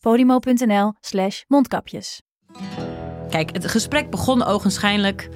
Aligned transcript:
podimo.nl 0.00 0.92
slash 1.00 1.42
mondkapjes. 1.46 2.22
Kijk, 3.30 3.52
het 3.52 3.70
gesprek 3.70 4.10
begon 4.10 4.44
ogenschijnlijk 4.44 5.28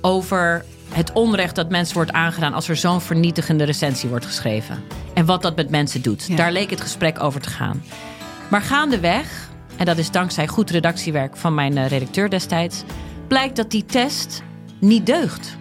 over 0.00 0.64
het 0.88 1.12
onrecht 1.12 1.54
dat 1.54 1.70
mensen 1.70 1.94
wordt 1.94 2.12
aangedaan 2.12 2.54
als 2.54 2.68
er 2.68 2.76
zo'n 2.76 3.00
vernietigende 3.00 3.64
recensie 3.64 4.08
wordt 4.08 4.26
geschreven. 4.26 4.82
En 5.14 5.24
wat 5.26 5.42
dat 5.42 5.56
met 5.56 5.70
mensen 5.70 6.02
doet. 6.02 6.36
Daar 6.36 6.52
leek 6.52 6.70
het 6.70 6.80
gesprek 6.80 7.22
over 7.22 7.40
te 7.40 7.50
gaan. 7.50 7.82
Maar 8.50 8.62
gaandeweg, 8.62 9.48
en 9.76 9.84
dat 9.84 9.98
is 9.98 10.10
dankzij 10.10 10.46
goed 10.46 10.70
redactiewerk 10.70 11.36
van 11.36 11.54
mijn 11.54 11.76
eh, 11.76 11.88
redacteur 11.88 12.30
destijds, 12.30 12.82
blijkt 13.28 13.56
dat 13.56 13.70
die 13.70 13.84
test 13.84 14.42
niet 14.80 15.06
deugt. 15.06 15.56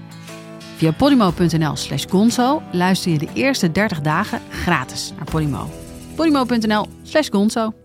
Via 0.75 0.91
podimo.nl 0.91 1.75
slash 1.75 2.05
gonzo 2.09 2.61
luister 2.71 3.11
je 3.11 3.17
de 3.17 3.29
eerste 3.33 3.71
30 3.71 4.01
dagen 4.01 4.41
gratis 4.49 5.13
naar 5.15 5.25
Podimo. 5.25 5.69
podimo.nl 6.15 6.85
slash 7.03 7.29
gonzo. 7.29 7.84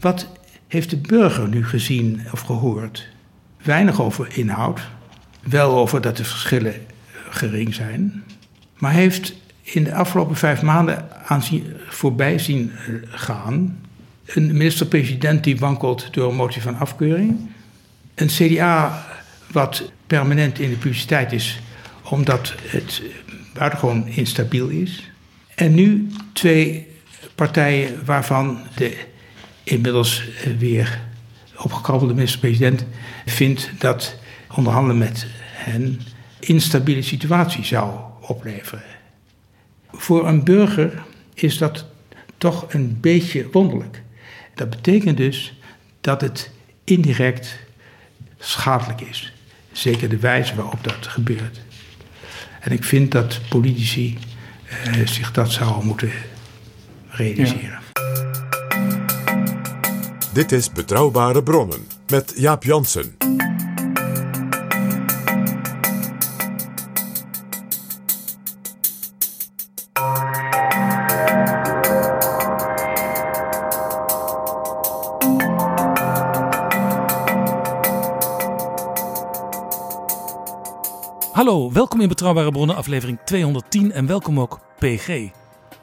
Wat 0.00 0.28
heeft 0.68 0.90
de 0.90 0.96
burger 0.96 1.48
nu 1.48 1.66
gezien 1.66 2.20
of 2.32 2.40
gehoord? 2.40 3.08
Weinig 3.62 4.00
over 4.00 4.28
inhoud. 4.38 4.80
Wel 5.42 5.76
over 5.76 6.00
dat 6.00 6.16
de 6.16 6.24
verschillen 6.24 6.74
gering 7.30 7.74
zijn. 7.74 8.24
Maar 8.78 8.92
heeft 8.92 9.34
in 9.62 9.84
de 9.84 9.94
afgelopen 9.94 10.36
vijf 10.36 10.62
maanden 10.62 11.26
aan 11.28 11.42
zien, 11.42 11.76
voorbij 11.88 12.38
zien 12.38 12.72
eh, 12.72 12.94
gaan. 13.08 13.80
Een 14.24 14.46
minister-president 14.46 15.44
die 15.44 15.58
wankelt 15.58 16.14
door 16.14 16.30
een 16.30 16.36
motie 16.36 16.62
van 16.62 16.78
afkeuring. 16.78 17.50
Een 18.14 18.26
CDA 18.26 19.06
wat 19.52 19.92
permanent 20.06 20.58
in 20.58 20.70
de 20.70 20.76
publiciteit 20.76 21.32
is 21.32 21.60
omdat 22.04 22.54
het 22.66 23.02
buitengewoon 23.54 24.06
instabiel 24.06 24.68
is. 24.68 25.10
En 25.54 25.74
nu 25.74 26.10
twee 26.32 26.86
partijen 27.34 28.04
waarvan 28.04 28.58
de 28.74 28.96
inmiddels 29.70 30.24
weer 30.58 31.00
opgekrabbelde 31.56 32.14
minister-president 32.14 32.84
vindt 33.26 33.70
dat 33.78 34.16
onderhandelen 34.56 34.98
met 34.98 35.26
hen 35.40 36.00
instabiele 36.38 37.02
situatie 37.02 37.64
zou 37.64 38.00
opleveren. 38.20 38.82
Voor 39.92 40.28
een 40.28 40.44
burger 40.44 41.02
is 41.34 41.58
dat 41.58 41.86
toch 42.38 42.72
een 42.74 43.00
beetje 43.00 43.48
wonderlijk. 43.52 44.02
Dat 44.54 44.70
betekent 44.70 45.16
dus 45.16 45.58
dat 46.00 46.20
het 46.20 46.50
indirect 46.84 47.58
schadelijk 48.38 49.00
is. 49.00 49.32
Zeker 49.72 50.08
de 50.08 50.18
wijze 50.18 50.54
waarop 50.54 50.84
dat 50.84 51.06
gebeurt. 51.06 51.60
En 52.60 52.72
ik 52.72 52.84
vind 52.84 53.12
dat 53.12 53.40
politici 53.48 54.18
eh, 54.84 55.06
zich 55.06 55.32
dat 55.32 55.52
zouden 55.52 55.86
moeten 55.86 56.10
realiseren. 57.08 57.78
Dit 60.32 60.52
is 60.52 60.72
Betrouwbare 60.72 61.42
Bronnen 61.42 61.86
met 62.10 62.32
Jaap 62.36 62.64
Jansen. 62.64 63.16
Hallo, 81.32 81.72
welkom 81.72 82.00
in 82.00 82.08
Betrouwbare 82.08 82.50
Bronnen, 82.50 82.76
aflevering 82.76 83.18
210 83.24 83.92
en 83.92 84.06
welkom 84.06 84.40
ook 84.40 84.60
PG. 84.78 85.28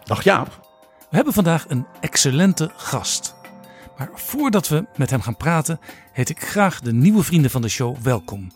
Dag 0.03 0.23
Jaap. 0.23 0.47
We 1.09 1.15
hebben 1.15 1.33
vandaag 1.33 1.65
een 1.69 1.85
excellente 1.99 2.71
gast. 2.75 3.26
Maar 3.97 4.09
voordat 4.13 4.67
we 4.67 4.85
met 4.95 5.09
hem 5.09 5.21
gaan 5.21 5.37
praten, 5.37 5.79
heet 6.11 6.29
ik 6.29 6.39
graag 6.39 6.79
de 6.79 6.93
nieuwe 6.93 7.23
vrienden 7.23 7.51
van 7.51 7.61
de 7.61 7.69
show 7.69 7.97
welkom. 7.97 8.51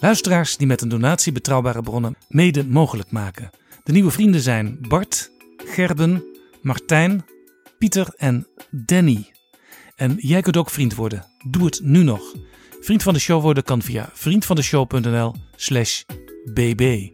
Luisteraars 0.00 0.56
die 0.56 0.66
met 0.66 0.80
een 0.80 0.88
donatie 0.88 1.32
Betrouwbare 1.32 1.82
Bronnen 1.82 2.16
mede 2.28 2.66
mogelijk 2.66 3.10
maken. 3.10 3.50
De 3.84 3.92
nieuwe 3.92 4.10
vrienden 4.10 4.40
zijn 4.40 4.78
Bart, 4.88 5.30
Gerben, 5.56 6.24
Martijn, 6.62 7.24
Pieter 7.78 8.14
en 8.16 8.46
Danny. 8.70 9.32
En 9.96 10.16
jij 10.18 10.40
kunt 10.40 10.56
ook 10.56 10.70
vriend 10.70 10.94
worden. 10.94 11.24
Doe 11.46 11.64
het 11.64 11.80
nu 11.82 12.02
nog. 12.02 12.34
Vriend 12.80 13.02
van 13.02 13.14
de 13.14 13.20
show 13.20 13.42
worden 13.42 13.62
kan 13.62 13.82
via 13.82 14.10
vriendvandeshow.nl 14.12 15.34
slash 15.56 16.02
bb. 16.54 17.08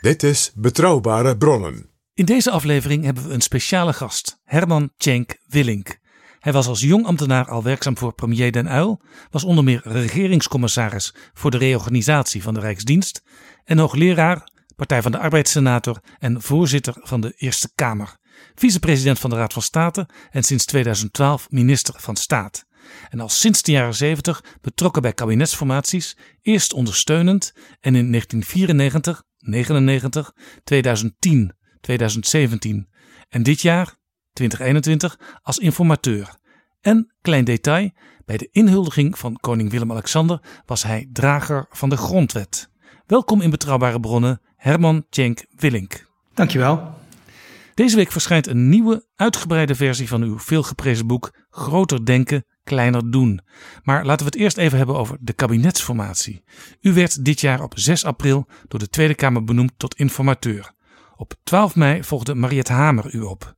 Dit 0.00 0.22
is 0.22 0.52
Betrouwbare 0.54 1.36
Bronnen. 1.36 1.90
In 2.14 2.24
deze 2.24 2.50
aflevering 2.50 3.04
hebben 3.04 3.28
we 3.28 3.34
een 3.34 3.40
speciale 3.40 3.92
gast, 3.92 4.40
Herman 4.44 4.92
Tjenk 4.96 5.36
Willink. 5.46 5.98
Hij 6.46 6.54
was 6.54 6.66
als 6.66 6.80
jong 6.80 7.06
ambtenaar 7.06 7.48
al 7.48 7.62
werkzaam 7.62 7.98
voor 7.98 8.14
premier 8.14 8.52
Den 8.52 8.72
Uyl, 8.72 9.00
was 9.30 9.44
onder 9.44 9.64
meer 9.64 9.80
regeringscommissaris 9.84 11.14
voor 11.34 11.50
de 11.50 11.56
reorganisatie 11.56 12.42
van 12.42 12.54
de 12.54 12.60
Rijksdienst 12.60 13.22
en 13.64 13.78
hoogleraar, 13.78 14.50
Partij 14.76 15.02
van 15.02 15.12
de 15.12 15.18
Arbeidssenator 15.18 16.00
en 16.18 16.42
voorzitter 16.42 16.94
van 16.98 17.20
de 17.20 17.32
Eerste 17.36 17.70
Kamer, 17.74 18.16
vicepresident 18.54 19.18
van 19.18 19.30
de 19.30 19.36
Raad 19.36 19.52
van 19.52 19.62
State 19.62 20.08
en 20.30 20.42
sinds 20.42 20.64
2012 20.64 21.50
minister 21.50 21.94
van 21.98 22.16
Staat. 22.16 22.66
En 23.08 23.20
al 23.20 23.28
sinds 23.28 23.62
de 23.62 23.72
jaren 23.72 23.94
70 23.94 24.44
betrokken 24.60 25.02
bij 25.02 25.12
kabinetsformaties, 25.12 26.16
eerst 26.42 26.72
ondersteunend 26.72 27.52
en 27.80 27.94
in 27.94 28.10
1994, 28.10 29.22
99, 29.38 30.32
2010, 30.64 31.54
2017 31.80 32.88
en 33.28 33.42
dit 33.42 33.60
jaar 33.60 33.96
2021 34.36 35.18
als 35.42 35.58
informateur. 35.58 36.36
En, 36.80 37.14
klein 37.20 37.44
detail, 37.44 37.90
bij 38.24 38.36
de 38.36 38.48
inhuldiging 38.52 39.18
van 39.18 39.36
koning 39.40 39.70
Willem-Alexander 39.70 40.40
was 40.66 40.82
hij 40.82 41.08
drager 41.12 41.66
van 41.70 41.88
de 41.88 41.96
grondwet. 41.96 42.70
Welkom 43.06 43.40
in 43.40 43.50
Betrouwbare 43.50 44.00
Bronnen, 44.00 44.40
Herman 44.56 45.06
Tjenk 45.08 45.46
Willink. 45.50 46.10
Dankjewel. 46.34 46.94
Deze 47.74 47.96
week 47.96 48.12
verschijnt 48.12 48.46
een 48.46 48.68
nieuwe, 48.68 49.06
uitgebreide 49.14 49.74
versie 49.74 50.08
van 50.08 50.22
uw 50.22 50.38
veelgeprezen 50.38 51.06
boek 51.06 51.34
Groter 51.50 52.04
Denken, 52.04 52.44
Kleiner 52.64 53.10
Doen. 53.10 53.40
Maar 53.82 54.04
laten 54.04 54.26
we 54.26 54.32
het 54.32 54.40
eerst 54.40 54.56
even 54.56 54.78
hebben 54.78 54.96
over 54.96 55.16
de 55.20 55.32
kabinetsformatie. 55.32 56.42
U 56.80 56.92
werd 56.92 57.24
dit 57.24 57.40
jaar 57.40 57.62
op 57.62 57.72
6 57.78 58.04
april 58.04 58.46
door 58.68 58.80
de 58.80 58.88
Tweede 58.88 59.14
Kamer 59.14 59.44
benoemd 59.44 59.72
tot 59.76 59.94
informateur. 59.94 60.72
Op 61.16 61.34
12 61.42 61.74
mei 61.74 62.04
volgde 62.04 62.34
Mariette 62.34 62.72
Hamer 62.72 63.14
u 63.14 63.20
op. 63.20 63.56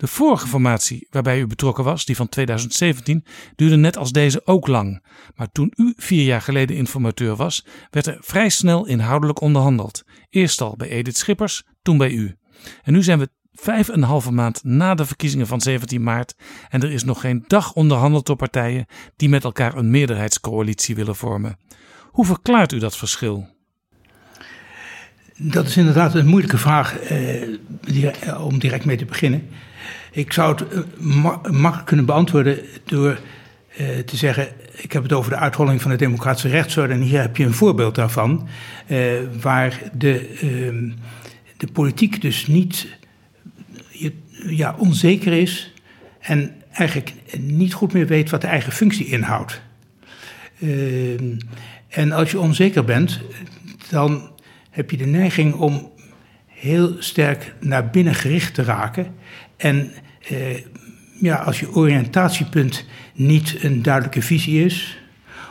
De 0.00 0.06
vorige 0.06 0.46
formatie 0.46 1.06
waarbij 1.10 1.40
u 1.40 1.46
betrokken 1.46 1.84
was, 1.84 2.04
die 2.04 2.16
van 2.16 2.28
2017, 2.28 3.24
duurde 3.56 3.76
net 3.76 3.96
als 3.96 4.12
deze 4.12 4.46
ook 4.46 4.66
lang. 4.66 5.04
Maar 5.34 5.52
toen 5.52 5.72
u 5.76 5.92
vier 5.96 6.24
jaar 6.24 6.42
geleden 6.42 6.76
informateur 6.76 7.36
was, 7.36 7.66
werd 7.90 8.06
er 8.06 8.18
vrij 8.20 8.48
snel 8.48 8.86
inhoudelijk 8.86 9.40
onderhandeld. 9.40 10.04
Eerst 10.30 10.60
al 10.60 10.74
bij 10.76 10.88
Edith 10.88 11.16
Schippers, 11.16 11.62
toen 11.82 11.98
bij 11.98 12.10
u. 12.10 12.36
En 12.82 12.92
nu 12.92 13.02
zijn 13.02 13.18
we 13.18 13.28
vijf 13.52 13.88
en 13.88 13.94
een 13.94 14.02
halve 14.02 14.30
maand 14.30 14.64
na 14.64 14.94
de 14.94 15.04
verkiezingen 15.04 15.46
van 15.46 15.60
17 15.60 16.02
maart 16.02 16.34
en 16.68 16.82
er 16.82 16.92
is 16.92 17.04
nog 17.04 17.20
geen 17.20 17.44
dag 17.46 17.72
onderhandeld 17.72 18.26
door 18.26 18.36
partijen 18.36 18.86
die 19.16 19.28
met 19.28 19.44
elkaar 19.44 19.76
een 19.76 19.90
meerderheidscoalitie 19.90 20.94
willen 20.94 21.16
vormen. 21.16 21.58
Hoe 22.10 22.26
verklaart 22.26 22.72
u 22.72 22.78
dat 22.78 22.96
verschil? 22.96 23.48
Dat 25.36 25.66
is 25.66 25.76
inderdaad 25.76 26.14
een 26.14 26.26
moeilijke 26.26 26.58
vraag 26.58 26.98
eh, 26.98 28.44
om 28.44 28.58
direct 28.58 28.84
mee 28.84 28.96
te 28.96 29.04
beginnen. 29.04 29.48
Ik 30.12 30.32
zou 30.32 30.54
het 30.54 30.72
eh, 30.72 31.50
makkelijk 31.50 31.86
kunnen 31.86 32.06
beantwoorden 32.06 32.58
door 32.84 33.20
eh, 33.76 33.98
te 33.98 34.16
zeggen: 34.16 34.48
ik 34.76 34.92
heb 34.92 35.02
het 35.02 35.12
over 35.12 35.30
de 35.30 35.36
uitholling 35.36 35.82
van 35.82 35.90
de 35.90 35.96
democratische 35.96 36.48
rechtsorde 36.48 36.92
en 36.92 37.00
hier 37.00 37.20
heb 37.20 37.36
je 37.36 37.44
een 37.44 37.54
voorbeeld 37.54 37.94
daarvan, 37.94 38.48
eh, 38.86 39.12
waar 39.40 39.82
de, 39.92 40.28
ehm, 40.40 40.90
de 41.56 41.66
politiek 41.72 42.20
dus 42.20 42.46
niet 42.46 42.98
ja, 44.46 44.74
onzeker 44.78 45.32
is 45.32 45.72
en 46.20 46.54
eigenlijk 46.72 47.14
niet 47.38 47.74
goed 47.74 47.92
meer 47.92 48.06
weet 48.06 48.30
wat 48.30 48.40
de 48.40 48.46
eigen 48.46 48.72
functie 48.72 49.06
inhoudt. 49.06 49.60
Ehm, 50.60 51.36
en 51.88 52.12
als 52.12 52.30
je 52.30 52.40
onzeker 52.40 52.84
bent, 52.84 53.20
dan 53.90 54.30
heb 54.70 54.90
je 54.90 54.96
de 54.96 55.06
neiging 55.06 55.54
om 55.54 55.92
heel 56.46 56.96
sterk 56.98 57.54
naar 57.60 57.90
binnen 57.90 58.14
gericht 58.14 58.54
te 58.54 58.62
raken 58.62 59.14
en 59.60 59.92
eh, 60.28 60.64
ja, 61.20 61.36
als 61.36 61.60
je 61.60 61.74
oriëntatiepunt 61.74 62.84
niet 63.14 63.56
een 63.62 63.82
duidelijke 63.82 64.22
visie 64.22 64.64
is, 64.64 64.98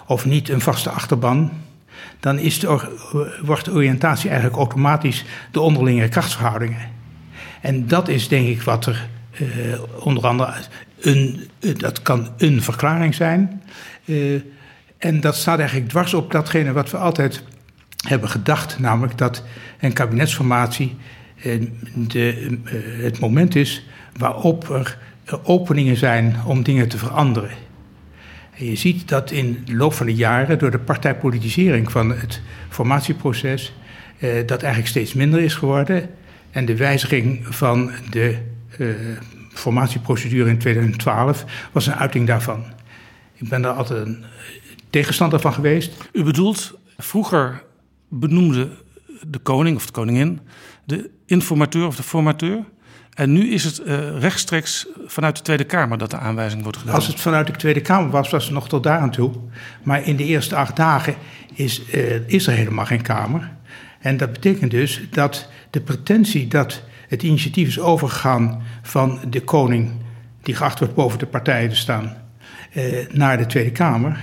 of 0.08 0.26
niet 0.26 0.50
een 0.50 0.62
vaste 0.62 0.90
achterban, 0.90 1.52
dan 2.20 2.38
is 2.38 2.64
wordt 3.42 3.66
de 3.66 3.72
oriëntatie 3.72 4.30
eigenlijk 4.30 4.60
automatisch 4.60 5.26
de 5.52 5.60
onderlinge 5.60 6.08
krachtsverhoudingen. 6.08 6.92
En 7.62 7.88
dat 7.88 8.08
is 8.08 8.28
denk 8.28 8.48
ik 8.48 8.62
wat 8.62 8.86
er 8.86 9.08
uh, 9.42 9.48
onder 10.00 10.28
andere 10.28 10.54
een, 11.00 11.50
dat 11.78 12.02
kan 12.02 12.30
een 12.38 12.62
verklaring 12.62 13.16
zijn. 13.16 13.62
Uh, 14.06 14.42
en 14.98 15.22
dat 15.22 15.36
staat 15.36 15.60
eigenlijk 15.60 15.90
dwars 15.90 16.14
op 16.14 16.32
datgene 16.32 16.72
wat 16.72 16.92
we 16.92 16.98
altijd 16.98 17.44
hebben 18.08 18.30
gedacht, 18.30 18.80
namelijk 18.80 19.18
dat 19.18 19.44
een 19.80 19.94
kabinetsformatie 19.94 20.96
uh, 21.44 21.64
de, 21.94 22.60
het 23.02 23.20
moment 23.20 23.56
is 23.56 23.86
waarop 24.20 24.70
er 24.70 24.98
openingen 25.44 25.98
zijn 25.98 26.36
om 26.46 26.64
dingen 26.64 26.88
te 26.88 26.98
veranderen. 26.98 27.52
En 28.58 28.66
je 28.66 28.76
ziet 28.76 29.08
dat 29.08 29.32
in 29.32 29.62
de 29.66 29.76
loop 29.76 29.94
van 29.94 30.06
de 30.06 30.16
jaren, 30.16 30.60
door 30.60 30.72
de 30.72 30.80
partijpolitisering 30.80 31.92
van 31.92 32.10
het 32.10 32.42
formatieproces, 32.70 33.74
eh, 34.18 34.30
dat 34.46 34.62
eigenlijk 34.62 34.88
steeds 34.88 35.14
minder 35.14 35.42
is 35.42 35.54
geworden. 35.54 36.10
En 36.52 36.66
de 36.66 36.76
wijziging 36.76 37.56
van 37.56 37.92
de 38.10 38.38
eh, 38.78 38.88
formatieprocedure 39.54 40.50
in 40.50 40.58
2012 40.58 41.46
was 41.72 41.88
een 41.88 41.96
uiting 41.96 42.28
daarvan. 42.28 42.64
Ik 43.34 43.50
ben 43.50 43.62
daar 43.62 43.74
altijd 43.74 44.08
een 44.08 44.24
tegenstander 44.90 45.40
van 45.40 45.54
geweest. 45.54 46.10
U 46.14 46.24
bedoelt, 46.24 46.80
vroeger 46.98 47.64
benoemde 48.10 48.70
de 49.28 49.40
koning 49.40 49.76
of 49.76 49.86
de 49.86 49.92
koningin 49.92 50.40
de 50.86 51.10
informateur 51.26 51.86
of 51.86 51.96
de 51.96 52.04
formateur. 52.04 52.64
En 53.20 53.32
nu 53.32 53.52
is 53.52 53.64
het 53.64 53.80
uh, 53.80 54.20
rechtstreeks 54.20 54.88
vanuit 55.06 55.38
de 55.38 55.42
Tweede 55.42 55.64
Kamer 55.64 55.98
dat 55.98 56.12
de 56.12 56.18
aanwijzing 56.18 56.64
wordt 56.64 56.78
gedaan. 56.78 56.96
Als 56.96 57.08
het 57.08 57.20
vanuit 57.20 57.48
de 57.48 57.54
Tweede 57.54 57.82
Kamer 57.82 58.10
was, 58.10 58.30
was 58.30 58.44
het 58.44 58.54
nog 58.54 58.70
tot 58.70 58.84
daar 58.84 59.00
aan 59.00 59.12
toe. 59.12 59.32
Maar 59.84 60.04
in 60.04 60.16
de 60.16 60.24
eerste 60.24 60.56
acht 60.56 60.76
dagen 60.76 61.16
is, 61.54 61.82
uh, 61.94 62.28
is 62.28 62.48
er 62.48 62.54
helemaal 62.54 62.86
geen 62.86 63.02
Kamer. 63.02 63.52
En 64.00 64.18
dat 64.18 64.32
betekent 64.32 64.72
dus 64.72 65.02
dat 65.10 65.50
de 65.70 65.82
pretentie 65.82 66.48
dat 66.48 66.84
het 67.08 67.24
initiatief 67.24 67.68
is 67.68 67.80
overgegaan 67.80 68.62
van 68.82 69.20
de 69.30 69.42
koning, 69.42 69.92
die 70.42 70.56
geacht 70.56 70.80
wordt 70.80 70.96
boven 70.96 71.20
de 71.20 71.26
partijen 71.26 71.70
te 71.70 71.76
staan, 71.76 72.18
uh, 72.74 73.08
naar 73.12 73.38
de 73.38 73.46
Tweede 73.46 73.72
Kamer, 73.72 74.20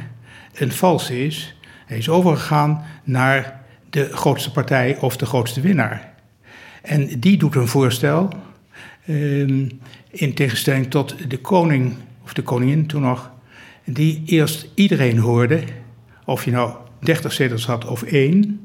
een 0.55 0.73
valse 0.73 1.25
is. 1.25 1.57
Hij 1.87 1.99
is 1.99 2.09
overgegaan 2.09 2.85
naar 3.05 3.61
de 3.91 4.09
grootste 4.13 4.53
partij 4.53 4.97
of 5.01 5.17
de 5.17 5.27
grootste 5.27 5.61
winnaar. 5.61 6.13
En 6.83 7.21
die 7.21 7.37
doet 7.37 7.55
een 7.55 7.69
voorstel 7.69 8.45
in 10.11 10.35
tegenstelling 10.35 10.91
tot 10.91 11.31
de 11.31 11.39
koning, 11.39 11.95
of 12.23 12.33
de 12.33 12.43
koningin 12.43 12.87
toen 12.87 13.03
nog, 13.03 13.31
die 13.85 14.23
eerst 14.27 14.69
iedereen 14.75 15.19
hoorde, 15.19 15.63
of 16.25 16.45
je 16.45 16.51
nou 16.51 16.75
30 17.01 17.33
zetels 17.33 17.67
had 17.67 17.85
of 17.85 18.03
één. 18.03 18.61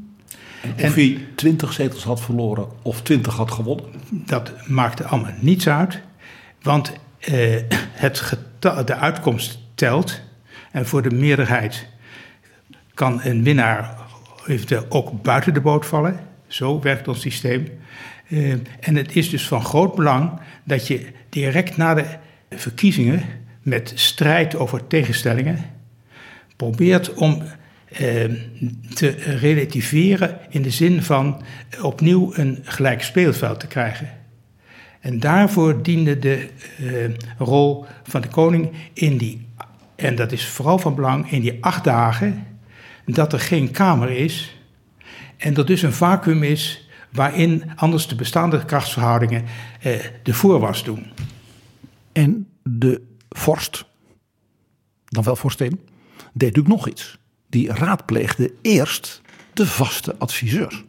En 0.76 0.88
of 0.88 0.96
hij 0.96 1.28
20 1.36 1.74
zetels 1.74 2.04
had 2.04 2.22
verloren 2.22 2.68
of 2.82 3.02
20 3.02 3.36
had 3.36 3.52
gewonnen? 3.52 3.86
Dat 4.10 4.54
maakte 4.68 5.04
allemaal 5.04 5.34
niets 5.40 5.68
uit, 5.68 6.02
want 6.62 6.92
uh, 7.30 7.56
het 7.92 8.38
de 8.60 8.96
uitkomst 8.96 9.60
telt. 9.76 10.22
En 10.72 10.86
voor 10.86 11.02
de 11.02 11.16
meerderheid 11.16 11.88
kan 12.94 13.22
een 13.24 13.44
winnaar 13.44 13.98
eventueel 14.48 14.86
ook 14.90 15.22
buiten 15.22 15.54
de 15.54 15.62
boot 15.62 15.86
vallen. 15.86 16.20
Zo 16.48 16.80
werkt 16.80 17.08
ons 17.08 17.22
systeem. 17.22 17.68
Uh, 18.32 18.52
en 18.80 18.96
het 18.96 19.16
is 19.16 19.30
dus 19.30 19.48
van 19.48 19.64
groot 19.64 19.96
belang 19.96 20.40
dat 20.64 20.88
je 20.88 21.06
direct 21.30 21.78
na 21.78 21.94
de 21.94 22.06
verkiezingen, 22.50 23.24
met 23.62 23.92
strijd 23.96 24.56
over 24.56 24.88
tegenstellingen, 24.88 25.66
probeert 26.56 27.14
om 27.14 27.42
uh, 27.42 28.00
te 28.94 29.10
relativeren 29.40 30.38
in 30.50 30.62
de 30.62 30.70
zin 30.70 31.04
van 31.04 31.42
opnieuw 31.82 32.32
een 32.36 32.60
gelijk 32.64 33.04
speelveld 33.04 33.60
te 33.60 33.68
krijgen. 33.68 34.10
En 35.00 35.20
daarvoor 35.20 35.84
diende 35.84 36.20
de 36.20 36.48
uh, 36.82 37.10
rol 37.38 37.86
van 38.04 38.22
de 38.22 38.28
koning 38.28 38.72
in 38.94 39.18
die, 39.18 39.48
en 39.96 40.16
dat 40.16 40.32
is 40.32 40.46
vooral 40.46 40.80
van 40.80 40.96
belang, 40.96 41.32
in 41.32 41.42
die 41.42 41.58
acht 41.62 41.84
dagen, 41.84 42.48
dat 43.06 43.34
er 43.34 43.40
geen 43.40 43.72
kamer 43.72 44.10
is 44.10 44.56
en 45.38 45.56
er 45.56 45.66
dus 45.66 45.82
een 45.82 45.94
vacuüm 45.94 46.44
is 46.44 46.81
waarin 47.12 47.64
anders 47.76 48.08
de 48.08 48.16
bestaande 48.16 48.66
krachtsverhoudingen 48.66 49.46
eh, 49.82 50.00
de 50.24 50.34
voorwas 50.34 50.84
doen. 50.84 51.06
En 52.12 52.48
de 52.64 53.02
vorst, 53.30 53.86
dan 55.06 55.24
wel 55.24 55.36
vorstin, 55.36 55.80
deed 56.34 56.56
natuurlijk 56.56 56.68
nog 56.68 56.88
iets. 56.88 57.20
Die 57.50 57.74
raadpleegde 57.74 58.54
eerst 58.62 59.22
de 59.54 59.68
vaste 59.68 60.16
adviseurs. 60.18 60.84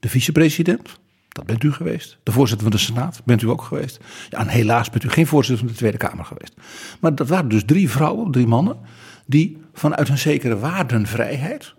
De 0.00 0.08
vicepresident, 0.08 0.98
dat 1.28 1.46
bent 1.46 1.62
u 1.62 1.72
geweest. 1.72 2.18
De 2.22 2.32
voorzitter 2.32 2.66
van 2.66 2.76
de 2.76 2.82
Senaat, 2.82 3.20
bent 3.24 3.42
u 3.42 3.48
ook 3.48 3.62
geweest. 3.62 4.00
Ja, 4.30 4.38
en 4.38 4.48
helaas 4.48 4.90
bent 4.90 5.04
u 5.04 5.08
geen 5.08 5.26
voorzitter 5.26 5.64
van 5.64 5.72
de 5.72 5.78
Tweede 5.78 5.96
Kamer 5.96 6.24
geweest. 6.24 6.54
Maar 7.00 7.14
dat 7.14 7.28
waren 7.28 7.48
dus 7.48 7.64
drie 7.64 7.90
vrouwen, 7.90 8.30
drie 8.30 8.46
mannen, 8.46 8.76
die 9.26 9.58
vanuit 9.72 10.08
een 10.08 10.18
zekere 10.18 10.58
waardenvrijheid 10.58 11.74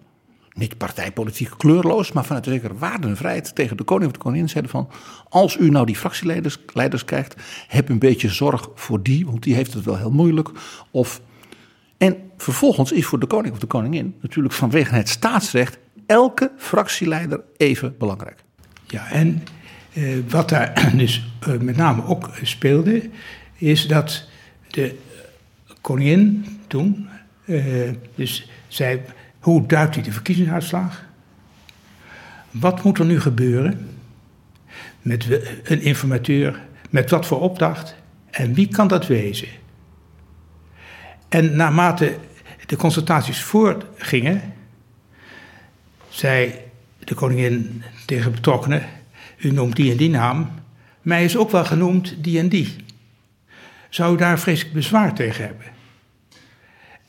niet 0.56 0.78
partijpolitiek 0.78 1.50
kleurloos, 1.58 2.12
maar 2.12 2.26
vanuit 2.26 2.46
een 2.46 2.54
zekere 2.54 2.78
waardenvrijheid 2.78 3.56
tegen 3.56 3.78
de 3.78 3.84
koning 3.84 4.06
of 4.08 4.18
de 4.18 4.24
koningin 4.24 4.50
zeiden 4.50 4.72
van, 4.72 4.90
als 5.30 5.58
u 5.58 5.70
nou 5.70 5.86
die 5.86 5.96
fractieleiders 5.96 6.58
leiders 6.74 7.06
krijgt, 7.06 7.36
heb 7.68 7.90
een 7.90 8.00
beetje 8.00 8.30
zorg 8.30 8.70
voor 8.76 9.04
die, 9.04 9.26
want 9.26 9.44
die 9.44 9.56
heeft 9.56 9.74
het 9.74 9.86
wel 9.86 9.98
heel 9.98 10.12
moeilijk. 10.12 10.50
Of, 10.92 11.22
en 11.98 12.18
vervolgens 12.38 12.92
is 12.92 13.06
voor 13.06 13.20
de 13.20 13.28
koning 13.28 13.54
of 13.54 13.60
de 13.60 13.68
koningin 13.68 14.16
natuurlijk 14.22 14.54
vanwege 14.54 14.96
het 14.96 15.10
staatsrecht 15.10 15.78
elke 16.06 16.52
fractieleider 16.58 17.42
even 17.58 17.96
belangrijk. 17.98 18.44
Ja, 18.88 19.12
en 19.12 19.44
eh, 19.94 20.04
wat 20.30 20.50
daar 20.50 20.74
dus 20.98 21.28
eh, 21.40 21.58
met 21.58 21.76
name 21.76 22.06
ook 22.06 22.30
speelde, 22.42 23.10
is 23.56 23.88
dat 23.88 24.28
de 24.70 24.96
koningin 25.82 26.46
toen, 26.68 27.08
eh, 27.46 27.90
dus 28.16 28.50
zij 28.68 29.06
hoe 29.46 29.66
duidt 29.66 29.96
hij 29.96 30.04
de 30.04 30.12
verkiezingsuitslag? 30.12 31.04
Wat 32.52 32.84
moet 32.84 33.00
er 33.00 33.06
nu 33.06 33.20
gebeuren 33.20 33.90
met 35.02 35.26
een 35.64 35.82
informateur? 35.82 36.62
Met 36.90 37.10
wat 37.10 37.26
voor 37.26 37.42
opdracht? 37.42 37.96
En 38.30 38.54
wie 38.54 38.68
kan 38.68 38.88
dat 38.88 39.08
wezen? 39.08 39.48
En 41.30 41.56
naarmate 41.56 42.18
de 42.66 42.76
consultaties 42.76 43.42
voortgingen, 43.42 44.54
zei 46.10 46.54
de 47.00 47.16
koningin 47.16 47.84
tegen 48.06 48.32
betrokkenen: 48.32 48.84
U 49.38 49.52
noemt 49.52 49.76
die 49.76 49.92
en 49.92 49.98
die 49.98 50.10
naam, 50.10 50.50
mij 51.02 51.24
is 51.24 51.38
ook 51.38 51.52
wel 51.52 51.66
genoemd 51.66 52.16
die 52.24 52.40
en 52.40 52.50
die. 52.50 52.76
Zou 53.90 54.14
u 54.14 54.18
daar 54.18 54.40
vreselijk 54.40 54.74
bezwaar 54.74 55.14
tegen 55.14 55.46
hebben? 55.46 55.66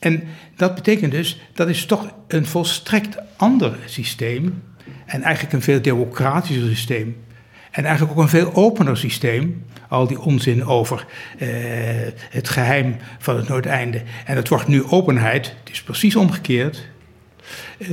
En 0.06 0.22
dat 0.56 0.75
betekent 0.75 1.12
dus, 1.12 1.40
dat 1.54 1.68
is 1.68 1.86
toch 1.86 2.12
een 2.28 2.46
volstrekt 2.46 3.16
ander 3.36 3.76
systeem. 3.84 4.62
En 5.06 5.22
eigenlijk 5.22 5.54
een 5.54 5.62
veel 5.62 5.82
democratischer 5.82 6.68
systeem. 6.68 7.16
En 7.70 7.84
eigenlijk 7.84 8.16
ook 8.16 8.22
een 8.22 8.28
veel 8.28 8.54
opener 8.54 8.96
systeem. 8.96 9.64
Al 9.88 10.06
die 10.06 10.20
onzin 10.20 10.64
over 10.64 11.06
eh, 11.38 11.48
het 12.30 12.48
geheim 12.48 12.96
van 13.18 13.36
het 13.36 13.48
Noordeinde. 13.48 14.02
En 14.25 14.36
het 14.36 14.48
wordt 14.48 14.68
nu 14.68 14.84
openheid. 14.84 15.46
Het 15.46 15.70
is 15.70 15.82
precies 15.82 16.16
omgekeerd. 16.16 16.88
Uh, 17.78 17.88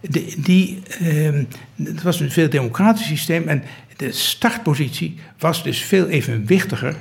de, 0.00 0.34
die, 0.36 0.82
uh, 1.00 1.44
het 1.84 2.02
was 2.02 2.20
een 2.20 2.30
veel 2.30 2.50
democratischer 2.50 3.16
systeem. 3.16 3.48
En 3.48 3.62
de 3.96 4.12
startpositie 4.12 5.18
was 5.38 5.62
dus 5.62 5.82
veel 5.82 6.08
evenwichtiger 6.08 6.96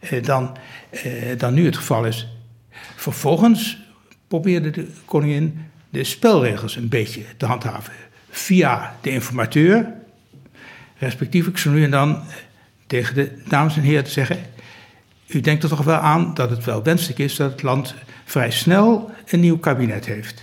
uh, 0.00 0.22
dan, 0.22 0.56
dan 1.36 1.54
nu 1.54 1.64
het 1.64 1.76
geval 1.76 2.04
is. 2.04 2.39
Vervolgens 3.00 3.78
probeerde 4.28 4.70
de 4.70 4.86
koningin 5.04 5.66
de 5.90 6.04
spelregels 6.04 6.76
een 6.76 6.88
beetje 6.88 7.22
te 7.36 7.46
handhaven. 7.46 7.92
Via 8.30 8.96
de 9.00 9.10
informateur, 9.10 9.92
respectievelijk 10.96 11.58
zo 11.58 11.70
nu 11.70 11.84
en 11.84 11.90
dan 11.90 12.22
tegen 12.86 13.14
de 13.14 13.42
dames 13.48 13.76
en 13.76 13.82
heren 13.82 14.04
te 14.04 14.10
zeggen: 14.10 14.38
U 15.26 15.40
denkt 15.40 15.62
er 15.62 15.68
toch 15.68 15.84
wel 15.84 15.96
aan 15.96 16.34
dat 16.34 16.50
het 16.50 16.64
wel 16.64 16.82
wenselijk 16.82 17.18
is 17.18 17.36
dat 17.36 17.50
het 17.50 17.62
land 17.62 17.94
vrij 18.24 18.50
snel 18.50 19.10
een 19.26 19.40
nieuw 19.40 19.58
kabinet 19.58 20.06
heeft. 20.06 20.42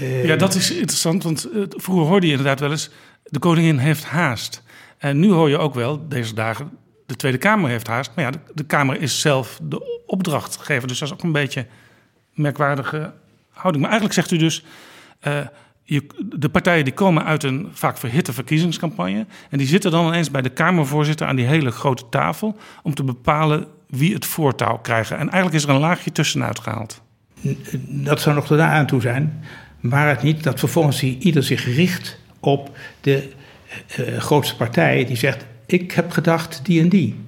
Uh, 0.00 0.24
ja, 0.24 0.36
dat 0.36 0.54
is 0.54 0.70
interessant, 0.70 1.22
want 1.22 1.48
uh, 1.54 1.64
vroeger 1.68 2.06
hoorde 2.06 2.26
je 2.26 2.32
inderdaad 2.32 2.60
wel 2.60 2.70
eens: 2.70 2.90
de 3.24 3.38
koningin 3.38 3.78
heeft 3.78 4.04
haast. 4.04 4.62
En 4.98 5.18
nu 5.18 5.30
hoor 5.30 5.48
je 5.48 5.58
ook 5.58 5.74
wel 5.74 6.08
deze 6.08 6.34
dagen: 6.34 6.70
de 7.12 7.18
Tweede 7.18 7.38
Kamer 7.38 7.70
heeft 7.70 7.86
haast. 7.86 8.10
Maar 8.14 8.24
ja, 8.24 8.30
de, 8.54 8.64
Kamer 8.64 9.00
is 9.00 9.20
zelf 9.20 9.58
de 9.62 10.02
opdrachtgever. 10.06 10.88
Dus 10.88 10.98
dat 10.98 11.08
is 11.08 11.14
ook 11.14 11.22
een 11.22 11.32
beetje 11.32 11.60
een 11.60 12.42
merkwaardige 12.42 13.12
houding. 13.50 13.82
Maar 13.82 13.92
eigenlijk 13.92 14.20
zegt 14.20 14.30
u 14.30 14.36
dus, 14.36 14.64
uh, 15.26 15.38
je, 15.82 16.06
de 16.36 16.48
partijen 16.48 16.84
die 16.84 16.94
komen 16.94 17.24
uit 17.24 17.42
een 17.42 17.68
vaak 17.72 17.98
verhitte 17.98 18.32
verkiezingscampagne. 18.32 19.26
En 19.50 19.58
die 19.58 19.66
zitten 19.66 19.90
dan 19.90 20.06
ineens 20.06 20.30
bij 20.30 20.42
de 20.42 20.48
Kamervoorzitter 20.48 21.26
aan 21.26 21.36
die 21.36 21.46
hele 21.46 21.70
grote 21.70 22.08
tafel. 22.10 22.56
om 22.82 22.94
te 22.94 23.04
bepalen 23.04 23.66
wie 23.86 24.14
het 24.14 24.26
voortouw 24.26 24.78
krijgen. 24.78 25.16
En 25.18 25.30
eigenlijk 25.30 25.54
is 25.54 25.62
er 25.62 25.74
een 25.74 25.80
laagje 25.80 26.12
tussenuit 26.12 26.58
gehaald. 26.58 27.02
Dat 27.88 28.20
zou 28.20 28.34
nog 28.34 28.46
daar 28.46 28.70
aan 28.70 28.86
toe 28.86 29.00
zijn. 29.00 29.44
Maar 29.80 30.08
het 30.08 30.22
niet 30.22 30.42
dat 30.42 30.58
vervolgens 30.58 31.02
ieder 31.02 31.42
zich 31.42 31.64
richt 31.64 32.18
op 32.40 32.76
de 33.00 33.32
uh, 33.98 34.18
grootste 34.18 34.56
partij 34.56 35.04
die 35.04 35.16
zegt: 35.16 35.46
Ik 35.72 35.92
heb 35.92 36.10
gedacht 36.10 36.60
die 36.64 36.80
en 36.80 36.88
die. 36.88 37.20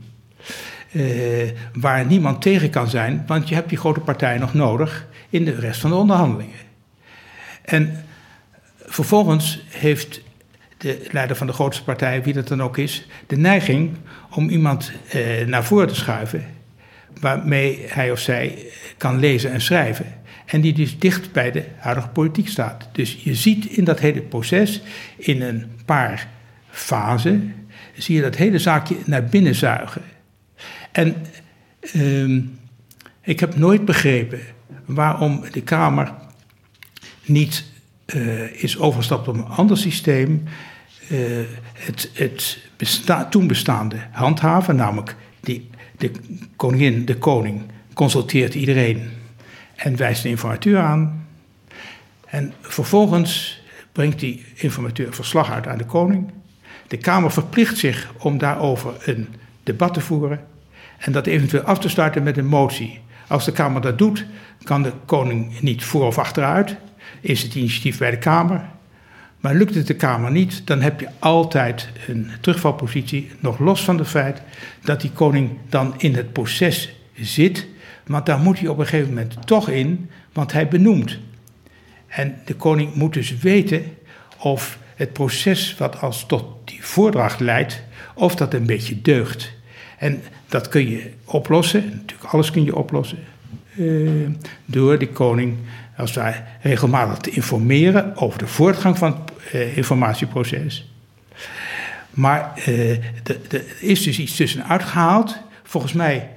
Uh, 0.92 1.50
waar 1.72 2.06
niemand 2.06 2.42
tegen 2.42 2.70
kan 2.70 2.88
zijn, 2.88 3.24
want 3.26 3.48
je 3.48 3.54
hebt 3.54 3.68
die 3.68 3.78
grote 3.78 4.00
partij 4.00 4.38
nog 4.38 4.54
nodig 4.54 5.06
in 5.28 5.44
de 5.44 5.54
rest 5.54 5.80
van 5.80 5.90
de 5.90 5.96
onderhandelingen. 5.96 6.58
En 7.62 8.04
vervolgens 8.78 9.64
heeft 9.68 10.20
de 10.76 11.06
leider 11.10 11.36
van 11.36 11.46
de 11.46 11.52
grootste 11.52 11.84
partij, 11.84 12.22
wie 12.22 12.32
dat 12.32 12.48
dan 12.48 12.62
ook 12.62 12.78
is, 12.78 13.06
de 13.26 13.36
neiging 13.36 13.96
om 14.30 14.48
iemand 14.48 14.92
uh, 15.14 15.46
naar 15.46 15.64
voren 15.64 15.88
te 15.88 15.94
schuiven 15.94 16.44
waarmee 17.20 17.84
hij 17.88 18.10
of 18.10 18.18
zij 18.18 18.58
kan 18.96 19.18
lezen 19.18 19.52
en 19.52 19.60
schrijven. 19.60 20.06
En 20.46 20.60
die 20.60 20.72
dus 20.72 20.98
dicht 20.98 21.32
bij 21.32 21.50
de 21.50 21.64
huidige 21.78 22.08
politiek 22.08 22.48
staat. 22.48 22.88
Dus 22.92 23.22
je 23.22 23.34
ziet 23.34 23.66
in 23.66 23.84
dat 23.84 24.00
hele 24.00 24.22
proces, 24.22 24.82
in 25.16 25.42
een 25.42 25.70
paar 25.84 26.28
fasen, 26.70 27.63
zie 27.96 28.16
je 28.16 28.22
dat 28.22 28.36
hele 28.36 28.58
zaakje 28.58 28.96
naar 29.04 29.24
binnen 29.24 29.54
zuigen. 29.54 30.02
En 30.92 31.16
uh, 31.94 32.42
ik 33.20 33.40
heb 33.40 33.56
nooit 33.56 33.84
begrepen 33.84 34.40
waarom 34.84 35.44
de 35.52 35.62
Kamer 35.62 36.12
niet 37.24 37.64
uh, 38.14 38.62
is 38.62 38.78
overgestapt 38.78 39.28
op 39.28 39.34
een 39.34 39.44
ander 39.44 39.76
systeem. 39.76 40.42
Uh, 41.10 41.18
het, 41.72 42.10
het 42.14 42.62
toen 43.30 43.46
bestaande 43.46 43.96
handhaven, 44.10 44.76
namelijk 44.76 45.16
die 45.40 45.70
de 45.98 46.10
koningin, 46.56 47.04
de 47.04 47.16
koning, 47.16 47.62
consulteert 47.94 48.54
iedereen 48.54 49.10
en 49.74 49.96
wijst 49.96 50.22
de 50.22 50.28
informateur 50.28 50.78
aan. 50.78 51.26
En 52.26 52.52
vervolgens 52.60 53.62
brengt 53.92 54.20
die 54.20 54.44
informateur 54.54 55.14
verslag 55.14 55.50
uit 55.50 55.66
aan 55.66 55.78
de 55.78 55.84
koning. 55.84 56.32
De 56.94 57.00
Kamer 57.00 57.30
verplicht 57.30 57.78
zich 57.78 58.12
om 58.18 58.38
daarover 58.38 58.94
een 59.04 59.28
debat 59.62 59.94
te 59.94 60.00
voeren 60.00 60.40
en 60.98 61.12
dat 61.12 61.26
eventueel 61.26 61.62
af 61.62 61.78
te 61.78 61.88
sluiten 61.88 62.22
met 62.22 62.36
een 62.36 62.46
motie. 62.46 63.00
Als 63.26 63.44
de 63.44 63.52
Kamer 63.52 63.80
dat 63.80 63.98
doet, 63.98 64.24
kan 64.62 64.82
de 64.82 64.92
koning 65.04 65.60
niet 65.60 65.84
voor 65.84 66.06
of 66.06 66.18
achteruit. 66.18 66.76
Is 67.20 67.42
het 67.42 67.54
initiatief 67.54 67.98
bij 67.98 68.10
de 68.10 68.18
Kamer. 68.18 68.64
Maar 69.40 69.54
lukt 69.54 69.74
het 69.74 69.86
de 69.86 69.94
Kamer 69.94 70.30
niet, 70.30 70.66
dan 70.66 70.80
heb 70.80 71.00
je 71.00 71.08
altijd 71.18 71.88
een 72.06 72.30
terugvalpositie, 72.40 73.30
nog 73.40 73.58
los 73.58 73.84
van 73.84 73.98
het 73.98 74.08
feit 74.08 74.42
dat 74.80 75.00
die 75.00 75.10
koning 75.10 75.50
dan 75.68 75.94
in 75.96 76.14
het 76.14 76.32
proces 76.32 76.94
zit. 77.14 77.66
Want 78.06 78.26
daar 78.26 78.38
moet 78.38 78.58
hij 78.58 78.68
op 78.68 78.78
een 78.78 78.86
gegeven 78.86 79.08
moment 79.08 79.46
toch 79.46 79.68
in, 79.68 80.10
want 80.32 80.52
hij 80.52 80.68
benoemt. 80.68 81.18
En 82.06 82.36
de 82.44 82.54
koning 82.54 82.94
moet 82.94 83.12
dus 83.12 83.38
weten 83.38 83.96
of 84.38 84.78
het 84.94 85.12
proces 85.12 85.74
wat 85.78 86.00
als 86.00 86.26
tot 86.26 86.44
die 86.64 86.84
voordracht 86.84 87.40
leidt, 87.40 87.82
of 88.14 88.34
dat 88.34 88.54
een 88.54 88.66
beetje 88.66 89.02
deugt. 89.02 89.52
En 89.98 90.22
dat 90.48 90.68
kun 90.68 90.90
je 90.90 91.10
oplossen, 91.24 91.84
natuurlijk 91.84 92.32
alles 92.32 92.50
kun 92.50 92.64
je 92.64 92.76
oplossen, 92.76 93.18
uh, 93.76 94.28
door 94.64 94.98
de 94.98 95.08
koning 95.08 95.56
als 95.96 96.12
wij 96.12 96.44
regelmatig 96.62 97.18
te 97.18 97.30
informeren 97.30 98.16
over 98.16 98.38
de 98.38 98.46
voortgang 98.46 98.98
van 98.98 99.10
het 99.12 99.54
uh, 99.54 99.76
informatieproces. 99.76 100.92
Maar 102.10 102.52
uh, 102.68 102.90
er 102.90 103.64
is 103.80 104.02
dus 104.02 104.18
iets 104.18 104.36
tussenuit 104.36 104.82
gehaald, 104.82 105.36
volgens 105.62 105.92
mij 105.92 106.28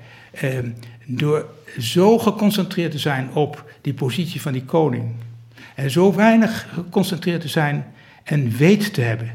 door 1.05 1.45
zo 1.79 2.17
geconcentreerd 2.17 2.91
te 2.91 2.99
zijn 2.99 3.29
op 3.33 3.71
die 3.81 3.93
positie 3.93 4.41
van 4.41 4.51
die 4.51 4.63
koning. 4.63 5.15
En 5.75 5.91
zo 5.91 6.13
weinig 6.13 6.67
geconcentreerd 6.73 7.41
te 7.41 7.47
zijn 7.47 7.85
en 8.27 8.57
weet 8.57 8.93
te 8.93 9.01
hebben 9.01 9.31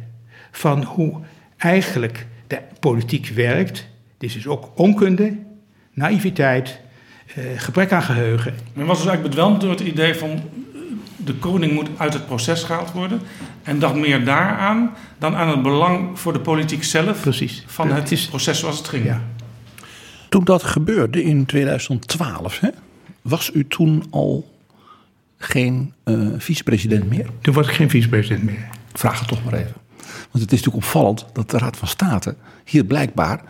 van 0.50 0.82
hoe 0.82 1.20
eigenlijk 1.56 2.26
de 2.46 2.58
politiek 2.80 3.26
werkt. 3.26 3.88
Dit 4.18 4.28
is 4.28 4.34
dus 4.34 4.46
ook 4.46 4.70
onkunde, 4.74 5.36
naïviteit, 5.92 6.80
uh, 7.38 7.44
gebrek 7.56 7.92
aan 7.92 8.02
geheugen. 8.02 8.54
Men 8.72 8.86
was 8.86 8.98
dus 8.98 9.06
eigenlijk 9.06 9.34
bedwelmd 9.34 9.60
door 9.60 9.70
het 9.70 9.80
idee 9.80 10.14
van 10.14 10.40
de 11.16 11.34
koning 11.34 11.72
moet 11.72 11.88
uit 11.96 12.12
het 12.12 12.26
proces 12.26 12.62
gehaald 12.62 12.92
worden. 12.92 13.20
En 13.62 13.78
dacht 13.78 13.94
meer 13.94 14.24
daaraan 14.24 14.94
dan 15.18 15.34
aan 15.34 15.48
het 15.48 15.62
belang 15.62 16.18
voor 16.18 16.32
de 16.32 16.40
politiek 16.40 16.84
zelf 16.84 17.20
Precies. 17.20 17.64
van 17.66 17.92
het 17.92 18.12
is, 18.12 18.26
proces 18.26 18.58
zoals 18.58 18.78
het 18.78 18.88
ging. 18.88 19.04
Ja. 19.04 19.22
Toen 20.28 20.44
dat 20.44 20.62
gebeurde 20.62 21.22
in 21.22 21.46
2012, 21.46 22.60
hè, 22.60 22.68
was 23.22 23.50
u 23.54 23.66
toen 23.66 24.04
al 24.10 24.50
geen 25.38 25.92
uh, 26.04 26.28
vicepresident 26.38 27.08
meer? 27.08 27.26
Toen 27.40 27.54
was 27.54 27.68
ik 27.68 27.74
geen 27.74 27.90
vicepresident 27.90 28.42
meer. 28.42 28.68
Vraag 28.92 29.18
het 29.18 29.28
toch 29.28 29.44
maar 29.44 29.54
even. 29.54 29.74
Want 30.02 30.44
het 30.44 30.52
is 30.52 30.58
natuurlijk 30.58 30.84
opvallend 30.84 31.26
dat 31.32 31.50
de 31.50 31.58
Raad 31.58 31.76
van 31.76 31.88
State 31.88 32.36
hier 32.64 32.84
blijkbaar 32.84 33.42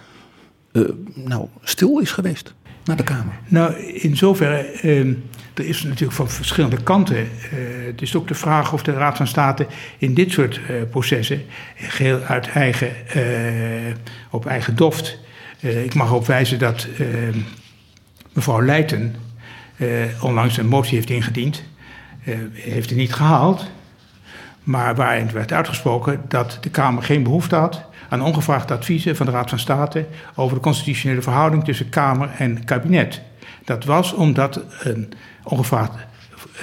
uh, 0.73 0.89
nou, 1.15 1.49
stil 1.63 1.99
is 1.99 2.11
geweest 2.11 2.55
naar 2.85 2.97
de 2.97 3.03
Kamer. 3.03 3.35
Nou, 3.49 3.75
in 3.77 4.17
zoverre, 4.17 4.83
uh, 4.83 5.17
er 5.55 5.65
is 5.65 5.83
natuurlijk 5.83 6.13
van 6.13 6.29
verschillende 6.29 6.83
kanten. 6.83 7.17
Uh, 7.17 7.27
het 7.87 8.03
is 8.03 8.17
ook 8.17 8.29
de 8.29 8.35
vraag 8.35 8.73
of 8.73 8.83
de 8.83 8.93
Raad 8.93 9.17
van 9.17 9.27
State 9.27 9.67
in 9.99 10.15
dit 10.15 10.31
soort 10.31 10.61
uh, 10.71 10.83
processen, 10.91 11.43
geheel 11.77 12.21
uit 12.21 12.49
eigen, 12.49 12.91
op 14.31 14.47
eigen 14.47 14.77
doft. 14.77 15.19
ik 15.61 15.95
mag 15.95 16.13
ook 16.13 16.27
wijzen 16.27 16.59
dat 16.59 16.87
mevrouw 18.33 18.63
Leijten 18.63 19.15
onlangs 20.21 20.57
een 20.57 20.67
motie 20.67 20.95
heeft 20.95 21.11
ingediend. 21.11 21.63
heeft 22.53 22.89
het 22.89 22.99
niet 22.99 23.15
gehaald, 23.15 23.71
maar 24.63 24.95
waarin 24.95 25.31
werd 25.33 25.53
uitgesproken 25.53 26.21
dat 26.29 26.59
de 26.61 26.71
Kamer 26.71 27.03
geen 27.03 27.23
behoefte 27.23 27.55
had 27.55 27.85
aan 28.09 28.23
ongevraagde 28.23 28.75
adviezen 28.75 29.17
van 29.17 29.27
de 29.27 29.33
Raad 29.33 29.49
van 29.49 29.59
State 29.59 30.07
over 30.35 30.57
de 30.57 30.63
constitutionele 30.63 31.23
verhouding 31.23 31.65
tussen 31.65 31.89
Kamer 31.89 32.31
en 32.39 32.65
kabinet. 32.65 33.21
Dat 33.65 33.85
was 33.85 34.13
omdat 34.13 34.61
een 34.81 35.13
ongevraagd 35.43 35.93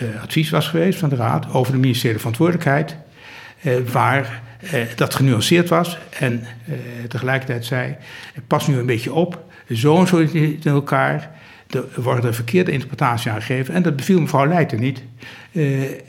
uh, 0.01 0.22
advies 0.22 0.50
was 0.50 0.68
geweest 0.68 1.00
van 1.00 1.10
de 1.10 1.15
Raad 1.15 1.53
over 1.53 1.72
de 1.72 1.79
ministeriële 1.79 2.20
verantwoordelijkheid, 2.20 2.96
uh, 3.62 3.77
waar 3.91 4.41
uh, 4.74 4.82
dat 4.96 5.15
genuanceerd 5.15 5.70
was 5.70 5.98
en 6.20 6.44
tegelijkertijd 7.08 7.65
zei: 7.65 7.96
pas 8.48 8.68
nu 8.68 8.77
een 8.77 8.86
beetje 8.86 9.13
op, 9.13 9.44
zo 9.74 10.00
en 10.00 10.08
zo 10.08 10.18
in 10.18 10.60
elkaar. 10.63 11.38
Er 11.70 12.01
worden 12.01 12.36
verkeerde 12.36 12.72
interpretaties 12.72 13.32
aangegeven 13.32 13.74
en 13.74 13.82
dat 13.82 13.96
beviel 13.96 14.20
mevrouw 14.20 14.48
Leijten 14.48 14.79
niet. 14.79 15.03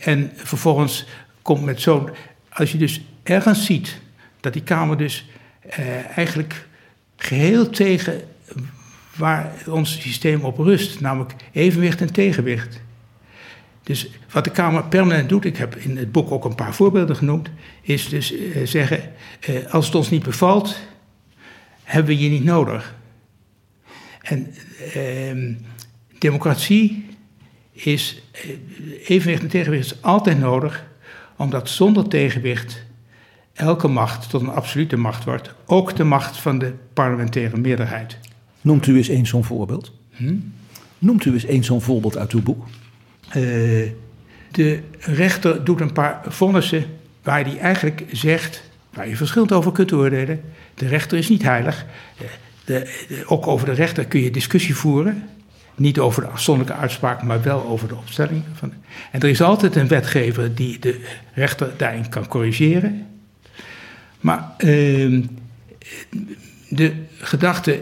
en 0.01 0.31
vervolgens 0.35 1.07
komt 1.55 1.65
met. 1.65 1.87
Als 2.49 2.73
je 2.73 2.79
dus 2.79 3.01
ergens 3.23 3.65
ziet 3.65 3.99
dat 4.41 4.53
die 4.53 4.63
Kamer 4.63 4.97
dus 4.97 5.29
uh, 5.79 6.19
eigenlijk 6.19 6.67
geheel 7.17 7.71
tegen 7.71 8.21
waar 9.17 9.53
ons 9.67 10.01
systeem 10.01 10.45
op 10.45 10.59
rust, 10.59 11.01
namelijk 11.01 11.35
evenwicht 11.53 12.01
en 12.01 12.13
tegenwicht. 12.13 12.81
Dus 13.83 14.11
wat 14.31 14.45
de 14.45 14.51
Kamer 14.51 14.85
permanent 14.85 15.29
doet, 15.29 15.45
ik 15.45 15.57
heb 15.57 15.77
in 15.77 15.97
het 15.97 16.13
boek 16.13 16.31
ook 16.31 16.45
een 16.45 16.55
paar 16.55 16.75
voorbeelden 16.75 17.17
genoemd, 17.17 17.51
is 17.83 18.09
dus 18.09 18.33
uh, 18.33 18.67
zeggen: 18.67 19.13
uh, 19.49 19.73
als 19.73 19.87
het 19.87 19.95
ons 19.95 20.11
niet 20.11 20.23
bevalt, 20.23 20.81
hebben 21.83 22.17
we 22.17 22.23
je 22.23 22.29
niet 22.29 22.45
nodig. 22.45 22.95
En 24.23 24.55
ehm, 24.95 25.53
democratie 26.19 27.07
is, 27.73 28.23
evenwicht 29.05 29.43
en 29.43 29.49
tegenwicht 29.49 29.85
is 29.85 30.03
altijd 30.03 30.39
nodig, 30.39 30.89
omdat 31.41 31.69
zonder 31.69 32.09
tegenwicht 32.09 32.83
elke 33.53 33.89
macht 33.89 34.31
tot 34.31 34.41
een 34.41 34.49
absolute 34.49 34.97
macht 34.97 35.25
wordt, 35.25 35.55
ook 35.67 35.97
de 35.97 36.05
macht 36.05 36.37
van 36.37 36.59
de 36.59 36.73
parlementaire 36.93 37.57
meerderheid. 37.57 38.19
Noemt 38.61 38.87
u 38.87 38.97
eens 38.97 39.09
een 39.09 39.27
zo'n 39.27 39.45
voorbeeld? 39.45 39.93
Hm? 40.11 40.35
Noemt 40.99 41.25
u 41.25 41.33
eens 41.33 41.49
een 41.49 41.65
zo'n 41.65 41.81
voorbeeld 41.81 42.17
uit 42.17 42.33
uw 42.33 42.43
boek? 42.43 42.67
Uh, 43.27 43.35
de 44.51 44.81
rechter 44.99 45.65
doet 45.65 45.81
een 45.81 45.93
paar 45.93 46.23
vonnissen 46.27 46.85
waar 47.23 47.45
hij 47.45 47.59
eigenlijk 47.59 48.05
zegt, 48.13 48.63
waar 48.93 49.09
je 49.09 49.17
verschillend 49.17 49.53
over 49.53 49.73
kunt 49.73 49.93
oordelen. 49.93 50.41
De 50.75 50.87
rechter 50.87 51.19
is 51.19 51.29
niet 51.29 51.43
heilig. 51.43 51.87
De, 52.17 52.27
de, 52.65 53.23
ook 53.27 53.47
over 53.47 53.67
de 53.67 53.73
rechter 53.73 54.07
kun 54.07 54.21
je 54.21 54.31
discussie 54.31 54.75
voeren. 54.75 55.29
Niet 55.81 55.99
over 55.99 56.23
de 56.23 56.29
afzonderlijke 56.29 56.81
uitspraak, 56.81 57.23
maar 57.23 57.43
wel 57.43 57.65
over 57.65 57.89
de 57.89 57.97
opstelling. 57.97 58.43
Van. 58.53 58.73
En 59.11 59.21
er 59.21 59.29
is 59.29 59.43
altijd 59.43 59.77
een 59.77 59.89
wetgever 59.89 60.55
die 60.55 60.79
de 60.79 61.07
rechter 61.35 61.73
daarin 61.77 62.09
kan 62.09 62.27
corrigeren. 62.27 63.07
Maar 64.21 64.55
uh, 64.59 65.25
de 66.69 66.93
gedachte, 67.19 67.81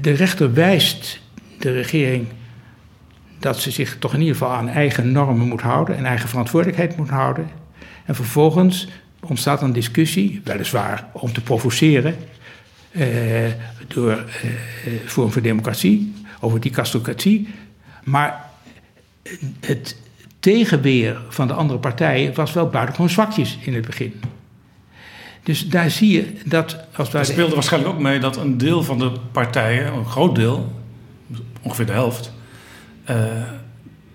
de 0.00 0.10
rechter 0.10 0.54
wijst 0.54 1.20
de 1.58 1.72
regering 1.72 2.26
dat 3.38 3.58
ze 3.58 3.70
zich 3.70 3.96
toch 3.98 4.14
in 4.14 4.20
ieder 4.20 4.36
geval 4.36 4.52
aan 4.52 4.68
eigen 4.68 5.12
normen 5.12 5.48
moet 5.48 5.60
houden 5.60 5.96
en 5.96 6.04
eigen 6.04 6.28
verantwoordelijkheid 6.28 6.96
moet 6.96 7.08
houden. 7.08 7.48
En 8.04 8.14
vervolgens 8.14 8.88
ontstaat 9.20 9.62
een 9.62 9.72
discussie, 9.72 10.40
weliswaar 10.44 11.08
om 11.12 11.32
te 11.32 11.40
provoceren, 11.40 12.16
eh, 12.90 13.06
door 13.86 14.10
eh, 14.10 14.90
Forum 15.04 15.32
voor 15.32 15.42
Democratie, 15.42 16.12
over 16.40 16.60
die 16.60 16.70
kastocratie. 16.70 17.48
Maar 18.04 18.50
het 19.60 19.96
tegenweer 20.40 21.20
van 21.28 21.46
de 21.46 21.52
andere 21.52 21.78
partijen 21.78 22.34
was 22.34 22.52
wel 22.52 22.68
buitengewoon 22.68 23.10
zwakjes 23.10 23.58
in 23.60 23.74
het 23.74 23.86
begin. 23.86 24.20
Dus 25.42 25.68
daar 25.68 25.90
zie 25.90 26.12
je 26.12 26.32
dat 26.44 26.76
als 26.96 27.10
wij. 27.10 27.20
Er 27.20 27.26
speelde 27.26 27.54
waarschijnlijk 27.54 27.94
ook 27.94 28.00
mee 28.00 28.18
dat 28.18 28.36
een 28.36 28.58
deel 28.58 28.82
van 28.82 28.98
de 28.98 29.12
partijen, 29.32 29.92
een 29.92 30.06
groot 30.06 30.34
deel, 30.34 30.72
ongeveer 31.62 31.86
de 31.86 31.92
helft, 31.92 32.32
uh, 33.10 33.16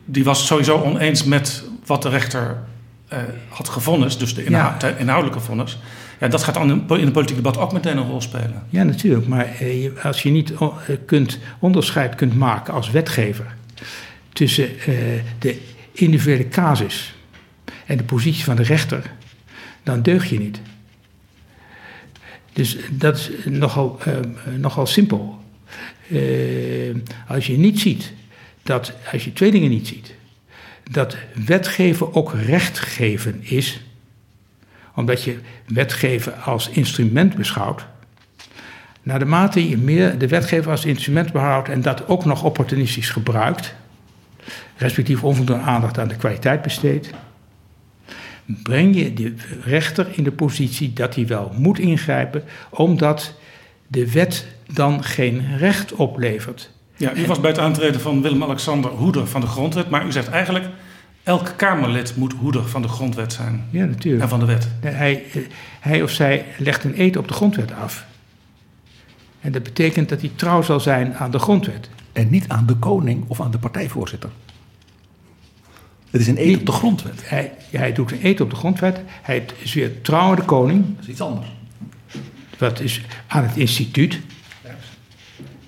die 0.05 0.23
was 0.23 0.45
sowieso 0.45 0.81
oneens 0.81 1.23
met 1.23 1.63
wat 1.85 2.01
de 2.01 2.09
rechter 2.09 2.63
uh, 3.13 3.19
had 3.49 3.69
gevonnis, 3.69 4.17
dus 4.17 4.35
de, 4.35 4.43
inhoud, 4.43 4.81
ja. 4.81 4.87
de 4.91 4.97
inhoudelijke 4.97 5.39
vonnis. 5.39 5.77
Ja, 6.23 6.29
dat 6.29 6.43
gaat 6.43 6.55
in 6.55 6.69
het 6.69 6.87
politieke 6.87 7.41
debat 7.41 7.57
ook 7.57 7.73
meteen 7.73 7.97
een 7.97 8.07
rol 8.07 8.21
spelen. 8.21 8.63
Ja, 8.69 8.83
natuurlijk. 8.83 9.27
Maar 9.27 9.45
eh, 9.45 10.05
als 10.05 10.23
je 10.23 10.29
niet 10.29 10.53
kunt, 11.05 11.39
onderscheid 11.59 12.15
kunt 12.15 12.35
maken 12.35 12.73
als 12.73 12.91
wetgever 12.91 13.55
tussen 14.33 14.69
de 15.39 15.61
individuele 15.91 16.47
casus 16.47 17.15
en 17.85 17.97
de 17.97 18.03
positie 18.03 18.43
van 18.43 18.55
de 18.55 18.63
rechter, 18.63 19.11
dan 19.83 20.01
deug 20.01 20.29
je 20.29 20.39
niet. 20.39 20.59
Dus 22.53 22.77
dat 22.91 23.17
is 23.17 23.31
nogal, 23.45 23.99
uh, 24.07 24.13
nogal 24.57 24.85
simpel. 24.85 25.39
Als 27.27 27.47
je 27.47 27.57
niet 27.57 27.79
ziet 27.79 28.13
dat, 28.63 28.93
als 29.11 29.23
je 29.23 29.33
twee 29.33 29.51
dingen 29.51 29.69
niet 29.69 29.87
ziet, 29.87 30.13
dat 30.91 31.17
wetgeven 31.45 32.13
ook 32.13 32.33
rechtgeven 32.33 33.39
is, 33.41 33.81
omdat 34.95 35.23
je 35.23 35.39
wetgeven 35.67 36.41
als 36.41 36.69
instrument 36.69 37.35
beschouwt, 37.35 37.85
naar 39.03 39.19
de 39.19 39.25
mate 39.25 39.69
je 39.69 39.77
meer 39.77 40.17
de 40.17 40.27
wetgever 40.27 40.71
als 40.71 40.85
instrument 40.85 41.31
behoudt 41.31 41.69
en 41.69 41.81
dat 41.81 42.07
ook 42.07 42.25
nog 42.25 42.43
opportunistisch 42.43 43.09
gebruikt, 43.09 43.75
respectief 44.77 45.23
onvoldoende 45.23 45.63
aandacht 45.63 45.99
aan 45.99 46.07
de 46.07 46.15
kwaliteit 46.15 46.61
besteedt, 46.61 47.09
breng 48.45 48.95
je 48.95 49.13
de 49.13 49.33
rechter 49.63 50.07
in 50.11 50.23
de 50.23 50.31
positie 50.31 50.93
dat 50.93 51.15
hij 51.15 51.27
wel 51.27 51.51
moet 51.57 51.79
ingrijpen, 51.79 52.43
omdat 52.69 53.35
de 53.87 54.11
wet 54.11 54.45
dan 54.73 55.03
geen 55.03 55.57
recht 55.57 55.93
oplevert. 55.93 56.71
Ja, 56.95 57.15
u 57.15 57.25
was 57.25 57.39
bij 57.39 57.49
het 57.49 57.59
aantreden 57.59 58.01
van 58.01 58.21
Willem-Alexander 58.21 58.91
hoeder 58.91 59.27
van 59.27 59.41
de 59.41 59.47
grondwet, 59.47 59.89
maar 59.89 60.05
u 60.05 60.11
zegt 60.11 60.27
eigenlijk 60.27 60.65
elk 61.23 61.53
Kamerlid 61.55 62.15
moet 62.15 62.33
hoeder 62.33 62.67
van 62.67 62.81
de 62.81 62.87
grondwet 62.87 63.33
zijn. 63.33 63.67
Ja, 63.69 63.85
natuurlijk. 63.85 64.23
En 64.23 64.29
van 64.29 64.39
de 64.39 64.45
wet. 64.45 64.67
Hij, 64.79 65.23
hij 65.79 66.01
of 66.01 66.09
zij 66.09 66.45
legt 66.57 66.83
een 66.83 67.01
eed 67.01 67.17
op 67.17 67.27
de 67.27 67.33
grondwet 67.33 67.73
af. 67.73 68.05
En 69.41 69.51
dat 69.51 69.63
betekent 69.63 70.09
dat 70.09 70.21
hij 70.21 70.31
trouw 70.35 70.61
zal 70.61 70.79
zijn 70.79 71.15
aan 71.15 71.31
de 71.31 71.39
grondwet. 71.39 71.89
En 72.11 72.29
niet 72.29 72.47
aan 72.47 72.65
de 72.65 72.75
koning 72.75 73.23
of 73.27 73.41
aan 73.41 73.51
de 73.51 73.57
partijvoorzitter. 73.57 74.29
Het 76.09 76.21
is 76.21 76.27
een 76.27 76.41
eet 76.41 76.59
op 76.59 76.65
de 76.65 76.71
grondwet. 76.71 77.29
Hij, 77.29 77.51
hij 77.69 77.93
doet 77.93 78.11
een 78.11 78.25
eet 78.25 78.41
op 78.41 78.49
de 78.49 78.55
grondwet. 78.55 79.01
Hij 79.21 79.45
is 79.57 79.73
weer 79.73 80.01
trouw 80.01 80.29
aan 80.29 80.35
de 80.35 80.41
koning. 80.41 80.85
Dat 80.95 81.03
is 81.03 81.07
iets 81.07 81.21
anders. 81.21 81.51
Dat 82.57 82.79
is 82.79 83.01
aan 83.27 83.43
het 83.43 83.57
instituut. 83.57 84.19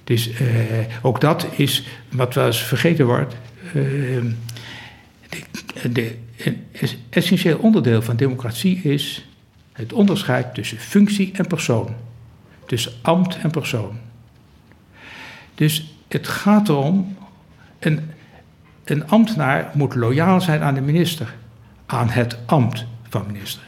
Dus 0.03 0.29
uh, 0.29 0.37
ook 1.01 1.21
dat 1.21 1.47
is 1.51 1.87
wat 2.11 2.33
wel 2.33 2.45
eens 2.45 2.63
vergeten 2.63 3.05
wordt. 3.05 3.35
Uh, 3.75 4.23
een 6.37 6.63
essentieel 7.09 7.57
onderdeel 7.57 8.01
van 8.01 8.15
democratie 8.15 8.81
is 8.81 9.27
het 9.71 9.93
onderscheid 9.93 10.53
tussen 10.53 10.77
functie 10.77 11.31
en 11.33 11.47
persoon. 11.47 11.95
Tussen 12.65 12.91
ambt 13.01 13.37
en 13.37 13.51
persoon. 13.51 13.97
Dus 15.55 15.95
het 16.07 16.27
gaat 16.27 16.69
erom. 16.69 17.17
Een, 17.79 18.11
een 18.83 19.07
ambtenaar 19.07 19.71
moet 19.73 19.95
loyaal 19.95 20.41
zijn 20.41 20.61
aan 20.61 20.73
de 20.73 20.81
minister, 20.81 21.35
aan 21.85 22.09
het 22.09 22.37
ambt 22.45 22.85
van 23.09 23.25
minister. 23.27 23.63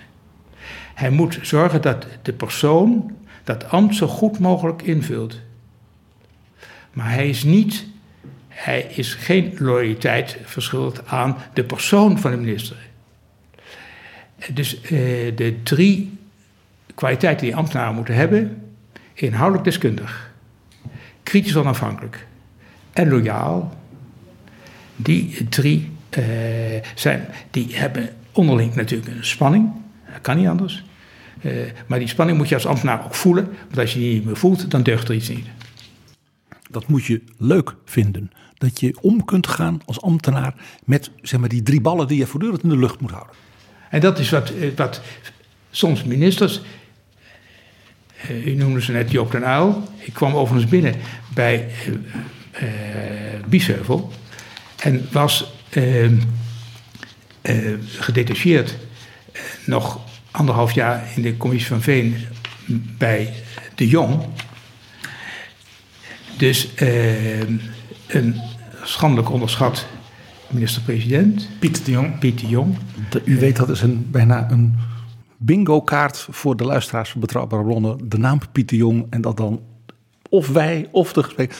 Hij 0.93 1.09
moet 1.09 1.39
zorgen 1.41 1.81
dat 1.81 2.07
de 2.21 2.33
persoon 2.33 3.15
dat 3.43 3.69
ambt 3.69 3.95
zo 3.95 4.07
goed 4.07 4.39
mogelijk 4.39 4.81
invult. 4.81 5.39
Maar 6.93 7.11
hij 7.11 7.29
is 7.29 7.43
niet, 7.43 7.85
hij 8.57 8.81
is 8.81 9.13
geen 9.13 9.53
loyaliteit 9.57 10.37
verschuldigd 10.43 11.07
aan 11.07 11.37
de 11.53 11.63
persoon 11.63 12.19
van 12.19 12.31
de 12.31 12.37
minister. 12.37 12.77
Dus 14.53 14.81
eh, 14.81 14.89
de 15.35 15.59
drie 15.63 16.17
kwaliteiten 16.95 17.45
die 17.45 17.55
ambtenaren 17.55 17.95
moeten 17.95 18.15
hebben: 18.15 18.61
inhoudelijk 19.13 19.63
deskundig, 19.63 20.31
kritisch 21.23 21.55
onafhankelijk 21.55 22.25
en 22.93 23.09
loyaal 23.09 23.77
die 24.95 25.47
drie 25.49 25.91
uh, 26.17 26.25
zijn, 26.95 27.27
die 27.51 27.75
hebben 27.75 28.09
onderling 28.31 28.75
natuurlijk 28.75 29.09
een 29.09 29.25
spanning. 29.25 29.71
Dat 30.11 30.21
kan 30.21 30.37
niet 30.37 30.47
anders. 30.47 30.83
Uh, 31.41 31.53
maar 31.87 31.99
die 31.99 32.07
spanning 32.07 32.37
moet 32.37 32.49
je 32.49 32.55
als 32.55 32.65
ambtenaar 32.65 33.05
ook 33.05 33.15
voelen. 33.15 33.45
Want 33.65 33.77
als 33.77 33.93
je 33.93 33.99
die 33.99 34.13
niet 34.13 34.25
meer 34.25 34.37
voelt, 34.37 34.71
dan 34.71 34.83
deugt 34.83 35.09
er 35.09 35.15
iets 35.15 35.29
niet. 35.29 35.47
Dat 36.69 36.87
moet 36.87 37.05
je 37.05 37.21
leuk 37.37 37.75
vinden. 37.85 38.31
Dat 38.57 38.79
je 38.79 38.97
om 39.01 39.25
kunt 39.25 39.47
gaan 39.47 39.81
als 39.85 40.01
ambtenaar 40.01 40.53
met 40.85 41.11
zeg 41.21 41.39
maar, 41.39 41.49
die 41.49 41.63
drie 41.63 41.81
ballen 41.81 42.07
die 42.07 42.17
je 42.17 42.27
voortdurend 42.27 42.63
in 42.63 42.69
de 42.69 42.77
lucht 42.77 42.99
moet 42.99 43.11
houden. 43.11 43.35
En 43.89 43.99
dat 43.99 44.19
is 44.19 44.29
wat, 44.29 44.49
eh, 44.49 44.69
wat 44.75 45.01
soms 45.71 46.03
ministers. 46.03 46.61
Uh, 48.29 48.45
u 48.45 48.53
noemde 48.53 48.81
ze 48.81 48.91
net 48.91 49.11
Joop 49.11 49.31
den 49.31 49.43
Uyl. 49.43 49.83
Ik 49.97 50.13
kwam 50.13 50.35
overigens 50.35 50.71
binnen 50.71 50.95
bij 51.33 51.69
uh, 52.61 52.69
Biesheuvel. 53.47 54.11
En 54.77 55.07
was 55.11 55.53
uh, 55.73 56.11
gedetacheerd 57.81 58.77
nog 59.65 59.99
anderhalf 60.31 60.71
jaar 60.71 61.07
in 61.15 61.21
de 61.21 61.37
commissie 61.37 61.69
van 61.69 61.81
Veen 61.81 62.15
bij 62.97 63.33
de 63.75 63.87
Jong. 63.87 64.25
Dus 66.37 66.73
ehm, 66.73 67.57
een 68.07 68.35
schandelijk 68.83 69.31
onderschat 69.31 69.85
minister-president. 70.49 71.49
Piet 71.59 71.85
de 71.85 71.91
Jong. 71.91 72.19
Piet 72.19 72.39
de 72.39 72.47
Jong. 72.47 72.77
De, 73.09 73.21
u 73.25 73.39
weet 73.39 73.55
dat 73.55 73.69
is 73.69 73.81
een, 73.81 74.07
bijna 74.11 74.51
een 74.51 74.75
bingo-kaart 75.37 76.27
voor 76.29 76.57
de 76.57 76.63
luisteraars 76.63 77.09
van 77.09 77.21
Betrouwbare 77.21 77.63
Bronnen. 77.63 78.09
De 78.09 78.17
naam 78.17 78.39
Piet 78.51 78.69
de 78.69 78.75
Jong 78.75 79.05
en 79.09 79.21
dat 79.21 79.37
dan 79.37 79.61
of 80.29 80.47
wij 80.47 80.87
of 80.91 81.13
de 81.13 81.23
gesprek 81.23 81.55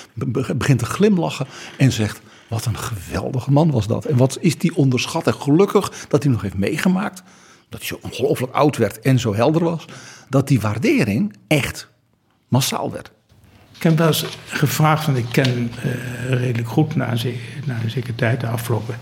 begint 0.55 0.79
te 0.79 0.85
glimlachen 0.85 1.47
en 1.77 1.91
zegt... 1.91 2.21
Wat 2.47 2.65
een 2.65 2.77
geweldige 2.77 3.51
man 3.51 3.71
was 3.71 3.87
dat. 3.87 4.05
En 4.05 4.17
wat 4.17 4.37
is 4.41 4.57
die 4.57 4.75
onderschat. 4.75 5.27
En 5.27 5.33
gelukkig 5.33 6.05
dat 6.07 6.23
hij 6.23 6.31
nog 6.31 6.41
heeft 6.41 6.57
meegemaakt. 6.57 7.23
Dat 7.69 7.79
hij 7.79 7.87
zo 7.87 7.99
ongelooflijk 8.01 8.53
oud 8.53 8.77
werd 8.77 8.99
en 8.99 9.19
zo 9.19 9.35
helder 9.35 9.63
was. 9.63 9.85
Dat 10.29 10.47
die 10.47 10.61
waardering 10.61 11.33
echt 11.47 11.89
massaal 12.47 12.91
werd. 12.91 13.11
Ik 13.77 13.83
heb 13.83 13.97
wel 13.97 14.07
eens 14.07 14.25
gevraagd, 14.47 15.05
want 15.05 15.17
ik 15.17 15.25
ken 15.31 15.71
uh, 15.85 16.29
redelijk 16.29 16.67
goed 16.67 16.95
na, 16.95 17.13
na 17.65 17.77
een 17.83 17.89
zekere 17.89 18.15
tijd, 18.15 18.41
de 18.41 18.47
afgelopen 18.47 18.95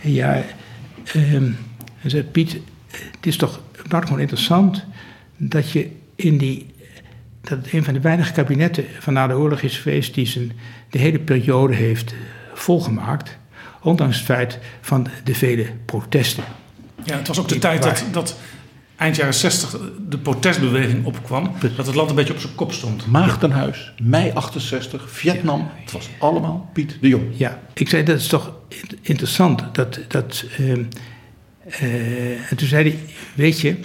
jaar. 0.00 0.44
Uh, 1.16 1.42
hij 1.96 2.10
zei, 2.10 2.22
Piet, 2.22 2.52
het 2.90 3.26
is 3.26 3.36
toch 3.36 3.60
gewoon 3.88 4.20
interessant 4.20 4.84
dat 5.36 5.70
je 5.70 5.90
in 6.14 6.38
die... 6.38 6.66
dat 7.40 7.58
het 7.58 7.72
een 7.72 7.84
van 7.84 7.94
de 7.94 8.00
weinige 8.00 8.32
kabinetten 8.32 8.84
van 9.00 9.12
na 9.12 9.26
de 9.26 9.34
oorlog 9.34 9.60
is 9.60 9.78
geweest... 9.78 10.14
die 10.14 10.26
zijn, 10.26 10.52
de 10.90 10.98
hele 10.98 11.18
periode 11.18 11.74
heeft 11.74 12.14
volgemaakt. 12.54 13.38
Ondanks 13.82 14.16
het 14.16 14.24
feit 14.24 14.58
van 14.80 15.06
de 15.24 15.34
vele 15.34 15.66
protesten. 15.84 16.44
Ja, 17.04 17.16
het 17.16 17.28
was 17.28 17.38
ook 17.38 17.48
de 17.48 17.58
tijd 17.58 17.82
dat, 17.82 18.04
dat 18.12 18.36
eind 18.96 19.16
jaren 19.16 19.34
60 19.34 19.78
de 20.08 20.18
protestbeweging 20.18 21.04
opkwam. 21.04 21.50
Dat 21.76 21.86
het 21.86 21.94
land 21.94 22.10
een 22.10 22.16
beetje 22.16 22.32
op 22.32 22.38
zijn 22.38 22.54
kop 22.54 22.72
stond. 22.72 23.06
Maagdenhuis, 23.06 23.92
mei 24.02 24.30
68, 24.34 25.10
Vietnam. 25.10 25.68
Het 25.74 25.92
was 25.92 26.08
allemaal 26.18 26.70
Piet 26.72 26.98
de 27.00 27.08
Jong. 27.08 27.24
Ja, 27.32 27.60
ik 27.74 27.88
zei 27.88 28.02
dat 28.02 28.18
is 28.18 28.26
toch 28.26 28.52
interessant. 29.00 29.74
Dat, 29.74 30.00
dat, 30.08 30.44
uh, 30.60 30.68
uh, 31.82 32.50
en 32.50 32.56
toen 32.56 32.68
zei 32.68 32.90
hij, 32.90 32.98
weet 33.34 33.60
je, 33.60 33.76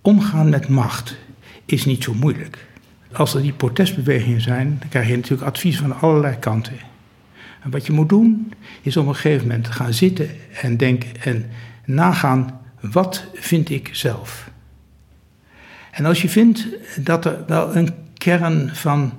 omgaan 0.00 0.48
met 0.48 0.68
macht 0.68 1.16
is 1.64 1.84
niet 1.84 2.02
zo 2.02 2.14
moeilijk. 2.14 2.66
Als 3.12 3.34
er 3.34 3.42
die 3.42 3.52
protestbewegingen 3.52 4.40
zijn, 4.40 4.76
dan 4.80 4.88
krijg 4.88 5.08
je 5.08 5.16
natuurlijk 5.16 5.48
advies 5.48 5.78
van 5.78 6.00
allerlei 6.00 6.38
kanten. 6.38 6.76
En 7.62 7.70
wat 7.70 7.86
je 7.86 7.92
moet 7.92 8.08
doen, 8.08 8.52
is 8.82 8.96
op 8.96 9.06
een 9.06 9.14
gegeven 9.14 9.46
moment 9.46 9.68
gaan 9.68 9.92
zitten 9.92 10.30
en 10.62 10.76
denken 10.76 11.08
en 11.20 11.50
nagaan, 11.84 12.55
wat 12.80 13.24
vind 13.34 13.70
ik 13.70 13.88
zelf? 13.92 14.50
En 15.90 16.04
als 16.04 16.22
je 16.22 16.28
vindt 16.28 16.66
dat 17.00 17.24
er 17.24 17.44
wel 17.46 17.76
een 17.76 17.94
kern 18.14 18.74
van 18.74 19.12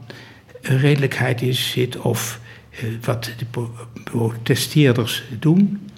redelijkheid 0.62 1.42
is, 1.42 1.72
zit, 1.72 1.98
of 1.98 2.40
eh, 2.70 2.84
wat 3.02 3.32
de 3.38 3.46
protesteerders 4.04 5.24
doen, 5.40 5.90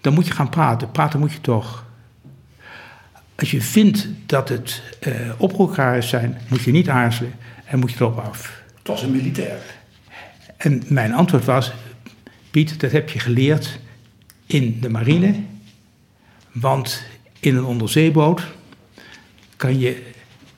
dan 0.00 0.14
moet 0.14 0.26
je 0.26 0.32
gaan 0.32 0.48
praten. 0.48 0.90
Praten 0.90 1.20
moet 1.20 1.32
je 1.32 1.40
toch. 1.40 1.86
Als 3.34 3.50
je 3.50 3.60
vindt 3.60 4.08
dat 4.26 4.48
het 4.48 4.82
uh, 5.76 6.00
zijn, 6.00 6.38
moet 6.48 6.62
je 6.62 6.70
niet 6.70 6.88
aarzelen 6.88 7.32
en 7.64 7.78
moet 7.78 7.92
je 7.92 7.96
erop 8.00 8.18
af. 8.18 8.62
Het 8.78 8.86
was 8.86 9.02
een 9.02 9.10
militair. 9.10 9.58
En 10.56 10.82
mijn 10.86 11.12
antwoord 11.12 11.44
was: 11.44 11.72
Piet, 12.50 12.80
dat 12.80 12.92
heb 12.92 13.10
je 13.10 13.18
geleerd 13.18 13.78
in 14.46 14.80
de 14.80 14.88
marine. 14.88 15.34
Want 16.60 17.02
in 17.40 17.56
een 17.56 17.64
onderzeeboot 17.64 18.42
kan 19.56 19.78
je 19.78 20.10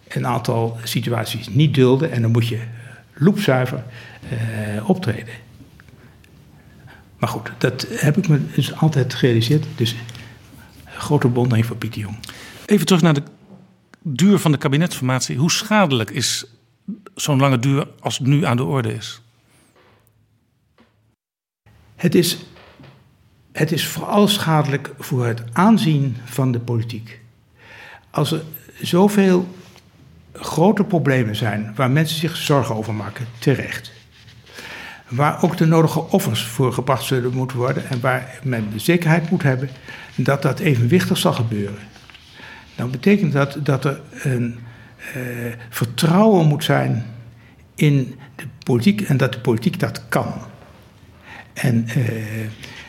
een 0.09 0.27
aantal 0.27 0.79
situaties 0.85 1.49
niet 1.49 1.75
dulden 1.75 2.11
en 2.11 2.23
dan 2.23 2.31
moet 2.31 2.49
je 2.49 2.63
loepzuiver 3.15 3.85
uh, 4.33 4.89
optreden. 4.89 5.35
Maar 7.19 7.29
goed, 7.29 7.51
dat 7.59 7.87
heb 7.89 8.17
ik 8.17 8.29
me 8.29 8.41
dus 8.55 8.75
altijd 8.75 9.15
gerealiseerd. 9.15 9.67
Dus 9.77 9.95
grote 10.85 11.29
bewondering 11.29 11.67
voor 11.67 11.77
Pieter 11.77 12.01
Jong. 12.01 12.19
Even 12.67 12.87
terug 12.87 13.03
naar 13.03 13.15
de 13.15 13.23
duur 14.03 14.39
van 14.39 14.53
de 14.53 14.59
kabinetsformatie. 14.59 15.37
Hoe 15.37 15.51
schadelijk 15.51 16.11
is 16.11 16.45
zo'n 17.15 17.41
lange 17.41 17.59
duur 17.59 17.89
als 18.01 18.19
het 18.19 18.27
nu 18.27 18.45
aan 18.45 18.57
de 18.57 18.65
orde 18.65 18.95
is? 18.95 19.21
Het 21.97 22.15
is, 22.15 22.39
het 23.53 23.73
is 23.73 23.87
vooral 23.87 24.29
schadelijk 24.29 24.91
voor 24.99 25.27
het 25.27 25.43
aanzien 25.53 26.17
van 26.25 26.53
de 26.53 26.59
politiek. 26.59 27.21
Als 28.11 28.33
er 28.33 28.43
zoveel 28.81 29.55
grote 30.33 30.85
problemen 30.85 31.37
zijn 31.37 31.73
waar 31.75 31.91
mensen 31.91 32.19
zich 32.19 32.37
zorgen 32.37 32.75
over 32.75 32.95
maken, 32.95 33.27
terecht. 33.39 33.93
Waar 35.09 35.43
ook 35.43 35.57
de 35.57 35.67
nodige 35.67 36.09
offers 36.09 36.43
voor 36.43 36.73
gebracht 36.73 37.05
zullen 37.05 37.35
moeten 37.35 37.57
worden 37.57 37.89
en 37.89 38.01
waar 38.01 38.39
men 38.43 38.71
de 38.73 38.79
zekerheid 38.79 39.31
moet 39.31 39.43
hebben 39.43 39.69
dat 40.15 40.43
dat 40.43 40.59
evenwichtig 40.59 41.19
zal 41.19 41.33
gebeuren. 41.33 41.79
Dan 42.77 42.91
betekent 42.91 43.33
dat 43.33 43.59
dat 43.63 43.85
er 43.85 44.01
een 44.23 44.59
uh, 45.17 45.53
vertrouwen 45.69 46.47
moet 46.47 46.65
zijn 46.65 47.07
in 47.75 48.15
de 48.37 48.45
politiek 48.65 49.01
en 49.01 49.17
dat 49.17 49.33
de 49.33 49.41
politiek 49.41 49.81
dat 49.81 50.09
kan. 50.09 50.33
En, 51.53 51.89
uh, 51.97 52.45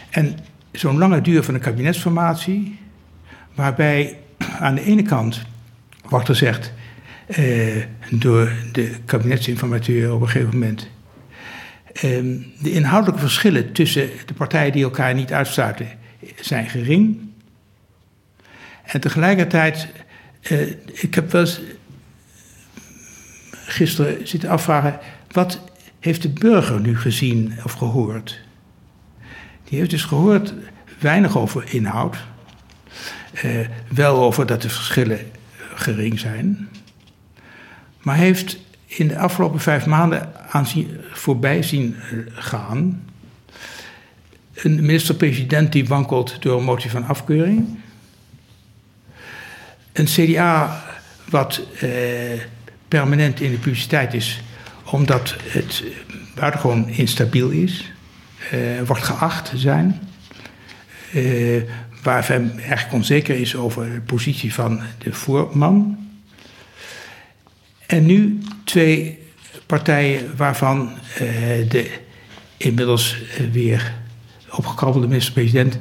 en 0.09 0.37
zo'n 0.71 0.97
lange 0.97 1.21
duur 1.21 1.43
van 1.43 1.53
een 1.53 1.59
kabinetsformatie, 1.59 2.79
waarbij 3.55 4.17
aan 4.59 4.75
de 4.75 4.83
ene 4.83 5.01
kant 5.01 5.41
wordt 6.09 6.25
gezegd 6.25 6.73
uh, 7.39 7.83
door 8.09 8.51
de 8.71 8.95
kabinetsinformateur 9.05 10.13
op 10.13 10.21
een 10.21 10.29
gegeven 10.29 10.53
moment. 10.53 10.89
Uh, 11.95 12.01
de 12.59 12.71
inhoudelijke 12.71 13.21
verschillen 13.21 13.73
tussen 13.73 14.09
de 14.25 14.33
partijen 14.33 14.71
die 14.71 14.83
elkaar 14.83 15.13
niet 15.13 15.33
uitsluiten 15.33 15.87
zijn 16.39 16.69
gering. 16.69 17.29
En 18.83 19.01
tegelijkertijd, 19.01 19.87
uh, 20.51 20.61
ik 20.91 21.15
heb 21.15 21.31
wel 21.31 21.41
eens 21.41 21.61
gisteren 23.65 24.27
zitten 24.27 24.49
afvragen, 24.49 24.99
wat 25.31 25.61
heeft 25.99 26.21
de 26.21 26.29
burger 26.29 26.79
nu 26.79 26.97
gezien 26.97 27.53
of 27.63 27.73
gehoord? 27.73 28.39
Die 29.71 29.79
heeft 29.79 29.91
dus 29.91 30.03
gehoord 30.03 30.53
weinig 30.99 31.37
over 31.37 31.73
inhoud, 31.73 32.17
uh, 33.45 33.67
wel 33.87 34.21
over 34.21 34.45
dat 34.45 34.61
de 34.61 34.69
verschillen 34.69 35.31
gering 35.75 36.19
zijn, 36.19 36.69
maar 38.01 38.15
heeft 38.15 38.57
in 38.85 39.07
de 39.07 39.17
afgelopen 39.17 39.59
vijf 39.59 39.85
maanden 39.85 40.49
aan 40.49 40.67
voorbij 41.11 41.63
zien 41.63 41.95
eh, 41.95 42.17
gaan. 42.33 43.03
Een 44.53 44.75
minister-president 44.75 45.71
die 45.71 45.87
wankelt 45.87 46.41
door 46.41 46.57
een 46.57 46.65
motie 46.65 46.89
van 46.89 47.05
afkeuring, 47.05 47.79
een 49.93 50.05
CDA 50.05 50.83
wat 51.29 51.61
eh, 51.79 51.89
permanent 52.87 53.39
in 53.39 53.51
de 53.51 53.57
publiciteit 53.57 54.13
is 54.13 54.41
omdat 54.85 55.35
het 55.39 55.83
buitengewoon 56.35 56.89
instabiel 56.89 57.49
is, 57.49 57.91
wordt 58.85 59.03
geacht 59.03 59.51
zijn. 59.55 59.99
Uh, 61.13 61.61
waar 62.03 62.27
hij 62.27 62.51
erg 62.69 62.91
onzeker 62.91 63.35
is 63.35 63.55
over 63.55 63.93
de 63.93 64.01
positie 64.01 64.53
van 64.53 64.81
de 64.97 65.13
voorman. 65.13 66.07
En 67.85 68.05
nu 68.05 68.41
twee 68.63 69.19
partijen 69.65 70.35
waarvan 70.37 70.91
uh, 70.91 71.19
de 71.69 71.99
inmiddels 72.57 73.17
weer 73.51 73.93
opgekrabbelde 74.49 75.07
minister-president 75.07 75.79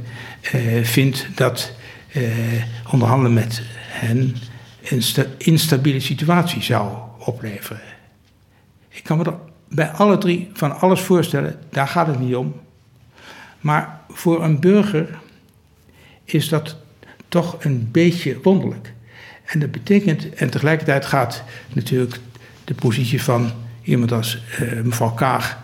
vindt 0.82 1.26
dat 1.34 1.72
onderhandelen 2.90 3.34
met 3.34 3.62
hen 3.76 4.36
een 4.88 5.02
instabiele 5.38 6.00
situatie 6.00 6.62
zou 6.62 6.98
opleveren. 7.18 7.80
Ik 8.88 9.02
kan 9.04 9.18
me 9.18 9.24
er 9.24 9.38
bij 9.70 9.88
alle 9.88 10.18
drie 10.18 10.50
van 10.52 10.78
alles 10.80 11.00
voorstellen, 11.00 11.58
daar 11.70 11.88
gaat 11.88 12.06
het 12.06 12.20
niet 12.20 12.34
om. 12.34 12.60
Maar 13.60 14.00
voor 14.08 14.44
een 14.44 14.60
burger 14.60 15.18
is 16.24 16.48
dat 16.48 16.76
toch 17.28 17.64
een 17.64 17.88
beetje 17.90 18.38
wonderlijk. 18.42 18.92
En 19.44 19.58
dat 19.58 19.70
betekent, 19.70 20.34
en 20.34 20.50
tegelijkertijd 20.50 21.06
gaat 21.06 21.44
natuurlijk 21.72 22.18
de 22.64 22.74
positie 22.74 23.22
van 23.22 23.52
iemand 23.82 24.12
als 24.12 24.42
uh, 24.60 24.82
mevrouw 24.82 25.10
Kaag 25.10 25.58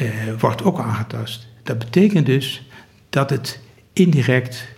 uh, 0.00 0.08
wordt 0.38 0.62
ook 0.62 0.78
aangetast. 0.78 1.46
Dat 1.62 1.78
betekent 1.78 2.26
dus 2.26 2.68
dat 3.10 3.30
het 3.30 3.60
indirect 3.92 4.68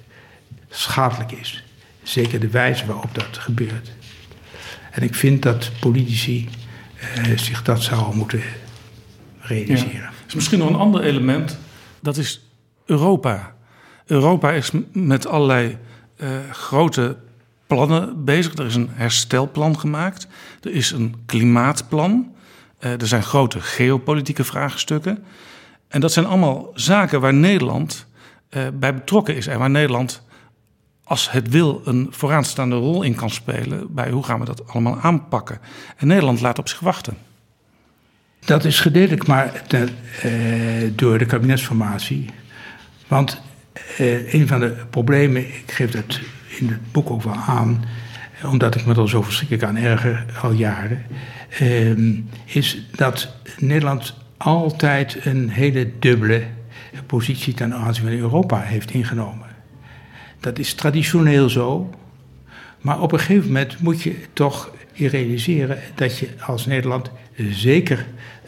schadelijk 0.68 1.32
is. 1.32 1.64
Zeker 2.02 2.40
de 2.40 2.48
wijze 2.48 2.86
waarop 2.86 3.14
dat 3.14 3.38
gebeurt. 3.38 3.92
En 4.90 5.02
ik 5.02 5.14
vind 5.14 5.42
dat 5.42 5.70
politici 5.80 6.48
uh, 7.18 7.38
zich 7.38 7.62
dat 7.62 7.82
zouden 7.82 8.16
moeten 8.16 8.42
Ja. 9.48 10.11
Is 10.26 10.34
misschien 10.34 10.58
nog 10.58 10.68
een 10.68 10.74
ander 10.74 11.02
element, 11.02 11.58
dat 12.00 12.16
is 12.16 12.48
Europa. 12.84 13.54
Europa 14.06 14.52
is 14.52 14.70
met 14.92 15.26
allerlei 15.26 15.78
uh, 16.16 16.28
grote 16.50 17.16
plannen 17.66 18.24
bezig. 18.24 18.54
Er 18.54 18.66
is 18.66 18.74
een 18.74 18.88
herstelplan 18.92 19.78
gemaakt. 19.78 20.28
Er 20.62 20.70
is 20.70 20.90
een 20.90 21.14
klimaatplan. 21.26 22.32
Uh, 22.80 23.00
er 23.00 23.06
zijn 23.06 23.22
grote 23.22 23.61
geopolitieke 23.61 24.44
vraagstukken. 24.44 25.24
En 25.88 26.00
dat 26.00 26.12
zijn 26.12 26.26
allemaal 26.26 26.70
zaken 26.74 27.20
waar 27.20 27.34
Nederland 27.34 28.06
uh, 28.50 28.62
bij 28.74 28.94
betrokken 28.94 29.37
is. 29.37 29.46
En 29.46 29.58
waar 29.58 29.70
Nederland, 29.70 30.22
als 31.04 31.30
het 31.30 31.48
wil, 31.48 31.82
een 31.84 32.06
vooraanstaande 32.11 32.76
rol 32.76 33.02
in 33.02 33.14
kan 33.14 33.30
spelen. 33.30 33.94
Bij 33.94 34.11
hoe 34.11 34.24
gaan 34.24 34.38
we 34.38 34.44
dat 34.44 34.68
allemaal 34.68 34.98
aanpakken. 35.00 35.61
En 35.96 36.06
Nederland 36.06 36.40
laat 36.40 36.58
op 36.58 36.68
zich 36.68 36.80
wachten. 36.80 37.16
Dat 38.48 38.64
is 38.64 38.80
gedeeltelijk 38.80 39.26
maar 39.26 39.62
te, 39.66 39.87
uh, 40.24 40.90
door 40.94 41.18
de 41.18 41.26
kabinetsformatie. 41.26 42.26
Want 43.08 43.40
uh, 44.00 44.34
een 44.34 44.46
van 44.46 44.61
de 44.61 44.74
problemen, 44.90 45.42
ik 45.42 45.64
geef 45.66 45.90
dat 45.90 46.20
in 46.58 46.68
het 46.68 46.92
boek 46.92 47.11
ook 47.11 47.22
wel 47.22 47.37
aan, 47.37 47.84
omdat 48.44 48.74
ik 48.74 48.87
me 48.87 48.94
er 48.94 49.08
zo 49.08 49.22
verschrikkelijk 49.22 49.66
aan 49.66 49.76
erger 49.76 50.24
al 50.42 50.52
jaren, 50.52 51.06
uh, 51.61 52.18
is 52.44 52.87
dat 52.90 53.34
Nederland 53.58 54.14
altijd 54.37 55.18
een 55.24 55.48
hele 55.48 55.90
dubbele 55.98 56.42
positie 57.06 57.54
ten 57.54 57.74
aanzien 57.74 58.04
van 58.04 58.12
Europa 58.12 58.61
heeft 58.61 58.90
ingenomen. 58.90 59.48
Dat 60.40 60.58
is 60.58 60.74
traditioneel 60.74 61.48
zo, 61.48 61.94
maar 62.80 63.00
op 63.00 63.12
een 63.12 63.18
gegeven 63.18 63.46
moment 63.46 63.80
moet 63.80 64.02
je 64.02 64.14
toch 64.32 64.70
realiseren 65.06 65.78
dat 65.94 66.18
je 66.18 66.28
als 66.46 66.66
Nederland, 66.66 67.11
zeker 67.50 68.06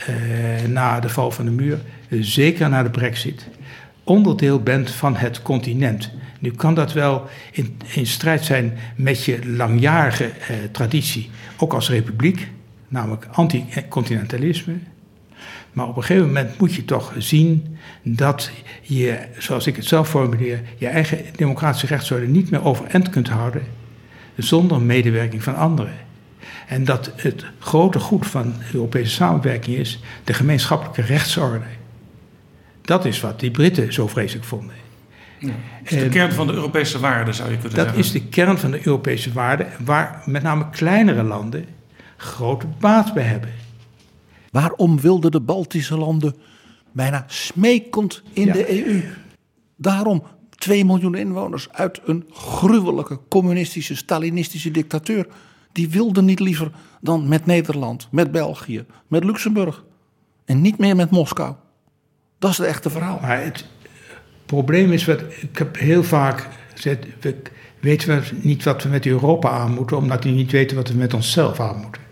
uh, 0.08 0.68
na 0.68 1.00
de 1.00 1.08
val 1.08 1.30
van 1.30 1.44
de 1.44 1.50
muur, 1.50 1.80
zeker 2.20 2.68
na 2.68 2.82
de 2.82 2.90
brexit, 2.90 3.46
onderdeel 4.04 4.60
bent 4.62 4.90
van 4.90 5.16
het 5.16 5.42
continent. 5.42 6.10
Nu 6.38 6.50
kan 6.50 6.74
dat 6.74 6.92
wel 6.92 7.26
in, 7.52 7.76
in 7.94 8.06
strijd 8.06 8.44
zijn 8.44 8.78
met 8.96 9.24
je 9.24 9.38
langjarige 9.46 10.24
eh, 10.24 10.56
traditie, 10.72 11.30
ook 11.56 11.72
als 11.72 11.90
republiek, 11.90 12.48
namelijk 12.88 13.26
anti-continentalisme. 13.32 14.74
Maar 15.72 15.88
op 15.88 15.96
een 15.96 16.02
gegeven 16.02 16.26
moment 16.26 16.58
moet 16.58 16.74
je 16.74 16.84
toch 16.84 17.14
zien 17.18 17.76
dat 18.02 18.50
je, 18.82 19.18
zoals 19.38 19.66
ik 19.66 19.76
het 19.76 19.84
zelf 19.84 20.08
formuleer, 20.08 20.60
je 20.76 20.86
eigen 20.86 21.18
democratische 21.36 21.86
rechtsorde 21.86 22.26
niet 22.26 22.50
meer 22.50 22.64
overeind 22.64 23.10
kunt 23.10 23.28
houden 23.28 23.62
zonder 24.36 24.80
medewerking 24.80 25.42
van 25.42 25.56
anderen. 25.56 25.92
En 26.68 26.84
dat 26.84 27.10
het 27.16 27.44
grote 27.58 27.98
goed 27.98 28.26
van 28.26 28.54
Europese 28.72 29.10
samenwerking 29.10 29.76
is 29.76 30.00
de 30.24 30.32
gemeenschappelijke 30.32 31.02
rechtsorde. 31.02 31.64
Dat 32.80 33.04
is 33.04 33.20
wat 33.20 33.40
die 33.40 33.50
Britten 33.50 33.92
zo 33.92 34.06
vreselijk 34.06 34.46
vonden. 34.46 34.74
Ja, 35.38 35.52
is 35.82 35.90
de 35.90 36.08
kern 36.08 36.32
van 36.32 36.46
de 36.46 36.52
Europese 36.52 36.98
waarden, 36.98 37.34
zou 37.34 37.50
je 37.50 37.58
kunnen 37.58 37.76
dat 37.76 37.84
zeggen. 37.84 38.02
Dat 38.02 38.12
is 38.14 38.22
de 38.22 38.28
kern 38.28 38.58
van 38.58 38.70
de 38.70 38.86
Europese 38.86 39.32
waarden, 39.32 39.66
waar 39.84 40.22
met 40.26 40.42
name 40.42 40.70
kleinere 40.70 41.22
landen 41.22 41.64
grote 42.16 42.66
baat 42.80 43.14
bij 43.14 43.22
hebben. 43.22 43.50
Waarom 44.50 45.00
wilden 45.00 45.30
de 45.30 45.40
Baltische 45.40 45.98
landen 45.98 46.34
bijna 46.92 47.24
smekend 47.26 48.22
in 48.32 48.46
ja. 48.46 48.52
de 48.52 48.84
EU? 48.84 49.02
Daarom 49.76 50.22
2 50.50 50.84
miljoen 50.84 51.14
inwoners 51.14 51.68
uit 51.70 52.00
een 52.04 52.26
gruwelijke 52.32 53.18
communistische, 53.28 53.96
Stalinistische 53.96 54.70
dictatuur. 54.70 55.26
Die 55.72 55.90
wilden 55.90 56.24
niet 56.24 56.40
liever 56.40 56.70
dan 57.00 57.28
met 57.28 57.46
Nederland, 57.46 58.08
met 58.10 58.32
België, 58.32 58.84
met 59.08 59.24
Luxemburg. 59.24 59.84
En 60.44 60.60
niet 60.60 60.78
meer 60.78 60.96
met 60.96 61.10
Moskou. 61.10 61.54
Dat 62.38 62.50
is 62.50 62.58
het 62.58 62.66
echte 62.66 62.90
verhaal. 62.90 63.18
Maar 63.20 63.42
het 63.42 63.64
probleem 64.46 64.92
is, 64.92 65.04
wat, 65.04 65.20
ik 65.40 65.58
heb 65.58 65.78
heel 65.78 66.04
vaak 66.04 66.48
gezegd, 66.74 67.06
we 67.20 67.42
weten 67.80 68.24
niet 68.32 68.64
wat 68.64 68.82
we 68.82 68.88
met 68.88 69.06
Europa 69.06 69.50
aan 69.50 69.74
moeten, 69.74 69.96
omdat 69.96 70.24
we 70.24 70.30
niet 70.30 70.50
weten 70.50 70.76
wat 70.76 70.88
we 70.88 70.94
met 70.94 71.14
onszelf 71.14 71.60
aan 71.60 71.80
moeten. 71.80 72.02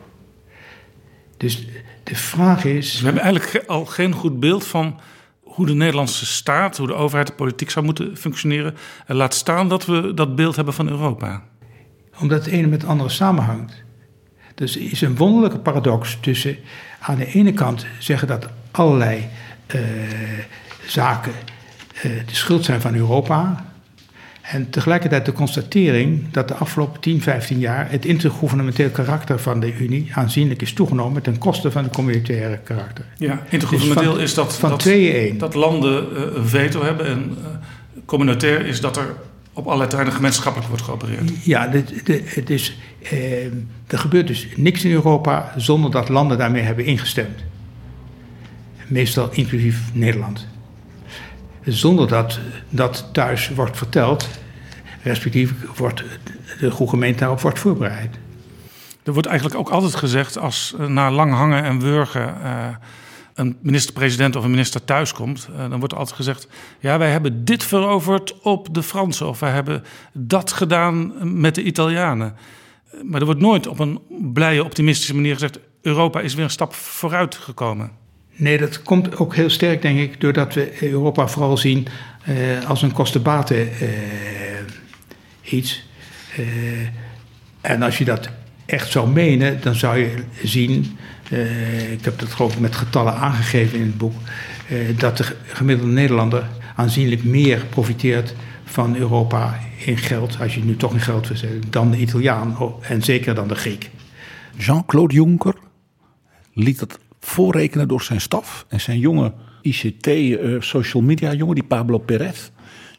Dus 1.36 1.66
de 2.02 2.14
vraag 2.14 2.64
is. 2.64 2.98
we 2.98 3.04
hebben 3.04 3.22
eigenlijk 3.22 3.68
al 3.68 3.86
geen 3.86 4.12
goed 4.12 4.40
beeld 4.40 4.66
van 4.66 5.00
hoe 5.42 5.66
de 5.66 5.74
Nederlandse 5.74 6.26
staat, 6.26 6.76
hoe 6.76 6.86
de 6.86 6.94
overheid, 6.94 7.26
de 7.26 7.32
politiek 7.32 7.70
zou 7.70 7.84
moeten 7.84 8.16
functioneren. 8.16 8.74
En 9.06 9.16
laat 9.16 9.34
staan 9.34 9.68
dat 9.68 9.86
we 9.86 10.14
dat 10.14 10.36
beeld 10.36 10.56
hebben 10.56 10.74
van 10.74 10.88
Europa. 10.88 11.42
Omdat 12.20 12.44
het 12.44 12.54
ene 12.54 12.66
met 12.66 12.80
het 12.80 12.90
andere 12.90 13.08
samenhangt. 13.08 13.82
Dus 14.54 14.76
er 14.76 14.90
is 14.90 15.00
een 15.00 15.16
wonderlijke 15.16 15.58
paradox 15.58 16.18
tussen 16.20 16.56
aan 17.00 17.16
de 17.16 17.26
ene 17.26 17.52
kant 17.52 17.86
zeggen 17.98 18.28
dat 18.28 18.48
allerlei 18.70 19.28
uh, 19.74 19.80
zaken 20.86 21.32
uh, 21.96 22.02
de 22.02 22.34
schuld 22.34 22.64
zijn 22.64 22.80
van 22.80 22.94
Europa. 22.94 23.64
En 24.42 24.70
tegelijkertijd 24.70 25.24
de 25.24 25.32
constatering 25.32 26.30
dat 26.30 26.48
de 26.48 26.54
afgelopen 26.54 27.00
10, 27.00 27.22
15 27.22 27.58
jaar 27.58 27.90
het 27.90 28.04
intergouvernementeel 28.04 28.90
karakter 28.90 29.38
van 29.38 29.60
de 29.60 29.76
Unie 29.76 30.10
aanzienlijk 30.14 30.62
is 30.62 30.72
toegenomen 30.72 31.22
ten 31.22 31.38
koste 31.38 31.70
van 31.70 31.84
het 31.84 31.92
communautaire 31.92 32.58
karakter. 32.58 33.04
Ja, 33.16 33.42
intergouvernementeel 33.48 34.14
dus 34.14 34.22
is 34.22 34.34
dat, 34.34 34.56
van 34.56 34.70
dat, 34.70 35.38
dat 35.38 35.54
landen 35.54 36.06
uh, 36.12 36.20
een 36.34 36.48
veto 36.48 36.82
hebben 36.82 37.06
en 37.06 37.36
communautair 38.04 38.66
is 38.66 38.80
dat 38.80 38.96
er 38.96 39.14
op 39.58 39.64
allerlei 39.64 39.88
terreinen 39.88 40.16
gemeenschappelijk 40.16 40.68
wordt 40.68 40.84
geopereerd. 40.84 41.44
Ja, 41.44 41.66
de, 41.66 41.84
de, 42.04 42.22
het 42.24 42.50
is, 42.50 42.78
uh, 43.12 43.44
er 43.86 43.98
gebeurt 43.98 44.26
dus 44.26 44.46
niks 44.56 44.84
in 44.84 44.90
Europa 44.90 45.52
zonder 45.56 45.90
dat 45.90 46.08
landen 46.08 46.38
daarmee 46.38 46.62
hebben 46.62 46.84
ingestemd. 46.84 47.44
Meestal 48.86 49.28
inclusief 49.32 49.80
Nederland 49.92 50.46
zonder 51.72 52.08
dat 52.08 52.40
dat 52.68 53.08
thuis 53.12 53.48
wordt 53.48 53.76
verteld, 53.76 54.28
respectief 55.02 55.52
wordt 55.76 56.04
de 56.60 56.70
goede 56.70 56.90
gemeente 56.92 57.18
daarop 57.18 57.40
wordt 57.40 57.58
voorbereid. 57.58 58.18
Er 59.02 59.12
wordt 59.12 59.28
eigenlijk 59.28 59.58
ook 59.58 59.68
altijd 59.68 59.94
gezegd 59.94 60.38
als 60.38 60.74
na 60.86 61.10
lang 61.10 61.32
hangen 61.32 61.64
en 61.64 61.80
wurgen 61.80 62.34
uh, 62.42 62.68
een 63.38 63.56
minister-president 63.60 64.36
of 64.36 64.44
een 64.44 64.50
minister 64.50 64.84
thuiskomt, 64.84 65.48
uh, 65.50 65.70
dan 65.70 65.78
wordt 65.78 65.94
altijd 65.94 66.16
gezegd: 66.16 66.48
ja, 66.80 66.98
wij 66.98 67.10
hebben 67.10 67.44
dit 67.44 67.64
veroverd 67.64 68.40
op 68.40 68.74
de 68.74 68.82
Fransen 68.82 69.28
of 69.28 69.40
wij 69.40 69.50
hebben 69.50 69.84
dat 70.12 70.52
gedaan 70.52 71.12
met 71.40 71.54
de 71.54 71.62
Italianen. 71.62 72.36
Maar 73.02 73.20
er 73.20 73.26
wordt 73.26 73.40
nooit 73.40 73.66
op 73.66 73.78
een 73.78 74.00
blije, 74.32 74.64
optimistische 74.64 75.14
manier 75.14 75.32
gezegd: 75.32 75.58
Europa 75.82 76.20
is 76.20 76.34
weer 76.34 76.44
een 76.44 76.50
stap 76.50 76.74
vooruit 76.74 77.34
gekomen. 77.34 77.90
Nee, 78.36 78.58
dat 78.58 78.82
komt 78.82 79.16
ook 79.16 79.34
heel 79.34 79.50
sterk, 79.50 79.82
denk 79.82 79.98
ik, 79.98 80.20
doordat 80.20 80.54
we 80.54 80.82
Europa 80.82 81.28
vooral 81.28 81.56
zien 81.56 81.86
uh, 82.28 82.68
als 82.68 82.82
een 82.82 82.92
kostenbaten 82.92 83.56
uh, 83.56 83.88
iets. 85.42 85.86
Uh, 86.38 86.46
en 87.60 87.82
als 87.82 87.98
je 87.98 88.04
dat 88.04 88.30
echt 88.66 88.90
zou 88.90 89.08
menen, 89.08 89.60
dan 89.60 89.74
zou 89.74 89.98
je 89.98 90.14
zien, 90.42 90.98
ik 91.90 92.04
heb 92.04 92.18
dat 92.18 92.28
geloof 92.28 92.60
met 92.60 92.76
getallen 92.76 93.14
aangegeven 93.14 93.78
in 93.78 93.86
het 93.86 93.98
boek, 93.98 94.14
dat 94.96 95.16
de 95.16 95.36
gemiddelde 95.46 95.92
Nederlander 95.92 96.48
aanzienlijk 96.76 97.24
meer 97.24 97.64
profiteert 97.70 98.34
van 98.64 98.96
Europa 98.96 99.58
in 99.84 99.96
geld, 99.96 100.40
als 100.40 100.54
je 100.54 100.64
nu 100.64 100.76
toch 100.76 100.92
in 100.92 101.00
geld 101.00 101.28
wil 101.28 101.50
dan 101.70 101.90
de 101.90 101.98
Italiaan 101.98 102.56
en 102.80 103.02
zeker 103.02 103.34
dan 103.34 103.48
de 103.48 103.54
Griek. 103.54 103.90
Jean-Claude 104.56 105.14
Juncker 105.14 105.54
liet 106.52 106.78
dat 106.78 106.98
voorrekenen 107.20 107.88
door 107.88 108.02
zijn 108.02 108.20
staf. 108.20 108.66
En 108.68 108.80
zijn 108.80 108.98
jonge 108.98 109.32
ICT, 109.62 110.06
uh, 110.06 110.60
social 110.60 111.02
media 111.02 111.32
jongen, 111.32 111.54
die 111.54 111.64
Pablo 111.64 111.98
Perez, 111.98 112.50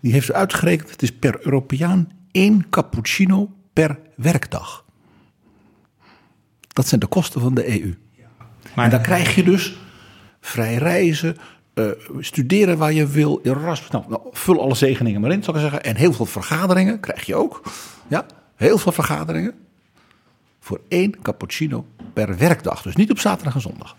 die 0.01 0.11
heeft 0.11 0.31
uitgerekend: 0.31 0.89
het 0.89 1.01
is 1.01 1.11
per 1.11 1.45
Europeaan 1.45 2.11
één 2.31 2.69
cappuccino 2.69 3.51
per 3.73 3.99
werkdag. 4.15 4.85
Dat 6.67 6.87
zijn 6.87 6.99
de 6.99 7.07
kosten 7.07 7.41
van 7.41 7.53
de 7.53 7.81
EU. 7.81 7.93
Maar 8.75 8.85
en 8.85 8.91
dan 8.91 9.01
krijg 9.01 9.35
je 9.35 9.43
dus 9.43 9.77
vrij 10.41 10.75
reizen, 10.75 11.37
uh, 11.73 11.85
studeren 12.19 12.77
waar 12.77 12.93
je 12.93 13.07
wil, 13.07 13.39
Erasmus. 13.43 13.89
Nou, 13.89 14.03
nou, 14.09 14.21
vul 14.31 14.61
alle 14.61 14.75
zegeningen 14.75 15.21
maar 15.21 15.31
in, 15.31 15.43
zou 15.43 15.57
ik 15.57 15.63
zeggen. 15.63 15.83
En 15.83 15.95
heel 15.95 16.13
veel 16.13 16.25
vergaderingen 16.25 16.99
krijg 16.99 17.25
je 17.25 17.35
ook. 17.35 17.61
Ja, 18.07 18.25
heel 18.55 18.77
veel 18.77 18.91
vergaderingen. 18.91 19.53
Voor 20.59 20.81
één 20.87 21.21
cappuccino 21.21 21.85
per 22.13 22.37
werkdag. 22.37 22.81
Dus 22.81 22.95
niet 22.95 23.11
op 23.11 23.19
zaterdag 23.19 23.53
en 23.53 23.61
zondag. 23.61 23.95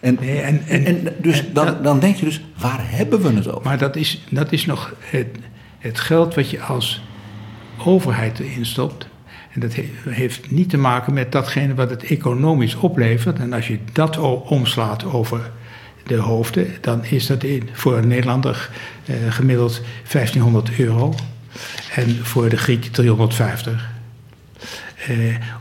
En, 0.00 0.16
nee, 0.20 0.40
en, 0.40 0.62
en, 0.66 0.84
en, 0.84 1.14
dus 1.18 1.46
en, 1.46 1.52
dan, 1.52 1.82
dan 1.82 2.00
denk 2.00 2.16
je 2.16 2.24
dus, 2.24 2.44
waar 2.58 2.90
hebben 2.90 3.22
we 3.22 3.32
het 3.32 3.48
over? 3.48 3.64
Maar 3.64 3.78
dat 3.78 3.96
is, 3.96 4.24
dat 4.30 4.52
is 4.52 4.66
nog 4.66 4.94
het, 4.98 5.38
het 5.78 6.00
geld 6.00 6.34
wat 6.34 6.50
je 6.50 6.60
als 6.60 7.02
overheid 7.84 8.38
erin 8.38 8.66
stopt. 8.66 9.08
En 9.56 9.62
dat 9.62 9.74
heeft 10.08 10.50
niet 10.50 10.70
te 10.70 10.76
maken 10.76 11.14
met 11.14 11.32
datgene 11.32 11.74
wat 11.74 11.90
het 11.90 12.02
economisch 12.02 12.74
oplevert. 12.74 13.38
En 13.38 13.52
als 13.52 13.68
je 13.68 13.78
dat 13.92 14.18
omslaat 14.42 15.04
over 15.04 15.50
de 16.06 16.16
hoofden, 16.16 16.66
dan 16.80 17.04
is 17.04 17.26
dat 17.26 17.42
in, 17.42 17.68
voor 17.72 17.96
een 17.96 18.08
Nederlander 18.08 18.70
eh, 19.04 19.14
gemiddeld 19.28 19.80
1500 20.12 20.78
euro. 20.78 21.14
En 21.94 22.24
voor 22.24 22.48
de 22.48 22.56
Griek 22.56 22.84
350. 22.84 23.90
Eh, 25.06 25.16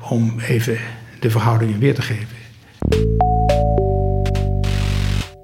om 0.10 0.40
even 0.40 0.78
de 1.20 1.30
verhoudingen 1.30 1.80
weer 1.80 1.96
te 1.96 2.02
geven. 2.02 2.28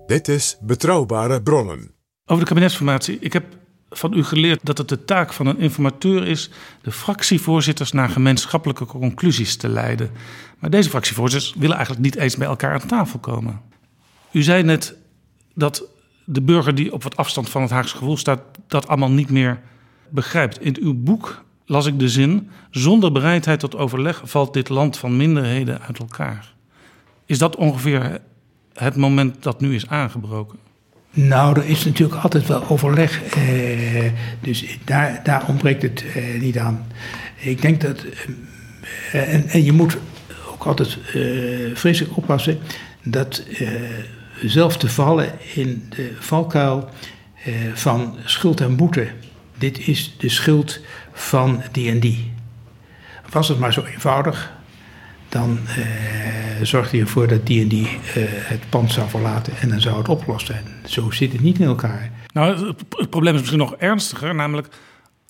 Dit 0.06 0.28
is 0.28 0.58
Betrouwbare 0.62 1.42
Bronnen. 1.42 1.92
Over 2.26 2.44
de 2.44 2.50
kabinetsformatie. 2.50 3.18
Ik 3.20 3.34
heb 3.34 3.44
van 3.92 4.14
u 4.14 4.24
geleerd 4.24 4.60
dat 4.64 4.78
het 4.78 4.90
de 4.90 5.06
taak 5.06 5.34
van 5.34 5.48
een 5.48 5.60
informateur 5.60 6.28
is 6.28 6.50
de 6.82 6.92
fractievoorzitters 6.92 7.92
naar 7.92 8.10
gemeenschappelijke 8.10 8.86
conclusies 8.86 9.56
te 9.56 9.70
leiden. 9.70 10.12
Maar 10.60 10.70
deze 10.70 10.90
fractievoorzitters 10.90 11.54
willen 11.58 11.76
eigenlijk 11.76 12.06
niet 12.06 12.16
eens 12.16 12.38
bij 12.38 12.48
elkaar 12.48 12.74
aan 12.74 12.88
tafel 12.88 13.20
komen. 13.20 13.62
U 14.32 14.44
zei 14.44 14.64
net 14.64 14.96
dat 15.54 15.84
de 16.26 16.42
burger 16.42 16.76
die 16.76 16.94
op 16.94 17.04
wat 17.04 17.18
afstand 17.18 17.50
van 17.50 17.62
het 17.62 17.72
Haagse 17.72 17.98
gevoel 17.98 18.18
staat, 18.18 18.42
dat 18.68 18.88
allemaal 18.88 19.12
niet 19.12 19.30
meer 19.30 19.62
begrijpt. 20.10 20.62
In 20.62 20.78
uw 20.80 20.94
boek 20.94 21.44
las 21.66 21.86
ik 21.86 22.00
de 22.00 22.10
zin: 22.10 22.50
zonder 22.70 23.12
bereidheid 23.12 23.60
tot 23.60 23.76
overleg 23.76 24.22
valt 24.24 24.54
dit 24.54 24.70
land 24.70 24.98
van 24.98 25.18
minderheden 25.18 25.82
uit 25.82 26.00
elkaar. 26.00 26.54
Is 27.26 27.38
dat 27.38 27.56
ongeveer 27.56 28.22
het 28.74 28.96
moment 28.96 29.44
dat 29.44 29.62
nu 29.62 29.76
is 29.76 29.88
aangebroken? 29.88 30.60
Nou, 31.13 31.60
er 31.60 31.65
is 31.65 31.86
natuurlijk 31.86 32.24
altijd 32.24 32.47
wel 32.47 32.69
overleg. 32.69 33.24
Eh, 33.24 34.12
dus 34.39 34.78
daar, 34.86 35.19
daar 35.24 35.47
ontbreekt 35.47 35.82
het 35.82 36.06
eh, 36.15 36.41
niet 36.41 36.58
aan. 36.58 36.88
Ik 37.36 37.62
denk 37.62 37.82
dat. 37.82 38.06
Eh, 39.12 39.34
en, 39.34 39.47
en, 39.47 39.63
je 39.63 39.71
moet 39.71 39.97
ook 40.52 40.65
altijd 40.65 40.97
eh, 41.13 41.15
vreselijk 41.74 42.17
oppassen 42.17 42.60
dat 43.04 43.43
eh, 43.60 43.69
zelf 44.41 44.78
te 44.78 44.89
vallen 44.89 45.32
in 45.54 45.86
de 45.89 46.12
valkuil 46.19 46.89
eh, 47.43 47.54
van 47.74 48.17
schuld 48.26 48.62
en 48.62 48.76
boete. 48.76 49.08
Dit 49.58 49.88
is 49.88 50.15
de 50.17 50.30
schuld 50.30 50.80
van 51.13 51.62
die 51.71 51.89
en 51.89 52.00
die. 52.00 52.34
Was 53.30 53.47
het 53.47 53.60
maar 53.60 53.74
zo 53.74 53.84
eenvoudig, 53.84 54.52
dan 55.32 55.60
uh, 55.78 55.86
zorgt 56.62 56.91
hij 56.91 57.00
ervoor 57.00 57.28
dat 57.28 57.46
die 57.46 57.62
en 57.62 57.67
die 57.67 57.88
uh, 57.88 58.24
het 58.28 58.70
pand 58.70 58.91
zou 58.91 59.10
verlaten 59.10 59.54
en 59.60 59.70
dan 59.70 59.82
zou 59.82 59.98
het 59.98 60.10
opgelost 60.10 60.46
zijn. 60.46 60.63
Zo 60.86 61.12
zit 61.12 61.32
het 61.32 61.41
niet 61.41 61.60
in 61.60 61.67
elkaar. 61.67 62.12
Nou, 62.34 62.67
het, 62.67 62.84
het 62.89 63.10
probleem 63.10 63.34
is 63.34 63.39
misschien 63.39 63.60
nog 63.60 63.76
ernstiger, 63.76 64.36
namelijk 64.36 64.67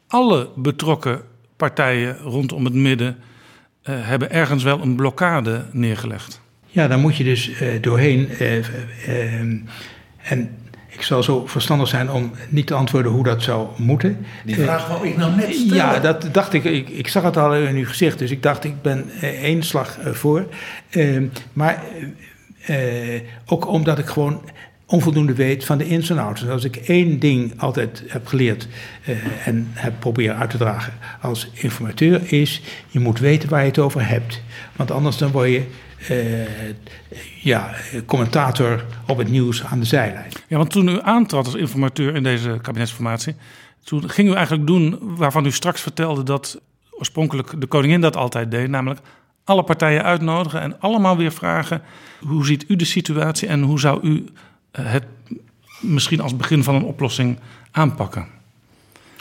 alle 0.07 0.49
betrokken 0.55 1.21
partijen 1.57 2.17
rondom 2.17 2.65
het 2.65 2.73
midden 2.73 3.17
uh, 3.17 3.95
hebben 4.07 4.31
ergens 4.31 4.63
wel 4.63 4.81
een 4.81 4.95
blokkade 4.95 5.65
neergelegd. 5.71 6.41
Ja, 6.65 6.87
daar 6.87 6.99
moet 6.99 7.17
je 7.17 7.23
dus 7.23 7.51
doorheen. 7.81 8.29
en 10.21 10.57
ik 10.93 11.01
zal 11.01 11.23
zo 11.23 11.47
verstandig 11.47 11.87
zijn 11.87 12.11
om 12.11 12.31
niet 12.49 12.67
te 12.67 12.73
antwoorden 12.73 13.11
hoe 13.11 13.23
dat 13.23 13.43
zou 13.43 13.67
moeten. 13.77 14.25
Die 14.45 14.55
vraag 14.55 14.87
wou 14.87 15.07
ik 15.07 15.17
nou 15.17 15.35
net 15.35 15.53
stellen. 15.53 15.75
Ja, 15.75 15.99
dat 15.99 16.29
dacht 16.31 16.53
ik. 16.53 16.63
Ik, 16.63 16.89
ik 16.89 17.07
zag 17.07 17.23
het 17.23 17.37
al 17.37 17.55
in 17.55 17.75
uw 17.75 17.85
gezicht, 17.85 18.19
dus 18.19 18.31
ik 18.31 18.43
dacht 18.43 18.63
ik 18.63 18.81
ben 18.81 19.09
één 19.21 19.63
slag 19.63 19.97
voor. 20.03 20.45
Uh, 20.91 21.21
maar 21.53 21.83
uh, 22.69 23.21
ook 23.45 23.67
omdat 23.67 23.99
ik 23.99 24.05
gewoon 24.05 24.41
onvoldoende 24.85 25.33
weet 25.33 25.65
van 25.65 25.77
de 25.77 25.87
ins 25.87 26.09
en 26.09 26.17
outs. 26.17 26.47
als 26.47 26.63
ik 26.63 26.75
één 26.75 27.19
ding 27.19 27.53
altijd 27.61 28.03
heb 28.07 28.27
geleerd 28.27 28.67
uh, 29.07 29.15
en 29.47 29.67
heb 29.73 29.93
proberen 29.99 30.37
uit 30.37 30.49
te 30.49 30.57
dragen 30.57 30.93
als 31.21 31.49
informateur 31.53 32.21
is... 32.33 32.61
je 32.87 32.99
moet 32.99 33.19
weten 33.19 33.49
waar 33.49 33.61
je 33.61 33.67
het 33.67 33.79
over 33.79 34.07
hebt. 34.07 34.41
Want 34.75 34.91
anders 34.91 35.17
dan 35.17 35.31
word 35.31 35.49
je 35.49 35.63
uh, 36.09 36.47
ja, 37.41 37.73
commentator 38.05 38.85
op 39.07 39.17
het 39.17 39.29
nieuws 39.29 39.63
aan 39.63 39.79
de 39.79 39.85
zijlijn. 39.85 40.31
Ja, 40.47 40.57
want 40.57 40.69
toen 40.69 40.87
u 40.87 41.01
aantrad 41.01 41.45
als 41.45 41.55
informateur 41.55 42.15
in 42.15 42.23
deze 42.23 42.59
kabinetsformatie, 42.61 43.35
Toen 43.83 44.09
ging 44.09 44.29
u 44.29 44.33
eigenlijk 44.33 44.67
doen 44.67 44.99
waarvan 45.01 45.45
u 45.45 45.51
straks 45.51 45.81
vertelde 45.81 46.23
dat 46.23 46.61
oorspronkelijk 46.91 47.61
de 47.61 47.67
koningin 47.67 48.01
dat 48.01 48.15
altijd 48.15 48.51
deed, 48.51 48.69
namelijk 48.69 48.99
alle 49.43 49.63
partijen 49.63 50.03
uitnodigen 50.03 50.61
en 50.61 50.79
allemaal 50.79 51.17
weer 51.17 51.31
vragen: 51.31 51.81
hoe 52.19 52.45
ziet 52.45 52.65
u 52.67 52.75
de 52.75 52.85
situatie 52.85 53.47
en 53.47 53.61
hoe 53.61 53.79
zou 53.79 54.07
u 54.07 54.25
eh, 54.71 54.85
het 54.85 55.05
misschien 55.79 56.21
als 56.21 56.35
begin 56.35 56.63
van 56.63 56.75
een 56.75 56.83
oplossing 56.83 57.39
aanpakken? 57.71 58.27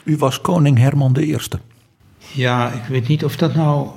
U 0.04 0.16
was 0.16 0.40
koning 0.40 0.78
Herman 0.78 1.16
I. 1.18 1.38
Ja, 2.32 2.72
ik 2.72 2.84
weet 2.84 3.08
niet 3.08 3.24
of 3.24 3.36
dat 3.36 3.54
nou. 3.54 3.88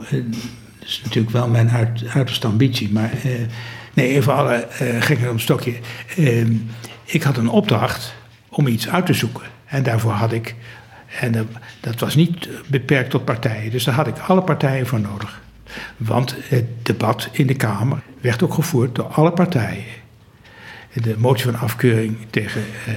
Dat 0.83 0.91
is 0.91 1.01
natuurlijk 1.03 1.33
wel 1.33 1.47
mijn 1.47 1.69
uit, 1.69 2.03
uiterste 2.07 2.47
ambitie. 2.47 2.91
Maar 2.91 3.11
eh, 3.23 3.31
nee, 3.93 4.07
even 4.07 4.35
alle 4.35 4.53
eh 4.53 5.01
gekken 5.01 5.27
om 5.27 5.33
het 5.33 5.41
stokje. 5.41 5.73
Eh, 6.17 6.45
ik 7.03 7.23
had 7.23 7.37
een 7.37 7.49
opdracht 7.49 8.13
om 8.49 8.67
iets 8.67 8.89
uit 8.89 9.05
te 9.05 9.13
zoeken. 9.13 9.43
En 9.65 9.83
daarvoor 9.83 10.11
had 10.11 10.31
ik. 10.31 10.55
En 11.19 11.47
dat 11.79 11.99
was 11.99 12.15
niet 12.15 12.49
beperkt 12.67 13.09
tot 13.09 13.25
partijen. 13.25 13.71
Dus 13.71 13.83
daar 13.83 13.95
had 13.95 14.07
ik 14.07 14.17
alle 14.17 14.41
partijen 14.41 14.87
voor 14.87 14.99
nodig. 14.99 15.41
Want 15.97 16.35
het 16.47 16.65
debat 16.85 17.29
in 17.31 17.47
de 17.47 17.55
Kamer 17.55 18.01
werd 18.21 18.43
ook 18.43 18.53
gevoerd 18.53 18.95
door 18.95 19.05
alle 19.05 19.31
partijen. 19.31 19.83
De 20.93 21.15
motie 21.17 21.45
van 21.45 21.59
afkeuring 21.59 22.17
tegen 22.29 22.61
eh, 22.85 22.93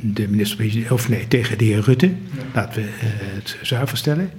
de 0.00 0.28
minister-president, 0.28 0.90
of 0.90 1.08
nee, 1.08 1.28
tegen 1.28 1.58
de 1.58 1.64
heer 1.64 1.80
Rutte, 1.80 2.12
laten 2.54 2.82
we 2.82 2.88
eh, 2.88 3.06
het 3.34 3.56
zuiver 3.62 3.96
stellen. 3.96 4.30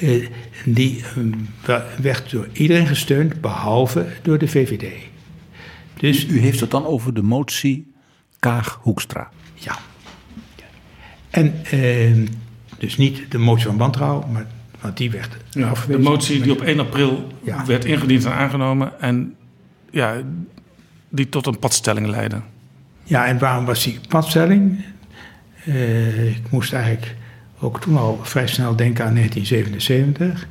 Eh, 0.00 0.26
die 0.64 1.02
eh, 1.04 1.22
wa- 1.66 1.84
werd 2.00 2.30
door 2.30 2.48
iedereen 2.52 2.86
gesteund, 2.86 3.40
behalve 3.40 4.06
door 4.22 4.38
de 4.38 4.48
VVD. 4.48 4.84
Dus 5.96 6.26
U 6.26 6.38
heeft 6.40 6.60
het 6.60 6.70
dan 6.70 6.84
over 6.86 7.14
de 7.14 7.22
motie 7.22 7.92
Kaag-Hoekstra. 8.38 9.30
ja. 9.54 9.78
En 11.30 11.54
eh, 11.70 12.16
dus 12.78 12.96
niet 12.96 13.30
de 13.30 13.38
motie 13.38 13.66
van 13.66 13.76
wantrouwen, 13.76 14.32
maar 14.32 14.46
want 14.80 14.96
die 14.96 15.10
werd 15.10 15.36
Ja, 15.50 15.60
de 15.60 15.66
afgewezen. 15.66 16.02
motie 16.02 16.40
die 16.42 16.52
op 16.52 16.60
1 16.62 16.80
april 16.80 17.26
Ja. 17.42 17.66
werd 17.66 17.84
ingediend 17.84 18.24
en 18.24 18.32
aangenomen 18.32 19.00
en 19.00 19.34
ja, 19.90 20.22
die 21.08 21.28
tot 21.28 21.46
een 21.46 21.58
padstelling 21.58 22.06
leidde. 22.06 22.40
Ja, 23.04 23.26
en 23.26 23.38
waarom 23.38 23.64
was 23.64 23.84
die 23.84 23.98
padstelling? 24.08 24.84
Eh, 25.64 26.28
ik 26.36 26.50
moest 26.50 26.72
eigenlijk 26.72 27.14
ook 27.60 27.80
toen 27.80 27.96
al 27.96 28.20
vrij 28.22 28.46
snel 28.46 28.76
denken 28.76 29.04
aan 29.04 29.14
1977, 29.14 30.46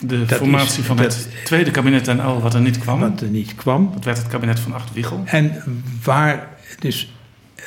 De 0.00 0.24
Dat 0.24 0.38
formatie 0.38 0.80
is- 0.80 0.86
van 0.86 0.96
dat- 0.96 1.14
het 1.14 1.28
tweede 1.44 1.70
kabinet 1.70 2.06
NL 2.06 2.40
wat 2.40 2.54
er 2.54 2.60
niet 2.60 2.78
kwam. 2.78 3.00
wat 3.00 3.20
er 3.20 3.28
niet 3.28 3.54
kwam. 3.54 3.90
Dat 3.94 4.04
werd 4.04 4.18
het 4.18 4.26
kabinet 4.26 4.60
van 4.60 4.74
Acht 4.74 4.92
Wiegel. 4.92 5.22
En 5.26 5.62
waar 6.02 6.48
dus 6.78 7.12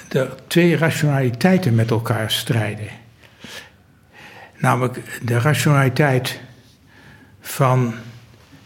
de 0.08 0.30
twee 0.48 0.78
rationaliteiten 0.78 1.76
met 1.76 1.90
elkaar 1.92 2.32
strijden. 2.32 2.88
Namelijk 4.58 5.20
de 5.24 5.40
rationaliteit 5.40 6.40
van 7.42 7.94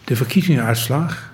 de 0.03 0.15
verkiezingsuitslag. 0.15 1.31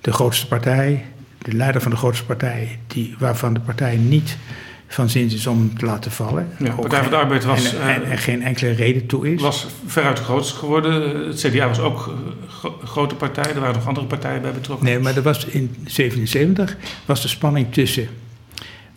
De 0.00 0.12
grootste 0.12 0.46
partij, 0.48 1.04
de 1.38 1.52
leider 1.52 1.80
van 1.80 1.90
de 1.90 1.96
grootste 1.96 2.24
partij, 2.24 2.78
die, 2.86 3.14
waarvan 3.18 3.54
de 3.54 3.60
partij 3.60 3.96
niet 3.96 4.36
van 4.86 5.08
zins 5.08 5.34
is 5.34 5.46
om 5.46 5.78
te 5.78 5.84
laten 5.84 6.10
vallen. 6.10 6.48
Ja, 6.58 6.70
Ook 6.70 6.80
Partij 6.80 7.00
van 7.00 7.10
de 7.10 7.16
Arbeid 7.16 7.44
was, 7.44 7.74
en, 7.74 7.80
en, 7.80 8.04
eh, 8.04 8.10
en 8.10 8.18
geen 8.18 8.42
enkele 8.42 8.70
reden 8.70 9.06
toe 9.06 9.32
is. 9.32 9.40
was 9.40 9.66
veruit 9.86 10.16
de 10.16 10.22
grootste 10.22 10.54
geworden. 10.54 11.26
Het 11.26 11.40
CDA 11.40 11.68
was 11.68 11.78
ook 11.78 12.06
eh, 12.06 12.70
een 12.80 12.86
grote 12.86 13.14
partij. 13.14 13.54
Er 13.54 13.60
waren 13.60 13.74
nog 13.74 13.86
andere 13.86 14.06
partijen 14.06 14.42
bij 14.42 14.52
betrokken. 14.52 14.86
Nee, 14.86 14.98
maar 14.98 15.16
er 15.16 15.22
was 15.22 15.44
in 15.44 15.76
77 15.84 16.76
was 17.04 17.22
de 17.22 17.28
spanning 17.28 17.72
tussen 17.72 18.08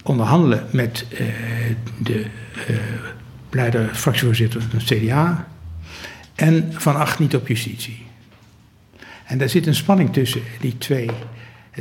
onderhandelen 0.03 0.67
met 0.71 1.05
eh, 1.09 1.25
de 1.97 2.25
eh 2.67 2.75
leider, 3.51 3.89
fractievoorzitter 3.93 4.61
van 4.61 4.79
het 4.79 4.83
CDA 4.83 5.47
en 6.35 6.73
Van 6.73 6.95
Acht 6.95 7.19
niet 7.19 7.35
op 7.35 7.47
justitie. 7.47 8.05
En 9.25 9.37
daar 9.37 9.49
zit 9.49 9.67
een 9.67 9.75
spanning 9.75 10.13
tussen 10.13 10.41
die 10.59 10.77
twee. 10.77 11.09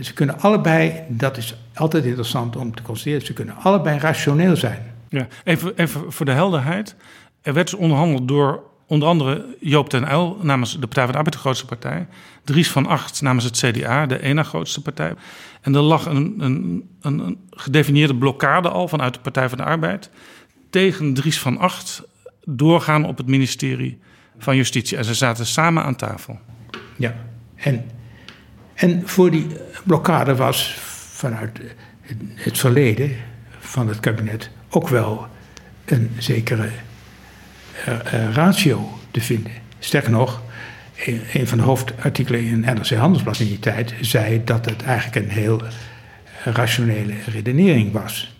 Ze 0.02 0.12
kunnen 0.12 0.40
allebei, 0.40 1.02
dat 1.08 1.36
is 1.36 1.54
altijd 1.74 2.04
interessant 2.04 2.56
om 2.56 2.74
te 2.74 2.82
constateren, 2.82 3.26
ze 3.26 3.32
kunnen 3.32 3.54
allebei 3.62 3.98
rationeel 3.98 4.56
zijn. 4.56 4.82
Ja, 5.08 5.26
even, 5.44 5.72
even 5.76 6.12
voor 6.12 6.26
de 6.26 6.32
helderheid. 6.32 6.96
Er 7.42 7.52
werd 7.52 7.70
dus 7.70 7.80
onderhandeld 7.80 8.28
door 8.28 8.62
onder 8.86 9.08
andere 9.08 9.56
Joop 9.60 9.90
den 9.90 10.10
Uyl 10.10 10.38
namens 10.42 10.72
de 10.72 10.86
Partij 10.86 11.02
van 11.02 11.12
de 11.12 11.18
Arbeid, 11.18 11.34
de 11.34 11.40
grootste 11.40 11.66
partij. 11.66 12.06
Dries 12.44 12.70
van 12.70 12.86
Acht 12.86 13.22
namens 13.22 13.44
het 13.44 13.56
CDA, 13.56 14.06
de 14.06 14.22
ene 14.22 14.44
grootste 14.44 14.82
partij. 14.82 15.14
En 15.60 15.74
er 15.74 15.80
lag 15.80 16.06
een, 16.06 16.34
een, 16.38 16.88
een, 17.00 17.18
een 17.18 17.38
gedefinieerde 17.50 18.14
blokkade 18.14 18.68
al 18.68 18.88
vanuit 18.88 19.14
de 19.14 19.20
Partij 19.20 19.48
van 19.48 19.58
de 19.58 19.64
Arbeid 19.64 20.10
tegen 20.70 21.14
Dries 21.14 21.38
van 21.38 21.58
Acht 21.58 22.02
doorgaan 22.44 23.04
op 23.04 23.16
het 23.16 23.26
ministerie 23.26 23.98
van 24.38 24.56
Justitie. 24.56 24.96
En 24.96 25.04
ze 25.04 25.14
zaten 25.14 25.46
samen 25.46 25.82
aan 25.82 25.96
tafel. 25.96 26.38
Ja. 26.96 27.14
En, 27.54 27.90
en 28.78 29.02
voor 29.04 29.30
die 29.30 29.46
blokkade 29.84 30.34
was 30.34 30.76
vanuit 31.12 31.60
het 32.34 32.58
verleden 32.58 33.10
van 33.58 33.88
het 33.88 34.00
kabinet 34.00 34.50
ook 34.68 34.88
wel 34.88 35.26
een 35.84 36.10
zekere 36.18 36.68
eh, 37.84 38.14
eh, 38.14 38.34
ratio 38.34 38.98
te 39.10 39.20
vinden. 39.20 39.52
Sterker 39.78 40.10
nog, 40.10 40.42
een, 41.32 41.46
van 41.46 41.58
de 41.58 41.64
hoofdartikelen 41.64 42.40
in 42.40 42.60
NRC 42.60 42.90
Handelsblad 42.90 43.38
in 43.40 43.46
die 43.46 43.58
tijd 43.58 43.94
zei 44.00 44.44
dat 44.44 44.64
het 44.64 44.82
eigenlijk 44.82 45.26
een 45.26 45.32
heel 45.32 45.62
rationele 46.44 47.14
redenering 47.26 47.92
was. 47.92 48.36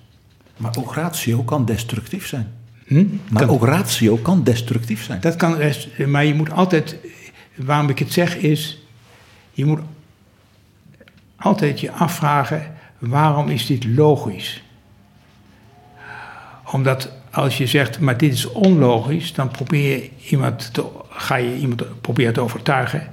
Maar 0.56 0.76
ook 0.78 0.94
ratio 0.94 1.42
kan 1.42 1.64
destructief 1.64 2.26
zijn. 2.26 2.52
Hm? 2.86 3.04
Maar 3.28 3.42
Kan- 3.42 3.54
ook 3.54 3.64
ratio 3.64 4.16
kan 4.16 4.44
destructief 4.44 5.02
zijn. 5.02 5.20
Dat 5.20 5.36
kan, 5.36 5.56
maar 6.06 6.24
je 6.24 6.34
moet 6.34 6.50
altijd, 6.50 6.96
waarom 7.54 7.88
ik 7.88 7.98
het 7.98 8.12
zeg 8.12 8.36
is, 8.36 8.82
je 9.52 9.64
moet 9.64 9.80
altijd 11.38 11.80
je 11.80 11.92
afvragen, 11.92 12.74
waarom 12.98 13.48
is 13.48 13.66
dit 13.66 13.84
logisch? 13.84 14.62
Omdat 16.72 17.12
als 17.30 17.58
je 17.58 17.66
zegt, 17.66 18.00
maar 18.00 18.16
dit 18.16 18.32
is 18.32 18.52
onlogisch, 18.52 19.32
dan 19.32 19.48
probeer 19.48 19.96
je 19.96 20.10
iemand 20.28 20.72
ga 21.10 21.36
je 21.36 21.56
iemand 21.56 22.00
proberen 22.00 22.32
te 22.32 22.40
overtuigen 22.40 23.08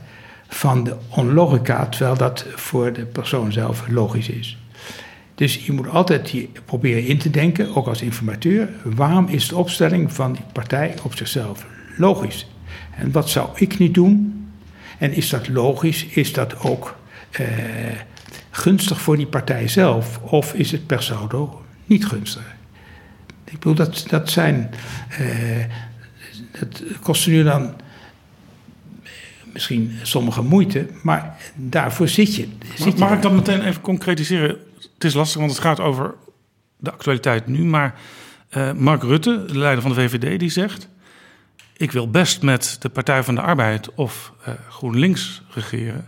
van 0.48 0.84
de 0.84 0.96
onlogica, 1.10 1.86
terwijl 1.86 2.18
dat 2.18 2.46
voor 2.56 2.94
de 2.94 3.06
persoon 3.06 3.52
zelf 3.52 3.88
logisch 3.88 4.30
is. 4.30 4.58
Dus 5.36 5.66
je 5.66 5.72
moet 5.72 5.90
altijd 5.90 6.48
proberen 6.66 7.06
in 7.06 7.18
te 7.18 7.30
denken, 7.30 7.76
ook 7.76 7.88
als 7.88 8.02
informateur, 8.02 8.70
waarom 8.84 9.28
is 9.28 9.48
de 9.48 9.56
opstelling 9.56 10.14
van 10.14 10.34
die 10.34 10.46
partij 10.52 10.96
op 11.04 11.16
zichzelf 11.16 11.66
logisch? 11.98 12.48
En 12.96 13.12
wat 13.12 13.30
zou 13.30 13.50
ik 13.56 13.78
niet 13.78 13.94
doen? 13.94 14.48
En 14.98 15.14
is 15.14 15.30
dat 15.30 15.48
logisch? 15.48 16.06
Is 16.06 16.34
dat 16.34 16.60
ook 16.60 16.96
eh, 17.32 17.46
gunstig 18.56 19.02
voor 19.02 19.18
die 19.18 19.28
partij 19.28 19.68
zelf? 19.68 20.20
Of 20.22 20.54
is 20.54 20.72
het 20.72 20.88
per 20.88 21.04
saldo 21.04 21.66
niet 21.86 22.06
gunstig? 22.06 22.56
Ik 23.46 23.52
bedoel, 23.52 23.74
dat, 23.74 24.06
dat 24.08 24.30
zijn. 24.30 24.72
eh, 25.10 25.66
dat 26.60 26.84
kost 27.02 27.28
nu 27.28 27.44
dan 27.44 27.76
misschien 29.54 30.00
sommige 30.02 30.42
moeite, 30.42 30.88
maar 31.04 31.38
daarvoor 31.56 32.08
zit 32.08 32.36
je. 32.36 32.48
Zit 32.76 32.94
je 32.94 33.00
Mag 33.00 33.12
ik 33.12 33.22
dat 33.22 33.32
meteen 33.32 33.62
even 33.62 33.82
concretiseren? 33.82 34.58
Het 34.94 35.04
is 35.04 35.14
lastig, 35.14 35.40
want 35.40 35.52
het 35.52 35.62
gaat 35.62 35.80
over 35.80 36.14
de 36.78 36.92
actualiteit 36.92 37.48
nu. 37.48 37.64
Maar 37.64 38.00
eh, 38.50 38.72
Mark 38.72 39.04
Rutte, 39.04 39.44
de 39.48 39.58
leider 39.58 39.82
van 39.82 39.94
de 39.94 40.10
VVD, 40.10 40.40
die 40.40 40.50
zegt... 40.50 40.90
ik 41.78 41.92
wil 41.92 42.10
best 42.10 42.42
met 42.42 42.78
de 42.80 42.90
Partij 42.90 43.24
van 43.24 43.36
de 43.36 43.42
Arbeid 43.42 43.94
of 43.94 44.34
eh, 44.44 44.54
GroenLinks 44.70 45.42
regeren... 45.50 46.08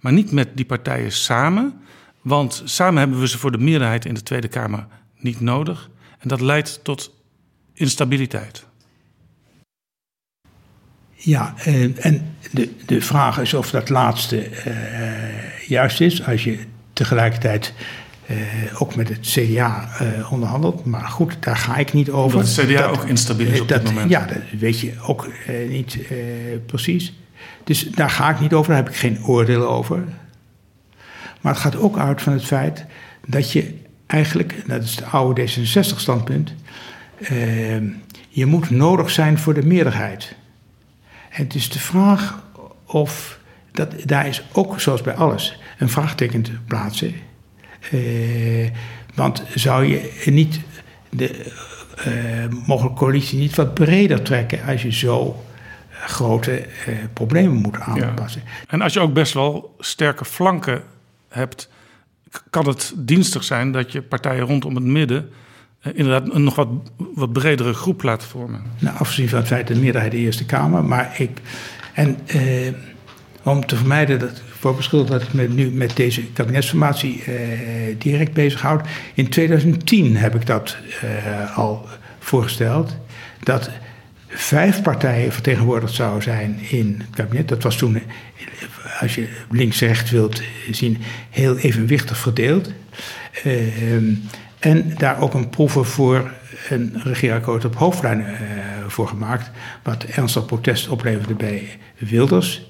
maar 0.00 0.12
niet 0.12 0.32
met 0.32 0.48
die 0.54 0.64
partijen 0.64 1.12
samen. 1.12 1.80
Want 2.26 2.62
samen 2.64 2.98
hebben 2.98 3.20
we 3.20 3.28
ze 3.28 3.38
voor 3.38 3.52
de 3.52 3.58
meerderheid 3.58 4.04
in 4.04 4.14
de 4.14 4.22
Tweede 4.22 4.48
Kamer 4.48 4.86
niet 5.18 5.40
nodig. 5.40 5.90
En 6.18 6.28
dat 6.28 6.40
leidt 6.40 6.80
tot 6.82 7.14
instabiliteit. 7.72 8.66
Ja, 11.14 11.54
en, 11.64 12.36
de, 12.50 12.70
de 12.86 13.00
vraag 13.00 13.38
is 13.40 13.54
of 13.54 13.70
dat 13.70 13.88
laatste 13.88 14.48
eh, 14.48 15.68
juist 15.68 16.00
is. 16.00 16.26
Als 16.26 16.44
je 16.44 16.58
tegelijkertijd 16.92 17.74
eh, 18.26 18.36
ook 18.78 18.94
met 18.94 19.08
het 19.08 19.20
CDA 19.20 19.88
eh, 19.98 20.32
onderhandelt. 20.32 20.84
Maar 20.84 21.08
goed, 21.08 21.36
daar 21.40 21.56
ga 21.56 21.76
ik 21.76 21.92
niet 21.92 22.10
over. 22.10 22.38
Omdat 22.38 22.56
het 22.56 22.66
CDA 22.66 22.86
ook 22.86 23.04
instabiel 23.04 23.52
is 23.52 23.60
op 23.60 23.68
dit 23.68 23.82
dat, 23.82 23.92
moment. 23.92 24.10
Ja, 24.10 24.26
dat 24.26 24.38
weet 24.58 24.80
je 24.80 24.92
ook 25.02 25.28
niet 25.68 25.98
precies. 26.66 27.12
Dus 27.64 27.82
daar 27.82 28.10
ga 28.10 28.30
ik 28.30 28.40
niet 28.40 28.52
over, 28.52 28.72
daar 28.72 28.82
heb 28.82 28.92
ik 28.92 28.98
geen 28.98 29.24
oordeel 29.24 29.68
over. 29.68 30.04
Maar 31.46 31.54
het 31.54 31.64
gaat 31.64 31.76
ook 31.76 31.98
uit 31.98 32.22
van 32.22 32.32
het 32.32 32.44
feit 32.44 32.84
dat 33.26 33.52
je 33.52 33.74
eigenlijk, 34.06 34.52
en 34.52 34.62
dat 34.66 34.82
is 34.82 34.96
het 34.96 35.04
oude 35.04 35.48
D66-standpunt, 35.48 36.54
eh, 37.18 37.76
je 38.28 38.46
moet 38.46 38.70
nodig 38.70 39.10
zijn 39.10 39.38
voor 39.38 39.54
de 39.54 39.66
meerderheid. 39.66 40.34
En 41.30 41.44
het 41.44 41.54
is 41.54 41.68
de 41.68 41.78
vraag 41.78 42.42
of, 42.86 43.38
dat, 43.72 43.94
daar 44.04 44.26
is 44.26 44.42
ook 44.52 44.80
zoals 44.80 45.00
bij 45.00 45.14
alles 45.14 45.60
een 45.78 45.88
vraagteken 45.88 46.42
te 46.42 46.52
plaatsen. 46.66 47.14
Eh, 47.90 48.70
want 49.14 49.42
zou 49.54 49.84
je 49.84 50.22
niet 50.24 50.60
de 51.10 51.52
uh, 52.06 52.66
mogelijk 52.66 52.96
coalitie 52.96 53.38
niet 53.38 53.54
wat 53.54 53.74
breder 53.74 54.22
trekken 54.22 54.64
als 54.64 54.82
je 54.82 54.92
zo 54.92 55.44
grote 55.90 56.66
problemen 57.12 57.56
moet 57.56 57.80
aanpassen. 57.80 58.42
En 58.68 58.80
als 58.80 58.92
je 58.92 59.00
ook 59.00 59.12
best 59.12 59.34
wel 59.34 59.74
sterke 59.78 60.24
flanken 60.24 60.82
hebt, 61.36 61.68
kan 62.50 62.68
het 62.68 62.92
dienstig 62.96 63.44
zijn 63.44 63.72
dat 63.72 63.92
je 63.92 64.02
partijen 64.02 64.44
rondom 64.44 64.74
het 64.74 64.84
midden 64.84 65.30
inderdaad 65.94 66.34
een 66.34 66.44
nog 66.44 66.54
wat, 66.54 66.68
wat 67.14 67.32
bredere 67.32 67.72
groep 67.72 68.02
laat 68.02 68.24
vormen. 68.24 68.62
Nou, 68.78 68.98
afgezien 68.98 69.28
van 69.28 69.38
het 69.38 69.46
feit 69.46 69.66
de 69.66 69.76
meerderheid 69.76 70.12
de 70.12 70.18
Eerste 70.18 70.44
Kamer, 70.44 70.84
maar 70.84 71.14
ik. 71.20 71.40
En 71.94 72.18
om 73.42 73.66
te 73.66 73.76
vermijden 73.76 74.18
dat 74.18 74.42
voor 74.58 74.74
beschuldigd 74.74 75.12
dat 75.12 75.22
ik 75.22 75.32
me 75.32 75.48
nu 75.48 75.70
met 75.70 75.96
deze 75.96 76.22
kabinetsformatie 76.22 77.22
uh, 77.28 77.34
direct 77.98 78.32
bezighoud. 78.32 78.86
In 79.14 79.28
2010 79.28 80.16
heb 80.16 80.34
ik 80.34 80.46
dat 80.46 80.76
uh, 81.04 81.56
al 81.56 81.88
voorgesteld. 82.18 82.96
Dat 83.42 83.70
vijf 84.36 84.82
partijen 84.82 85.32
vertegenwoordigd 85.32 85.94
zouden 85.94 86.22
zijn 86.22 86.58
in 86.70 86.94
het 87.06 87.16
kabinet. 87.16 87.48
Dat 87.48 87.62
was 87.62 87.76
toen, 87.76 88.02
als 89.00 89.14
je 89.14 89.28
links-rechts 89.50 90.10
wilt 90.10 90.42
zien, 90.70 90.98
heel 91.30 91.56
evenwichtig 91.56 92.18
verdeeld. 92.18 92.72
Uh, 93.44 93.96
en 94.58 94.94
daar 94.98 95.20
ook 95.20 95.34
een 95.34 95.50
proeven 95.50 95.84
voor 95.84 96.30
een 96.68 97.00
regeerakkoord 97.04 97.64
op 97.64 97.76
hoofdlijnen 97.76 98.36
voor 98.88 99.08
gemaakt. 99.08 99.50
Wat 99.82 100.04
ernstig 100.04 100.46
protest 100.46 100.88
opleverde 100.88 101.34
bij 101.34 101.68
Wilders. 101.98 102.66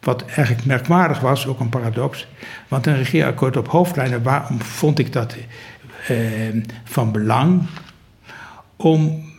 Wat 0.00 0.24
eigenlijk 0.24 0.66
merkwaardig 0.66 1.20
was, 1.20 1.46
ook 1.46 1.60
een 1.60 1.68
paradox. 1.68 2.26
Want 2.68 2.86
een 2.86 2.96
regeerakkoord 2.96 3.56
op 3.56 3.68
hoofdlijnen, 3.68 4.22
waarom 4.22 4.62
vond 4.62 4.98
ik 4.98 5.12
dat 5.12 5.36
eh, 6.08 6.16
van 6.84 7.12
belang? 7.12 7.66
Om 8.76 9.29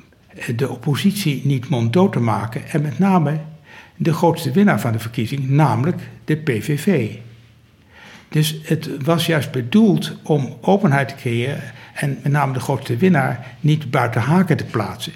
de 0.56 0.70
oppositie 0.70 1.42
niet 1.44 1.70
monddood 1.70 2.12
te 2.12 2.20
maken. 2.20 2.70
En 2.70 2.82
met 2.82 3.00
name 3.00 3.40
de 3.96 4.14
grootste 4.14 4.52
winnaar 4.52 4.80
van 4.80 4.92
de 4.92 5.00
verkiezing, 5.00 5.50
namelijk 5.50 5.98
de 6.26 6.38
PVV. 6.38 7.16
Dus 8.30 8.60
het 8.64 8.90
was 9.04 9.26
juist 9.26 9.52
bedoeld 9.52 10.18
om 10.24 10.58
openheid 10.62 11.08
te 11.08 11.16
creëren 11.16 11.62
en 11.94 12.20
met 12.24 12.32
name 12.32 12.54
de 12.54 12.60
grootste 12.60 12.98
winnaar 12.98 13.48
niet 13.60 13.92
buiten 13.92 14.22
haken 14.22 14.58
te 14.58 14.66
plaatsen. 14.66 15.14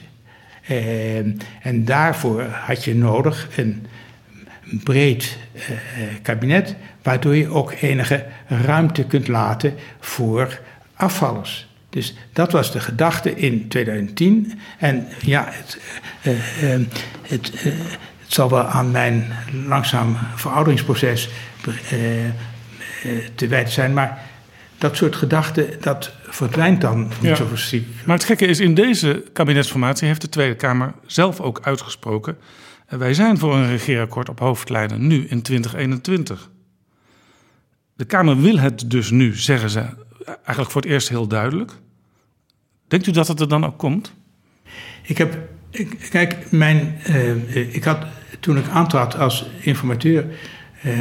Eh, 0.67 1.17
en 1.61 1.85
daarvoor 1.85 2.43
had 2.43 2.83
je 2.83 2.95
nodig 2.95 3.49
een 3.57 3.85
breed 4.83 5.37
eh, 5.53 5.71
kabinet, 6.21 6.75
waardoor 7.01 7.35
je 7.35 7.47
ook 7.47 7.71
enige 7.71 8.25
ruimte 8.47 9.05
kunt 9.05 9.27
laten 9.27 9.73
voor 9.99 10.59
afvallers. 10.93 11.74
Dus 11.95 12.15
dat 12.33 12.51
was 12.51 12.71
de 12.71 12.79
gedachte 12.79 13.35
in 13.35 13.67
2010. 13.67 14.59
En 14.77 15.07
ja, 15.21 15.47
het, 15.49 15.79
uh, 16.23 16.33
uh, 16.63 16.85
het, 17.21 17.51
het 18.17 18.33
zal 18.33 18.49
wel 18.49 18.63
aan 18.63 18.91
mijn 18.91 19.33
langzaam 19.67 20.17
verouderingsproces 20.35 21.29
te 23.35 23.47
wijten 23.47 23.73
zijn, 23.73 23.93
maar 23.93 24.23
dat 24.77 24.95
soort 24.95 25.15
gedachten, 25.15 25.67
dat 25.81 26.11
verdwijnt 26.27 26.81
dan 26.81 27.11
niet 27.21 27.37
zo 27.37 27.55
ziek. 27.55 27.87
Maar 28.05 28.15
het 28.15 28.25
gekke 28.25 28.45
is, 28.45 28.59
in 28.59 28.73
deze 28.73 29.23
kabinetsformatie 29.33 30.07
heeft 30.07 30.21
de 30.21 30.29
Tweede 30.29 30.55
Kamer 30.55 30.93
zelf 31.05 31.39
ook 31.39 31.59
uitgesproken 31.63 32.37
wij 32.87 33.13
zijn 33.13 33.37
voor 33.37 33.55
een 33.55 33.67
regeerakkoord 33.67 34.29
op 34.29 34.39
hoofdlijnen 34.39 35.07
nu 35.07 35.25
in 35.27 35.41
2021. 35.41 36.49
De 37.95 38.05
Kamer 38.05 38.41
wil 38.41 38.59
het 38.59 38.89
dus 38.91 39.11
nu, 39.11 39.35
zeggen 39.35 39.69
ze, 39.69 39.85
eigenlijk 40.25 40.71
voor 40.71 40.81
het 40.81 40.91
eerst 40.91 41.09
heel 41.09 41.27
duidelijk. 41.27 41.71
Denkt 42.87 43.07
u 43.07 43.11
dat 43.11 43.27
het 43.27 43.39
er 43.39 43.47
dan 43.47 43.65
ook 43.65 43.77
komt? 43.77 44.13
Ik 45.01 45.17
heb, 45.17 45.37
ik, 45.69 46.07
kijk, 46.09 46.51
mijn, 46.51 46.97
uh, 47.09 47.75
ik 47.75 47.83
had 47.83 48.05
toen 48.39 48.57
ik 48.57 48.67
aantrad 48.67 49.17
als 49.17 49.45
informateur, 49.59 50.25
uh, 50.85 50.93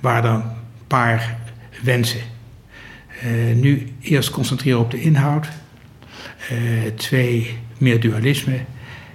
waren 0.00 0.30
er 0.30 0.36
een 0.36 0.42
paar 0.86 1.38
wensen. 1.82 2.20
Uh, 3.24 3.54
nu 3.56 3.92
eerst 4.00 4.30
concentreren 4.30 4.80
op 4.80 4.90
de 4.90 5.00
inhoud. 5.00 5.48
twee, 6.94 7.58
meer 7.78 8.00
dualisme 8.00 8.60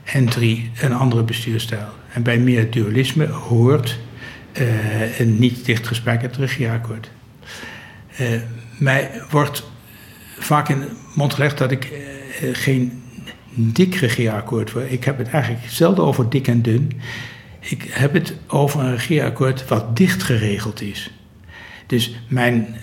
en 0.04 0.26
drie, 0.26 0.72
een 0.82 0.94
andere 0.94 1.24
bestuurstijl. 1.24 1.88
En 2.14 2.24
bij 2.24 2.38
meer 2.38 2.72
dualisme 2.72 3.28
hoort 3.28 4.00
een 5.18 5.40
niet 5.40 5.66
dicht 5.66 5.88
gesprek 5.88 6.22
het 6.22 6.36
regeerakkoord. 6.36 7.12
Mij 8.78 9.22
wordt 9.30 9.64
vaak 10.46 10.70
in 10.70 10.84
mond 11.14 11.34
gelegd 11.34 11.58
dat 11.58 11.72
ik 11.72 11.92
uh, 11.92 12.50
geen 12.52 13.04
dik 13.54 13.96
regeerakkoord 13.96 14.74
wil. 14.74 14.86
Ik 14.90 15.04
heb 15.04 15.18
het 15.18 15.30
eigenlijk 15.30 15.66
zelden 15.68 16.06
over 16.06 16.30
dik 16.30 16.48
en 16.48 16.62
dun. 16.62 16.92
Ik 17.60 17.88
heb 17.90 18.14
het 18.14 18.34
over 18.48 18.80
een 18.80 18.92
regeerakkoord 18.92 19.68
wat 19.68 19.98
dicht 19.98 20.24
geregeld 20.24 20.82
is. 20.82 21.12
Dus 21.88 22.16
mijn 22.28 22.76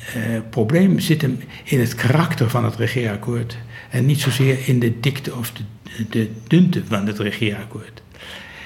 probleem 0.50 0.98
zit 0.98 1.22
hem 1.22 1.40
in 1.64 1.80
het 1.80 1.94
karakter 1.94 2.50
van 2.50 2.64
het 2.64 2.76
regeerakkoord. 2.76 3.56
En 3.90 4.06
niet 4.06 4.20
zozeer 4.20 4.58
in 4.66 4.78
de 4.78 5.00
dikte 5.00 5.34
of 5.34 5.52
de 5.52 5.62
de 6.10 6.30
dunte 6.46 6.82
van 6.88 7.06
het 7.06 7.18
regeerakkoord. 7.18 8.02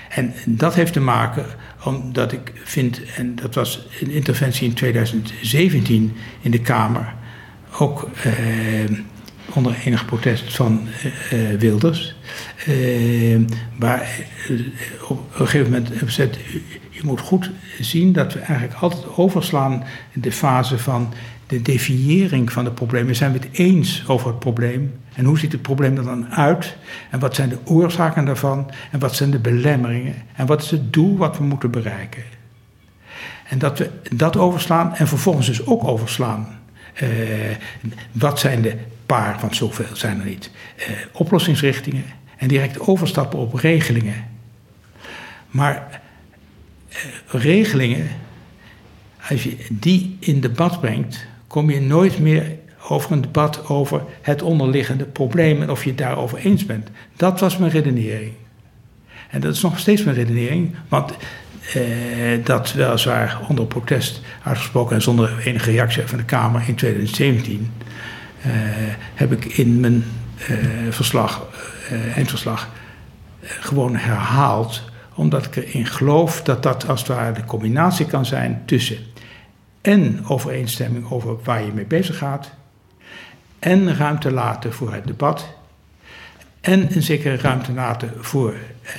En 0.08 0.34
dat 0.46 0.74
heeft 0.74 0.92
te 0.92 1.00
maken 1.00 1.46
omdat 1.84 2.32
ik 2.32 2.52
vind, 2.64 3.00
en 3.16 3.34
dat 3.34 3.54
was 3.54 3.86
een 4.00 4.10
interventie 4.10 4.68
in 4.68 4.74
2017 4.74 6.16
in 6.40 6.50
de 6.50 6.60
Kamer, 6.60 7.14
ook 7.78 8.08
eh, 8.22 8.32
onder 9.54 9.76
enig 9.84 10.04
protest 10.04 10.54
van 10.54 10.80
eh, 11.30 11.52
eh 11.52 11.60
Wilders, 11.60 12.16
eh, 12.66 13.40
waar 13.78 14.00
eh, 14.00 15.10
op 15.10 15.18
een 15.18 15.46
gegeven 15.46 15.70
moment 15.70 15.90
gezegd, 15.96 16.36
je 16.90 17.00
moet 17.04 17.20
goed 17.20 17.50
zien 17.80 18.12
dat 18.12 18.32
we 18.32 18.38
eigenlijk 18.38 18.80
altijd 18.80 19.16
overslaan 19.16 19.84
de 20.12 20.32
fase 20.32 20.78
van 20.78 21.12
de 21.46 21.62
definiëring 21.62 22.52
van 22.52 22.64
het 22.64 22.74
probleem. 22.74 23.14
Zijn 23.14 23.32
we 23.32 23.38
het 23.38 23.48
eens 23.52 24.04
over 24.06 24.26
het 24.28 24.38
probleem? 24.38 24.94
En 25.14 25.24
hoe 25.24 25.38
ziet 25.38 25.52
het 25.52 25.62
probleem 25.62 25.96
er 25.96 26.04
dan 26.04 26.28
uit? 26.28 26.76
En 27.10 27.18
wat 27.18 27.34
zijn 27.34 27.48
de 27.48 27.58
oorzaken 27.64 28.24
daarvan? 28.24 28.70
En 28.90 28.98
wat 28.98 29.16
zijn 29.16 29.30
de 29.30 29.38
belemmeringen? 29.38 30.14
En 30.34 30.46
wat 30.46 30.62
is 30.62 30.70
het 30.70 30.92
doel 30.92 31.16
wat 31.16 31.38
we 31.38 31.44
moeten 31.44 31.70
bereiken? 31.70 32.22
En 33.48 33.58
dat 33.58 33.78
we 33.78 33.90
dat 34.14 34.36
overslaan 34.36 34.94
en 34.94 35.08
vervolgens 35.08 35.46
dus 35.46 35.66
ook 35.66 35.84
overslaan. 35.84 36.55
Uh, 37.02 37.08
wat 38.12 38.38
zijn 38.38 38.62
de 38.62 38.76
paar, 39.06 39.38
want 39.40 39.56
zoveel 39.56 39.96
zijn 39.96 40.20
er 40.20 40.26
niet, 40.26 40.50
uh, 40.78 40.84
oplossingsrichtingen 41.12 42.04
en 42.36 42.48
direct 42.48 42.80
overstappen 42.80 43.38
op 43.38 43.54
regelingen. 43.54 44.24
Maar 45.50 46.00
uh, 46.88 46.96
regelingen, 47.42 48.08
als 49.28 49.42
je 49.42 49.56
die 49.70 50.16
in 50.20 50.40
debat 50.40 50.80
brengt, 50.80 51.26
kom 51.46 51.70
je 51.70 51.80
nooit 51.80 52.18
meer 52.18 52.56
over 52.88 53.12
een 53.12 53.20
debat 53.20 53.68
over 53.68 54.02
het 54.22 54.42
onderliggende 54.42 55.04
probleem 55.04 55.62
en 55.62 55.70
of 55.70 55.82
je 55.82 55.88
het 55.88 55.98
daarover 55.98 56.38
eens 56.38 56.66
bent. 56.66 56.88
Dat 57.16 57.40
was 57.40 57.58
mijn 57.58 57.70
redenering. 57.70 58.32
En 59.30 59.40
dat 59.40 59.54
is 59.54 59.62
nog 59.62 59.78
steeds 59.78 60.04
mijn 60.04 60.16
redenering, 60.16 60.74
want 60.88 61.10
eh, 61.10 61.16
dat 62.44 62.72
weliswaar 62.72 63.38
onder 63.48 63.66
protest 63.66 64.20
uitgesproken 64.42 64.96
en 64.96 65.02
zonder 65.02 65.38
enige 65.44 65.70
reactie 65.70 66.06
van 66.06 66.18
de 66.18 66.24
Kamer 66.24 66.62
in 66.66 66.74
2017, 66.74 67.72
eh, 68.40 68.50
heb 69.14 69.32
ik 69.32 69.44
in 69.44 69.80
mijn 69.80 70.04
eh, 70.36 70.56
verslag, 70.90 71.46
eh, 71.90 72.16
eindverslag 72.16 72.68
eh, 73.40 73.50
gewoon 73.50 73.96
herhaald, 73.96 74.82
omdat 75.14 75.44
ik 75.44 75.56
erin 75.56 75.86
geloof 75.86 76.42
dat 76.42 76.62
dat 76.62 76.88
als 76.88 77.00
het 77.00 77.08
ware 77.08 77.32
de 77.32 77.44
combinatie 77.44 78.06
kan 78.06 78.26
zijn 78.26 78.62
tussen 78.66 78.98
en 79.80 80.26
overeenstemming 80.26 81.10
over 81.10 81.36
waar 81.44 81.64
je 81.64 81.72
mee 81.72 81.84
bezig 81.84 82.18
gaat, 82.18 82.50
en 83.58 83.96
ruimte 83.96 84.30
laten 84.30 84.72
voor 84.72 84.92
het 84.92 85.06
debat, 85.06 85.48
en 86.60 86.94
een 86.94 87.02
zekere 87.02 87.36
ruimte 87.36 87.72
laten 87.72 88.12
voor 88.20 88.52
uh, 88.52 88.90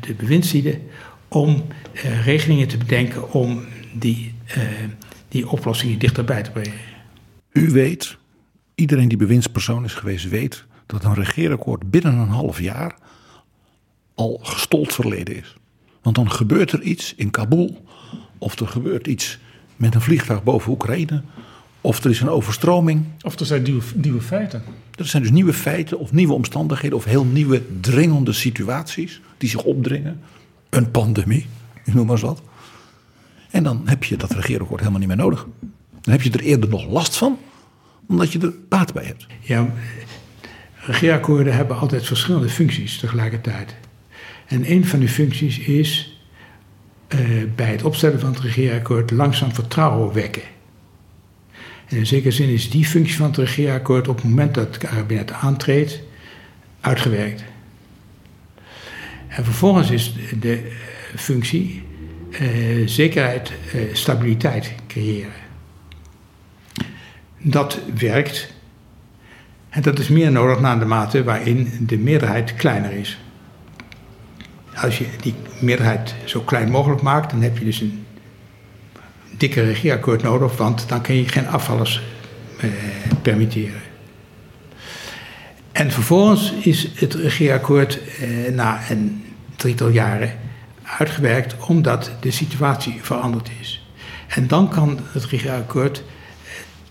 de 0.00 0.14
bewindslieden 0.14 0.88
om 1.36 1.64
uh, 1.94 2.24
regelingen 2.24 2.68
te 2.68 2.76
bedenken 2.76 3.32
om 3.32 3.64
die, 3.94 4.34
uh, 4.56 4.62
die 5.28 5.48
oplossingen 5.48 5.98
dichterbij 5.98 6.42
te 6.42 6.50
brengen. 6.50 6.78
U 7.52 7.70
weet, 7.70 8.16
iedereen 8.74 9.08
die 9.08 9.18
bewindspersoon 9.18 9.84
is 9.84 9.94
geweest, 9.94 10.28
weet 10.28 10.64
dat 10.86 11.04
een 11.04 11.14
regeerakkoord 11.14 11.90
binnen 11.90 12.14
een 12.14 12.28
half 12.28 12.60
jaar 12.60 12.96
al 14.14 14.40
gestold 14.42 14.92
verleden 14.92 15.36
is. 15.36 15.56
Want 16.02 16.16
dan 16.16 16.30
gebeurt 16.30 16.72
er 16.72 16.82
iets 16.82 17.14
in 17.14 17.30
Kabul, 17.30 17.84
of 18.38 18.60
er 18.60 18.68
gebeurt 18.68 19.06
iets 19.06 19.38
met 19.76 19.94
een 19.94 20.00
vliegtuig 20.00 20.42
boven 20.42 20.72
Oekraïne. 20.72 21.22
Of 21.80 22.04
er 22.04 22.10
is 22.10 22.20
een 22.20 22.28
overstroming. 22.28 23.04
Of 23.20 23.38
er 23.38 23.46
zijn 23.46 23.62
nieuwe, 23.62 23.82
nieuwe 23.94 24.20
feiten. 24.20 24.62
Er 24.94 25.06
zijn 25.06 25.22
dus 25.22 25.32
nieuwe 25.32 25.52
feiten 25.52 25.98
of 25.98 26.12
nieuwe 26.12 26.32
omstandigheden 26.32 26.98
of 26.98 27.04
heel 27.04 27.24
nieuwe 27.24 27.62
dringende 27.80 28.32
situaties 28.32 29.20
die 29.38 29.48
zich 29.48 29.62
opdringen. 29.62 30.20
Een 30.76 30.90
pandemie, 30.90 31.46
noem 31.84 32.06
maar 32.06 32.14
eens 32.14 32.24
wat. 32.24 32.42
En 33.50 33.62
dan 33.62 33.82
heb 33.84 34.04
je 34.04 34.16
dat 34.16 34.32
regeerakkoord 34.32 34.80
helemaal 34.80 34.98
niet 34.98 35.08
meer 35.08 35.16
nodig. 35.16 35.46
Dan 36.00 36.12
heb 36.12 36.22
je 36.22 36.30
er 36.30 36.40
eerder 36.40 36.68
nog 36.68 36.86
last 36.86 37.16
van, 37.16 37.38
omdat 38.08 38.32
je 38.32 38.38
er 38.38 38.52
baat 38.68 38.92
bij 38.92 39.04
hebt. 39.04 39.26
Ja, 39.40 39.68
regeerakkoorden 40.74 41.54
hebben 41.54 41.78
altijd 41.78 42.06
verschillende 42.06 42.48
functies 42.48 42.98
tegelijkertijd. 42.98 43.74
En 44.46 44.70
een 44.70 44.86
van 44.86 44.98
die 44.98 45.08
functies 45.08 45.58
is 45.58 46.20
uh, 47.08 47.20
bij 47.54 47.70
het 47.70 47.82
opstellen 47.82 48.20
van 48.20 48.30
het 48.30 48.40
regeerakkoord 48.40 49.10
langzaam 49.10 49.54
vertrouwen 49.54 50.14
wekken. 50.14 50.42
En 51.86 51.96
in 51.96 52.06
zekere 52.06 52.30
zin 52.30 52.48
is 52.48 52.70
die 52.70 52.84
functie 52.84 53.16
van 53.16 53.26
het 53.26 53.36
regeerakkoord 53.36 54.08
op 54.08 54.16
het 54.16 54.24
moment 54.24 54.54
dat 54.54 54.66
het 54.66 54.78
kabinet 54.78 55.32
aantreedt 55.32 56.00
uitgewerkt. 56.80 57.44
En 59.36 59.44
vervolgens 59.44 59.90
is 59.90 60.14
de 60.40 60.72
functie 61.16 61.82
uh, 62.30 62.88
zekerheid, 62.88 63.52
uh, 63.74 63.94
stabiliteit 63.94 64.72
creëren. 64.86 65.32
Dat 67.38 67.80
werkt. 67.98 68.54
En 69.68 69.82
dat 69.82 69.98
is 69.98 70.08
meer 70.08 70.32
nodig 70.32 70.60
naar 70.60 70.78
de 70.78 70.84
mate 70.84 71.24
waarin 71.24 71.70
de 71.80 71.98
meerderheid 71.98 72.54
kleiner 72.54 72.92
is. 72.92 73.20
Als 74.74 74.98
je 74.98 75.06
die 75.20 75.34
meerderheid 75.60 76.14
zo 76.24 76.40
klein 76.40 76.70
mogelijk 76.70 77.02
maakt, 77.02 77.30
dan 77.30 77.42
heb 77.42 77.58
je 77.58 77.64
dus 77.64 77.80
een 77.80 78.04
dikke 79.36 79.62
regeerakkoord 79.62 80.22
nodig, 80.22 80.56
want 80.56 80.88
dan 80.88 81.00
kun 81.00 81.14
je 81.14 81.28
geen 81.28 81.48
afvallers 81.48 82.02
eh, 82.60 82.70
permitteren. 83.22 83.80
En 85.72 85.90
vervolgens 85.90 86.52
is 86.52 86.88
het 86.94 87.14
regeerakkoord 87.14 88.00
eh, 88.20 88.52
na 88.52 88.90
een 88.90 89.24
drietal 89.56 89.88
jaren 89.88 90.38
uitgewerkt 90.82 91.66
omdat 91.66 92.10
de 92.20 92.30
situatie 92.30 92.98
veranderd 93.02 93.50
is. 93.60 93.86
En 94.28 94.46
dan 94.46 94.68
kan 94.68 94.98
het 95.12 95.24
regeerakkoord 95.24 95.98
eh, 95.98 96.04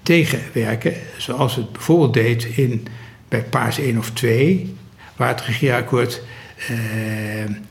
tegenwerken, 0.04 0.94
zoals 1.18 1.56
het 1.56 1.72
bijvoorbeeld 1.72 2.14
deed 2.14 2.44
in, 2.44 2.88
bij 3.28 3.44
Paars 3.44 3.80
1 3.80 3.98
of 3.98 4.12
2, 4.12 4.76
waar 5.16 5.28
het 5.28 5.42
regeerakkoord 5.42 6.22
eh, 6.58 6.68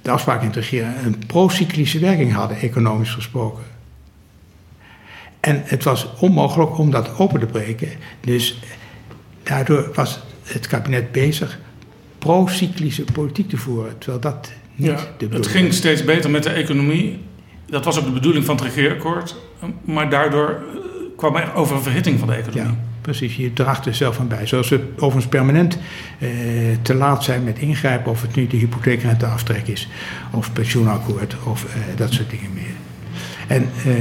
de 0.03 0.11
afspraken 0.11 0.42
in 0.42 0.49
het 0.49 0.57
regeren 0.57 1.05
een 1.05 1.22
procyclische 1.26 1.99
werking 1.99 2.32
hadden, 2.32 2.57
economisch 2.59 3.11
gesproken. 3.11 3.64
En 5.40 5.62
het 5.64 5.84
was 5.84 6.07
onmogelijk 6.18 6.78
om 6.78 6.90
dat 6.90 7.18
open 7.18 7.40
te 7.40 7.47
breken. 7.47 7.88
Dus 8.20 8.59
daardoor 9.42 9.90
was 9.95 10.20
het 10.42 10.66
kabinet 10.66 11.12
bezig 11.12 11.59
pro-cyclische 12.18 13.05
politiek 13.05 13.49
te 13.49 13.57
voeren. 13.57 13.99
Terwijl 13.99 14.20
dat 14.20 14.53
ja, 14.75 14.97
de 15.18 15.29
Het 15.31 15.47
ging 15.47 15.72
steeds 15.72 16.05
beter 16.05 16.31
met 16.31 16.43
de 16.43 16.51
economie. 16.51 17.18
Dat 17.66 17.85
was 17.85 17.99
ook 17.99 18.05
de 18.05 18.11
bedoeling 18.11 18.45
van 18.45 18.57
het 18.57 18.64
regeerakkoord. 18.64 19.37
Maar 19.85 20.11
daardoor 20.11 20.49
eh, 20.49 20.81
kwam 21.16 21.37
er 21.37 21.55
over 21.55 21.77
een 21.77 21.83
verhitting 21.83 22.18
van 22.18 22.29
de 22.29 22.35
economie. 22.35 22.72
Ja, 22.72 22.79
precies. 23.01 23.37
Je 23.37 23.53
draagt 23.53 23.87
er 23.87 23.95
zelf 23.95 24.18
aan 24.18 24.29
bij. 24.29 24.47
Zoals 24.47 24.68
we 24.68 24.81
overigens 24.95 25.27
permanent 25.27 25.79
eh, 26.18 26.29
te 26.83 26.95
laat 26.95 27.25
zijn 27.25 27.45
met 27.45 27.59
ingrijpen... 27.59 28.11
of 28.11 28.22
het 28.22 28.35
nu 28.35 28.47
de 28.47 28.57
hypotheekrenteaftrek 28.57 29.68
is... 29.68 29.89
of 30.33 30.53
pensioenakkoord 30.53 31.37
of 31.45 31.64
eh, 31.64 31.81
dat 31.97 32.12
soort 32.12 32.31
dingen 32.31 32.51
meer. 32.55 32.75
En, 33.47 33.70
uh, 33.87 33.97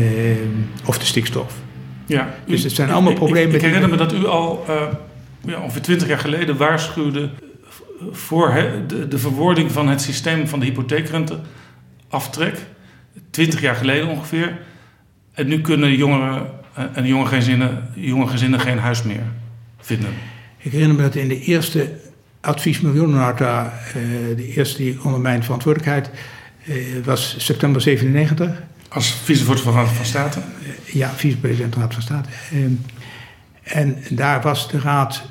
of 0.86 0.98
de 0.98 1.06
stikstof. 1.06 1.54
Ja, 2.06 2.36
dus 2.46 2.64
het 2.64 2.72
zijn 2.72 2.92
allemaal 2.92 3.12
ik, 3.12 3.18
problemen. 3.18 3.50
Ik, 3.50 3.56
ik 3.56 3.62
herinner 3.62 3.90
me 3.90 3.96
dat 3.96 4.14
u 4.14 4.26
al 4.26 4.66
uh, 4.70 4.82
ja, 5.46 5.60
ongeveer 5.60 5.82
twintig 5.82 6.08
jaar 6.08 6.20
geleden 6.20 6.58
waarschuwde 6.58 7.30
voor 8.12 8.54
de, 8.88 9.08
de, 9.08 9.18
verwoording 9.18 9.72
van 9.72 9.88
het 9.88 10.02
systeem 10.02 10.48
van 10.48 10.60
de 10.60 10.66
hypotheekrenteaftrek. 10.66 12.58
Twintig 13.30 13.62
jaar 13.62 13.76
geleden 13.76 14.08
ongeveer. 14.08 14.60
En 15.34 15.48
nu 15.48 15.62
kunnen 15.62 15.96
jongeren 15.96 16.50
eh, 16.74 16.84
en 16.94 17.06
jonge 17.06 17.26
gezinnen, 17.26 17.90
jonge 17.96 18.28
gezinnen 18.28 18.60
geen 18.60 18.78
huis 18.78 19.04
meer 19.04 19.24
vinden. 19.78 20.10
Ik 20.58 20.72
herinner 20.72 20.96
me 20.96 21.02
dat 21.02 21.16
in 21.16 21.28
de 21.28 21.40
eerste 21.40 22.00
adviesmiljoenennota, 22.42 23.74
uh, 23.88 23.94
de 24.38 24.48
eerste 24.48 24.78
die 24.78 25.04
onder 25.04 25.20
mijn 25.20 25.44
verantwoordelijkheid 25.44 26.10
was 27.04 27.36
september 27.38 27.82
97. 27.82 28.62
Als 28.90 29.14
vicevoorzitter 29.14 29.74
van 29.74 29.82
de 29.82 29.88
Raad 29.88 29.98
van 29.98 30.06
State? 30.06 30.40
Ja, 30.86 31.10
vicepresident 31.10 31.74
van 31.74 31.82
de 31.82 31.88
Raad 31.88 31.94
van 31.94 32.04
State. 32.04 32.30
Ehm, 32.52 32.72
en 33.64 33.98
daar 34.10 34.42
was 34.42 34.70
de 34.70 34.80
raad 34.80 35.24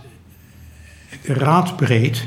raadbreed 1.23 2.27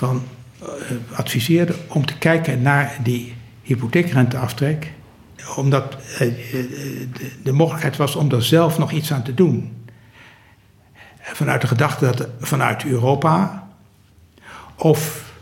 van 0.00 0.22
uh, 0.62 0.68
adviseerde 1.12 1.74
om 1.86 2.06
te 2.06 2.18
kijken 2.18 2.62
naar 2.62 2.96
die 3.02 3.34
hypotheekrenteaftrek. 3.62 4.92
Omdat 5.56 5.96
uh, 6.12 6.18
de, 6.18 7.30
de, 7.42 7.52
mogelijkheid 7.52 7.96
was 7.96 8.16
om 8.16 8.32
er 8.32 8.44
zelf 8.44 8.78
nog 8.78 8.92
iets 8.92 9.12
aan 9.12 9.22
te 9.22 9.34
doen. 9.34 9.86
Vanuit 11.20 11.60
de 11.60 11.66
gedachte 11.66 12.04
dat 12.04 12.28
vanuit 12.40 12.84
Europa 12.84 13.68
of 14.76 15.32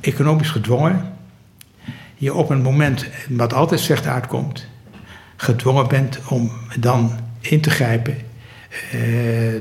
economisch 0.00 0.50
gedwongen 0.50 1.12
je 2.14 2.34
op 2.34 2.50
een 2.50 2.62
moment, 2.62 3.06
wat 3.28 3.52
altijd 3.52 3.80
slecht 3.80 4.06
uitkomt, 4.06 4.66
gedwongen 5.36 5.88
bent 5.88 6.20
om 6.28 6.50
dan 6.78 7.12
in 7.40 7.60
te 7.60 7.70
grijpen. 7.70 8.16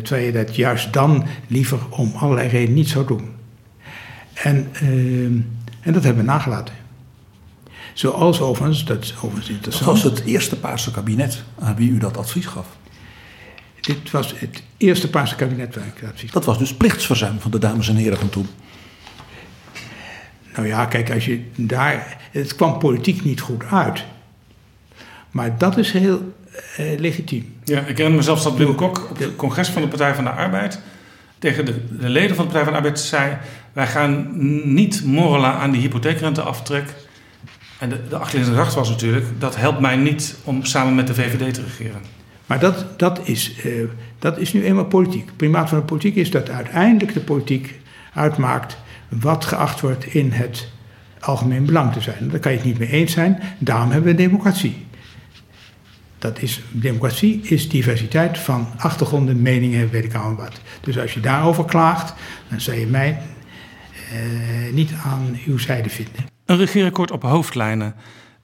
Terwijl 0.03 0.25
je 0.25 0.31
dat 0.31 0.55
juist 0.55 0.93
dan 0.93 1.25
liever 1.47 1.79
om 1.89 2.13
allerlei 2.15 2.47
redenen 2.47 2.73
niet 2.73 2.89
zou 2.89 3.07
doen. 3.07 3.42
En, 4.33 4.69
uh, 4.83 5.25
en 5.79 5.93
dat 5.93 6.03
hebben 6.03 6.25
we 6.25 6.31
nagelaten. 6.31 6.75
Zoals 7.93 8.41
overigens, 8.41 8.85
dat 8.85 9.03
is 9.03 9.15
overigens 9.15 9.49
interessant. 9.49 9.85
Dat 9.85 10.01
was 10.01 10.11
het 10.11 10.23
eerste 10.27 10.55
Paarse 10.59 10.91
kabinet 10.91 11.43
aan 11.59 11.75
wie 11.75 11.89
u 11.89 11.97
dat 11.97 12.17
advies 12.17 12.45
gaf. 12.45 12.67
Dit 13.81 14.11
was 14.11 14.33
het 14.39 14.63
eerste 14.77 15.09
Paarse 15.09 15.35
kabinet 15.35 15.75
waar 15.75 15.85
ik 15.85 15.99
dat 16.01 16.09
advies 16.09 16.21
gaf. 16.21 16.31
Dat 16.31 16.45
was 16.45 16.57
dus 16.57 16.73
plichtsverzuim 16.73 17.39
van 17.39 17.51
de 17.51 17.59
dames 17.59 17.89
en 17.89 17.95
heren 17.95 18.17
van 18.17 18.29
toen. 18.29 18.47
Nou 20.55 20.67
ja, 20.67 20.85
kijk, 20.85 21.11
als 21.11 21.25
je 21.25 21.43
daar. 21.55 22.17
Het 22.31 22.55
kwam 22.55 22.79
politiek 22.79 23.23
niet 23.23 23.41
goed 23.41 23.63
uit. 23.65 24.03
Maar 25.31 25.57
dat 25.57 25.77
is 25.77 25.91
heel 25.91 26.33
eh, 26.75 26.99
legitiem. 26.99 27.55
Ja, 27.63 27.79
ik 27.79 27.97
herinner 27.97 28.17
mezelf 28.17 28.41
dat 28.41 28.57
Wim 28.57 28.75
Kok 28.75 29.09
op 29.09 29.17
het 29.17 29.35
congres 29.35 29.69
van 29.69 29.81
de 29.81 29.87
Partij 29.87 30.15
van 30.15 30.23
de 30.23 30.29
Arbeid. 30.29 30.79
Tegen 31.43 31.65
de, 31.65 31.97
de 31.99 32.09
leden 32.09 32.35
van 32.35 32.45
de 32.45 32.51
Partij 32.51 32.63
van 32.63 32.71
de 32.71 32.77
Arbeid 32.77 32.99
zei. 32.99 33.37
Wij 33.73 33.87
gaan 33.87 34.27
niet 34.73 35.03
morrelen 35.05 35.53
aan 35.53 35.71
die 35.71 35.81
hypotheekrenteaftrek. 35.81 36.93
En 37.79 37.89
de, 37.89 37.99
de 38.09 38.17
achterliggende 38.17 38.57
gedachte 38.57 38.79
was 38.79 38.89
natuurlijk. 38.89 39.25
dat 39.39 39.55
helpt 39.55 39.79
mij 39.79 39.95
niet 39.95 40.35
om 40.43 40.65
samen 40.65 40.95
met 40.95 41.07
de 41.07 41.13
VVD 41.13 41.53
te 41.53 41.63
regeren. 41.63 42.01
Maar 42.45 42.59
dat, 42.59 42.85
dat, 42.99 43.19
is, 43.23 43.65
uh, 43.65 43.83
dat 44.19 44.37
is 44.37 44.53
nu 44.53 44.63
eenmaal 44.65 44.85
politiek. 44.85 45.25
Het 45.25 45.37
primaat 45.37 45.69
van 45.69 45.77
de 45.77 45.85
politiek 45.85 46.15
is 46.15 46.31
dat 46.31 46.49
uiteindelijk 46.49 47.13
de 47.13 47.19
politiek 47.19 47.79
uitmaakt 48.13 48.77
wat 49.09 49.45
geacht 49.45 49.81
wordt 49.81 50.05
in 50.05 50.31
het 50.31 50.67
algemeen 51.19 51.65
belang 51.65 51.93
te 51.93 52.01
zijn. 52.01 52.29
Daar 52.29 52.39
kan 52.39 52.51
je 52.51 52.57
het 52.57 52.67
niet 52.67 52.79
mee 52.79 52.89
eens 52.89 53.11
zijn. 53.11 53.39
Daarom 53.57 53.91
hebben 53.91 54.11
we 54.11 54.17
democratie. 54.17 54.85
Dat 56.23 56.41
is, 56.41 56.61
democratie 56.71 57.41
is 57.41 57.69
diversiteit 57.69 58.37
van 58.37 58.67
achtergronden, 58.77 59.41
meningen, 59.41 59.89
weet 59.89 60.03
ik 60.03 60.13
al 60.13 60.35
wat. 60.35 60.59
Dus 60.81 60.99
als 60.99 61.13
je 61.13 61.19
daarover 61.19 61.65
klaagt, 61.65 62.13
dan 62.49 62.61
zou 62.61 62.77
je 62.77 62.85
mij 62.85 63.21
eh, 64.11 64.73
niet 64.73 64.91
aan 65.03 65.39
uw 65.45 65.57
zijde 65.57 65.89
vinden. 65.89 66.25
Een 66.45 66.57
regeerakkoord 66.57 67.11
op 67.11 67.21
hoofdlijnen. 67.23 67.95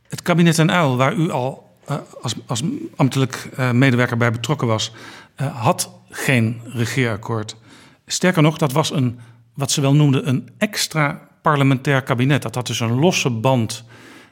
Het 0.08 0.22
kabinet 0.22 0.60
en 0.60 0.72
Uil, 0.72 0.98
waar 0.98 1.14
u 1.14 1.32
al 1.32 1.78
uh, 1.90 1.98
als, 2.22 2.36
als 2.46 2.64
ambtelijk 2.96 3.50
uh, 3.60 3.72
medewerker 3.72 4.18
bij 4.18 4.32
betrokken 4.32 4.68
was, 4.68 4.94
uh, 5.42 5.56
had 5.62 5.92
geen 6.10 6.62
regeerakkoord. 6.66 7.56
Sterker 8.06 8.42
nog, 8.42 8.58
dat 8.58 8.72
was 8.72 8.92
een 8.92 9.20
wat 9.54 9.72
ze 9.72 9.82
wel 9.82 9.94
noemden 9.94 10.28
een 10.28 10.50
extra 10.58 11.28
parlementair 11.42 12.02
kabinet. 12.02 12.42
Dat 12.42 12.56
had 12.56 12.68
dus 12.68 12.80
een 12.80 13.00
losse 13.00 13.30
band 13.30 13.84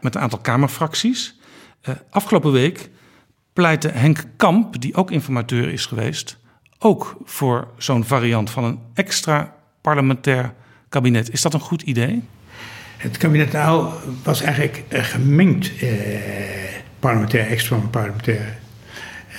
met 0.02 0.16
een 0.16 0.22
aantal 0.22 0.40
Kamerfracties. 0.40 1.40
Afgelopen 2.10 2.52
week 2.52 2.90
pleitte 3.58 3.92
Henk 3.94 4.24
Kamp, 4.36 4.82
die 4.82 4.96
ook 4.96 5.12
informateur 5.12 5.70
is 5.70 5.86
geweest, 5.86 6.38
ook 6.80 7.18
voor 7.24 7.68
zo'n 7.78 8.04
variant 8.04 8.50
van 8.50 8.64
een 8.64 8.80
extra 8.94 9.54
parlementair 9.82 10.54
kabinet. 10.90 11.34
Is 11.34 11.42
dat 11.42 11.54
een 11.54 11.60
goed 11.60 11.82
idee? 11.82 12.24
Het 12.98 13.18
kabinet 13.18 13.52
nou 13.52 13.94
was 14.24 14.42
eigenlijk 14.42 14.84
gemengd 14.90 15.72
eh, 15.80 15.90
parlementair, 17.00 17.48
extra 17.48 17.76
parlementair. 17.78 18.58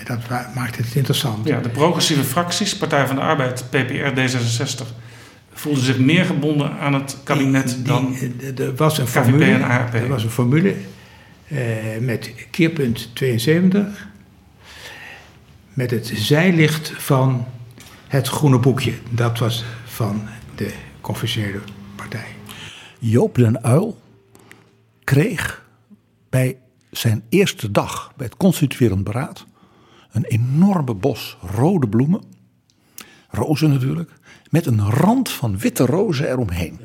Dat 0.04 0.18
maakt 0.54 0.76
het 0.76 0.94
interessant. 0.94 1.46
Ja, 1.46 1.60
de 1.60 1.68
progressieve 1.68 2.24
fracties, 2.24 2.76
Partij 2.76 3.06
van 3.06 3.16
de 3.16 3.22
Arbeid, 3.22 3.64
PPR, 3.70 4.20
D66 4.20 4.86
voelde 5.52 5.80
zich 5.80 5.98
meer 5.98 6.24
gebonden 6.24 6.78
aan 6.78 6.94
het 6.94 7.16
kabinet 7.24 7.68
die, 7.68 7.82
dan 7.82 8.16
er 8.56 8.74
was 8.74 8.98
een 8.98 9.06
formule, 9.06 9.44
en 9.44 9.62
ARP. 9.62 9.94
Er 9.94 10.08
was 10.08 10.24
een 10.24 10.30
formule 10.30 10.74
met 12.00 12.34
keerpunt 12.50 13.14
72 13.14 14.08
met 15.72 15.90
het 15.90 16.12
zijlicht 16.14 16.92
van 16.96 17.46
het 18.08 18.28
groene 18.28 18.58
boekje. 18.58 18.94
Dat 19.10 19.38
was 19.38 19.64
van 19.84 20.28
de 20.54 20.74
confessionele 21.00 21.60
partij. 21.96 22.26
Joop 22.98 23.34
den 23.34 23.64
Uil 23.64 23.98
kreeg 25.04 25.66
bij 26.28 26.58
zijn 26.90 27.22
eerste 27.28 27.70
dag 27.70 28.12
bij 28.16 28.26
het 28.26 28.36
constituerend 28.36 29.04
beraad 29.04 29.46
een 30.12 30.24
enorme 30.24 30.94
bos 30.94 31.36
rode 31.40 31.88
bloemen, 31.88 32.22
rozen 33.30 33.70
natuurlijk, 33.70 34.10
met 34.50 34.66
een 34.66 34.90
rand 34.90 35.30
van 35.30 35.58
witte 35.58 35.86
rozen 35.86 36.28
eromheen. 36.28 36.80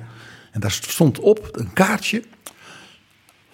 En 0.51 0.59
daar 0.59 0.71
stond 0.71 1.19
op 1.19 1.49
een 1.51 1.73
kaartje: 1.73 2.23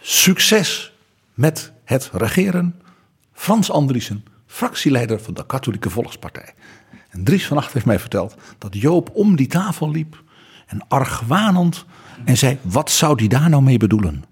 Succes 0.02 0.94
met 1.40 1.72
het 1.84 2.10
regeren. 2.14 2.76
Frans 3.34 3.72
Andriessen, 3.72 4.24
fractieleider 4.46 5.22
van 5.22 5.34
de 5.34 5.46
Katholieke 5.46 5.90
Volkspartij. 5.90 6.54
En 7.10 7.24
Dries 7.24 7.48
van 7.48 7.58
Acht 7.58 7.74
heeft 7.74 7.86
mij 7.86 8.00
verteld 8.00 8.36
dat 8.58 8.76
Joop 8.76 9.10
om 9.14 9.36
die 9.36 9.48
tafel 9.48 9.92
liep 9.92 10.24
en 10.68 10.88
argwanend 10.88 11.86
en 12.26 12.38
zei: 12.38 12.58
Wat 12.62 12.92
zou 12.92 13.18
die 13.18 13.30
daar 13.30 13.50
nou 13.50 13.64
mee 13.64 13.78
bedoelen? 13.78 14.24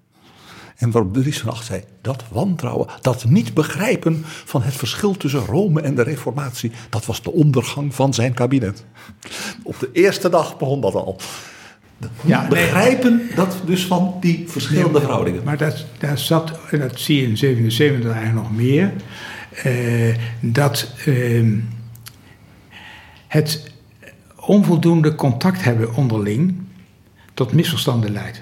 En 0.76 0.91
waarop 0.91 1.14
Dries 1.14 1.39
van 1.39 1.49
Acht 1.51 1.66
zei: 1.66 1.84
Dat 2.01 2.24
wantrouwen, 2.32 2.88
dat 3.01 3.26
niet 3.26 3.53
begrijpen 3.53 4.22
van 4.26 4.62
het 4.62 4.74
verschil 4.74 5.18
tussen 5.18 5.45
Rome 5.45 5.82
en 5.82 5.95
de 5.95 6.03
Reformatie, 6.03 6.72
dat 6.89 7.05
was 7.05 7.22
de 7.22 7.32
ondergang 7.32 7.95
van 7.95 8.14
zijn 8.14 8.34
kabinet. 8.34 8.86
Op 9.64 9.80
de 9.80 9.89
eerste 9.93 10.30
dag 10.30 10.58
begon 10.58 10.82
dat 10.82 10.95
al. 10.95 11.20
Ja, 12.26 12.39
nee. 12.39 12.50
begrijpen 12.50 13.22
dat 13.36 13.62
dus 13.66 13.86
van 13.86 14.18
die 14.20 14.43
verschillende 14.48 15.00
verhoudingen. 15.00 15.43
Maar 15.43 15.58
dat, 15.58 15.86
daar 15.98 16.18
zat, 16.18 16.60
en 16.70 16.80
dat 16.80 17.00
zie 17.00 17.22
je 17.22 17.28
in 17.28 17.38
77 17.38 18.12
eigenlijk 18.12 18.48
nog 18.48 18.56
meer, 18.56 18.93
eh, 19.64 20.16
dat 20.39 20.91
ehm, 21.06 21.60
het 23.28 23.72
onvoldoende 24.36 25.16
contact 25.16 25.64
hebben 25.64 25.95
onderling 25.95 26.56
tot 27.34 27.54
misverstanden 27.54 28.12
leidt. 28.12 28.41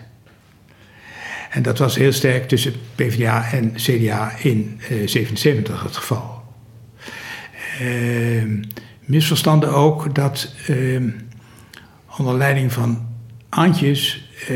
En 1.49 1.61
dat 1.61 1.77
was 1.77 1.95
heel 1.95 2.11
sterk 2.11 2.47
tussen 2.47 2.73
PvdA 2.95 3.51
en 3.51 3.73
CDA 3.75 4.31
in 4.37 4.79
eh 4.89 5.07
77 5.07 5.83
het 5.83 5.95
geval. 5.95 6.43
Ehm, 7.79 8.63
misverstanden 8.99 9.73
ook 9.73 10.15
dat 10.15 10.53
ehm, 10.67 11.09
onder 12.17 12.37
leiding 12.37 12.73
van 12.73 13.14
Antjes 13.55 14.29
eh, 14.47 14.55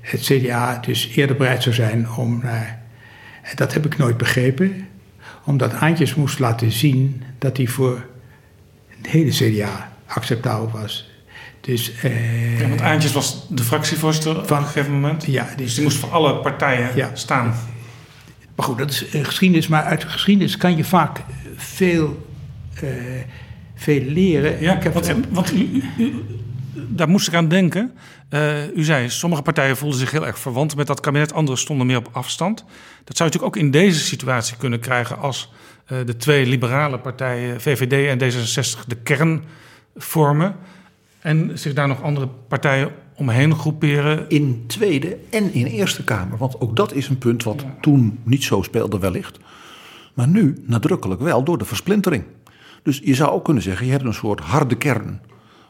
het 0.00 0.20
CDA 0.20 0.78
dus 0.86 1.08
eerder 1.14 1.36
bereid 1.36 1.62
zou 1.62 1.74
zijn 1.74 2.10
om 2.10 2.40
naar. 2.42 2.82
dat 3.54 3.72
heb 3.74 3.86
ik 3.86 3.96
nooit 3.98 4.16
begrepen, 4.16 4.86
omdat 5.44 5.74
Antjes 5.74 6.14
moest 6.14 6.38
laten 6.38 6.72
zien 6.72 7.22
dat 7.38 7.56
hij 7.56 7.66
voor 7.66 8.06
het 8.88 9.06
hele 9.06 9.30
CDA 9.30 9.92
acceptabel 10.06 10.70
was. 10.80 11.08
Dus, 11.60 11.92
eh, 12.02 12.60
Ja, 12.60 12.68
want 12.68 12.80
Aantjes 12.80 13.12
was 13.12 13.46
de 13.50 13.62
fractievoorzitter 13.62 14.38
op 14.38 14.46
Van- 14.46 14.58
een 14.58 14.64
gegeven 14.64 14.92
moment. 14.92 15.24
ja, 15.26 15.44
die, 15.56 15.64
Dus 15.64 15.74
die 15.74 15.82
moest 15.84 15.96
voor 15.96 16.10
alle 16.10 16.34
partijen 16.36 16.88
Ja. 16.96 17.10
staan. 17.14 17.54
Maar 18.56 18.66
goed, 18.66 18.78
dat 18.78 18.90
is 18.90 19.08
eh, 19.08 19.24
geschiedenis. 19.24 19.68
Maar 19.68 19.82
uit 19.82 20.00
de 20.00 20.08
geschiedenis 20.08 20.56
kan 20.56 20.76
je 20.76 20.84
vaak 20.84 21.20
veel, 21.56 22.26
eh, 22.74 22.88
veel 23.74 24.00
leren. 24.02 24.60
Ja, 24.62 24.76
ik 24.76 24.82
heb, 24.82 24.92
want, 24.94 25.12
want 25.30 25.52
u, 25.52 25.56
u- 25.58 25.82
u- 25.98 26.24
daar 26.88 27.08
moest 27.08 27.28
ik 27.28 27.34
aan 27.34 27.48
denken. 27.48 27.92
Eh, 28.28 28.76
u 28.76 28.84
zei, 28.84 29.08
sommige 29.10 29.42
partijen 29.42 29.76
voelden 29.76 29.98
zich 29.98 30.10
heel 30.10 30.26
erg 30.26 30.38
verwant 30.38 30.76
met 30.76 30.86
dat 30.86 31.00
kabinet. 31.00 31.32
Andere 31.32 31.56
stonden 31.56 31.86
meer 31.86 31.96
op 31.96 32.08
afstand. 32.12 32.56
Dat 33.04 33.16
zou 33.16 33.30
je 33.30 33.36
natuurlijk 33.36 33.56
ook 33.56 33.56
in 33.56 33.70
deze 33.70 34.00
situatie 34.00 34.56
kunnen 34.56 34.80
krijgen... 34.80 35.18
als 35.18 35.52
eh, 35.84 35.98
de 36.06 36.16
twee 36.16 36.46
liberale 36.46 36.98
partijen, 36.98 37.60
VVD 37.60 38.20
en 38.20 38.32
D66, 38.32 38.86
de 38.86 38.96
kern 38.96 39.44
vormen... 39.96 40.56
en 41.20 41.58
zich 41.58 41.72
daar 41.72 41.88
nog 41.88 42.02
andere 42.02 42.28
partijen 42.48 42.90
omheen 43.14 43.54
groeperen. 43.54 44.28
in 44.28 44.64
Tweede 44.66 45.16
en 45.30 45.52
in 45.54 45.66
Eerste 45.66 46.04
Kamer. 46.04 46.38
Want 46.38 46.60
ook 46.60 46.76
dat 46.76 46.92
is 46.92 47.08
een 47.08 47.18
punt 47.18 47.42
wat 47.42 47.64
toen 47.80 48.18
niet 48.22 48.44
zo 48.44 48.62
speelde 48.62 48.98
wellicht. 48.98 49.38
Maar 50.14 50.28
nu 50.28 50.62
nadrukkelijk 50.66 51.20
wel 51.20 51.44
door 51.44 51.58
de 51.58 51.64
versplintering. 51.64 52.24
Dus 52.82 53.00
je 53.04 53.14
zou 53.14 53.30
ook 53.30 53.44
kunnen 53.44 53.62
zeggen, 53.62 53.86
je 53.86 53.92
hebt 53.92 54.04
een 54.04 54.14
soort 54.14 54.40
harde 54.40 54.76
kern 54.76 55.20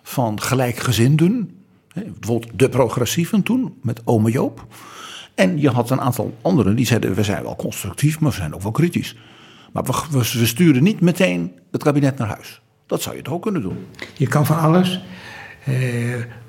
van 0.03 0.41
gelijkgezinden. 0.41 1.51
Bijvoorbeeld 1.95 2.59
de 2.59 2.69
progressieven 2.69 3.43
toen, 3.43 3.75
met 3.83 4.01
ome 4.05 4.31
Joop. 4.31 4.67
En 5.35 5.61
je 5.61 5.71
had 5.71 5.91
een 5.91 6.01
aantal 6.01 6.37
anderen 6.43 6.77
die 6.77 6.87
zeiden, 6.87 7.15
we 7.15 7.23
zijn 7.23 7.43
wel 7.43 7.57
constructief, 7.57 8.21
maar 8.21 8.31
we 8.31 8.37
zijn 8.37 8.55
ook 8.55 8.63
wel 8.63 8.71
kritisch. 8.71 9.17
Maar 9.73 9.83
we, 9.83 9.93
we, 10.11 10.19
we 10.19 10.47
sturen 10.47 10.83
niet 10.83 11.01
meteen 11.01 11.53
het 11.71 11.83
kabinet 11.83 12.19
naar 12.19 12.29
huis. 12.29 12.61
Dat 12.87 13.03
zou 13.03 13.17
je 13.17 13.23
toch 13.23 13.35
ook 13.35 13.43
kunnen 13.43 13.63
doen? 13.63 13.77
Je 14.17 14.27
kan 14.27 14.47
van 14.47 14.59
alles. 14.59 15.03
eh, 15.65 15.75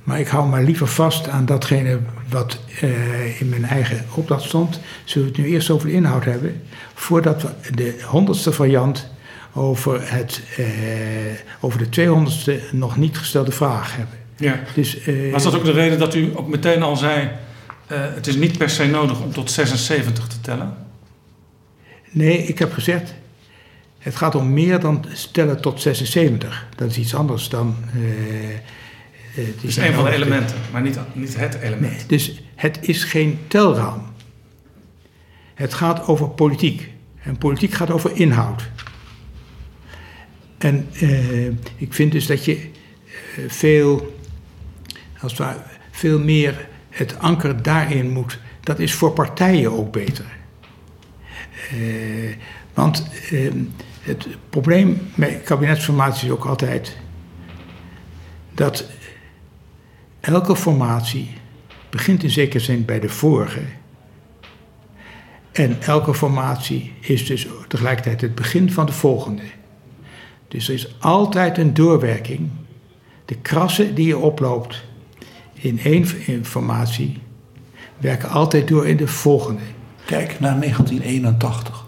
maar 0.04 0.20
ik 0.20 0.28
hou 0.28 0.47
maar 0.49 0.64
liever 0.64 0.88
vast 0.88 1.30
aan 1.30 1.45
datgene 1.45 1.99
wat 2.30 2.60
eh, 2.82 3.41
in 3.41 3.49
mijn 3.49 3.66
eigen 3.66 4.06
opdracht 4.16 4.43
stond. 4.43 4.80
Zullen 5.04 5.28
we 5.28 5.34
het 5.36 5.45
nu 5.45 5.54
eerst 5.54 5.70
over 5.70 5.88
de 5.88 5.93
inhoud 5.93 6.24
hebben? 6.26 6.62
Voordat 6.93 7.41
we 7.41 7.76
de 7.76 8.02
honderdste 8.06 8.52
variant 8.52 9.10
over, 9.54 10.14
het, 10.14 10.41
eh, 10.58 10.66
over 11.60 11.80
de 11.80 11.89
tweehonderdste 11.89 12.60
nog 12.72 12.97
niet 12.97 13.18
gestelde 13.18 13.52
vraag 13.52 13.95
hebben. 13.95 14.18
Ja. 14.38 14.60
Dus, 14.76 15.02
eh, 15.02 15.32
Was 15.32 15.43
dat 15.43 15.56
ook 15.56 15.66
de 15.66 15.72
reden 15.72 15.99
dat 15.99 16.16
u 16.16 16.32
ook 16.36 16.47
meteen 16.47 16.82
al 16.82 16.97
zei... 16.97 17.30
eh, 17.88 17.99
het 18.14 18.28
is 18.28 18.36
niet 18.36 18.58
per 18.58 18.70
se 18.70 18.86
nodig 18.86 19.22
om 19.22 19.32
tot 19.32 19.52
76 19.52 20.28
te 20.28 20.41
tellen? 20.41 20.74
Nee, 22.12 22.38
ik 22.38 22.60
heb 22.60 22.74
gezegd, 22.74 23.14
het 23.99 24.16
gaat 24.16 24.36
om 24.36 24.54
meer 24.54 24.80
dan 24.80 25.06
stellen 25.14 25.62
tot 25.62 25.82
76. 25.82 26.68
Dat 26.76 26.89
is 26.89 26.97
iets 26.97 27.16
anders 27.16 27.49
dan... 27.49 27.76
het 29.32 29.64
is 29.64 29.78
een 29.78 29.93
van 29.93 30.04
de 30.04 30.12
elementen, 30.12 30.58
maar 30.72 30.82
niet, 30.82 30.99
niet 31.14 31.38
het 31.38 31.56
element. 31.56 31.82
Nee, 31.97 32.06
dus 32.08 32.41
het 32.56 32.78
is 32.82 33.04
geen 33.04 33.39
telraam. 33.47 34.10
Het 35.54 35.74
gaat 35.74 36.08
over 36.08 36.30
politiek. 36.30 36.89
En 37.24 37.38
politiek 37.38 37.74
gaat 37.74 37.91
over 37.91 38.12
inhoud. 38.16 38.70
En 40.62 40.88
eh, 40.93 41.45
ik 41.76 41.93
vind 41.93 42.12
dus 42.12 42.26
dat 42.26 42.45
je 42.45 42.55
eh, 42.55 43.43
veel, 43.47 44.18
als 45.20 45.36
veel 45.91 46.20
meer 46.20 46.68
het 46.89 47.20
anker 47.20 47.64
daarin 47.64 48.09
moet. 48.09 48.39
Dat 48.59 48.80
is 48.80 48.93
voor 48.93 49.12
partijen 49.12 49.72
ook 49.72 49.91
beter. 49.91 50.26
Eh, 51.70 52.36
want 52.74 53.07
eh, 53.32 53.51
het 54.01 54.28
probleem 54.49 55.01
met 55.16 55.41
kabinetsformatie 55.43 56.28
is 56.28 56.34
ook 56.34 56.45
altijd 56.45 56.97
dat 58.53 58.89
elke 60.20 60.55
formatie 60.55 61.30
begint 61.89 62.24
in 62.24 62.30
zekere 62.30 62.64
zin 62.64 62.86
bij 62.86 62.99
de 62.99 63.09
vorige. 63.09 63.62
En 65.51 65.82
elke 65.82 66.14
formatie 66.14 66.93
is 66.99 67.26
dus 67.26 67.47
tegelijkertijd 67.68 68.22
het 68.22 68.36
begin 68.36 68.72
van 68.72 68.86
de 68.86 68.91
volgende. 68.91 69.43
Dus 70.52 70.68
er 70.68 70.74
is 70.74 70.95
altijd 70.99 71.58
een 71.58 71.74
doorwerking. 71.74 72.49
De 73.26 73.36
krassen 73.36 73.95
die 73.95 74.08
je 74.08 74.18
oploopt 74.18 74.84
in 75.54 75.80
één 75.80 76.45
formatie 76.45 77.22
werken 77.97 78.30
altijd 78.30 78.68
door 78.68 78.88
in 78.88 78.97
de 78.97 79.08
volgende. 79.08 79.62
Kijk 80.06 80.39
naar 80.39 80.60
1981. 80.60 81.86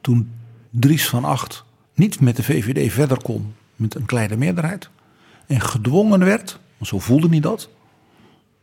Toen 0.00 0.30
Dries 0.70 1.08
van 1.08 1.24
Acht 1.24 1.64
niet 1.94 2.20
met 2.20 2.36
de 2.36 2.42
VVD 2.42 2.92
verder 2.92 3.22
kon 3.22 3.54
met 3.76 3.94
een 3.94 4.06
kleine 4.06 4.36
meerderheid. 4.36 4.90
En 5.46 5.60
gedwongen 5.60 6.24
werd, 6.24 6.58
want 6.76 6.90
zo 6.90 6.98
voelde 6.98 7.28
hij 7.28 7.40
dat, 7.40 7.68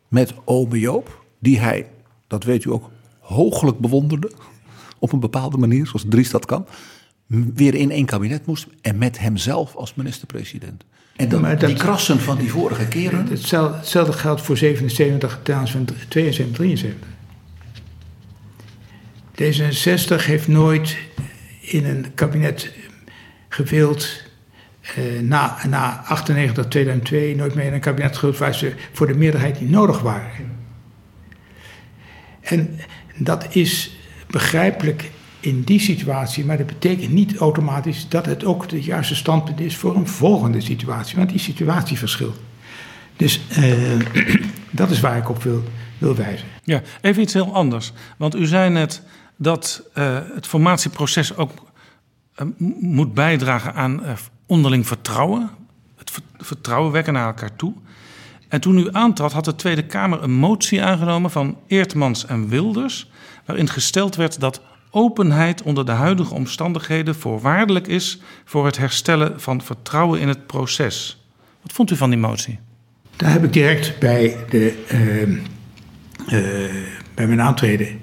met 0.08 0.34
ome 0.46 0.80
Joop. 0.80 1.26
Die 1.40 1.60
hij, 1.60 1.90
dat 2.28 2.44
weet 2.44 2.64
u 2.64 2.72
ook, 2.72 2.90
hooglijk 3.20 3.80
bewonderde. 3.80 4.32
Op 5.00 5.12
een 5.12 5.20
bepaalde 5.20 5.58
manier, 5.58 5.86
zoals 5.86 6.06
Dries 6.10 6.30
dat 6.30 6.46
kan. 6.46 6.66
Weer 7.30 7.76
in 7.76 7.92
één 7.92 8.06
kabinet 8.06 8.46
moest 8.46 8.68
en 8.82 8.98
met 8.98 9.20
hemzelf 9.20 9.76
als 9.76 9.94
minister-president. 9.96 10.84
En 11.16 11.30
dan, 11.30 11.42
dat- 11.42 11.60
die 11.60 11.74
krassen 11.76 12.20
van 12.20 12.38
die 12.38 12.52
vorige 12.52 12.88
keren. 12.88 13.28
Hetzelfde, 13.30 14.14
geldt 14.14 14.42
voor 14.42 14.58
77 14.58 15.40
ten 15.44 15.68
van 15.68 15.88
72, 16.08 16.56
73. 16.56 17.08
D66 19.42 20.26
heeft 20.26 20.48
nooit 20.48 20.98
in 21.60 21.86
een 21.86 22.14
kabinet 22.14 22.72
gewild, 23.50 24.24
eh, 24.96 25.20
na, 25.22 25.58
na 25.68 26.04
98, 26.06 26.68
2002, 26.68 27.36
nooit 27.36 27.56
meer 27.56 27.66
in 27.66 27.74
een 27.74 27.80
kabinet 27.80 28.18
gewild 28.18 28.38
waar 28.38 28.56
ze 28.56 28.74
voor 28.94 29.08
de 29.08 29.16
meerderheid 29.16 29.62
niet 29.62 29.70
nodig 29.70 30.00
waren. 30.02 30.58
En 32.42 32.80
dat 33.18 33.56
is 33.56 33.98
begrijpelijk 34.28 35.12
in 35.40 35.64
die 35.64 35.80
situatie, 35.80 36.46
maar 36.46 36.58
dat 36.58 36.66
betekent 36.66 37.12
niet 37.12 37.38
automatisch 37.38 38.10
dat 38.10 38.26
het 38.26 38.46
ook 38.46 38.72
het 38.72 38.86
juiste 38.86 39.16
standpunt 39.16 39.60
is 39.60 39.76
voor 39.76 39.96
een 39.96 40.08
volgende 40.08 40.62
situatie, 40.62 41.18
want 41.18 41.30
die 41.30 41.40
situatie 41.40 41.98
verschilt. 41.98 42.40
Dus 43.16 43.42
eh, 43.50 44.00
dat 44.72 44.90
is 44.90 45.00
waar 45.00 45.18
ik 45.18 45.30
op 45.30 45.44
wil, 45.44 45.64
wil 45.98 46.16
wijzen. 46.16 46.48
Ja, 46.64 46.82
even 47.02 47.22
iets 47.22 47.34
heel 47.34 47.54
anders. 47.54 47.92
Want 48.18 48.36
u 48.36 48.46
zei 48.46 48.70
net 48.70 49.02
dat 49.38 49.84
eh, 49.94 50.18
het 50.36 50.48
formatieproces 50.48 51.36
ook 51.36 51.52
eh, 52.36 52.46
moet 52.80 53.14
bijdragen 53.14 53.74
aan 53.74 54.02
onderling 54.46 54.88
vertrouwen. 54.88 55.50
Het 55.98 56.12
ver- 56.12 56.24
vertrouwen 56.38 56.92
wekken 56.92 57.14
naar 57.14 57.28
elkaar 57.28 57.56
toe. 57.56 57.74
En 58.48 58.62
toen 58.62 58.78
u 58.78 58.88
aantrad, 58.92 59.32
had 59.32 59.46
de 59.46 59.56
Tweede 59.56 59.86
Kamer 59.86 60.24
een 60.24 60.34
motie 60.34 60.84
aangenomen 60.84 61.32
van 61.32 61.58
Eertmans 61.68 62.26
en 62.26 62.48
Wilders. 62.48 63.10
waarin 63.46 63.68
gesteld 63.68 64.16
werd 64.16 64.40
dat 64.40 64.62
openheid 64.92 65.62
onder 65.62 65.86
de 65.86 65.92
huidige 65.92 66.34
omstandigheden 66.34 67.16
voorwaardelijk 67.16 67.88
is 67.88 68.22
voor 68.46 68.66
het 68.66 68.78
herstellen 68.78 69.42
van 69.42 69.62
vertrouwen 69.62 70.20
in 70.20 70.28
het 70.28 70.48
proces. 70.48 71.24
Wat 71.62 71.72
vond 71.72 71.92
u 71.92 71.96
van 71.96 72.10
die 72.10 72.20
motie? 72.20 72.60
Daar 73.16 73.32
heb 73.32 73.44
ik 73.44 73.54
direct 73.54 74.00
bij, 74.00 74.38
de, 74.50 74.84
ehm, 74.88 75.38
eh, 77.16 77.28
mijn 77.28 77.42
aantreden 77.42 78.00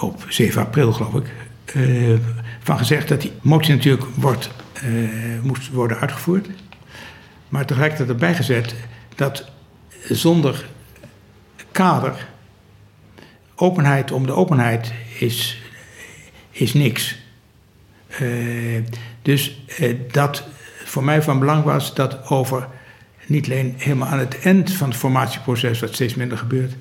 op 0.00 0.24
7 0.28 0.62
april, 0.62 0.92
geloof 0.92 1.14
ik, 1.14 1.32
eh, 1.64 2.14
van 2.62 2.78
gezegd 2.78 3.08
dat 3.08 3.20
die 3.20 3.32
motie 3.42 3.74
natuurlijk 3.74 4.06
wordt, 4.14 4.50
eh, 4.72 4.84
moest 5.42 5.70
worden 5.70 5.98
uitgevoerd. 5.98 6.48
Maar 7.48 7.66
tegelijkertijd 7.66 8.08
erbij 8.08 8.34
gezet 8.34 8.74
dat 9.14 9.50
zonder 10.08 10.68
kader, 11.72 12.28
openheid 13.54 14.10
om 14.12 14.26
de 14.26 14.32
openheid 14.32 14.92
is, 15.18 15.62
is 16.58 16.74
niks. 16.74 17.18
Eh, 18.08 18.82
dus 19.22 19.64
eh, 19.78 19.96
dat 20.12 20.44
voor 20.84 21.04
mij 21.04 21.22
van 21.22 21.38
belang 21.38 21.64
was 21.64 21.94
dat 21.94 22.28
over 22.28 22.68
niet 23.26 23.44
alleen 23.44 23.74
helemaal 23.76 24.08
aan 24.08 24.18
het 24.18 24.38
eind 24.40 24.72
van 24.72 24.88
het 24.88 24.98
formatieproces, 24.98 25.80
wat 25.80 25.94
steeds 25.94 26.14
minder 26.14 26.38
gebeurt, 26.38 26.74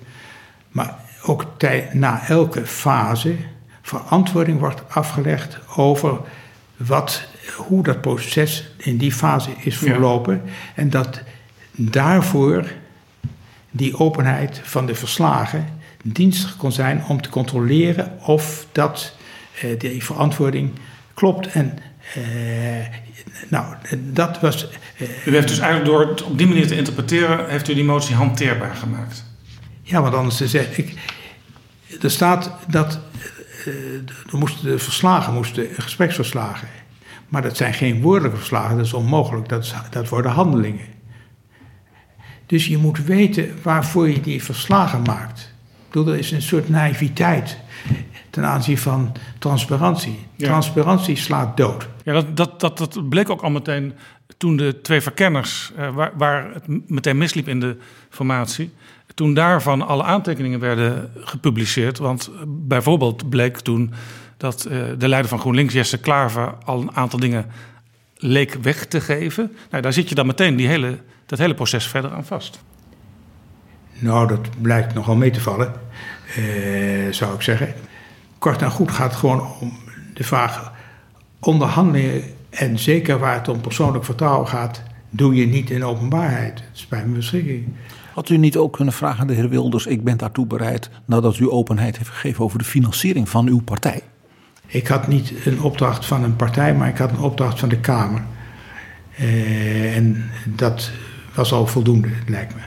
maar 0.69 0.95
ook 1.23 1.45
tij- 1.57 1.89
na 1.93 2.27
elke 2.27 2.65
fase 2.65 3.35
verantwoording 3.81 4.59
wordt 4.59 4.81
afgelegd 4.89 5.57
over 5.75 6.17
wat, 6.77 7.23
hoe 7.55 7.83
dat 7.83 8.01
proces 8.01 8.69
in 8.77 8.97
die 8.97 9.11
fase 9.11 9.49
is 9.57 9.77
verlopen. 9.77 10.41
En 10.75 10.89
dat 10.89 11.21
daarvoor 11.71 12.71
die 13.71 13.99
openheid 13.99 14.61
van 14.63 14.85
de 14.85 14.95
verslagen 14.95 15.67
dienstig 16.03 16.57
kon 16.57 16.71
zijn 16.71 17.03
om 17.07 17.21
te 17.21 17.29
controleren 17.29 18.19
of 18.21 18.65
dat 18.71 19.15
die 19.77 20.03
verantwoording 20.03 20.71
klopt. 21.13 21.47
En 21.47 21.77
eh, 22.15 22.21
nou, 23.47 23.75
dat 23.99 24.39
was. 24.39 24.67
eh, 24.97 25.07
U 25.27 25.33
heeft 25.33 25.47
dus 25.47 25.59
eigenlijk 25.59 25.91
door 25.91 26.07
het 26.09 26.23
op 26.23 26.37
die 26.37 26.47
manier 26.47 26.67
te 26.67 26.75
interpreteren, 26.75 27.49
heeft 27.49 27.69
u 27.69 27.73
die 27.73 27.83
motie 27.83 28.15
hanteerbaar 28.15 28.75
gemaakt. 28.75 29.25
Ja, 29.81 30.01
want 30.01 30.13
anders 30.15 30.37
zeg 30.45 30.77
ik. 30.77 30.93
Er 32.01 32.11
staat 32.11 32.51
dat. 32.67 32.99
eh, 33.65 33.73
er 34.31 34.37
moesten 34.37 34.65
de 34.71 34.79
verslagen, 34.79 35.33
moesten 35.33 35.67
gespreksverslagen. 35.77 36.67
Maar 37.27 37.41
dat 37.41 37.57
zijn 37.57 37.73
geen 37.73 38.01
woordelijke 38.01 38.37
verslagen, 38.37 38.77
dat 38.77 38.85
is 38.85 38.93
onmogelijk. 38.93 39.49
Dat, 39.49 39.63
is- 39.63 39.73
dat 39.89 40.09
worden 40.09 40.31
handelingen. 40.31 40.85
Dus 42.45 42.65
je 42.67 42.77
moet 42.77 43.03
weten 43.03 43.55
waarvoor 43.63 44.09
je 44.09 44.21
die 44.21 44.43
verslagen 44.43 45.01
maakt. 45.01 45.39
Ik 45.87 45.93
bedoel, 45.93 46.13
er 46.13 46.19
is 46.19 46.31
een 46.31 46.41
soort 46.41 46.69
naïviteit 46.69 47.57
ten 48.29 48.45
aanzien 48.45 48.77
van 48.77 49.11
transparantie. 49.39 50.25
Ja. 50.35 50.47
Transparantie 50.47 51.15
slaat 51.15 51.57
dood. 51.57 51.87
Ja, 52.03 52.13
dat, 52.13 52.37
dat, 52.37 52.59
dat, 52.59 52.77
dat 52.77 53.09
bleek 53.09 53.29
ook 53.29 53.41
al 53.41 53.49
meteen 53.49 53.93
toen 54.37 54.57
de 54.57 54.81
twee 54.81 55.01
verkenners, 55.01 55.71
eh, 55.77 55.89
waar, 55.89 56.11
waar 56.17 56.53
het 56.53 56.89
meteen 56.89 57.17
misliep 57.17 57.47
in 57.47 57.59
de 57.59 57.77
formatie, 58.09 58.71
toen 59.13 59.33
daarvan 59.33 59.87
alle 59.87 60.03
aantekeningen 60.03 60.59
werden 60.59 61.11
gepubliceerd. 61.15 61.97
Want 61.97 62.31
eh, 62.33 62.41
bijvoorbeeld 62.47 63.29
bleek 63.29 63.59
toen 63.59 63.93
dat 64.37 64.65
eh, 64.65 64.77
de 64.97 65.07
leider 65.07 65.29
van 65.29 65.39
GroenLinks, 65.39 65.73
Jesse 65.73 65.97
Klaver, 65.97 66.53
al 66.65 66.81
een 66.81 66.95
aantal 66.95 67.19
dingen 67.19 67.45
leek 68.17 68.53
weg 68.61 68.85
te 68.85 69.01
geven. 69.01 69.51
Nou, 69.69 69.83
daar 69.83 69.93
zit 69.93 70.09
je 70.09 70.15
dan 70.15 70.25
meteen 70.25 70.55
die 70.55 70.67
hele, 70.67 70.99
dat 71.25 71.39
hele 71.39 71.53
proces 71.53 71.87
verder 71.87 72.11
aan 72.11 72.25
vast. 72.25 72.59
Nou, 73.99 74.27
dat 74.27 74.61
blijkt 74.61 74.93
nogal 74.93 75.15
mee 75.15 75.31
te 75.31 75.41
vallen, 75.41 75.73
eh, 76.35 77.11
zou 77.11 77.33
ik 77.33 77.41
zeggen. 77.41 77.73
Kort 78.39 78.61
en 78.61 78.71
goed 78.71 78.91
gaat 78.91 79.15
gewoon 79.15 79.47
om 79.59 79.71
de 80.13 80.23
vraag: 80.23 80.71
onderhandelingen 81.39 82.23
en 82.49 82.79
zeker 82.79 83.19
waar 83.19 83.33
het 83.33 83.47
om 83.47 83.61
persoonlijk 83.61 84.05
vertrouwen 84.05 84.47
gaat, 84.47 84.81
doe 85.09 85.35
je 85.35 85.47
niet 85.47 85.69
in 85.69 85.83
openbaarheid. 85.83 86.55
Dat 86.55 86.65
is 86.73 86.87
bij 86.87 86.99
mijn 86.99 87.13
beschikking. 87.13 87.65
Had 88.13 88.29
u 88.29 88.37
niet 88.37 88.57
ook 88.57 88.73
kunnen 88.73 88.93
vragen 88.93 89.19
aan 89.19 89.27
de 89.27 89.33
heer 89.33 89.49
Wilders, 89.49 89.85
ik 89.85 90.03
ben 90.03 90.17
daartoe 90.17 90.45
bereid, 90.45 90.89
nadat 91.05 91.37
u 91.37 91.49
openheid 91.49 91.97
heeft 91.97 92.09
gegeven 92.09 92.43
over 92.43 92.57
de 92.57 92.65
financiering 92.65 93.29
van 93.29 93.47
uw 93.47 93.61
partij? 93.61 94.01
Ik 94.67 94.87
had 94.87 95.07
niet 95.07 95.33
een 95.45 95.61
opdracht 95.61 96.05
van 96.05 96.23
een 96.23 96.35
partij, 96.35 96.75
maar 96.75 96.87
ik 96.87 96.97
had 96.97 97.11
een 97.11 97.19
opdracht 97.19 97.59
van 97.59 97.69
de 97.69 97.79
Kamer. 97.79 98.21
Eh, 99.17 99.95
en 99.95 100.29
dat 100.45 100.91
was 101.35 101.51
al 101.51 101.67
voldoende, 101.67 102.09
lijkt 102.27 102.53
me. 102.55 102.61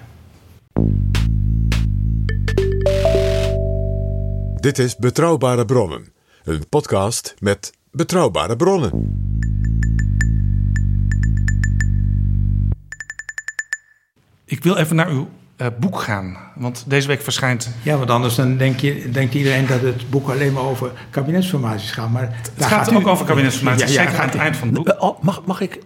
Dit 4.61 4.79
is 4.79 4.97
Betrouwbare 4.97 5.65
Bronnen, 5.65 6.13
een 6.45 6.69
podcast 6.69 7.35
met 7.39 7.73
betrouwbare 7.91 8.57
bronnen. 8.57 8.91
Ik 14.45 14.63
wil 14.63 14.77
even 14.77 14.97
naar 14.97 15.09
uw 15.09 15.29
eh, 15.57 15.67
boek 15.81 16.01
gaan, 16.01 16.37
want 16.55 16.85
deze 16.87 17.07
week 17.09 17.21
verschijnt 17.23 17.71
Ja, 17.83 17.97
want 17.97 18.11
anders 18.11 18.35
dan 18.35 18.57
denk 18.57 18.81
je, 18.81 19.11
denkt 19.11 19.35
iedereen 19.35 19.67
dat 19.67 19.81
het 19.81 20.11
boek 20.11 20.29
alleen 20.29 20.53
maar 20.53 20.63
over 20.63 20.93
kabinetsformaties 21.11 21.91
gaat. 21.91 22.11
Maar 22.11 22.41
Het 22.55 22.65
gaat 22.65 22.95
ook 22.95 23.07
over 23.07 23.27
kabinetsformatie, 23.27 23.87
Ja, 23.87 23.93
ja, 23.93 23.99
zeker 23.99 24.11
gaat- 24.11 24.21
aan 24.23 24.29
het 24.29 24.39
eind 24.39 24.57
van 24.57 24.69
het 24.69 24.77
boek. 24.77 25.03
Oh, 25.03 25.23
Mag, 25.23 25.45
mag 25.45 25.61
ik, 25.61 25.79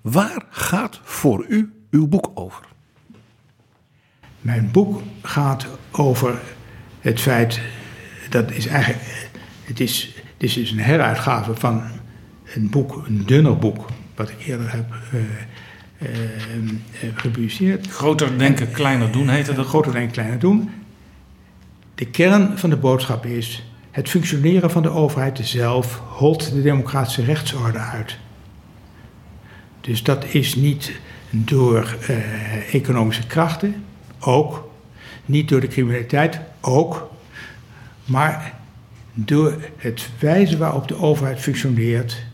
waar 0.00 0.44
gaat 0.50 1.00
voor 1.02 1.44
u 1.48 1.72
uw 1.90 2.06
boek 2.08 2.30
over? 2.34 2.64
Mijn 4.40 4.70
boek 4.72 5.02
gaat 5.22 5.66
over 5.90 6.40
het 7.00 7.20
feit, 7.20 7.60
dat 8.32 8.50
is 8.50 8.66
eigenlijk, 8.66 9.30
het 9.64 9.80
is, 9.80 10.14
is 10.36 10.54
dus 10.54 10.70
een 10.70 10.80
heruitgave 10.80 11.54
van 11.54 11.82
een 12.54 12.70
boek, 12.70 13.04
een 13.06 13.22
dunner 13.26 13.58
boek, 13.58 13.86
wat 14.14 14.30
ik 14.30 14.46
eerder 14.46 14.72
heb 14.72 14.94
eh, 15.12 15.20
eh, 15.98 16.08
eh, 16.08 17.08
gepubliceerd. 17.14 17.86
Groter 17.86 18.38
denken, 18.38 18.70
kleiner 18.70 19.12
doen 19.12 19.28
heette 19.28 19.52
dat. 19.52 19.66
Groter 19.66 19.96
en 19.96 20.10
kleiner 20.10 20.38
doen. 20.38 20.70
De 21.94 22.06
kern 22.06 22.58
van 22.58 22.70
de 22.70 22.76
boodschap 22.76 23.26
is, 23.26 23.64
het 23.90 24.08
functioneren 24.08 24.70
van 24.70 24.82
de 24.82 24.90
overheid 24.90 25.40
zelf 25.42 26.02
holt 26.08 26.52
de 26.52 26.62
democratische 26.62 27.24
rechtsorde 27.24 27.78
uit. 27.78 28.18
Dus 29.80 30.02
dat 30.02 30.24
is 30.24 30.54
niet 30.54 30.92
door 31.30 31.96
eh, 32.06 32.74
economische 32.74 33.26
krachten, 33.26 33.84
ook. 34.20 34.70
Niet 35.24 35.48
door 35.48 35.60
de 35.60 35.68
criminaliteit, 35.68 36.40
ook. 36.60 37.10
Maar 38.12 38.54
door 39.14 39.54
het 39.76 40.08
wijze 40.18 40.56
waarop 40.56 40.88
de 40.88 40.96
overheid 40.96 41.40
functioneert, 41.40 42.24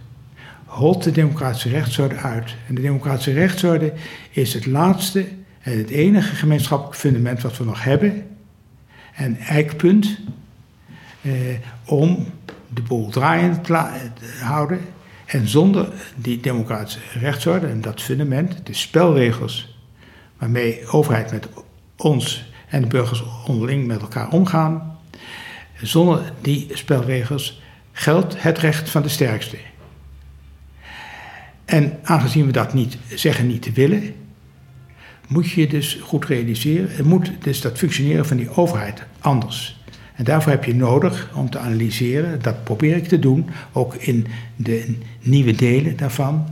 holt 0.64 1.02
de 1.02 1.10
democratische 1.10 1.68
rechtsorde 1.68 2.14
uit. 2.14 2.54
En 2.68 2.74
de 2.74 2.80
democratische 2.80 3.32
rechtsorde 3.32 3.92
is 4.30 4.54
het 4.54 4.66
laatste 4.66 5.28
en 5.60 5.78
het 5.78 5.90
enige 5.90 6.34
gemeenschappelijk 6.34 6.96
fundament 6.96 7.42
wat 7.42 7.56
we 7.56 7.64
nog 7.64 7.84
hebben. 7.84 8.26
En 9.14 9.36
eikpunt 9.36 10.18
eh, 11.20 11.32
om 11.86 12.26
de 12.68 12.82
boel 12.82 13.08
draaiend 13.08 13.64
te 13.64 13.74
houden. 14.42 14.80
En 15.26 15.48
zonder 15.48 15.88
die 16.16 16.40
democratische 16.40 17.00
rechtsorde 17.20 17.66
en 17.66 17.80
dat 17.80 18.02
fundament, 18.02 18.66
de 18.66 18.74
spelregels 18.74 19.78
waarmee 20.38 20.86
overheid 20.86 21.30
met 21.30 21.48
ons 21.96 22.52
en 22.68 22.80
de 22.80 22.86
burgers 22.86 23.24
onderling 23.46 23.86
met 23.86 24.00
elkaar 24.00 24.30
omgaan, 24.30 24.97
zonder 25.82 26.32
die 26.40 26.66
spelregels 26.72 27.62
geldt 27.92 28.42
het 28.42 28.58
recht 28.58 28.90
van 28.90 29.02
de 29.02 29.08
sterkste. 29.08 29.56
En 31.64 31.98
aangezien 32.02 32.46
we 32.46 32.52
dat 32.52 32.74
niet 32.74 32.98
zeggen 33.14 33.46
niet 33.46 33.62
te 33.62 33.72
willen, 33.72 34.14
moet 35.26 35.50
je 35.50 35.66
dus 35.66 35.98
goed 36.02 36.24
realiseren, 36.24 37.06
moet 37.06 37.30
dus 37.40 37.60
dat 37.60 37.78
functioneren 37.78 38.26
van 38.26 38.36
die 38.36 38.50
overheid 38.50 39.02
anders. 39.20 39.82
En 40.14 40.24
daarvoor 40.24 40.52
heb 40.52 40.64
je 40.64 40.74
nodig 40.74 41.30
om 41.34 41.50
te 41.50 41.58
analyseren, 41.58 42.42
dat 42.42 42.64
probeer 42.64 42.96
ik 42.96 43.08
te 43.08 43.18
doen, 43.18 43.50
ook 43.72 43.94
in 43.94 44.26
de 44.56 44.96
nieuwe 45.20 45.52
delen 45.52 45.96
daarvan, 45.96 46.46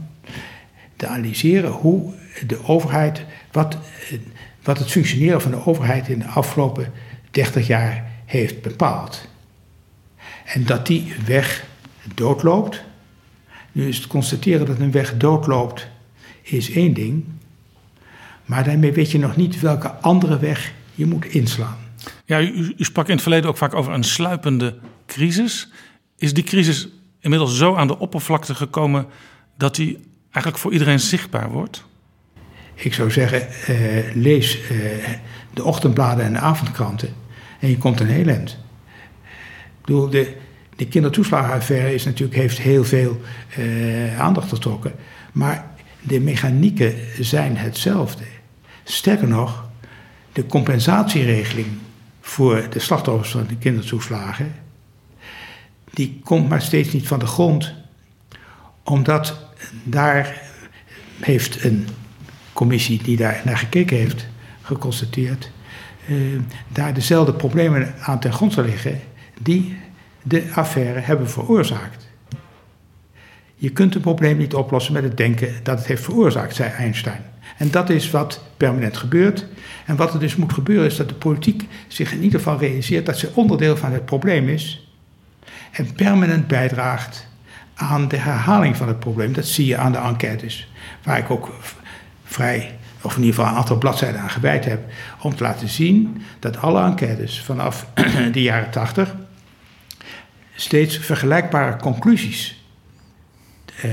te 0.97 1.07
analyseren 1.07 1.70
hoe 1.70 2.12
de 2.47 2.64
overheid, 2.64 3.24
wat, 3.53 3.74
eh, 3.74 4.18
wat 4.62 4.79
het 4.79 4.91
functioneren 4.91 5.43
van 5.43 5.51
de 5.51 5.66
overheid 5.66 6.09
in 6.09 6.18
de 6.18 6.27
afgelopen 6.27 6.93
30 7.31 7.66
jaar 7.66 8.11
heeft 8.27 8.62
bepaald. 8.62 9.29
En 10.45 10.64
dat 10.64 10.87
die 10.87 11.14
weg 11.27 11.64
doodloopt. 12.14 12.83
Nu 13.72 13.89
is 13.89 13.97
het 13.97 14.07
constateren 14.07 14.66
dat 14.66 14.79
een 14.79 14.91
weg 14.91 15.16
doodloopt, 15.16 15.89
is 16.43 16.70
één 16.70 16.95
ding. 16.95 17.24
Maar 18.45 18.64
daarmee 18.64 18.93
weet 18.93 19.11
je 19.11 19.18
nog 19.18 19.37
niet 19.37 19.61
welke 19.61 19.91
andere 19.91 20.39
weg 20.39 20.72
je 20.95 21.07
moet 21.07 21.24
inslaan. 21.24 21.77
Ja, 22.24 22.41
u, 22.41 22.74
u 22.77 22.85
sprak 22.85 23.07
in 23.07 23.12
het 23.12 23.22
verleden 23.22 23.51
ook 23.51 23.57
vaak 23.57 23.74
over 23.74 23.93
een 23.93 24.05
sluipende 24.05 24.79
crisis. 25.07 25.70
Is 26.18 26.35
die 26.35 26.45
crisis 26.45 26.89
inmiddels 27.20 27.57
zo 27.57 27.74
aan 27.74 27.87
de 27.87 27.99
oppervlakte 27.99 28.55
gekomen 28.55 29.07
dat 29.57 29.74
die 29.74 29.99
eigenlijk 30.31 30.59
voor 30.59 30.72
iedereen 30.72 31.01
zichtbaar 31.01 31.51
wordt? 31.51 31.85
Ik 32.74 32.95
zou 32.95 33.11
zeggen, 33.11 33.49
eh, 33.49 34.14
lees 34.14 34.61
eh, 34.61 34.79
de 35.55 35.64
ochtendbladen 35.64 36.24
en 36.24 36.33
de 36.33 36.39
avondkranten 36.39 37.14
en 37.61 37.68
je 37.68 37.78
komt 37.78 38.00
een 38.00 38.07
heel 38.07 38.26
eind. 38.26 38.50
Ik 39.80 39.84
bedoel, 39.84 40.11
de, 40.11 40.36
de 40.76 40.86
kindertoeslagenaffaire 40.86 41.94
is 41.94 42.04
natuurlijk, 42.04 42.38
heeft 42.38 42.59
heel 42.59 42.84
veel 42.84 43.20
eh, 43.57 44.20
aandacht 44.20 44.48
getrokken. 44.48 44.92
Maar 45.32 45.70
de 46.00 46.20
mechanieken 46.20 46.94
zijn 47.20 47.57
hetzelfde. 47.57 48.24
Sterker 48.84 49.28
nog, 49.28 49.68
de 50.32 50.46
compensatieregeling 50.46 51.66
voor 52.20 52.66
de 52.70 52.78
slachtoffers 52.78 53.30
van 53.30 53.46
de 53.46 53.57
kindertoeslagen, 53.57 54.54
die 55.90 56.20
komt 56.24 56.48
maar 56.48 56.62
steeds 56.62 56.92
niet 56.92 57.07
van 57.07 57.18
de 57.18 57.26
grond, 57.26 57.74
omdat 58.82 59.46
daar 59.84 60.42
heeft 61.20 61.64
een 61.64 61.88
commissie 62.52 63.02
die 63.02 63.16
daar 63.16 63.42
naar 63.44 63.59
gekeken 63.59 63.96
heeft, 63.96 64.26
geconstateerd, 64.62 65.50
uh, 66.09 66.40
daar 66.68 66.94
dezelfde 66.94 67.32
problemen 67.32 67.94
aan 68.00 68.18
ten 68.18 68.32
grondslag 68.32 68.66
liggen 68.66 69.00
die 69.40 69.76
de 70.22 70.48
affaire 70.54 71.00
hebben 71.00 71.30
veroorzaakt. 71.30 72.07
Je 73.54 73.70
kunt 73.70 73.94
een 73.94 74.00
probleem 74.00 74.36
niet 74.36 74.54
oplossen 74.54 74.92
met 74.92 75.02
het 75.02 75.16
denken 75.16 75.54
dat 75.62 75.78
het 75.78 75.86
heeft 75.86 76.02
veroorzaakt, 76.02 76.54
zei 76.54 76.70
Einstein. 76.70 77.24
En 77.57 77.70
dat 77.70 77.90
is 77.90 78.11
wat 78.11 78.42
permanent 78.57 78.96
gebeurt. 78.96 79.46
En 79.86 79.96
wat 79.96 80.14
er 80.14 80.20
dus 80.20 80.36
moet 80.36 80.52
gebeuren 80.52 80.86
is 80.86 80.96
dat 80.96 81.09
de 81.09 81.14
politiek 81.14 81.66
zich 81.88 82.12
in 82.12 82.22
ieder 82.22 82.38
geval 82.38 82.59
realiseert 82.59 83.07
dat 83.07 83.18
ze 83.18 83.30
onderdeel 83.34 83.76
van 83.76 83.92
het 83.92 84.04
probleem 84.04 84.48
is. 84.48 84.90
En 85.70 85.92
permanent 85.92 86.46
bijdraagt 86.46 87.28
aan 87.74 88.09
de 88.09 88.16
herhaling 88.16 88.76
van 88.76 88.88
het 88.88 88.98
probleem. 88.98 89.32
Dat 89.32 89.46
zie 89.46 89.66
je 89.66 89.76
aan 89.76 89.92
de 89.92 89.98
enquêtes, 89.98 90.72
waar 91.02 91.18
ik 91.18 91.30
ook 91.30 91.52
vrij, 92.24 92.76
of 93.07 93.16
in 93.16 93.22
ieder 93.22 93.34
geval 93.34 93.50
een 93.50 93.59
aantal 93.59 93.78
bladzijden 93.78 94.20
aan 94.20 94.30
gewijd 94.30 94.64
heb, 94.64 94.80
om 95.20 95.36
te 95.36 95.42
laten 95.42 95.68
zien 95.68 96.22
dat 96.38 96.57
alle 96.57 96.82
enquêtes 96.82 97.40
vanaf 97.40 97.86
de 98.32 98.42
jaren 98.42 98.70
80 98.70 99.14
steeds 100.54 100.98
vergelijkbare 100.98 101.76
conclusies 101.76 102.64
eh, 103.82 103.90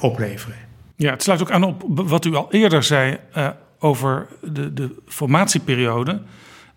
opleveren. 0.00 0.56
Ja, 0.96 1.10
het 1.10 1.22
sluit 1.22 1.40
ook 1.40 1.50
aan 1.50 1.64
op 1.64 1.82
wat 1.86 2.24
u 2.24 2.34
al 2.34 2.52
eerder 2.52 2.82
zei 2.82 3.18
uh, 3.36 3.48
over 3.78 4.26
de, 4.42 4.72
de 4.74 4.94
formatieperiode. 5.06 6.20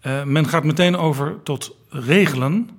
Uh, 0.05 0.23
men 0.23 0.47
gaat 0.47 0.63
meteen 0.63 0.97
over 0.97 1.35
tot 1.43 1.75
regelen 1.89 2.69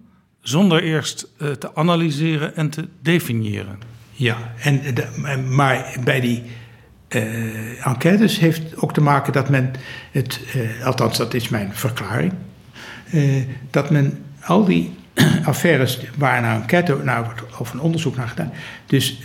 zonder 0.40 0.82
eerst 0.82 1.26
uh, 1.38 1.50
te 1.50 1.74
analyseren 1.74 2.57
en 2.57 2.70
te 2.70 2.88
definiëren. 3.02 3.78
Ja, 4.12 4.36
en 4.57 5.55
maar 5.55 5.96
bij 6.05 6.20
die 6.20 6.42
uh, 7.15 7.87
enquêtes 7.87 8.39
heeft 8.39 8.77
ook 8.77 8.93
te 8.93 9.01
maken 9.01 9.33
dat 9.33 9.49
men 9.49 9.73
het, 10.11 10.41
althans 10.85 11.17
dat 11.17 11.35
is 11.35 11.49
mijn 11.49 11.71
verklaring, 11.73 12.33
dat 13.71 13.91
men 13.91 14.25
al 14.41 14.65
die 14.65 14.93
affaires 15.45 16.01
waar 16.17 16.39
een 16.39 16.61
enquête 16.61 17.01
naar 17.05 17.25
wordt, 17.25 17.57
of 17.59 17.73
een 17.73 17.81
onderzoek 17.81 18.17
naar 18.17 18.29
gedaan, 18.29 18.53
dus 18.87 19.21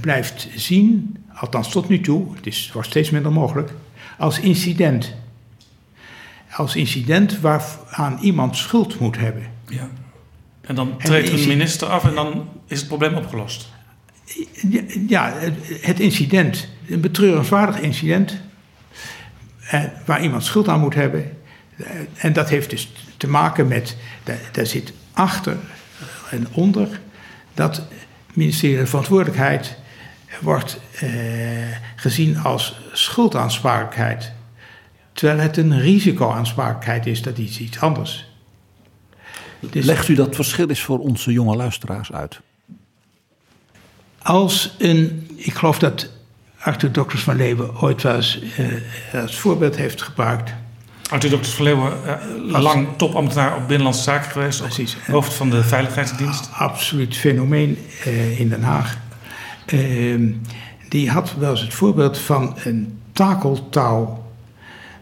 blijft 0.00 0.48
zien, 0.54 1.16
althans 1.34 1.68
tot 1.68 1.88
nu 1.88 2.00
toe, 2.00 2.34
het 2.36 2.46
is, 2.46 2.70
wordt 2.72 2.88
steeds 2.88 3.10
minder 3.10 3.32
mogelijk, 3.32 3.70
als 4.18 4.40
incident. 4.40 5.14
Als 6.56 6.76
incident 6.76 7.40
waaraan 7.40 8.18
iemand 8.20 8.56
schuld 8.56 8.98
moet 8.98 9.18
hebben. 9.18 9.42
Ja. 9.68 9.88
En 10.60 10.74
dan 10.74 10.98
treedt 10.98 11.28
een 11.28 11.48
minister 11.48 11.88
af 11.88 12.04
en 12.04 12.14
dan 12.14 12.48
is 12.66 12.78
het 12.78 12.88
probleem 12.88 13.14
opgelost. 13.14 13.71
Ja, 15.08 15.34
het 15.80 16.00
incident, 16.00 16.68
een 16.88 17.00
betreurenswaardig 17.00 17.80
incident, 17.80 18.40
eh, 19.70 19.84
waar 20.04 20.22
iemand 20.22 20.44
schuld 20.44 20.68
aan 20.68 20.80
moet 20.80 20.94
hebben. 20.94 21.36
Eh, 21.76 21.86
en 22.16 22.32
dat 22.32 22.48
heeft 22.48 22.70
dus 22.70 22.92
te 23.16 23.28
maken 23.28 23.68
met, 23.68 23.96
daar 24.52 24.66
zit 24.66 24.92
achter 25.12 25.56
en 26.30 26.46
onder 26.52 27.00
dat 27.54 27.82
ministerie 28.32 28.76
van 28.76 28.86
Verantwoordelijkheid 28.86 29.76
wordt 30.40 30.80
eh, 31.00 31.08
gezien 31.96 32.38
als 32.38 32.80
schuldaanspraakheid. 32.92 34.32
Terwijl 35.12 35.38
het 35.38 35.56
een 35.56 35.80
risicoaanspraakheid 35.80 37.06
is, 37.06 37.22
dat 37.22 37.38
iets 37.38 37.80
anders. 37.80 38.30
Dus, 39.60 39.84
Legt 39.84 40.08
u 40.08 40.14
dat 40.14 40.34
verschil 40.34 40.68
eens 40.68 40.82
voor 40.82 40.98
onze 40.98 41.32
jonge 41.32 41.56
luisteraars 41.56 42.12
uit? 42.12 42.40
Als 44.22 44.74
een, 44.78 45.28
ik 45.36 45.54
geloof 45.54 45.78
dat 45.78 46.10
Arthur 46.58 46.92
Dokters 46.92 47.22
van 47.22 47.36
Leeuwen 47.36 47.80
ooit 47.80 48.02
wel 48.02 48.14
eens 48.14 48.42
uh, 49.12 49.22
als 49.22 49.38
voorbeeld 49.38 49.76
heeft 49.76 50.02
gebruikt. 50.02 50.52
Arthur 51.10 51.30
Dokters 51.30 51.54
van 51.54 51.64
Leeuwen, 51.64 51.92
uh, 52.46 52.60
lang 52.60 52.88
topambtenaar 52.96 53.56
op 53.56 53.66
Binnenlandse 53.66 54.02
Zaken 54.02 54.30
geweest. 54.30 54.60
Precies. 54.60 54.96
Hoofd 55.06 55.34
van 55.34 55.50
de 55.50 55.64
Veiligheidsdienst. 55.64 56.48
Absoluut 56.52 57.16
fenomeen 57.16 57.78
uh, 58.06 58.40
in 58.40 58.48
Den 58.48 58.62
Haag. 58.62 58.96
Ehm, 59.66 60.32
die 60.88 61.10
had 61.10 61.34
wel 61.38 61.50
eens 61.50 61.60
het 61.60 61.74
voorbeeld 61.74 62.18
van 62.18 62.58
een 62.64 62.98
takeltouw 63.12 64.24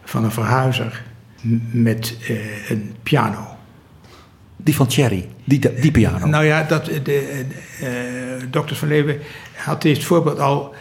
van 0.03 0.23
een 0.23 0.31
verhuizer 0.31 1.03
met 1.71 2.17
een 2.67 2.95
piano. 3.03 3.50
Die 4.63 4.75
van 4.75 4.87
Thierry, 4.87 5.29
die, 5.43 5.73
die 5.81 5.91
piano. 5.91 6.25
Nou 6.25 6.45
ja, 6.45 6.63
dat, 6.63 6.85
de, 6.85 7.45
uh, 7.81 7.87
dokter 8.49 8.75
Van 8.75 8.87
Leeuwen 8.87 9.19
had 9.55 9.81
dit 9.81 10.03
voorbeeld 10.03 10.39
al 10.39 10.75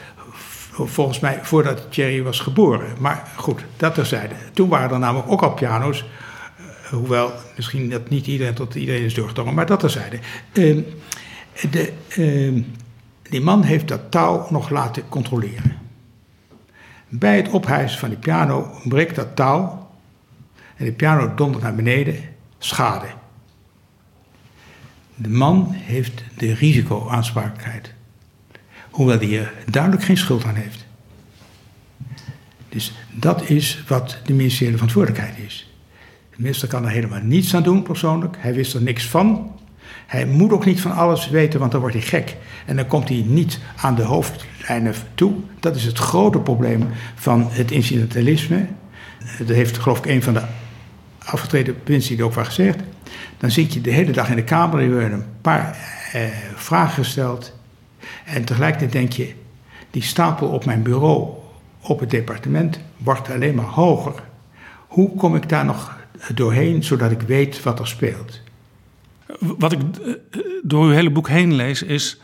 volgens 0.73 1.21
mij 1.21 1.39
voordat 1.43 1.87
Thierry 1.91 2.23
was 2.23 2.41
geboren. 2.41 2.89
Maar 2.99 3.29
goed, 3.37 3.65
dat 3.77 3.95
terzijde. 3.95 4.35
Toen 4.53 4.69
waren 4.69 4.91
er 4.91 4.99
namelijk 4.99 5.31
ook 5.31 5.43
al 5.43 5.53
piano's. 5.53 6.05
Hoewel 6.91 7.33
misschien 7.57 7.91
dat 7.91 8.09
niet 8.09 8.27
iedereen 8.27 8.55
tot 8.55 8.75
iedereen 8.75 9.05
is 9.05 9.15
doorgedrongen, 9.15 9.55
maar 9.55 9.67
dat 9.67 9.81
terzijde. 9.81 10.19
Uh, 10.53 10.85
de, 11.71 11.93
ehm, 12.09 12.63
die 13.23 13.41
man 13.41 13.63
heeft 13.63 13.89
dat 13.89 14.11
touw 14.11 14.47
nog 14.51 14.71
laten 14.71 15.09
controleren. 15.09 15.79
Bij 17.09 17.37
het 17.37 17.49
ophijzen 17.49 17.99
van 17.99 18.09
die 18.09 18.19
piano 18.19 18.71
breekt 18.85 19.17
dat 19.17 19.37
touw 19.37 19.89
en 20.77 20.85
de 20.85 20.93
piano 20.93 21.35
dondert 21.35 21.63
naar 21.63 21.75
beneden, 21.75 22.17
schade. 22.59 23.07
De 25.23 25.29
man 25.29 25.69
heeft 25.73 26.25
de 26.37 26.55
risicoaanspraakheid, 26.55 27.93
hoewel 28.91 29.19
hij 29.19 29.39
er 29.39 29.53
duidelijk 29.71 30.03
geen 30.05 30.17
schuld 30.17 30.45
aan 30.45 30.55
heeft. 30.55 30.87
Dus 32.69 32.93
dat 33.13 33.49
is 33.49 33.85
wat 33.89 34.19
de 34.25 34.33
ministeriële 34.33 34.77
verantwoordelijkheid 34.77 35.39
is. 35.39 35.73
De 36.31 36.37
minister 36.37 36.69
kan 36.69 36.85
er 36.85 36.91
helemaal 36.91 37.21
niets 37.23 37.55
aan 37.55 37.63
doen 37.63 37.83
persoonlijk, 37.83 38.37
hij 38.39 38.55
wist 38.55 38.75
er 38.75 38.83
niks 38.83 39.07
van. 39.07 39.53
Hij 40.07 40.27
moet 40.27 40.53
ook 40.53 40.65
niet 40.65 40.81
van 40.81 40.93
alles 40.93 41.29
weten, 41.29 41.61
want 41.61 41.73
dan 41.73 41.81
wordt 41.81 41.97
hij 41.97 42.05
gek. 42.05 42.37
En 42.67 42.77
dan 42.77 42.87
komt 42.87 43.09
hij 43.09 43.25
niet 43.27 43.61
aan 43.77 43.95
de 43.95 44.03
hoofdlijnen 44.03 44.95
toe. 45.15 45.35
Dat 45.61 45.77
is 45.77 45.85
het 45.85 45.99
grote 45.99 46.39
probleem 46.39 46.89
van 47.15 47.49
het 47.51 47.71
incidentalisme. 47.71 48.67
Dat 49.39 49.49
heeft 49.49 49.79
geloof 49.79 49.99
ik 49.99 50.07
een 50.07 50.23
van 50.23 50.35
de 50.35 50.43
afgetreden 51.31 51.77
er 51.85 52.25
ook 52.25 52.35
wel 52.35 52.45
gezegd. 52.45 52.79
Dan 53.39 53.51
zit 53.51 53.73
je 53.73 53.81
de 53.81 53.91
hele 53.91 54.13
dag 54.13 54.31
in 54.31 54.37
de 54.37 54.45
Kamer, 54.45 54.83
je 54.83 54.91
wordt 54.91 55.13
een 55.13 55.25
paar 55.41 55.79
eh, 56.13 56.23
vragen 56.55 57.05
gesteld. 57.05 57.59
En 58.25 58.45
tegelijkertijd 58.45 58.93
denk 58.93 59.13
je, 59.13 59.35
die 59.91 60.03
stapel 60.03 60.49
op 60.49 60.65
mijn 60.65 60.83
bureau 60.83 61.29
op 61.81 62.01
het 62.01 62.11
departement 62.11 62.81
wordt 62.97 63.31
alleen 63.31 63.55
maar 63.55 63.65
hoger. 63.65 64.23
Hoe 64.87 65.15
kom 65.15 65.37
ik 65.37 65.49
daar 65.49 65.65
nog 65.65 65.99
doorheen, 66.35 66.85
zodat 66.85 67.11
ik 67.11 67.21
weet 67.21 67.63
wat 67.63 67.79
er 67.79 67.89
speelt? 67.89 68.41
Wat 69.39 69.73
ik 69.73 69.81
eh, 69.81 70.13
door 70.63 70.85
uw 70.85 70.91
hele 70.91 71.11
boek 71.11 71.29
heen 71.29 71.55
lees, 71.55 71.83
is 71.83 72.21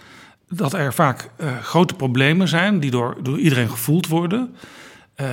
dat 0.48 0.72
er 0.72 0.94
vaak 0.94 1.30
uh, 1.40 1.58
grote 1.62 1.94
problemen 1.94 2.48
zijn 2.48 2.80
die 2.80 2.90
door, 2.90 3.16
door 3.22 3.38
iedereen 3.38 3.70
gevoeld 3.70 4.06
worden. 4.06 4.54
Uh, 5.20 5.28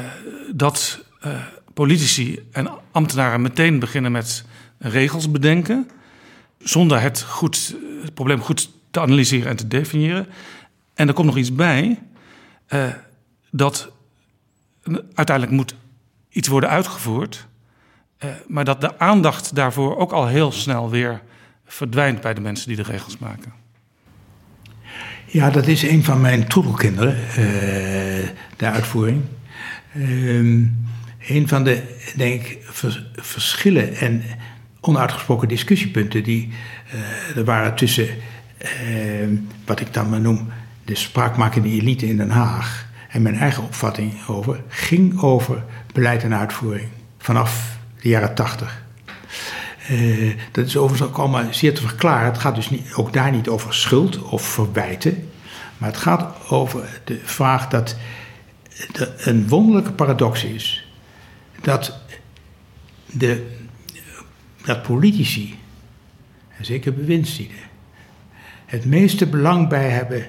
dat 0.52 1.06
politici 1.74 2.48
en 2.52 2.70
ambtenaren 2.92 3.42
meteen 3.42 3.80
beginnen 3.80 4.12
met 4.12 4.46
regels 4.78 5.32
bedenken, 5.32 5.90
zonder 6.58 7.02
het, 7.02 7.22
goed, 7.22 7.76
het 8.02 8.14
probleem 8.14 8.42
goed 8.42 8.70
te 8.92 9.00
analyseren 9.00 9.50
en 9.50 9.56
te 9.56 9.68
definiëren. 9.68 10.28
En 10.94 11.08
er 11.08 11.14
komt 11.14 11.28
nog 11.28 11.38
iets 11.38 11.56
bij, 11.56 12.00
dat 13.52 13.92
uiteindelijk 15.14 15.56
moet 15.56 15.76
iets 16.30 16.48
worden 16.48 16.70
uitgevoerd, 16.70 17.48
maar 18.48 18.66
dat 18.66 18.82
de 18.82 19.00
aandacht 19.00 19.56
daarvoor 19.56 19.98
ook 19.98 20.12
al 20.12 20.28
heel 20.28 20.52
snel 20.52 20.90
weer 20.90 21.22
verdwijnt 21.66 22.22
bij 22.22 22.34
de 22.34 22.42
mensen 22.42 22.68
die 22.68 22.76
de 22.76 22.84
regels 22.84 23.18
maken. 23.18 23.54
Ja, 25.26 25.50
dat 25.50 25.68
is 25.68 25.84
een 25.84 26.04
van 26.04 26.22
mijn 26.22 26.48
troetelkinderen, 26.48 27.16
uh, 27.16 27.36
de 28.58 28.66
uitvoering. 28.66 29.22
Uh, 29.96 30.68
een 31.28 31.48
van 31.48 31.64
de, 31.64 31.82
denk 32.16 32.58
verschillen 33.16 33.96
en 33.96 34.24
onuitgesproken 34.80 35.48
discussiepunten 35.48 36.24
die 36.24 36.50
uh, 36.94 37.38
er 37.38 37.44
waren 37.44 37.76
tussen 37.76 38.08
ehm, 38.58 39.36
wat 39.66 39.80
ik 39.80 39.94
dan 39.94 40.10
maar 40.10 40.22
noem 40.22 40.50
de 40.86 40.96
spraakmakende 40.96 41.70
elite 41.70 42.08
in 42.08 42.18
Den 42.18 42.30
Haag 42.30 42.88
en 43.10 43.22
mijn 43.22 43.36
eigen 43.36 43.64
opvatting 43.64 44.28
over, 44.28 44.62
ging 44.68 45.22
over 45.22 45.64
beleid 45.94 46.24
en 46.24 46.36
uitvoering 46.36 46.88
vanaf 47.18 47.78
de 48.02 48.10
jaren 48.10 48.36
tachtig. 48.36 48.82
Uh, 49.92 50.36
dat 50.52 50.66
is 50.66 50.78
overigens 50.78 51.10
ook 51.10 51.18
allemaal 51.18 51.46
zeer 51.54 51.74
te 51.74 51.88
verklaren. 51.88 52.26
Het 52.26 52.38
gaat 52.38 52.56
dus 52.56 52.70
niet, 52.70 52.94
ook 52.94 53.14
daar 53.14 53.32
niet 53.32 53.48
over 53.48 53.74
schuld 53.74 54.22
of 54.22 54.42
verwijten. 54.42 55.30
Maar 55.78 55.90
het 55.90 55.98
gaat 55.98 56.50
over 56.50 57.02
de 57.04 57.20
vraag 57.24 57.68
dat 57.68 57.98
de, 58.92 59.14
een 59.18 59.48
wonderlijke 59.48 59.92
paradox 59.92 60.44
is 60.44 60.83
dat, 61.64 61.98
de, 63.06 63.52
dat 64.66 64.84
politici, 64.84 65.60
en 66.58 66.66
zeker 66.66 66.94
bewindslieden, 66.94 67.58
het 68.66 68.86
meeste 68.86 69.28
belang 69.28 69.70
bij 69.70 69.90
hebben 69.90 70.26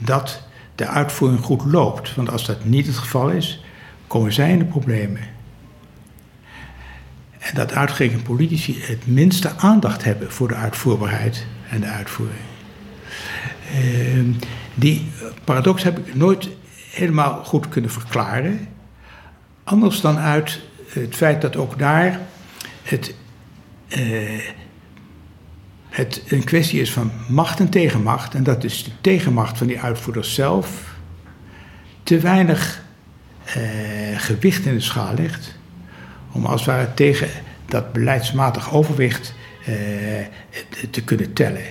dat 0.00 0.42
de 0.74 0.86
uitvoering 0.86 1.40
goed 1.40 1.64
loopt. 1.64 2.14
Want 2.14 2.30
als 2.30 2.46
dat 2.46 2.64
niet 2.64 2.86
het 2.86 2.96
geval 2.96 3.30
is, 3.30 3.64
komen 4.06 4.32
zij 4.32 4.50
in 4.50 4.58
de 4.58 4.64
problemen. 4.64 5.22
En 7.38 7.54
dat 7.54 7.72
uitgerekend 7.72 8.22
politici 8.22 8.80
het 8.80 9.06
minste 9.06 9.56
aandacht 9.56 10.04
hebben 10.04 10.32
voor 10.32 10.48
de 10.48 10.54
uitvoerbaarheid 10.54 11.46
en 11.70 11.80
de 11.80 11.86
uitvoering. 11.86 12.40
Uh, 13.74 14.34
die 14.74 15.10
paradox 15.44 15.82
heb 15.82 15.98
ik 15.98 16.14
nooit 16.14 16.48
helemaal 16.90 17.44
goed 17.44 17.68
kunnen 17.68 17.90
verklaren. 17.90 18.68
Anders 19.64 20.00
dan 20.00 20.18
uit 20.18 20.60
het 20.88 21.14
feit 21.14 21.40
dat 21.40 21.56
ook 21.56 21.78
daar 21.78 22.20
het, 22.82 23.14
uh, 23.88 24.40
het 25.88 26.22
een 26.28 26.44
kwestie 26.44 26.80
is 26.80 26.92
van 26.92 27.12
macht 27.28 27.60
en 27.60 27.68
tegenmacht. 27.68 28.34
En 28.34 28.42
dat 28.42 28.64
is 28.64 28.84
de 28.84 28.90
tegenmacht 29.00 29.58
van 29.58 29.66
die 29.66 29.80
uitvoerders 29.80 30.34
zelf 30.34 30.96
te 32.02 32.18
weinig 32.18 32.82
uh, 33.46 33.54
gewicht 34.16 34.64
in 34.64 34.74
de 34.74 34.80
schaal 34.80 35.14
legt. 35.14 35.56
Om 36.32 36.46
als 36.46 36.60
het 36.60 36.70
ware 36.70 36.94
tegen 36.94 37.28
dat 37.66 37.92
beleidsmatig 37.92 38.72
overwicht 38.72 39.34
uh, 39.60 39.74
te 40.90 41.02
kunnen 41.04 41.32
tellen. 41.32 41.64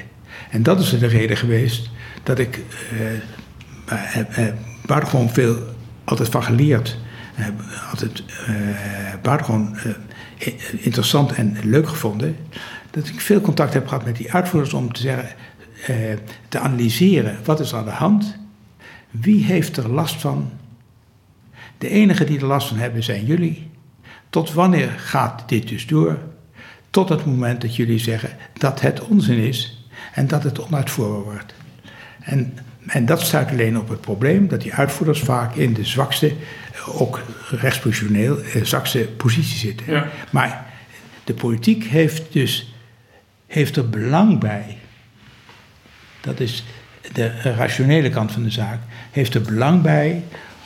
En 0.49 0.63
dat 0.63 0.79
is 0.79 0.89
de 0.99 1.07
reden 1.07 1.37
geweest 1.37 1.89
dat 2.23 2.39
ik 2.39 2.59
uh, 2.93 4.47
buitengewoon 4.85 5.29
veel 5.29 5.57
altijd 6.03 6.29
van 6.29 6.43
geleerd 6.43 6.97
heb. 7.43 7.53
Altijd 7.89 8.23
buitengewoon 9.21 9.77
interessant 10.71 11.31
en 11.31 11.57
leuk 11.63 11.87
gevonden. 11.87 12.37
Dat 12.91 13.07
ik 13.07 13.21
veel 13.21 13.41
contact 13.41 13.73
heb 13.73 13.87
gehad 13.87 14.05
met 14.05 14.15
die 14.15 14.33
uitvoerders 14.33 14.73
om 14.73 14.93
te 14.93 15.01
zeggen, 15.01 15.29
te 16.49 16.59
analyseren 16.59 17.37
wat 17.43 17.59
is 17.59 17.73
aan 17.73 17.85
de 17.85 17.91
hand. 17.91 18.37
Wie 19.11 19.43
heeft 19.43 19.77
er 19.77 19.89
last 19.89 20.21
van? 20.21 20.51
De 21.77 21.89
enige 21.89 22.23
die 22.23 22.39
er 22.39 22.45
last 22.45 22.67
van 22.67 22.77
hebben 22.77 23.03
zijn 23.03 23.25
jullie. 23.25 23.69
Tot 24.29 24.53
wanneer 24.53 24.89
gaat 24.89 25.49
dit 25.49 25.67
dus 25.67 25.87
door? 25.87 26.17
Tot 26.89 27.09
het 27.09 27.25
moment 27.25 27.61
dat 27.61 27.75
jullie 27.75 27.99
zeggen 27.99 28.37
dat 28.53 28.81
het 28.81 29.01
onzin 29.01 29.37
is 29.37 29.87
en 30.13 30.27
dat 30.27 30.43
het 30.43 30.59
onuitvoerbaar 30.59 31.23
wordt. 31.23 31.53
En, 32.19 32.57
en 32.87 33.05
dat 33.05 33.21
stuit 33.21 33.49
alleen 33.49 33.77
op 33.77 33.89
het 33.89 34.01
probleem 34.01 34.47
dat 34.47 34.61
die 34.61 34.73
uitvoerders 34.73 35.19
vaak 35.19 35.55
in 35.55 35.73
de 35.73 35.85
zwakste, 35.85 36.33
eh, 36.73 37.01
ook 37.01 37.21
rechtspositioneel, 37.49 38.41
eh, 38.41 38.63
zwakste 38.63 38.99
positie 39.17 39.57
zitten. 39.57 39.93
Ja. 39.93 40.07
Maar 40.29 40.65
de 41.23 41.33
politiek 41.33 41.83
heeft 41.83 42.33
dus 42.33 42.73
heeft 43.47 43.75
er 43.75 43.89
belang 43.89 44.39
bij. 44.39 44.77
Dat 46.21 46.39
is 46.39 46.65
de 47.13 47.41
rationele 47.41 48.09
kant 48.09 48.31
van 48.31 48.43
de 48.43 48.51
zaak. 48.51 48.79
Heeft 49.11 49.33
er 49.33 49.41
belang 49.41 49.81
bij 49.81 50.23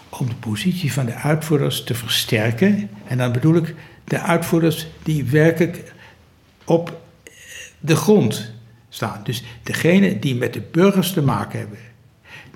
om 0.09 0.27
de 0.27 0.35
positie 0.35 0.93
van 0.93 1.05
de 1.05 1.13
uitvoerders 1.13 1.83
te 1.83 1.93
versterken. 1.93 2.89
En 3.07 3.17
dan 3.17 3.31
bedoel 3.31 3.55
ik 3.55 3.75
de 4.03 4.19
uitvoerders 4.19 4.87
die 5.03 5.23
werkelijk 5.23 5.93
op 6.63 7.01
de 7.79 7.95
grond 7.95 8.51
staan. 8.89 9.21
Dus 9.23 9.43
degene 9.63 10.19
die 10.19 10.35
met 10.35 10.53
de 10.53 10.61
burgers 10.71 11.13
te 11.13 11.21
maken 11.21 11.59
hebben. 11.59 11.77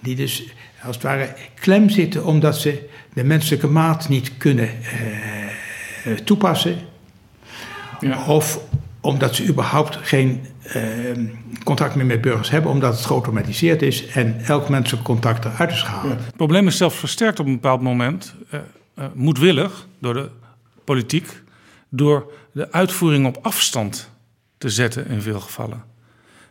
Die 0.05 0.15
dus 0.15 0.43
als 0.83 0.95
het 0.95 1.03
ware 1.03 1.35
klem 1.53 1.89
zitten 1.89 2.25
omdat 2.25 2.57
ze 2.57 2.89
de 3.13 3.23
menselijke 3.23 3.67
maat 3.67 4.09
niet 4.09 4.37
kunnen 4.37 4.69
eh, 6.03 6.11
toepassen. 6.11 6.77
Ja. 7.99 8.25
Of 8.25 8.59
omdat 8.99 9.35
ze 9.35 9.47
überhaupt 9.47 9.95
geen 9.95 10.45
uh, 10.75 10.83
contact 11.63 11.95
meer 11.95 12.05
met 12.05 12.21
burgers 12.21 12.49
hebben, 12.49 12.71
omdat 12.71 12.95
het 12.95 13.05
geautomatiseerd 13.05 13.81
is 13.81 14.05
en 14.07 14.39
elk 14.45 14.69
menselijk 14.69 15.03
contact 15.03 15.45
eruit 15.45 15.71
is 15.71 15.81
gehaald. 15.81 16.25
Het 16.25 16.35
probleem 16.35 16.67
is 16.67 16.77
zelfs 16.77 16.95
versterkt 16.95 17.39
op 17.39 17.45
een 17.45 17.53
bepaald 17.53 17.81
moment, 17.81 18.35
uh, 18.53 18.59
uh, 18.99 19.05
moedwillig 19.13 19.87
door 19.99 20.13
de 20.13 20.29
politiek, 20.83 21.41
door 21.89 22.31
de 22.51 22.71
uitvoering 22.71 23.25
op 23.25 23.37
afstand 23.41 24.09
te 24.57 24.69
zetten 24.69 25.07
in 25.07 25.21
veel 25.21 25.39
gevallen. 25.39 25.83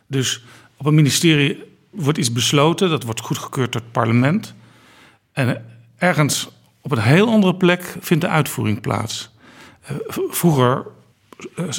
Dus 0.07 0.43
op 0.77 0.85
een 0.85 0.95
ministerie 0.95 1.63
wordt 1.95 2.17
iets 2.17 2.31
besloten, 2.31 2.89
dat 2.89 3.03
wordt 3.03 3.21
goedgekeurd 3.21 3.71
door 3.71 3.81
het 3.81 3.91
parlement. 3.91 4.53
En 5.33 5.65
ergens 5.97 6.49
op 6.81 6.91
een 6.91 7.01
heel 7.01 7.27
andere 7.27 7.55
plek 7.55 7.95
vindt 7.99 8.23
de 8.23 8.29
uitvoering 8.29 8.81
plaats. 8.81 9.33
Vroeger 10.29 10.85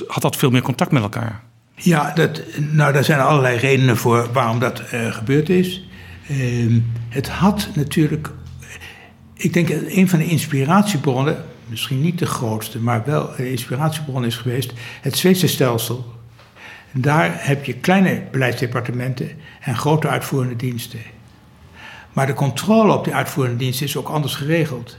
had 0.07 0.23
dat 0.23 0.37
veel 0.37 0.51
meer 0.51 0.63
contact 0.63 0.93
met 0.93 1.03
elkaar. 1.03 1.43
Ja, 1.75 2.13
dat, 2.15 2.43
nou, 2.59 2.93
daar 2.93 3.05
zijn 3.05 3.21
allerlei 3.21 3.59
redenen 3.59 3.97
voor 3.97 4.33
waarom 4.33 4.59
dat 4.59 4.83
uh, 4.95 5.13
gebeurd 5.13 5.49
is. 5.49 5.89
Uh, 6.31 6.83
het 7.09 7.29
had 7.29 7.69
natuurlijk. 7.75 8.31
Ik 9.35 9.53
denk 9.53 9.69
dat 9.69 9.83
een 9.87 10.09
van 10.09 10.19
de 10.19 10.27
inspiratiebronnen, 10.27 11.45
misschien 11.67 12.01
niet 12.01 12.19
de 12.19 12.27
grootste, 12.27 12.79
maar 12.79 13.03
wel 13.05 13.39
een 13.39 13.51
inspiratiebron 13.51 14.25
is 14.25 14.37
geweest, 14.37 14.73
het 15.01 15.17
Zweedse 15.17 15.49
stelsel. 15.49 16.15
Daar 16.99 17.47
heb 17.47 17.65
je 17.65 17.75
kleine 17.75 18.23
beleidsdepartementen 18.31 19.31
en 19.61 19.77
grote 19.77 20.09
uitvoerende 20.09 20.57
diensten. 20.57 21.01
Maar 22.13 22.27
de 22.27 22.35
controle 22.35 22.93
op 22.93 23.05
die 23.05 23.15
uitvoerende 23.15 23.59
diensten 23.59 23.87
is 23.87 23.97
ook 23.97 24.09
anders 24.09 24.35
geregeld. 24.35 24.97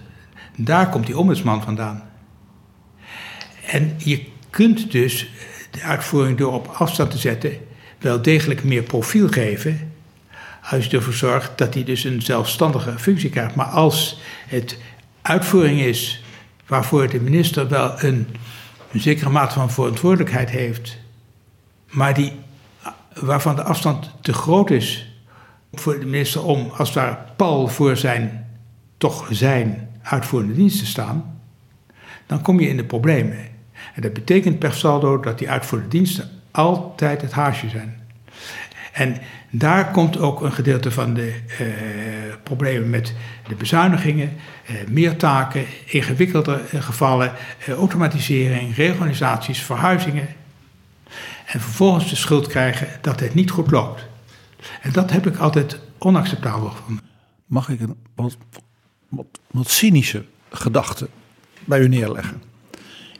Daar 0.56 0.90
komt 0.90 1.06
die 1.06 1.18
ombudsman 1.18 1.64
vandaan. 1.64 2.10
En 3.66 3.94
je 3.98 4.26
kunt 4.50 4.92
dus 4.92 5.30
de 5.72 5.82
uitvoering 5.82 6.38
door 6.38 6.54
op 6.54 6.68
afstand 6.68 7.12
te 7.12 7.18
zetten 7.18 7.58
wel 8.00 8.22
degelijk 8.22 8.64
meer 8.64 8.84
profiel 8.84 9.30
geven. 9.30 9.92
Als 10.70 10.86
je 10.86 10.98
ervoor 10.98 11.14
zorgt 11.14 11.58
dat 11.58 11.74
hij 11.74 11.84
dus 11.84 12.04
een 12.04 12.22
zelfstandige 12.22 13.00
functie 13.00 13.30
krijgt. 13.30 13.56
Maar 13.56 13.66
als 13.66 14.22
het 14.48 14.78
uitvoering 15.22 15.80
is 15.80 16.24
waarvoor 16.68 17.10
de 17.10 17.20
minister 17.20 17.68
wel 17.68 18.04
een, 18.04 18.28
een 18.92 19.00
zekere 19.00 19.30
mate 19.30 19.54
van 19.54 19.72
verantwoordelijkheid 19.72 20.50
heeft, 20.50 20.98
maar 21.98 22.14
die, 22.14 22.32
waarvan 23.14 23.56
de 23.56 23.64
afstand 23.64 24.12
te 24.22 24.34
groot 24.34 24.70
is 24.70 25.20
voor 25.74 26.00
de 26.00 26.06
minister 26.06 26.44
om 26.44 26.72
als 26.78 26.94
ware 26.94 27.18
pal 27.36 27.68
voor 27.68 27.98
zijn, 27.98 28.48
toch 28.98 29.28
zijn 29.30 29.90
uitvoerende 30.02 30.54
dienst 30.54 30.80
te 30.80 30.86
staan, 30.86 31.40
dan 32.26 32.42
kom 32.42 32.60
je 32.60 32.70
in 32.70 32.78
de 32.78 32.84
problemen. 32.84 33.38
En 33.96 34.02
dat 34.02 34.14
betekent 34.14 34.60
per 34.60 34.74
saldo 34.74 35.20
dat 35.20 35.38
die 35.38 35.50
uitvoerende 35.50 35.92
diensten 35.92 36.30
altijd 36.52 37.22
het 37.22 37.32
haasje 37.32 37.70
zijn. 37.70 38.02
En 38.92 39.18
daar 39.50 39.92
komt 39.92 40.18
ook 40.18 40.42
een 40.42 40.54
gedeelte 40.54 40.92
van 40.92 41.14
de 41.14 41.36
uh, 41.62 41.68
problemen 42.44 42.90
met 42.90 43.14
de 43.48 43.56
bezuinigingen, 43.56 44.34
uh, 44.70 44.76
meer 44.90 45.16
taken, 45.16 45.66
ingewikkelde 45.86 46.62
gevallen, 46.74 47.32
automatisering, 47.68 48.76
reorganisaties, 48.76 49.62
verhuizingen. 49.62 50.28
En 51.48 51.62
vervolgens 51.62 52.10
de 52.10 52.16
schuld 52.16 52.48
krijgen 52.48 52.88
dat 53.02 53.20
het 53.20 53.34
niet 53.34 53.52
goed 53.52 53.72
loopt. 53.72 54.06
En 54.82 54.92
dat 54.92 55.12
heb 55.12 55.28
ik 55.28 55.38
altijd 55.38 55.80
onacceptabel 55.98 56.70
gevonden. 56.70 57.04
Mag 57.46 57.70
ik 57.70 57.80
een 57.80 57.96
wat, 58.16 58.38
wat, 59.10 59.26
wat 59.52 59.70
cynische 59.70 60.26
gedachte 60.50 61.10
bij 61.66 61.80
u 61.80 61.88
neerleggen? 61.88 62.42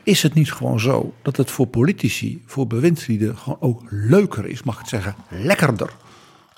Is 0.02 0.22
het 0.22 0.34
niet 0.34 0.52
gewoon 0.52 0.80
zo 0.80 1.14
dat 1.22 1.36
het 1.36 1.50
voor 1.50 1.66
politici, 1.66 2.42
voor 2.46 2.66
bewindslieden 2.66 3.36
gewoon 3.36 3.60
ook 3.60 3.82
leuker 3.90 4.46
is, 4.46 4.62
mag 4.62 4.74
ik 4.74 4.80
het 4.80 4.88
zeggen, 4.88 5.14
lekkerder 5.28 5.90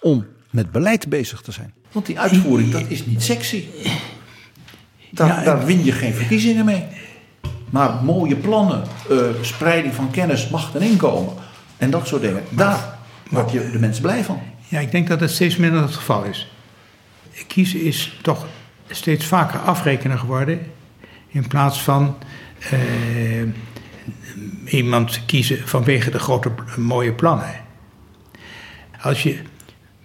om 0.01 0.27
met 0.51 0.73
beleid 0.73 1.09
bezig 1.09 1.41
te 1.41 1.53
zijn? 1.53 1.75
Want 1.93 2.07
die 2.07 2.21
uitvoering, 2.21 2.71
dat 2.71 2.85
is 2.89 3.07
niet 3.07 3.23
sexy. 3.23 3.65
Daar, 5.11 5.45
daar 5.45 5.65
win 5.65 5.85
je 5.85 5.93
geen 5.93 6.15
verkiezingen 6.15 6.65
mee. 6.65 6.87
Maar 7.71 8.05
mooie 8.05 8.37
plannen, 8.37 8.83
uh, 9.11 9.21
spreiding 9.41 9.95
van 9.95 10.11
kennis, 10.11 10.49
macht 10.49 10.75
en 10.75 10.83
inkomen 10.83 11.40
en 11.81 11.91
dat 11.91 12.07
soort 12.07 12.23
dingen, 12.23 12.43
daar 12.51 12.99
word 13.31 13.53
je 13.53 13.71
de 13.71 13.79
mensen 13.79 14.03
blij 14.03 14.25
van. 14.25 14.43
Ja, 14.69 14.79
ik 14.79 14.91
denk 14.91 15.09
dat 15.09 15.21
het 15.21 15.31
steeds 15.31 15.57
minder 15.57 15.83
het 15.83 15.95
geval 15.95 16.25
is. 16.25 16.53
Kiezen 17.47 17.83
is 17.83 18.19
toch 18.23 18.47
steeds 18.91 19.27
vaker 19.27 19.59
afrekenen 19.59 20.19
geworden 20.19 20.61
in 21.29 21.47
plaats 21.47 21.83
van 21.83 22.17
uh, 22.73 23.49
iemand 24.65 25.21
kiezen 25.27 25.69
vanwege 25.69 26.11
de 26.11 26.19
grote 26.19 26.51
mooie 26.77 27.13
plannen. 27.13 27.55
Als 29.01 29.23
je 29.23 29.39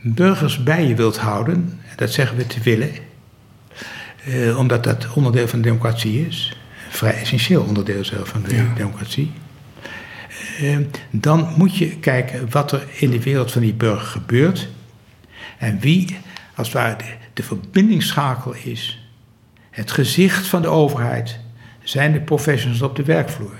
burgers 0.02 0.64
bij 0.64 0.88
je 0.88 0.96
wilt 0.96 1.18
houden, 1.18 1.80
dat 1.96 2.12
zeggen 2.12 2.38
we 2.38 2.48
te 2.48 2.60
willen, 2.62 2.92
uh, 4.28 4.58
omdat 4.58 4.84
dat 4.84 5.08
onderdeel 5.14 5.48
van 5.48 5.62
de 5.62 5.68
democratie 5.68 6.28
is, 6.28 6.58
een 6.86 6.98
vrij 6.98 7.14
essentieel 7.14 7.64
onderdeel 7.64 8.06
zelf 8.06 8.28
van 8.28 8.44
de 8.44 8.74
democratie. 8.76 9.32
Uh, 10.62 10.78
dan 11.12 11.54
moet 11.58 11.78
je 11.78 11.98
kijken 11.98 12.50
wat 12.50 12.72
er 12.72 12.88
in 12.94 13.10
de 13.10 13.22
wereld 13.22 13.52
van 13.52 13.62
die 13.62 13.74
burger 13.74 14.08
gebeurt. 14.08 14.70
En 15.58 15.80
wie, 15.80 16.18
als 16.56 16.68
het 16.68 16.76
ware, 16.76 16.96
de, 16.96 17.14
de 17.34 17.44
verbindingsschakel 17.44 18.54
is. 18.54 19.08
Het 19.70 19.92
gezicht 19.92 20.48
van 20.48 20.62
de 20.62 20.68
overheid. 20.68 21.40
Zijn 21.84 22.12
de 22.12 22.22
professionals 22.22 22.82
op 22.82 22.96
de 22.96 23.04
werkvloer. 23.04 23.56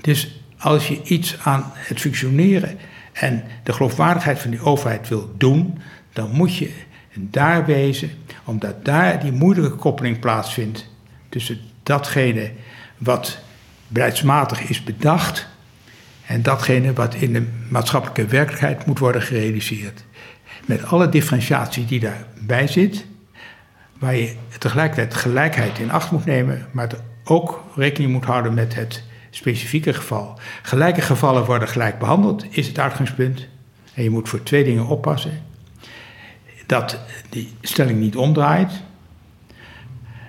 Dus 0.00 0.40
als 0.58 0.88
je 0.88 1.02
iets 1.02 1.38
aan 1.42 1.70
het 1.74 2.00
functioneren 2.00 2.78
en 3.12 3.44
de 3.62 3.72
geloofwaardigheid 3.72 4.38
van 4.38 4.50
die 4.50 4.60
overheid 4.60 5.08
wil 5.08 5.34
doen, 5.36 5.78
dan 6.12 6.30
moet 6.30 6.56
je 6.56 6.72
daar 7.14 7.66
wezen, 7.66 8.10
omdat 8.44 8.84
daar 8.84 9.20
die 9.20 9.32
moeilijke 9.32 9.76
koppeling 9.76 10.18
plaatsvindt 10.18 10.88
tussen 11.28 11.60
datgene 11.82 12.50
wat 12.98 13.38
beleidsmatig 13.90 14.60
is 14.60 14.84
bedacht 14.84 15.48
en 16.26 16.42
datgene 16.42 16.92
wat 16.92 17.14
in 17.14 17.32
de 17.32 17.46
maatschappelijke 17.68 18.26
werkelijkheid 18.26 18.86
moet 18.86 18.98
worden 18.98 19.22
gerealiseerd. 19.22 20.04
Met 20.64 20.84
alle 20.84 21.08
differentiatie 21.08 21.84
die 21.84 22.00
daarbij 22.00 22.66
zit, 22.66 23.06
waar 23.98 24.16
je 24.16 24.34
tegelijkertijd 24.58 25.14
gelijkheid 25.14 25.78
in 25.78 25.90
acht 25.90 26.10
moet 26.10 26.24
nemen, 26.24 26.66
maar 26.72 26.88
ook 27.24 27.64
rekening 27.74 28.12
moet 28.12 28.24
houden 28.24 28.54
met 28.54 28.74
het 28.74 29.02
specifieke 29.30 29.92
geval. 29.92 30.38
Gelijke 30.62 31.00
gevallen 31.00 31.44
worden 31.44 31.68
gelijk 31.68 31.98
behandeld, 31.98 32.44
is 32.50 32.66
het 32.66 32.78
uitgangspunt. 32.78 33.46
En 33.94 34.02
je 34.02 34.10
moet 34.10 34.28
voor 34.28 34.42
twee 34.42 34.64
dingen 34.64 34.86
oppassen. 34.86 35.42
Dat 36.66 36.98
die 37.28 37.52
stelling 37.60 38.00
niet 38.00 38.16
omdraait. 38.16 38.72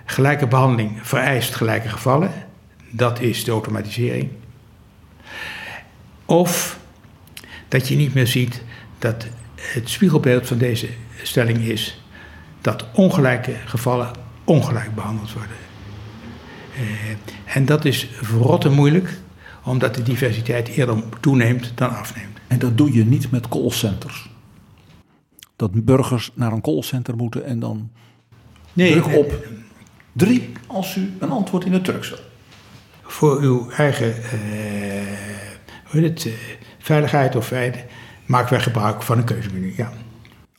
Gelijke 0.05 0.47
behandeling 0.47 0.99
vereist 1.01 1.55
gelijke 1.55 1.89
gevallen. 1.89 2.32
Dat 2.92 3.20
is 3.20 3.44
de 3.44 3.52
automatisering. 3.52 4.30
Of 6.26 6.80
dat 7.68 7.88
je 7.88 7.96
niet 7.96 8.14
meer 8.14 8.28
ziet 8.28 8.64
dat 9.00 9.28
het 9.56 9.89
spiegelbeeld 9.89 10.48
van 10.48 10.58
deze 10.58 10.88
stelling 11.24 11.58
is 11.58 12.02
dat 12.62 12.86
ongelijke 12.94 13.56
gevallen 13.66 14.12
ongelijk 14.44 14.96
behandeld 14.96 15.34
worden. 15.34 15.56
Eh, 16.76 17.56
en 17.56 17.66
dat 17.66 17.86
is 17.86 18.08
verrotte 18.22 18.70
moeilijk, 18.70 19.18
omdat 19.64 19.96
de 19.96 20.04
diversiteit 20.04 20.68
eerder 20.68 21.04
toeneemt 21.20 21.72
dan 21.76 21.89
afneemt. 21.89 22.38
En 22.48 22.60
dat 22.60 22.78
doe 22.78 22.94
je 22.94 23.06
niet 23.06 23.32
met 23.32 23.48
callcenters. 23.48 24.30
Dat 25.56 25.86
burgers 25.86 26.32
naar 26.34 26.52
een 26.52 26.62
callcenter 26.62 27.16
moeten 27.16 27.46
en 27.46 27.60
dan 27.60 27.92
Nee, 28.74 28.92
druk 28.92 29.06
eh, 29.06 29.18
op 29.18 29.48
drie 30.12 30.52
als 30.68 30.96
u 30.96 31.14
een 31.20 31.30
antwoord 31.30 31.66
in 31.66 31.74
het 31.74 31.84
Turks 31.84 32.10
wil. 32.10 32.20
Voor 33.12 33.39
uw 33.39 33.70
eigen 33.70 34.24
eh, 34.24 34.32
hoe 35.86 36.01
heet 36.01 36.24
het, 36.24 36.26
eh, 36.26 36.34
veiligheid 36.80 37.36
of 37.36 37.51
maken 38.26 38.49
wij 38.49 38.62
gebruik 38.62 39.01
van 39.01 39.18
een 39.18 39.24
keuzemenu. 39.24 39.74
Ja. 39.78 39.91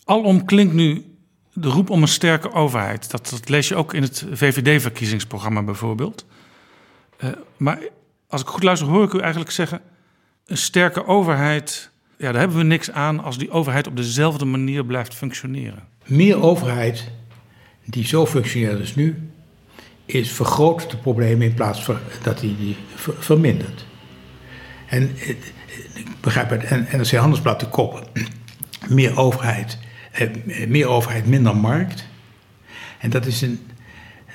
Alom 0.05 0.45
klinkt 0.45 0.75
nu 0.75 1.05
de 1.53 1.69
roep 1.69 1.91
om 1.91 2.03
een 2.03 2.09
sterke 2.09 2.53
overheid. 2.53 3.11
Dat, 3.11 3.29
dat 3.31 3.49
lees 3.49 3.69
je 3.69 3.75
ook 3.75 3.95
in 3.95 4.03
het 4.03 4.27
VVD-verkiezingsprogramma 4.33 5.63
bijvoorbeeld. 5.63 6.27
Eh, 7.17 7.29
maar 7.57 7.79
als 8.29 8.41
ik 8.41 8.47
goed 8.47 8.63
luister, 8.63 8.89
hoor 8.89 9.05
ik 9.05 9.13
u 9.13 9.19
eigenlijk 9.19 9.51
zeggen: 9.51 9.81
een 10.47 10.59
sterke 10.59 11.07
overheid. 11.07 11.91
Ja, 12.17 12.31
daar 12.31 12.41
hebben 12.41 12.59
we 12.59 12.65
niks 12.65 12.91
aan 12.91 13.23
als 13.23 13.39
die 13.39 13.51
overheid 13.51 13.87
op 13.87 13.97
dezelfde 13.97 14.45
manier 14.45 14.85
blijft 14.85 15.15
functioneren. 15.15 15.89
Meer 16.05 16.43
overheid 16.43 17.11
die 17.85 18.07
zo 18.07 18.27
functioneert 18.27 18.81
als 18.81 18.95
nu, 18.95 19.32
is 20.15 20.33
vergroot 20.33 20.91
de 20.91 20.97
problemen 20.97 21.47
in 21.47 21.55
plaats 21.55 21.85
van 21.85 21.97
dat 22.23 22.41
hij 22.41 22.55
die 22.59 22.77
ver- 22.95 23.15
vermindert. 23.19 23.85
En 24.87 25.17
eh, 25.19 25.29
ik 25.95 26.07
begrijp 26.21 26.51
het, 26.51 26.93
NRC 26.93 27.11
Handelsblad 27.11 27.61
de 27.61 27.69
kop, 27.69 28.09
meer 28.89 29.19
overheid, 29.19 29.79
eh, 30.13 30.29
meer 30.69 30.87
overheid, 30.87 31.27
minder 31.27 31.57
markt. 31.57 32.07
En 32.99 33.11
dat 33.11 33.27
is 33.27 33.43
een, 33.43 33.61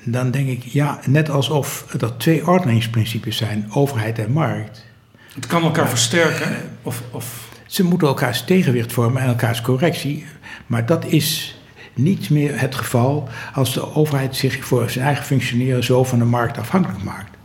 dan 0.04 0.32
denk 0.32 0.48
ik, 0.48 0.64
ja, 0.64 1.00
net 1.06 1.30
alsof 1.30 1.94
er 2.02 2.18
twee 2.18 2.48
ordeningsprincipes 2.48 3.38
zijn, 3.38 3.68
overheid 3.72 4.20
en 4.20 4.32
markt. 4.32 4.86
Het 5.34 5.48
kan 5.48 5.64
elkaar 5.64 5.90
versterken. 5.90 6.56
Of, 6.82 7.04
of 7.12 7.50
Ze 7.66 7.84
moeten 7.84 8.08
elkaars 8.08 8.44
tegenwicht 8.44 8.94
vormen 8.94 9.22
en 9.22 9.28
elkaars 9.28 9.62
correctie. 9.62 10.26
Maar 10.68 10.86
dat 10.86 11.06
is 11.06 11.57
niet 11.98 12.30
meer 12.30 12.60
het 12.60 12.76
geval 12.76 13.30
als 13.54 13.74
de 13.74 13.96
overheid 13.96 14.36
zich 14.36 14.66
voor 14.66 14.90
zijn 14.90 15.06
eigen 15.06 15.26
functioneren 15.26 15.84
zo 15.84 16.04
van 16.04 16.20
de 16.20 16.26
markt 16.26 16.58
afhankelijk 16.58 17.04
maakt. 17.04 17.38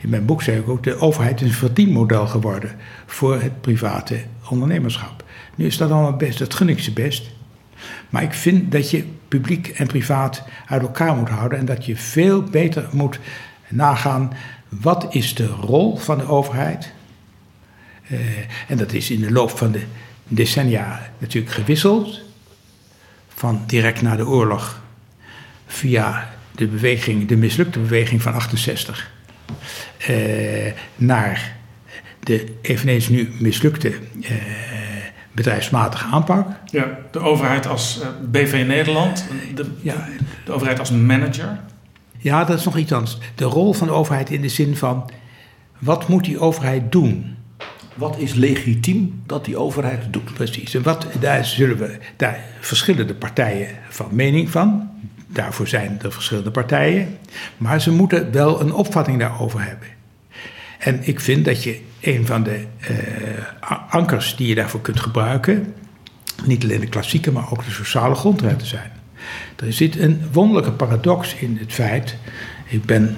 In 0.00 0.08
mijn 0.08 0.24
boek 0.24 0.42
zei 0.42 0.58
ik 0.58 0.68
ook, 0.68 0.82
de 0.82 1.00
overheid 1.00 1.40
is 1.40 1.48
een 1.48 1.54
verdienmodel 1.54 2.26
geworden 2.26 2.76
voor 3.06 3.40
het 3.40 3.60
private 3.60 4.20
ondernemerschap. 4.50 5.24
Nu 5.54 5.66
is 5.66 5.76
dat 5.76 5.90
allemaal 5.90 6.16
best, 6.16 6.38
dat 6.38 6.54
gun 6.54 6.68
ik 6.68 6.80
ze 6.80 6.92
best. 6.92 7.30
Maar 8.10 8.22
ik 8.22 8.32
vind 8.32 8.72
dat 8.72 8.90
je 8.90 9.04
publiek 9.28 9.68
en 9.68 9.86
privaat 9.86 10.42
uit 10.66 10.82
elkaar 10.82 11.16
moet 11.16 11.28
houden 11.28 11.58
en 11.58 11.64
dat 11.64 11.86
je 11.86 11.96
veel 11.96 12.42
beter 12.42 12.88
moet 12.92 13.18
nagaan 13.68 14.32
wat 14.68 15.06
is 15.10 15.34
de 15.34 15.46
rol 15.46 15.96
van 15.96 16.18
de 16.18 16.28
overheid 16.28 16.92
eh, 18.08 18.18
en 18.68 18.76
dat 18.76 18.92
is 18.92 19.10
in 19.10 19.20
de 19.20 19.32
loop 19.32 19.50
van 19.50 19.72
de 19.72 19.82
decennia 20.28 21.10
natuurlijk 21.18 21.54
gewisseld. 21.54 22.20
Van 23.38 23.62
direct 23.66 24.02
na 24.02 24.16
de 24.16 24.26
oorlog 24.26 24.82
via 25.66 26.28
de 26.54 26.66
beweging, 26.66 27.28
de 27.28 27.36
mislukte 27.36 27.78
beweging 27.78 28.22
van 28.22 28.34
68, 28.34 29.10
eh, 29.98 30.72
naar 30.96 31.56
de 32.20 32.54
eveneens 32.62 33.08
nu 33.08 33.32
mislukte 33.38 33.88
eh, 34.22 34.32
bedrijfsmatige 35.32 36.04
aanpak. 36.04 36.48
ja, 36.64 36.98
de 37.10 37.18
overheid 37.18 37.66
als 37.66 38.00
eh, 38.00 38.08
BV 38.30 38.64
Nederland, 38.66 39.24
de, 39.54 39.66
Ja, 39.82 40.08
de 40.44 40.52
overheid 40.52 40.78
als 40.78 40.90
manager. 40.90 41.60
ja, 42.18 42.44
dat 42.44 42.58
is 42.58 42.64
nog 42.64 42.76
iets 42.76 42.92
anders. 42.92 43.18
De 43.34 43.44
rol 43.44 43.72
van 43.72 43.86
de 43.86 43.92
overheid 43.92 44.30
in 44.30 44.40
de 44.40 44.48
zin 44.48 44.76
van 44.76 45.10
wat 45.78 46.08
moet 46.08 46.24
die 46.24 46.38
overheid 46.38 46.92
doen? 46.92 47.36
Wat 47.98 48.18
is 48.18 48.34
legitiem 48.34 49.22
dat 49.26 49.44
die 49.44 49.56
overheid 49.56 50.12
doet? 50.12 50.34
Precies. 50.34 50.74
En 50.74 50.82
wat, 50.82 51.06
daar, 51.20 51.44
zullen 51.44 51.78
we, 51.78 51.98
daar 52.16 52.40
verschillen 52.60 53.06
de 53.06 53.14
partijen 53.14 53.68
van 53.88 54.08
mening 54.10 54.50
van. 54.50 54.90
Daarvoor 55.26 55.68
zijn 55.68 55.98
er 56.02 56.12
verschillende 56.12 56.50
partijen. 56.50 57.18
Maar 57.56 57.80
ze 57.80 57.92
moeten 57.92 58.32
wel 58.32 58.60
een 58.60 58.72
opvatting 58.72 59.18
daarover 59.18 59.60
hebben. 59.60 59.88
En 60.78 61.00
ik 61.02 61.20
vind 61.20 61.44
dat 61.44 61.62
je 61.62 61.80
een 62.00 62.26
van 62.26 62.42
de 62.42 62.64
eh, 62.80 63.84
ankers 63.90 64.36
die 64.36 64.48
je 64.48 64.54
daarvoor 64.54 64.80
kunt 64.80 65.00
gebruiken. 65.00 65.74
niet 66.44 66.62
alleen 66.62 66.80
de 66.80 66.88
klassieke, 66.88 67.32
maar 67.32 67.50
ook 67.52 67.64
de 67.64 67.70
sociale 67.70 68.14
grondrechten 68.14 68.66
zijn. 68.66 68.90
Er 69.56 69.72
zit 69.72 69.98
een 69.98 70.22
wonderlijke 70.32 70.72
paradox 70.72 71.34
in 71.34 71.56
het 71.60 71.72
feit. 71.72 72.16
Ik 72.66 72.84
ben 72.84 73.16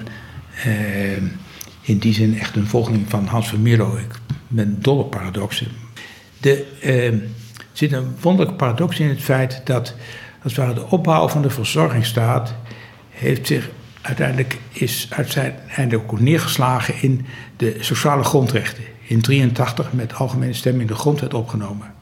eh, 0.63 1.15
in 1.81 1.97
die 1.97 2.13
zin 2.13 2.39
echt 2.39 2.55
een 2.55 2.67
volgeling 2.67 3.09
van 3.09 3.25
Hans 3.25 3.49
van 3.49 3.61
Mierlo. 3.61 3.99
Ben 4.51 4.81
dol 4.81 4.97
op 4.97 5.11
paradoxen. 5.11 5.67
De, 6.37 6.65
eh, 6.81 7.05
er 7.05 7.21
zit 7.71 7.91
een 7.91 8.15
wonderlijke 8.21 8.57
paradox 8.57 8.99
in 8.99 9.09
het 9.09 9.21
feit 9.21 9.61
dat, 9.63 9.95
als 10.43 10.55
het 10.55 10.65
ware, 10.65 10.73
de 10.73 10.89
opbouw 10.89 11.27
van 11.27 11.41
de 11.41 11.49
verzorgingsstaat 11.49 12.55
heeft 13.09 13.47
zich 13.47 13.69
uiteindelijk 14.01 14.59
is 14.71 15.07
uiteindelijk 15.09 16.11
ook 16.11 16.19
neergeslagen 16.19 16.93
in 17.01 17.25
de 17.57 17.77
sociale 17.79 18.23
grondrechten. 18.23 18.83
In 19.01 19.21
83 19.21 19.93
met 19.93 20.13
algemene 20.13 20.53
stemming 20.53 20.89
de 20.89 20.95
grondwet 20.95 21.33
opgenomen. 21.33 21.93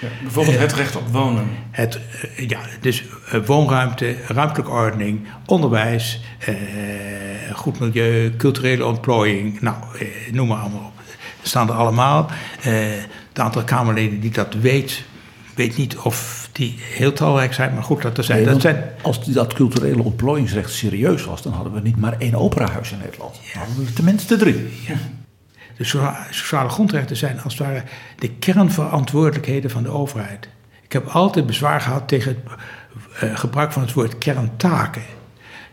Ja, 0.00 0.08
bijvoorbeeld 0.22 0.58
het 0.58 0.72
recht 0.72 0.96
op 0.96 1.08
wonen. 1.08 1.48
Het, 1.70 2.00
eh, 2.36 2.48
ja, 2.48 2.60
dus 2.80 3.04
eh, 3.30 3.44
woonruimte, 3.46 4.16
ruimtelijke 4.26 4.70
ordening, 4.70 5.26
onderwijs, 5.46 6.20
eh, 6.38 6.54
goed 7.52 7.78
milieu, 7.78 8.36
culturele 8.36 8.86
ontplooiing, 8.86 9.60
nou, 9.60 9.76
eh, 9.98 10.32
noem 10.32 10.48
maar 10.48 10.58
allemaal 10.58 10.84
op. 10.86 10.93
Staan 11.46 11.68
er 11.68 11.74
allemaal. 11.74 12.30
Eh, 12.62 12.72
het 13.28 13.38
aantal 13.38 13.64
Kamerleden 13.64 14.20
die 14.20 14.30
dat 14.30 14.54
weet, 14.54 15.04
weet 15.54 15.76
niet 15.76 15.96
of 15.96 16.48
die 16.52 16.74
heel 16.78 17.12
talrijk 17.12 17.54
zijn, 17.54 17.74
maar 17.74 17.82
goed 17.82 18.02
dat 18.02 18.18
er 18.18 18.24
zijn. 18.24 18.42
Nee, 18.42 18.52
dat 18.52 18.60
zijn 18.60 18.84
Als 19.02 19.24
dat 19.24 19.52
culturele 19.52 20.02
ontplooiingsrecht 20.02 20.72
serieus 20.72 21.24
was, 21.24 21.42
dan 21.42 21.52
hadden 21.52 21.72
we 21.72 21.80
niet 21.80 21.96
maar 21.96 22.18
één 22.18 22.34
operahuis 22.34 22.92
in 22.92 22.98
Nederland. 22.98 23.40
Dan 23.52 23.62
hadden 23.62 23.84
we 23.84 23.92
tenminste 23.92 24.36
drie. 24.36 24.68
De 25.76 25.84
socia- 25.84 26.26
sociale 26.30 26.68
grondrechten 26.68 27.16
zijn 27.16 27.42
als 27.42 27.58
het 27.58 27.66
ware 27.66 27.82
de 28.18 28.30
kernverantwoordelijkheden 28.30 29.70
van 29.70 29.82
de 29.82 29.88
overheid. 29.88 30.48
Ik 30.82 30.92
heb 30.92 31.06
altijd 31.06 31.46
bezwaar 31.46 31.80
gehad 31.80 32.08
tegen 32.08 32.42
het 32.44 32.58
eh, 33.20 33.38
gebruik 33.38 33.72
van 33.72 33.82
het 33.82 33.92
woord 33.92 34.18
kerntaken. 34.18 35.02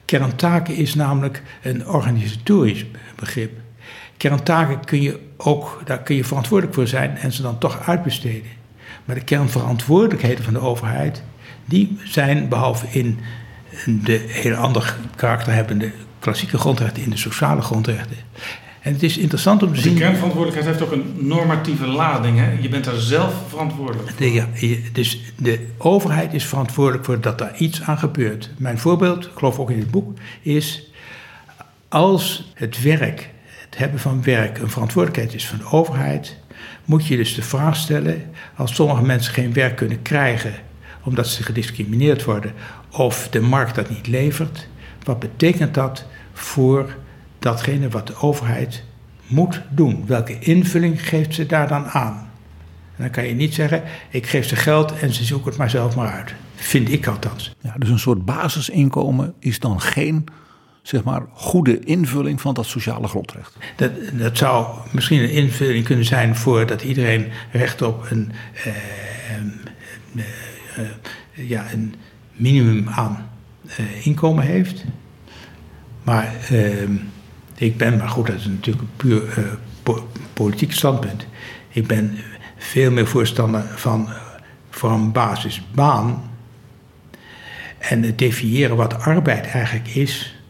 Kerntaken 0.06 0.76
is 0.76 0.95
namelijk 0.95 1.41
een 1.61 1.88
organisatorisch 1.88 2.85
begrip. 3.15 3.60
Kerntaken 4.18 4.85
kun 4.85 5.02
je 5.02 5.19
ook, 5.43 5.81
daar 5.85 5.99
kun 5.99 6.15
je 6.15 6.23
verantwoordelijk 6.23 6.76
voor 6.76 6.88
zijn 6.88 7.18
en 7.18 7.31
ze 7.31 7.41
dan 7.41 7.57
toch 7.57 7.88
uitbesteden. 7.88 8.49
Maar 9.05 9.15
de 9.15 9.23
kernverantwoordelijkheden 9.23 10.43
van 10.43 10.53
de 10.53 10.59
overheid, 10.59 11.23
die 11.65 11.97
zijn 12.03 12.49
behalve 12.49 12.85
in 12.89 13.19
de 13.85 14.26
heel 14.27 14.55
ander 14.55 14.95
karakter 15.15 15.53
hebbende 15.53 15.91
klassieke 16.19 16.57
grondrechten, 16.57 17.03
in 17.03 17.09
de 17.09 17.18
sociale 17.18 17.61
grondrechten, 17.61 18.18
En 18.81 18.93
het 18.93 19.03
is 19.03 19.18
interessant 19.18 19.63
om 19.63 19.69
te 19.69 19.76
De 19.76 19.81
zien. 19.81 19.95
kernverantwoordelijkheid 19.95 20.68
heeft 20.68 20.89
ook 20.89 20.91
een 20.91 21.27
normatieve 21.27 21.88
lading. 21.88 22.38
Hè? 22.38 22.51
Je 22.61 22.69
bent 22.69 22.84
daar 22.84 22.99
zelf 22.99 23.34
verantwoordelijk 23.47 24.09
voor. 24.09 24.18
De, 24.18 24.34
ja, 24.34 24.47
dus 24.91 25.34
de 25.38 25.68
overheid 25.77 26.34
is 26.34 26.45
verantwoordelijk 26.45 27.05
voor 27.05 27.22
dat 27.22 27.38
daar 27.38 27.55
iets 27.57 27.81
aan 27.81 27.97
gebeurt. 27.97 28.49
Mijn 28.57 28.80
voorbeeld, 28.80 29.26
ik 29.26 29.31
geloof 29.35 29.59
ook 29.59 29.72
in 29.72 29.80
het 29.80 29.91
boek, 29.91 30.18
is 30.41 30.91
als 31.89 32.51
het 32.53 32.81
werk, 32.81 33.30
het 33.72 33.80
hebben 33.80 33.99
van 33.99 34.23
werk, 34.23 34.57
een 34.57 34.69
verantwoordelijkheid 34.69 35.34
is 35.34 35.48
van 35.48 35.57
de 35.57 35.65
overheid, 35.65 36.38
moet 36.85 37.07
je 37.07 37.15
dus 37.15 37.35
de 37.35 37.41
vraag 37.41 37.76
stellen: 37.76 38.22
als 38.56 38.76
sommige 38.76 39.02
mensen 39.02 39.34
geen 39.34 39.53
werk 39.53 39.76
kunnen 39.76 40.02
krijgen 40.02 40.53
omdat 41.03 41.27
ze 41.27 41.43
gediscrimineerd 41.43 42.23
worden 42.23 42.53
of 42.89 43.27
de 43.30 43.41
markt 43.41 43.76
dat 43.76 43.89
niet 43.89 44.07
levert, 44.07 44.68
wat 45.03 45.19
betekent 45.19 45.73
dat 45.73 46.06
voor 46.34 46.95
datgene 47.39 47.89
wat 47.89 48.07
de 48.07 48.15
overheid 48.15 48.84
moet 49.27 49.61
doen? 49.69 50.03
Welke 50.07 50.39
invulling 50.39 51.07
geeft 51.07 51.34
ze 51.34 51.45
daar 51.45 51.68
dan 51.68 51.85
aan? 51.85 52.30
En 52.95 53.03
dan 53.03 53.10
kan 53.10 53.27
je 53.27 53.34
niet 53.34 53.53
zeggen, 53.53 53.84
ik 54.10 54.27
geef 54.27 54.48
ze 54.48 54.56
geld 54.56 54.99
en 54.99 55.14
ze 55.14 55.23
zoeken 55.23 55.49
het 55.49 55.57
maar 55.57 55.69
zelf 55.69 55.95
maar 55.95 56.11
uit. 56.11 56.34
Vind 56.56 56.91
ik 56.91 57.07
althans. 57.07 57.56
Ja, 57.61 57.76
dus 57.77 57.89
een 57.89 57.99
soort 57.99 58.26
basisinkomen 58.26 59.34
is 59.39 59.60
dan 59.60 59.81
geen 59.81 60.26
zeg 60.81 61.03
maar, 61.03 61.21
goede 61.33 61.79
invulling 61.79 62.41
van 62.41 62.53
dat 62.53 62.65
sociale 62.65 63.07
grondrecht. 63.07 63.57
Dat, 63.75 63.91
dat 64.13 64.37
zou 64.37 64.67
misschien 64.91 65.19
een 65.19 65.31
invulling 65.31 65.85
kunnen 65.85 66.05
zijn 66.05 66.35
voor 66.35 66.65
dat 66.65 66.81
iedereen 66.81 67.31
recht 67.51 67.81
op 67.81 68.11
een, 68.11 68.31
eh, 68.53 68.67
eh, 70.15 70.25
eh, 70.75 71.49
ja, 71.49 71.71
een 71.71 71.95
minimum 72.33 72.89
aan 72.89 73.29
eh, 73.67 74.05
inkomen 74.05 74.43
heeft. 74.43 74.85
Maar 76.03 76.35
ik 77.55 77.77
ben, 77.77 77.97
maar 77.97 78.09
goed, 78.09 78.27
dat 78.27 78.35
is 78.35 78.45
natuurlijk 78.45 78.83
een 78.83 78.95
puur 78.95 79.23
po- 79.83 80.07
politiek 80.33 80.71
standpunt. 80.71 81.25
Ik 81.69 81.87
ben 81.87 82.17
veel 82.57 82.91
meer 82.91 83.07
voorstander 83.07 83.63
van 83.75 84.09
voor 84.69 84.91
een 84.91 85.11
basisbaan 85.11 86.31
en 87.77 88.03
het 88.03 88.17
definiëren 88.17 88.75
wat 88.75 88.99
arbeid 88.99 89.47
eigenlijk 89.47 89.87
is 89.87 90.40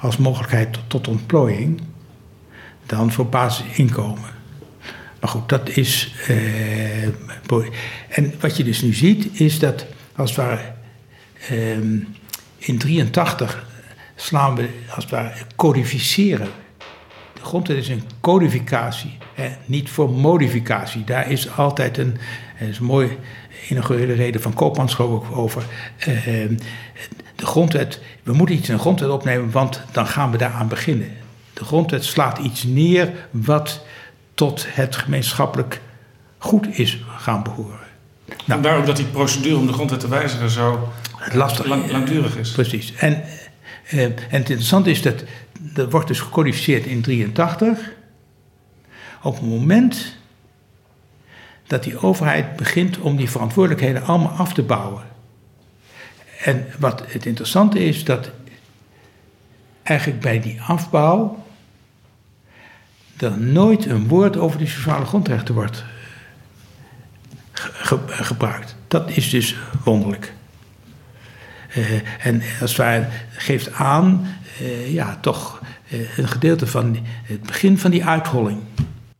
als 0.00 0.16
mogelijkheid 0.16 0.78
tot, 0.86 1.08
ontplooiing 1.08 1.80
dan 2.86 3.12
voor 3.12 3.26
basisinkomen. 3.28 4.30
Maar 5.20 5.30
goed, 5.30 5.48
dat 5.48 5.68
is. 5.68 6.14
eh, 6.26 7.02
en 8.08 8.34
wat 8.40 8.56
je 8.56 8.64
dus 8.64 8.82
nu 8.82 8.92
ziet, 8.92 9.40
is 9.40 9.58
dat 9.58 9.86
als 10.16 10.30
het 10.30 10.38
ware. 10.38 10.74
ehm, 11.48 11.98
in 12.58 12.78
83 12.78 13.66
slaan 14.14 14.54
we 14.54 14.68
als 14.94 15.04
het 15.04 15.12
ware 15.12 15.32
codificeren. 15.56 16.48
De 17.34 17.40
grondwet 17.42 17.76
is 17.76 17.88
een 17.88 18.02
codificatie, 18.20 19.18
niet 19.66 19.90
voor 19.90 20.10
modificatie. 20.10 21.04
Daar 21.04 21.30
is 21.30 21.56
altijd 21.56 21.98
een. 21.98 22.16
Er 22.58 22.68
is 22.68 22.78
een 22.78 22.84
mooi 22.84 23.18
inaugurele 23.68 24.12
reden 24.12 24.40
van 24.40 24.54
Koopmans 24.54 24.94
ik 24.94 25.36
over. 25.36 25.62
ehm, 25.98 26.54
de 27.36 27.46
grondwet, 27.46 28.00
we 28.22 28.32
moeten 28.32 28.56
iets 28.56 28.68
in 28.68 28.74
de 28.74 28.80
grondwet 28.80 29.10
opnemen, 29.10 29.50
want 29.50 29.80
dan 29.92 30.06
gaan 30.06 30.30
we 30.30 30.36
daaraan 30.36 30.68
beginnen. 30.68 31.10
De 31.52 31.64
grondwet 31.64 32.04
slaat 32.04 32.38
iets 32.38 32.62
neer 32.62 33.12
wat 33.30 33.84
tot 34.34 34.66
het 34.68 34.96
gemeenschappelijk 34.96 35.80
goed 36.38 36.78
is 36.78 37.04
gaan 37.16 37.42
behoren. 37.42 37.78
Nou, 38.26 38.38
Vandaar 38.46 38.78
ook 38.78 38.86
dat 38.86 38.96
die 38.96 39.06
procedure 39.06 39.56
om 39.56 39.66
de 39.66 39.72
grondwet 39.72 40.00
te 40.00 40.08
wijzigen 40.08 40.50
zo 40.50 40.92
lastig. 41.32 41.66
lang, 41.66 41.90
langdurig 41.90 42.36
is. 42.36 42.50
Precies. 42.50 42.94
En, 42.94 43.22
eh, 43.86 44.02
en 44.02 44.14
het 44.28 44.50
interessante 44.50 44.90
is 44.90 45.02
dat 45.02 45.24
dat 45.58 45.90
wordt 45.90 46.08
dus 46.08 46.20
gecodificeerd 46.20 46.86
in 46.86 47.02
83. 47.02 47.92
Op 49.22 49.34
het 49.34 49.48
moment 49.48 50.16
dat 51.66 51.82
die 51.82 51.98
overheid 51.98 52.56
begint 52.56 52.98
om 52.98 53.16
die 53.16 53.30
verantwoordelijkheden 53.30 54.04
allemaal 54.04 54.32
af 54.32 54.52
te 54.52 54.62
bouwen. 54.62 55.02
En 56.44 56.66
wat 56.78 57.02
het 57.06 57.26
interessante 57.26 57.84
is, 57.84 58.04
dat 58.04 58.30
eigenlijk 59.82 60.20
bij 60.20 60.40
die 60.40 60.62
afbouw 60.62 61.44
er 63.16 63.38
nooit 63.38 63.86
een 63.86 64.08
woord 64.08 64.36
over 64.36 64.58
de 64.58 64.66
sociale 64.66 65.04
grondrechten 65.04 65.54
wordt 65.54 65.84
ge- 67.52 67.72
ge- 68.06 68.24
gebruikt. 68.24 68.76
Dat 68.88 69.10
is 69.10 69.30
dus 69.30 69.56
wonderlijk. 69.84 70.32
Eh, 71.68 72.26
en 72.26 72.42
als 72.60 72.70
het 72.70 72.76
ware 72.76 73.08
geeft 73.30 73.72
aan, 73.72 74.26
eh, 74.58 74.92
ja, 74.92 75.18
toch 75.20 75.60
eh, 75.88 76.18
een 76.18 76.28
gedeelte 76.28 76.66
van 76.66 76.98
het 77.24 77.42
begin 77.42 77.78
van 77.78 77.90
die 77.90 78.04
uitholling. 78.04 78.60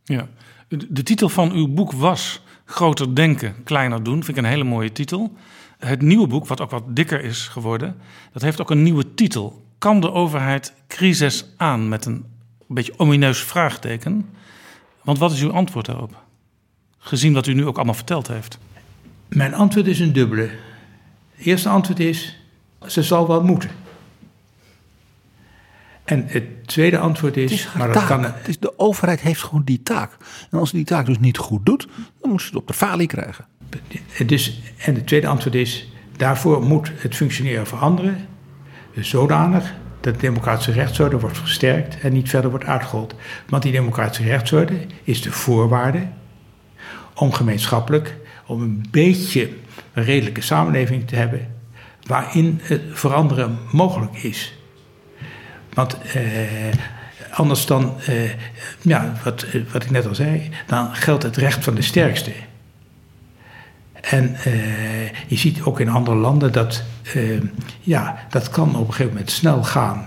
Ja. 0.04 0.28
De 0.68 1.02
titel 1.02 1.28
van 1.28 1.52
uw 1.52 1.68
boek 1.68 1.92
was 1.92 2.40
Groter 2.68 3.14
denken, 3.14 3.54
kleiner 3.64 4.02
doen. 4.02 4.24
Vind 4.24 4.36
ik 4.36 4.44
een 4.44 4.50
hele 4.50 4.64
mooie 4.64 4.92
titel. 4.92 5.36
Het 5.78 6.02
nieuwe 6.02 6.26
boek, 6.26 6.46
wat 6.46 6.60
ook 6.60 6.70
wat 6.70 6.96
dikker 6.96 7.24
is 7.24 7.48
geworden, 7.48 7.96
dat 8.32 8.42
heeft 8.42 8.60
ook 8.60 8.70
een 8.70 8.82
nieuwe 8.82 9.14
titel. 9.14 9.64
Kan 9.78 10.00
de 10.00 10.12
overheid 10.12 10.74
crisis 10.88 11.44
aan? 11.56 11.88
Met 11.88 12.04
een 12.04 12.24
beetje 12.66 12.98
omineus 12.98 13.38
vraagteken. 13.38 14.28
Want 15.02 15.18
wat 15.18 15.32
is 15.32 15.42
uw 15.42 15.52
antwoord 15.52 15.86
daarop? 15.86 16.22
Gezien 16.98 17.32
wat 17.32 17.46
u 17.46 17.54
nu 17.54 17.66
ook 17.66 17.76
allemaal 17.76 17.94
verteld 17.94 18.28
heeft. 18.28 18.58
Mijn 19.28 19.54
antwoord 19.54 19.86
is 19.86 19.98
een 20.00 20.12
dubbele. 20.12 20.50
Het 21.34 21.46
eerste 21.46 21.68
antwoord 21.68 22.00
is, 22.00 22.38
ze 22.86 23.02
zal 23.02 23.28
wel 23.28 23.42
moeten. 23.42 23.70
En 26.04 26.24
het 26.26 26.66
tweede 26.68 26.98
antwoord 26.98 27.36
is, 27.36 27.50
Het 27.50 27.58
is 27.60 27.66
haar 27.66 27.78
maar 27.78 27.86
dat 27.86 27.96
taak. 27.96 28.08
kan... 28.08 28.22
Het 28.24 28.48
is, 28.48 28.58
de 28.58 28.78
overheid 28.78 29.20
heeft 29.20 29.42
gewoon 29.42 29.64
die 29.64 29.82
taak. 29.82 30.16
En 30.50 30.58
als 30.58 30.70
ze 30.70 30.76
die 30.76 30.84
taak 30.84 31.06
dus 31.06 31.18
niet 31.18 31.38
goed 31.38 31.66
doet, 31.66 31.88
dan 32.20 32.30
moet 32.30 32.40
ze 32.40 32.46
het 32.46 32.56
op 32.56 32.66
de 32.66 32.74
falie 32.74 33.06
krijgen. 33.06 33.46
Dus, 34.26 34.60
en 34.78 34.94
het 34.94 35.06
tweede 35.06 35.26
antwoord 35.26 35.54
is, 35.54 35.92
daarvoor 36.16 36.62
moet 36.62 36.92
het 36.96 37.14
functioneren 37.14 37.66
veranderen. 37.66 38.26
Dus 38.94 39.08
zodanig 39.08 39.74
dat 40.00 40.14
de 40.14 40.20
democratische 40.20 40.72
rechtsorde 40.72 41.18
wordt 41.18 41.38
versterkt 41.38 42.00
en 42.00 42.12
niet 42.12 42.28
verder 42.28 42.50
wordt 42.50 42.64
uitgehold. 42.64 43.14
Want 43.48 43.62
die 43.62 43.72
democratische 43.72 44.24
rechtsorde 44.24 44.74
is 45.04 45.22
de 45.22 45.32
voorwaarde 45.32 46.06
om 47.14 47.32
gemeenschappelijk, 47.32 48.16
om 48.46 48.62
een 48.62 48.84
beetje 48.90 49.48
een 49.92 50.04
redelijke 50.04 50.40
samenleving 50.40 51.06
te 51.08 51.16
hebben 51.16 51.54
waarin 52.06 52.60
het 52.62 52.82
veranderen 52.92 53.58
mogelijk 53.72 54.16
is. 54.22 54.58
Want 55.74 55.98
eh, 56.02 56.22
anders 57.30 57.66
dan, 57.66 58.00
eh, 58.06 58.30
ja, 58.80 59.12
wat, 59.24 59.42
eh, 59.42 59.60
wat 59.72 59.82
ik 59.82 59.90
net 59.90 60.06
al 60.06 60.14
zei, 60.14 60.50
dan 60.66 60.94
geldt 60.94 61.22
het 61.22 61.36
recht 61.36 61.64
van 61.64 61.74
de 61.74 61.82
sterkste. 61.82 62.32
En 64.10 64.34
eh, 64.34 65.08
je 65.26 65.36
ziet 65.36 65.62
ook 65.62 65.80
in 65.80 65.88
andere 65.88 66.16
landen 66.16 66.52
dat, 66.52 66.82
eh, 67.14 67.22
ja, 67.80 68.26
dat 68.30 68.50
kan 68.50 68.76
op 68.76 68.86
een 68.86 68.92
gegeven 68.92 69.12
moment 69.12 69.30
snel 69.30 69.62
gaan. 69.62 70.04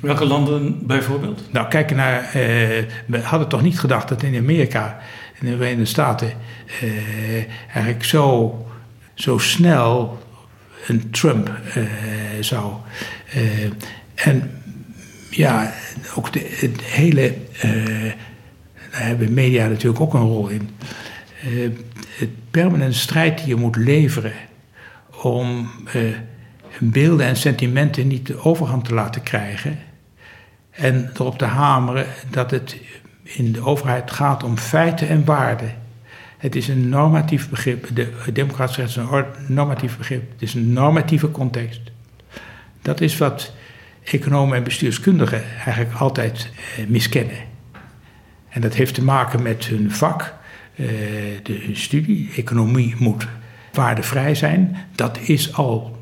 Welke 0.00 0.24
landen 0.24 0.86
bijvoorbeeld? 0.86 1.52
Nou, 1.52 1.68
kijk 1.68 1.94
naar. 1.94 2.22
eh, 2.22 2.32
we 3.06 3.20
hadden 3.22 3.48
toch 3.48 3.62
niet 3.62 3.80
gedacht 3.80 4.08
dat 4.08 4.22
in 4.22 4.36
Amerika 4.36 4.98
en 5.40 5.46
in 5.46 5.50
de 5.50 5.56
Verenigde 5.56 5.84
Staten. 5.84 6.32
eigenlijk 7.72 8.04
zo, 8.04 8.66
zo 9.14 9.38
snel 9.38 10.18
een 10.86 11.10
Trump 11.10 11.50
zou. 12.40 12.72
en 14.14 14.50
ja, 15.30 15.72
ook 16.14 16.32
de, 16.32 16.56
het 16.60 16.82
hele. 16.82 17.34
daar 18.90 19.06
hebben 19.06 19.34
media 19.34 19.66
natuurlijk 19.66 20.00
ook 20.00 20.14
een 20.14 20.20
rol 20.20 20.48
in. 20.48 20.70
Het 22.18 22.50
permanente 22.50 22.98
strijd 22.98 23.38
die 23.38 23.46
je 23.46 23.56
moet 23.56 23.76
leveren 23.76 24.32
om 25.22 25.70
eh, 25.92 26.02
beelden 26.78 27.26
en 27.26 27.36
sentimenten 27.36 28.06
niet 28.06 28.26
de 28.26 28.44
overhand 28.44 28.84
te 28.84 28.94
laten 28.94 29.22
krijgen. 29.22 29.78
En 30.70 31.10
erop 31.14 31.38
te 31.38 31.44
hameren 31.44 32.06
dat 32.30 32.50
het 32.50 32.76
in 33.22 33.52
de 33.52 33.60
overheid 33.60 34.10
gaat 34.10 34.42
om 34.42 34.56
feiten 34.56 35.08
en 35.08 35.24
waarden. 35.24 35.74
Het 36.38 36.56
is 36.56 36.68
een 36.68 36.88
normatief 36.88 37.48
begrip. 37.50 37.88
De 37.94 38.12
democratische 38.32 38.80
recht 38.80 38.90
is 38.90 38.96
een 38.96 39.08
or- 39.08 39.36
normatief 39.46 39.98
begrip. 39.98 40.30
Het 40.32 40.42
is 40.42 40.54
een 40.54 40.72
normatieve 40.72 41.30
context. 41.30 41.80
Dat 42.82 43.00
is 43.00 43.18
wat 43.18 43.52
economen 44.04 44.56
en 44.56 44.62
bestuurskundigen 44.62 45.42
eigenlijk 45.64 45.94
altijd 45.94 46.50
eh, 46.76 46.86
miskennen. 46.86 47.38
En 48.48 48.60
dat 48.60 48.74
heeft 48.74 48.94
te 48.94 49.04
maken 49.04 49.42
met 49.42 49.64
hun 49.64 49.90
vak, 49.90 50.34
de 51.42 51.58
hun 51.64 51.76
studie. 51.76 52.30
Economie 52.36 52.94
moet 52.98 53.26
waardevrij 53.72 54.34
zijn. 54.34 54.76
Dat 54.94 55.18
is 55.22 55.54
al 55.54 55.96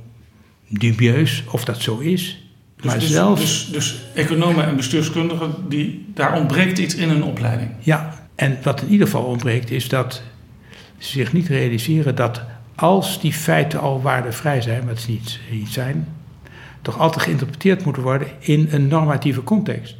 dubieus 0.68 1.44
of 1.50 1.64
dat 1.64 1.82
zo 1.82 1.98
is. 1.98 2.44
Dus, 2.76 2.84
maar 2.84 2.98
dus, 2.98 3.10
zelfs. 3.10 3.40
dus, 3.40 3.66
dus 3.66 4.04
economen 4.14 4.66
en 4.66 4.76
bestuurskundigen, 4.76 5.54
die, 5.68 6.06
daar 6.14 6.38
ontbreekt 6.38 6.78
iets 6.78 6.94
in 6.94 7.08
hun 7.08 7.22
opleiding. 7.22 7.70
Ja, 7.78 8.28
en 8.34 8.58
wat 8.62 8.82
in 8.82 8.88
ieder 8.88 9.06
geval 9.06 9.24
ontbreekt 9.24 9.70
is 9.70 9.88
dat 9.88 10.22
ze 10.98 11.10
zich 11.10 11.32
niet 11.32 11.48
realiseren 11.48 12.14
dat 12.14 12.42
als 12.74 13.20
die 13.20 13.32
feiten 13.32 13.80
al 13.80 14.02
waardevrij 14.02 14.60
zijn, 14.60 14.86
wat 14.86 15.00
ze 15.00 15.10
niet, 15.10 15.38
niet 15.50 15.68
zijn, 15.68 16.08
toch 16.82 16.98
altijd 16.98 17.24
geïnterpreteerd 17.24 17.84
moeten 17.84 18.02
worden 18.02 18.28
in 18.38 18.68
een 18.70 18.88
normatieve 18.88 19.42
context. 19.42 19.96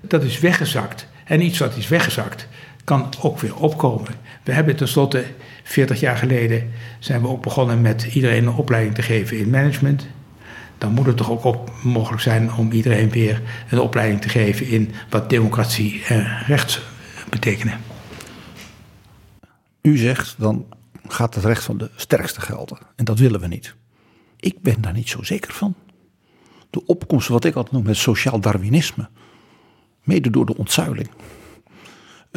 Dat 0.00 0.22
is 0.22 0.40
weggezakt. 0.40 1.08
En 1.24 1.42
iets 1.42 1.58
wat 1.58 1.76
is 1.76 1.88
weggezakt, 1.88 2.48
kan 2.88 3.08
ook 3.22 3.38
weer 3.38 3.56
opkomen. 3.56 4.14
We 4.42 4.52
hebben 4.52 4.76
tenslotte 4.76 5.24
40 5.64 6.00
jaar 6.00 6.16
geleden 6.16 6.70
zijn 6.98 7.22
we 7.22 7.28
ook 7.28 7.42
begonnen 7.42 7.80
met 7.80 8.08
iedereen 8.12 8.46
een 8.46 8.54
opleiding 8.54 8.94
te 8.94 9.02
geven 9.02 9.38
in 9.38 9.50
management. 9.50 10.06
Dan 10.78 10.92
moet 10.92 11.06
het 11.06 11.16
toch 11.16 11.46
ook 11.46 11.82
mogelijk 11.82 12.22
zijn 12.22 12.52
om 12.52 12.72
iedereen 12.72 13.10
weer 13.10 13.42
een 13.70 13.80
opleiding 13.80 14.20
te 14.20 14.28
geven 14.28 14.66
in 14.66 14.90
wat 15.10 15.30
democratie 15.30 16.04
en 16.04 16.38
recht 16.46 16.82
betekenen. 17.30 17.80
U 19.82 19.96
zegt 19.96 20.34
dan 20.38 20.66
gaat 21.08 21.34
het 21.34 21.44
recht 21.44 21.64
van 21.64 21.78
de 21.78 21.90
sterkste 21.96 22.40
gelden. 22.40 22.78
En 22.96 23.04
dat 23.04 23.18
willen 23.18 23.40
we 23.40 23.46
niet. 23.46 23.74
Ik 24.36 24.62
ben 24.62 24.80
daar 24.80 24.92
niet 24.92 25.08
zo 25.08 25.22
zeker 25.22 25.52
van. 25.52 25.74
De 26.70 26.86
opkomst, 26.86 27.28
wat 27.28 27.44
ik 27.44 27.54
altijd 27.54 27.74
noem 27.74 27.86
het 27.86 27.96
sociaal 27.96 28.40
Darwinisme, 28.40 29.08
mede 30.02 30.30
door 30.30 30.46
de 30.46 30.56
ontzuiling, 30.56 31.08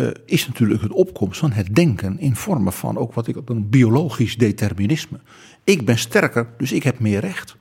uh, 0.02 0.08
is 0.26 0.48
natuurlijk 0.48 0.82
het 0.82 0.92
opkomst 0.92 1.40
van 1.40 1.52
het 1.52 1.76
denken 1.76 2.20
in 2.20 2.36
vormen 2.36 2.74
van 2.74 2.98
ook 2.98 3.14
wat 3.14 3.28
ik 3.28 3.38
een 3.46 3.70
biologisch 3.70 4.38
determinisme. 4.38 5.20
Ik 5.64 5.86
ben 5.86 5.98
sterker, 5.98 6.48
dus 6.58 6.72
ik 6.72 6.84
heb 6.84 7.00
meer 7.00 7.20
recht. 7.20 7.56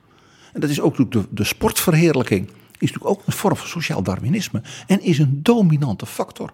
En 0.53 0.61
dat 0.61 0.69
is 0.69 0.81
ook 0.81 1.11
de, 1.11 1.25
de 1.29 1.43
sportverheerlijking, 1.43 2.47
is 2.47 2.91
natuurlijk 2.91 3.05
ook 3.05 3.21
een 3.25 3.33
vorm 3.33 3.55
van 3.55 3.67
sociaal 3.67 4.03
Darwinisme 4.03 4.61
en 4.87 5.01
is 5.01 5.19
een 5.19 5.39
dominante 5.43 6.05
factor. 6.05 6.53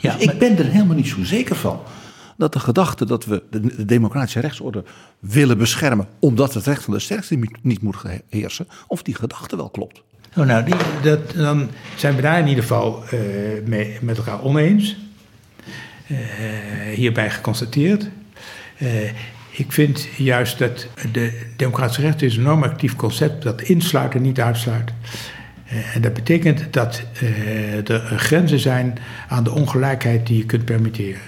Ja, 0.00 0.12
dus 0.16 0.22
ik 0.22 0.38
ben 0.38 0.58
er 0.58 0.64
helemaal 0.64 0.96
niet 0.96 1.08
zo 1.08 1.24
zeker 1.24 1.56
van 1.56 1.80
dat 2.36 2.52
de 2.52 2.60
gedachte 2.60 3.04
dat 3.04 3.24
we 3.24 3.42
de, 3.50 3.84
democratische 3.84 4.40
rechtsorde 4.40 4.84
willen 5.18 5.58
beschermen, 5.58 6.08
omdat 6.18 6.54
het 6.54 6.66
recht 6.66 6.84
van 6.84 6.94
de 6.94 7.00
sterkste 7.00 7.38
niet 7.62 7.82
moet 7.82 7.96
heersen, 8.28 8.68
of 8.86 9.02
die 9.02 9.14
gedachte 9.14 9.56
wel 9.56 9.70
klopt. 9.70 10.02
Oh, 10.36 10.46
nou, 10.46 10.64
die, 10.64 10.74
dat, 11.02 11.30
dan 11.30 11.68
zijn 11.96 12.16
we 12.16 12.22
daar 12.22 12.38
in 12.38 12.46
ieder 12.46 12.62
geval 12.62 13.02
uh, 13.04 13.10
mee, 13.66 13.98
met 14.00 14.16
elkaar 14.16 14.42
oneens. 14.42 14.96
Uh, 16.06 16.18
hierbij 16.94 17.30
geconstateerd. 17.30 18.08
Uh, 18.78 18.88
ik 19.50 19.72
vind 19.72 20.08
juist 20.16 20.58
dat 20.58 20.86
de 21.12 21.42
democratische 21.56 22.02
recht 22.02 22.22
is 22.22 22.36
een 22.36 22.42
normatief 22.42 22.96
concept 22.96 23.42
dat 23.42 23.62
insluit 23.62 24.14
en 24.14 24.22
niet 24.22 24.40
uitsluit. 24.40 24.92
en 25.94 26.00
dat 26.00 26.12
betekent 26.12 26.72
dat 26.72 27.02
er 27.84 28.00
grenzen 28.16 28.58
zijn 28.58 28.98
aan 29.28 29.44
de 29.44 29.52
ongelijkheid 29.52 30.26
die 30.26 30.36
je 30.36 30.46
kunt 30.46 30.64
permitteren. 30.64 31.20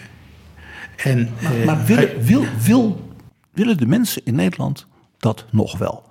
En, 1.05 1.31
maar, 1.43 1.53
eh, 1.53 1.65
maar 1.65 1.85
willen, 1.85 2.23
wil, 2.23 2.45
wil, 2.63 3.15
willen 3.53 3.77
de 3.77 3.87
mensen 3.87 4.23
in 4.25 4.35
Nederland 4.35 4.87
dat 5.19 5.45
nog 5.51 5.79
wel? 5.79 6.03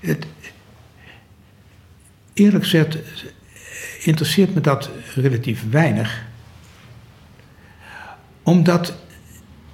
Het, 0.00 0.26
eerlijk 2.34 2.64
gezegd 2.64 2.98
interesseert 4.02 4.54
me 4.54 4.60
dat 4.60 4.90
relatief 5.14 5.70
weinig. 5.70 6.26
Omdat 8.48 8.94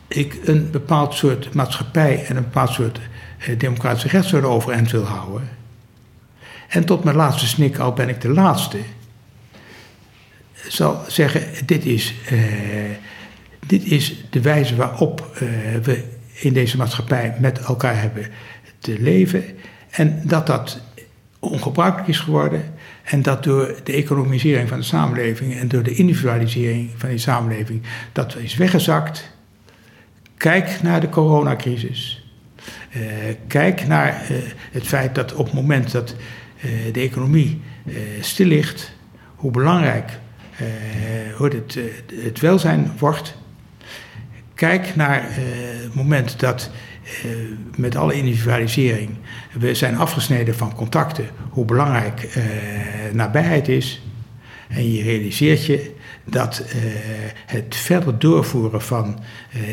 ik 0.09 0.39
een 0.45 0.71
bepaald 0.71 1.15
soort 1.15 1.55
maatschappij 1.55 2.25
en 2.27 2.37
een 2.37 2.43
bepaald 2.43 2.71
soort 2.71 3.01
eh, 3.39 3.59
democratische 3.59 4.09
rechtsorde 4.09 4.47
overeind 4.47 4.91
wil 4.91 5.05
houden. 5.05 5.49
En 6.69 6.85
tot 6.85 7.05
mijn 7.05 7.17
laatste 7.17 7.47
snik, 7.47 7.79
al 7.79 7.93
ben 7.93 8.09
ik 8.09 8.21
de 8.21 8.29
laatste, 8.29 8.79
zal 10.69 11.05
zeggen: 11.09 11.67
dit 11.67 11.85
is 11.85 12.15
eh, 12.27 12.39
dit 13.67 13.85
is 13.85 14.25
de 14.31 14.41
wijze 14.41 14.77
waarop 14.77 15.31
uh, 15.33 15.39
we 15.83 16.05
in 16.33 16.53
deze 16.53 16.77
maatschappij 16.77 17.37
met 17.41 17.59
elkaar 17.59 18.01
hebben 18.01 18.27
te 18.79 19.01
leven. 19.01 19.45
En 19.91 20.23
dat 20.25 20.47
dat 20.47 20.81
ongebruikelijk 21.39 22.09
is 22.09 22.19
geworden. 22.19 22.74
En 23.05 23.23
dat 23.23 23.45
door 23.45 23.75
de 23.83 23.93
economisering 23.93 24.69
van 24.69 24.79
de 24.79 24.85
samenleving 24.85 25.55
en 25.55 25.69
door 25.69 25.83
de 25.83 25.95
individualisering 25.95 26.91
van 26.97 27.09
die 27.09 27.19
samenleving, 27.19 27.83
dat 28.13 28.37
is 28.37 28.57
weggezakt. 28.57 29.33
Kijk 30.37 30.83
naar 30.83 31.01
de 31.01 31.09
coronacrisis. 31.09 32.29
Uh, 32.97 33.03
kijk 33.47 33.87
naar 33.87 34.27
uh, 34.31 34.37
het 34.73 34.87
feit 34.87 35.15
dat 35.15 35.35
op 35.35 35.45
het 35.45 35.55
moment 35.55 35.93
dat 35.93 36.17
uh, 36.57 36.71
de 36.93 37.01
economie 37.01 37.61
stil 38.21 38.47
ligt, 38.47 38.93
hoe 39.35 39.51
belangrijk 39.51 40.19
hoe 41.37 41.49
het, 41.49 41.79
het 42.15 42.41
welzijn 42.41 42.93
wordt. 42.99 43.35
Kijk 44.55 44.97
naar 44.97 45.23
het 45.27 45.95
moment 45.95 46.41
dat 46.41 46.71
met 47.77 47.97
alle 47.97 48.15
individualisering 48.15 49.11
we 49.53 49.75
zijn 49.75 49.97
afgesneden 49.97 50.55
van 50.55 50.75
contacten, 50.75 51.29
hoe 51.51 51.65
belangrijk 51.65 52.37
uh, 52.37 52.45
nabijheid 53.13 53.69
is. 53.69 54.03
En 54.69 54.93
je 54.93 55.03
realiseert 55.03 55.67
je 55.67 55.93
dat 56.25 56.65
het 57.47 57.77
verder 57.77 58.19
doorvoeren 58.19 58.83
van 58.83 59.19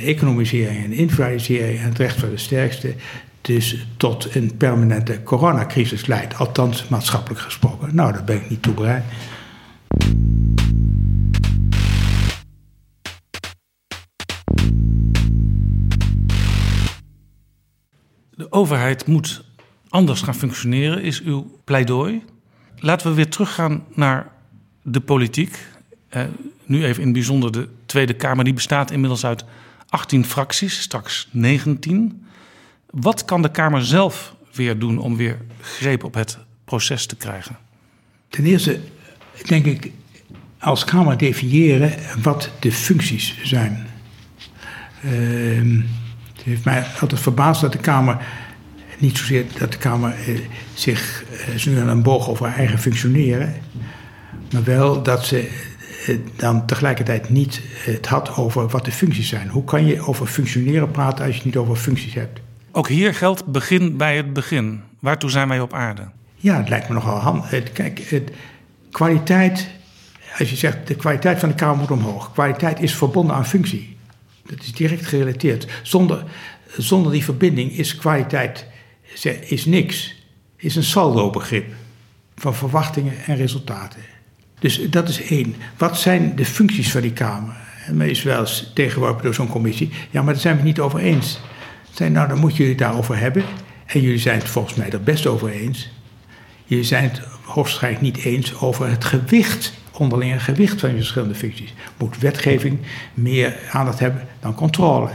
economisering 0.03 0.83
en 0.83 0.91
individualisering 0.91 1.79
en 1.79 1.85
het 1.85 1.97
recht 1.97 2.19
van 2.19 2.29
de 2.29 2.37
sterkste 2.37 2.93
dus 3.41 3.87
tot 3.97 4.35
een 4.35 4.57
permanente 4.57 5.23
coronacrisis 5.23 6.05
leidt, 6.05 6.37
althans 6.37 6.87
maatschappelijk 6.87 7.41
gesproken. 7.41 7.95
Nou, 7.95 8.13
daar 8.13 8.23
ben 8.23 8.35
ik 8.35 8.49
niet 8.49 8.61
toe 8.61 8.73
bereid. 8.73 9.03
Overheid 18.51 19.05
moet 19.07 19.43
anders 19.89 20.21
gaan 20.21 20.35
functioneren, 20.35 21.01
is 21.01 21.21
uw 21.21 21.59
pleidooi. 21.63 22.23
Laten 22.77 23.07
we 23.07 23.13
weer 23.13 23.29
teruggaan 23.29 23.83
naar 23.93 24.31
de 24.81 24.99
politiek. 24.99 25.65
Eh, 26.09 26.23
nu 26.65 26.85
even 26.85 26.99
in 26.99 27.07
het 27.07 27.13
bijzonder 27.13 27.51
de 27.51 27.67
Tweede 27.85 28.13
Kamer. 28.13 28.43
Die 28.43 28.53
bestaat 28.53 28.91
inmiddels 28.91 29.25
uit 29.25 29.45
18 29.89 30.25
fracties, 30.25 30.81
straks 30.81 31.27
19. 31.31 32.25
Wat 32.89 33.25
kan 33.25 33.41
de 33.41 33.51
Kamer 33.51 33.85
zelf 33.85 34.35
weer 34.53 34.79
doen 34.79 34.97
om 34.97 35.17
weer 35.17 35.37
greep 35.61 36.03
op 36.03 36.13
het 36.13 36.37
proces 36.65 37.05
te 37.05 37.15
krijgen? 37.15 37.57
Ten 38.29 38.45
eerste 38.45 38.79
denk 39.45 39.65
ik 39.65 39.91
als 40.59 40.83
Kamer 40.83 41.17
definiëren 41.17 41.93
wat 42.21 42.49
de 42.59 42.71
functies 42.71 43.35
zijn. 43.43 43.87
Uh, 45.05 45.83
het 46.43 46.49
heeft 46.49 46.65
mij 46.65 46.85
altijd 47.01 47.21
verbaasd 47.21 47.61
dat 47.61 47.71
de 47.71 47.77
Kamer, 47.77 48.17
niet 48.97 49.17
zozeer 49.17 49.45
dat 49.59 49.71
de 49.71 49.77
Kamer 49.77 50.13
eh, 50.27 50.39
zich 50.73 51.23
eh, 51.23 51.55
zo 51.55 51.79
aan 51.79 51.87
een 51.87 52.03
boog 52.03 52.29
over 52.29 52.47
haar 52.47 52.57
eigen 52.57 52.79
functioneren, 52.79 53.53
maar 54.51 54.63
wel 54.63 55.03
dat 55.03 55.25
ze 55.25 55.49
eh, 56.07 56.17
dan 56.35 56.65
tegelijkertijd 56.65 57.29
niet 57.29 57.61
het 57.73 58.07
had 58.07 58.35
over 58.35 58.67
wat 58.67 58.85
de 58.85 58.91
functies 58.91 59.29
zijn. 59.29 59.49
Hoe 59.49 59.63
kan 59.63 59.85
je 59.85 60.07
over 60.07 60.25
functioneren 60.25 60.91
praten 60.91 61.25
als 61.25 61.27
je 61.27 61.35
het 61.35 61.45
niet 61.45 61.57
over 61.57 61.75
functies 61.75 62.13
hebt? 62.13 62.39
Ook 62.71 62.87
hier 62.87 63.13
geldt 63.13 63.45
begin 63.45 63.97
bij 63.97 64.17
het 64.17 64.33
begin. 64.33 64.81
Waartoe 64.99 65.29
zijn 65.29 65.47
wij 65.47 65.59
op 65.59 65.73
aarde? 65.73 66.09
Ja, 66.35 66.57
het 66.57 66.69
lijkt 66.69 66.87
me 66.87 66.93
nogal 66.93 67.17
handig. 67.17 67.71
Kijk, 67.71 67.99
het, 67.99 68.31
kwaliteit, 68.91 69.69
als 70.39 70.49
je 70.49 70.55
zegt 70.55 70.87
de 70.87 70.95
kwaliteit 70.95 71.39
van 71.39 71.49
de 71.49 71.55
Kamer 71.55 71.77
moet 71.77 71.91
omhoog. 71.91 72.31
Kwaliteit 72.31 72.79
is 72.79 72.95
verbonden 72.95 73.35
aan 73.35 73.45
functie. 73.45 73.97
Dat 74.45 74.61
is 74.61 74.73
direct 74.73 75.05
gerelateerd. 75.05 75.67
Zonder, 75.83 76.23
zonder 76.77 77.11
die 77.11 77.23
verbinding 77.23 77.71
is 77.71 77.95
kwaliteit 77.95 78.65
is 79.41 79.65
niks. 79.65 80.15
Is 80.57 80.75
een 80.75 80.83
saldo-begrip 80.83 81.73
van 82.35 82.55
verwachtingen 82.55 83.13
en 83.25 83.35
resultaten. 83.35 84.01
Dus 84.59 84.89
dat 84.89 85.09
is 85.09 85.21
één. 85.21 85.55
Wat 85.77 85.99
zijn 85.99 86.35
de 86.35 86.45
functies 86.45 86.91
van 86.91 87.01
die 87.01 87.13
Kamer? 87.13 87.55
En 87.85 87.97
men 87.97 88.09
is 88.09 88.23
wel 88.23 88.39
eens 88.39 88.71
tegengeworpen 88.73 89.23
door 89.23 89.33
zo'n 89.33 89.47
commissie. 89.47 89.91
Ja, 90.09 90.21
maar 90.21 90.33
daar 90.33 90.41
zijn 90.41 90.53
we 90.53 90.59
het 90.59 90.69
niet 90.69 90.79
over 90.79 90.99
eens. 90.99 91.39
Zijn, 91.91 92.11
nou, 92.11 92.27
dan 92.27 92.39
moeten 92.39 92.57
jullie 92.57 92.73
het 92.73 92.83
daarover 92.83 93.17
hebben. 93.17 93.43
En 93.85 94.01
jullie 94.01 94.19
zijn 94.19 94.39
het 94.39 94.49
volgens 94.49 94.75
mij 94.75 94.89
er 94.89 95.03
best 95.03 95.27
over 95.27 95.49
eens. 95.49 95.89
Jullie 96.65 96.85
zijn 96.85 97.03
het 97.03 97.19
hoogstwaarschijnlijk 97.43 98.15
niet 98.15 98.25
eens 98.25 98.55
over 98.55 98.89
het 98.89 99.05
gewicht 99.05 99.73
onderlinge 99.97 100.39
gewicht 100.39 100.79
van 100.79 100.89
je 100.89 100.95
verschillende 100.95 101.35
functies. 101.35 101.73
Moet 101.97 102.19
wetgeving 102.19 102.79
meer 103.13 103.55
aandacht 103.71 103.99
hebben 103.99 104.27
dan 104.39 104.55
controle? 104.55 105.09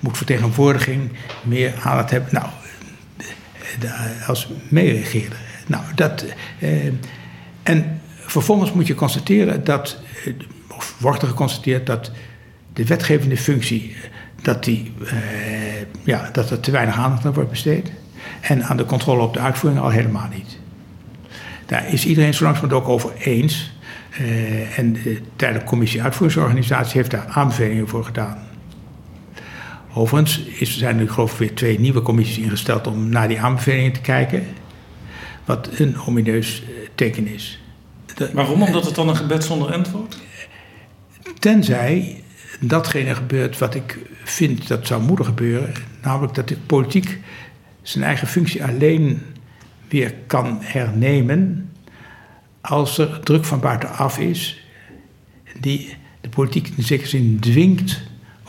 Moet 0.00 0.16
vertegenwoordiging 0.16 1.10
meer 1.42 1.74
aandacht 1.82 2.10
hebben? 2.10 2.28
Nou, 2.32 2.46
als 4.26 4.48
meeregeerder. 4.68 5.38
Nou, 5.66 5.82
dat. 5.94 6.24
Eh, 6.58 6.86
en 7.62 8.00
vervolgens 8.10 8.72
moet 8.72 8.86
je 8.86 8.94
constateren 8.94 9.64
dat, 9.64 9.98
eh, 10.24 10.32
of 10.76 10.96
wordt 10.98 11.22
er 11.22 11.28
geconstateerd 11.28 11.86
dat 11.86 12.10
de 12.72 12.86
wetgevende 12.86 13.36
functie, 13.36 13.96
dat, 14.42 14.64
die, 14.64 14.92
eh, 15.06 15.16
ja, 16.04 16.28
dat 16.32 16.50
er 16.50 16.60
te 16.60 16.70
weinig 16.70 16.96
aandacht 16.96 17.24
aan 17.24 17.32
wordt 17.32 17.50
besteed. 17.50 17.92
En 18.40 18.64
aan 18.64 18.76
de 18.76 18.84
controle 18.84 19.22
op 19.22 19.34
de 19.34 19.40
uitvoering 19.40 19.82
al 19.82 19.90
helemaal 19.90 20.28
niet. 20.34 20.58
Daar 21.66 21.92
is 21.92 22.06
iedereen 22.06 22.34
zo 22.34 22.44
langzamerhand 22.44 22.82
ook 22.82 22.88
over 22.88 23.10
eens 23.18 23.72
uh, 24.20 24.78
en 24.78 24.92
de 24.92 25.20
tijdelijke 25.36 25.68
commissie 25.70 26.02
uitvoeringsorganisatie 26.02 26.96
heeft 26.96 27.10
daar 27.10 27.26
aanbevelingen 27.28 27.88
voor 27.88 28.04
gedaan. 28.04 28.38
Overigens 29.94 30.38
is, 30.40 30.78
zijn 30.78 30.98
er 30.98 31.08
geloof 31.10 31.32
ik 31.32 31.38
weer 31.38 31.54
twee 31.54 31.80
nieuwe 31.80 32.02
commissies 32.02 32.38
ingesteld 32.38 32.86
om 32.86 33.08
naar 33.08 33.28
die 33.28 33.40
aanbevelingen 33.40 33.92
te 33.92 34.00
kijken. 34.00 34.46
Wat 35.44 35.68
een 35.78 36.00
omineus 36.06 36.62
eh, 36.62 36.88
teken 36.94 37.26
is. 37.26 37.62
de- 38.14 38.30
Waarom? 38.32 38.62
Omdat 38.62 38.84
het 38.84 38.94
dan 38.94 39.08
een 39.08 39.16
gebed 39.16 39.44
zonder 39.44 39.70
end 39.70 39.90
wordt? 39.90 40.18
Tenzij 41.38 42.22
datgene 42.60 43.14
gebeurt 43.14 43.58
wat 43.58 43.74
ik 43.74 43.98
vind 44.24 44.68
dat 44.68 44.86
zou 44.86 45.02
moeten 45.02 45.24
gebeuren. 45.24 45.72
Namelijk 46.02 46.34
dat 46.34 46.48
de 46.48 46.56
politiek 46.66 47.18
zijn 47.82 48.04
eigen 48.04 48.28
functie 48.28 48.64
alleen 48.64 49.22
weer 49.88 50.14
kan 50.26 50.58
hernemen. 50.60 51.69
Als 52.60 52.98
er 52.98 53.20
druk 53.20 53.44
van 53.44 53.60
buitenaf 53.60 54.18
is. 54.18 54.64
die 55.60 55.96
de 56.20 56.28
politiek 56.28 56.72
in 56.76 56.82
zekere 56.82 57.08
zin 57.08 57.38
dwingt 57.40 58.00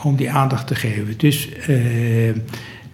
om 0.02 0.16
die 0.16 0.30
aandacht 0.30 0.66
te 0.66 0.74
geven. 0.74 1.18
Dus 1.18 1.52
eh, 1.52 2.34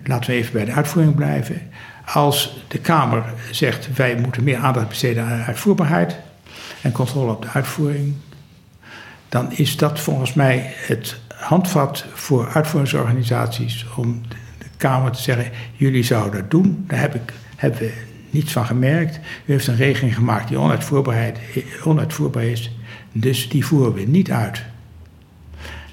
laten 0.05 0.31
we 0.31 0.37
even 0.37 0.53
bij 0.53 0.65
de 0.65 0.73
uitvoering 0.73 1.15
blijven. 1.15 1.71
Als 2.05 2.65
de 2.69 2.79
Kamer 2.79 3.25
zegt 3.51 3.97
wij 3.97 4.17
moeten 4.17 4.45
meer 4.45 4.57
aandacht 4.57 4.89
besteden 4.89 5.25
aan 5.25 5.43
uitvoerbaarheid 5.43 6.17
en 6.83 6.93
controle 6.93 7.33
op 7.33 7.43
de 7.43 7.49
uitvoering, 7.49 8.15
dan 9.29 9.53
is 9.53 9.77
dat 9.77 10.01
volgens 10.01 10.35
mij 10.35 10.73
het 10.75 11.21
handvat 11.29 12.05
voor 12.15 12.49
uitvoeringsorganisaties 12.49 13.87
om 13.97 14.23
de 14.59 14.67
Kamer 14.77 15.11
te 15.11 15.23
zeggen: 15.23 15.51
jullie 15.73 16.03
zouden 16.03 16.41
dat 16.41 16.51
doen. 16.51 16.85
Daar 16.87 17.01
heb 17.01 17.15
ik, 17.15 17.33
hebben 17.57 17.81
we 17.81 17.93
niets 18.31 18.53
van 18.53 18.67
gemerkt. 18.67 19.17
U 19.45 19.53
heeft 19.53 19.67
een 19.67 19.77
regeling 19.77 20.15
gemaakt 20.15 20.49
die 20.49 20.59
onuitvoerbaar 21.85 22.45
is, 22.45 22.71
dus 23.13 23.49
die 23.49 23.67
voeren 23.67 23.93
we 23.93 24.01
niet 24.01 24.31
uit. 24.31 24.63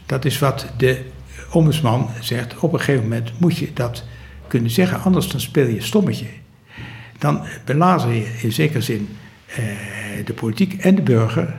Dat 0.05 0.25
is 0.25 0.39
wat 0.39 0.67
de 0.77 1.01
ombudsman 1.51 2.09
zegt. 2.19 2.59
Op 2.59 2.73
een 2.73 2.79
gegeven 2.79 3.03
moment 3.03 3.31
moet 3.39 3.57
je 3.57 3.73
dat 3.73 4.03
kunnen 4.47 4.71
zeggen, 4.71 5.01
anders 5.01 5.27
dan 5.27 5.39
speel 5.39 5.67
je 5.67 5.81
stommetje. 5.81 6.27
Dan 7.17 7.43
belazer 7.65 8.13
je 8.13 8.37
in 8.41 8.51
zekere 8.51 8.81
zin 8.81 9.09
eh, 9.45 9.63
de 10.25 10.33
politiek 10.33 10.73
en 10.73 10.95
de 10.95 11.01
burger 11.01 11.53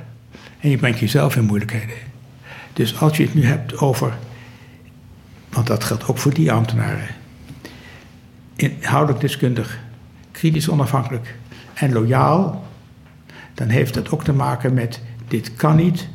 en 0.61 0.71
je 0.71 0.77
brengt 0.77 0.99
jezelf 0.99 1.37
in 1.37 1.45
moeilijkheden. 1.45 1.97
Dus 2.73 3.01
als 3.01 3.17
je 3.17 3.23
het 3.23 3.35
nu 3.35 3.45
hebt 3.45 3.79
over, 3.79 4.19
want 5.49 5.67
dat 5.67 5.85
geldt 5.85 6.07
ook 6.07 6.19
voor 6.19 6.35
die 6.35 6.53
ambtenaren, 6.53 7.09
inhoudelijk 8.57 9.21
deskundig, 9.21 9.79
kritisch 10.37 10.69
onafhankelijk 10.69 11.35
en 11.75 11.93
loyaal, 11.93 12.65
dan 13.55 13.69
heeft 13.69 13.95
dat 13.95 14.11
ook 14.11 14.25
te 14.25 14.33
maken 14.33 14.75
met 14.75 15.01
dit 15.29 15.55
kan 15.55 15.77
niet, 15.77 16.09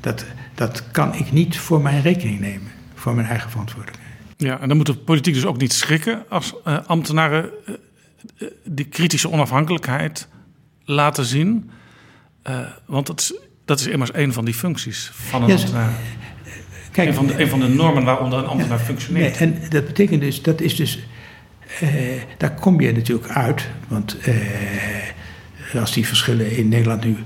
dat, 0.00 0.24
dat 0.54 0.90
kan 0.90 1.14
ik 1.14 1.32
niet 1.32 1.58
voor 1.58 1.80
mijn 1.80 2.02
rekening 2.02 2.40
nemen, 2.40 2.70
voor 2.94 3.14
mijn 3.14 3.26
eigen 3.26 3.50
verantwoordelijkheid. 3.50 4.12
Ja, 4.36 4.60
en 4.60 4.68
dan 4.68 4.76
moet 4.76 4.86
de 4.86 4.94
politiek 4.96 5.34
dus 5.34 5.44
ook 5.46 5.58
niet 5.58 5.72
schrikken 5.72 6.24
als 6.28 6.54
eh, 6.64 6.78
ambtenaren 6.86 7.50
eh, 8.38 8.46
die 8.64 8.84
kritische 8.84 9.30
onafhankelijkheid 9.30 10.28
laten 10.84 11.24
zien. 11.24 11.70
Want 12.86 13.06
dat 13.06 13.20
is, 13.20 13.34
dat 13.64 13.80
is 13.80 13.86
immers 13.86 14.10
een 14.14 14.32
van 14.32 14.44
die 14.44 14.54
functies 14.54 15.10
van 15.14 15.42
een 15.42 15.48
Yes. 15.48 15.60
ambtenaar. 15.62 15.92
Kijk, 16.90 17.08
Een 17.08 17.14
van, 17.14 17.26
de, 17.26 17.40
een 17.42 17.48
van 17.48 17.60
de 17.60 17.68
normen 17.68 18.04
waaronder 18.04 18.38
een 18.38 18.44
ambtenaar 18.46 18.76
Nee, 18.76 18.86
functioneert. 18.86 19.36
en 19.36 19.58
dat 19.68 19.86
betekent 19.86 20.20
dus, 20.20 20.42
dat 20.42 20.60
is 20.60 20.76
dus, 20.76 20.98
eh, 21.80 22.22
daar 22.36 22.54
kom 22.54 22.80
je 22.80 22.92
natuurlijk 22.92 23.28
uit. 23.28 23.68
Want 23.88 24.18
eh, 24.18 25.80
als 25.80 25.92
die 25.92 26.06
verschillen 26.06 26.56
in 26.56 26.68
Nederland 26.68 27.04
nu 27.04 27.16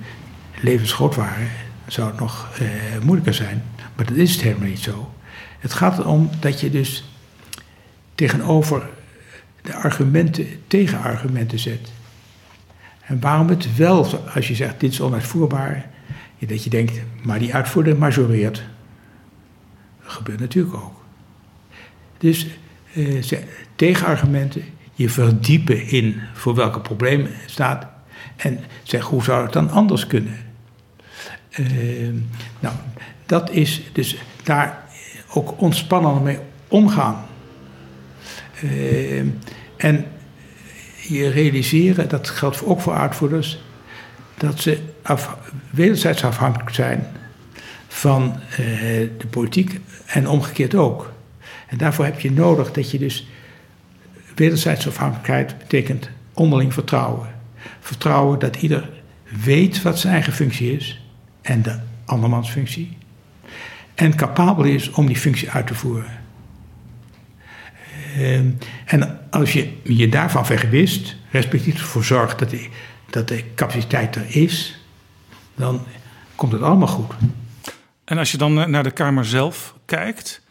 levensgroot 0.60 1.14
waren, 1.14 1.48
zou 1.86 2.08
het 2.08 2.20
nog 2.20 2.48
eh, 2.58 2.66
moeilijker 3.04 3.34
zijn. 3.34 3.62
Maar 3.96 4.06
dat 4.06 4.16
is 4.16 4.32
het 4.32 4.40
helemaal 4.40 4.68
niet 4.68 4.78
zo. 4.78 5.12
Het 5.58 5.72
gaat 5.72 5.98
erom 5.98 6.30
dat 6.40 6.60
je 6.60 6.70
dus 6.70 7.12
tegenover 8.14 8.88
de 9.62 9.74
argumenten 9.74 10.46
tegenargumenten 10.66 11.58
zet. 11.58 11.92
En 13.00 13.20
waarom 13.20 13.48
het 13.48 13.76
wel, 13.76 14.06
als 14.34 14.48
je 14.48 14.54
zegt 14.54 14.80
dit 14.80 14.92
is 14.92 15.00
onuitvoerbaar, 15.00 15.90
dat 16.38 16.64
je 16.64 16.70
denkt, 16.70 17.00
maar 17.22 17.38
die 17.38 17.54
uitvoerder 17.54 17.96
majoreert. 17.96 18.62
Dat 20.02 20.12
gebeurt 20.12 20.40
natuurlijk 20.40 20.74
ook. 20.74 21.04
Dus 22.18 22.46
eh, 22.94 23.22
tegenargumenten, 23.78 24.64
je 24.94 25.08
verdiepen 25.08 25.86
in 25.86 26.20
voor 26.34 26.54
welke 26.54 26.80
problemen 26.80 27.30
het 27.32 27.50
staat. 27.50 27.86
En 28.36 28.60
zeg, 28.82 29.04
hoe 29.04 29.22
zou 29.22 29.42
het 29.42 29.52
dan 29.52 29.70
anders 29.70 30.06
kunnen? 30.06 30.36
Eh, 31.50 31.64
nou, 32.60 32.74
dat 33.26 33.50
is 33.50 33.82
dus 33.92 34.16
daar 34.42 34.84
ook 35.34 35.60
ontspannen 35.60 36.22
mee 36.22 36.38
omgaan. 36.68 37.26
Eh, 38.60 39.18
en 39.76 40.06
je 41.08 41.28
realiseren, 41.28 42.08
dat 42.08 42.28
geldt 42.28 42.64
ook 42.64 42.80
voor 42.80 42.94
uitvoerders, 42.94 43.58
dat 44.36 44.60
ze 44.60 44.78
af, 45.02 45.36
wederzijds 45.70 46.24
afhankelijk 46.24 46.74
zijn 46.74 47.06
van 47.88 48.40
eh, 48.50 48.58
de 49.18 49.26
politiek 49.30 49.80
en 50.06 50.28
omgekeerd 50.28 50.74
ook. 50.74 51.12
En 51.66 51.78
daarvoor 51.78 52.04
heb 52.04 52.20
je 52.20 52.32
nodig 52.32 52.72
dat 52.72 52.90
je 52.90 52.98
dus 52.98 53.28
wederzijds 54.38 54.86
afhankelijkheid 54.86 55.58
betekent 55.58 56.10
onderling 56.34 56.74
vertrouwen. 56.74 57.28
Vertrouwen 57.80 58.38
dat 58.38 58.56
ieder 58.56 58.90
weet 59.42 59.82
wat 59.82 59.98
zijn 59.98 60.12
eigen 60.12 60.32
functie 60.32 60.76
is 60.76 61.00
en 61.42 61.62
de 61.62 61.78
andermans 62.04 62.50
functie. 62.50 62.96
En 63.94 64.16
capabel 64.16 64.64
is 64.64 64.90
om 64.90 65.06
die 65.06 65.16
functie 65.16 65.50
uit 65.50 65.66
te 65.66 65.74
voeren. 65.74 66.20
Ehm, 68.16 68.50
en 68.84 69.30
als 69.30 69.52
je 69.52 69.72
je 69.84 70.08
daarvan 70.08 70.46
vergewist, 70.46 71.16
respectief 71.30 71.80
ervoor 71.80 72.04
zorgt 72.04 72.38
dat 72.38 72.50
de, 72.50 72.68
dat 73.10 73.28
de 73.28 73.44
capaciteit 73.54 74.16
er 74.16 74.26
is, 74.28 74.80
dan 75.54 75.86
komt 76.36 76.52
het 76.52 76.62
allemaal 76.62 76.88
goed. 76.88 77.14
En 78.04 78.18
als 78.18 78.30
je 78.30 78.38
dan 78.38 78.60
eh, 78.60 78.66
naar 78.66 78.82
de 78.82 78.90
Kamer 78.90 79.24
zelf 79.24 79.74
kijkt. 79.84 80.46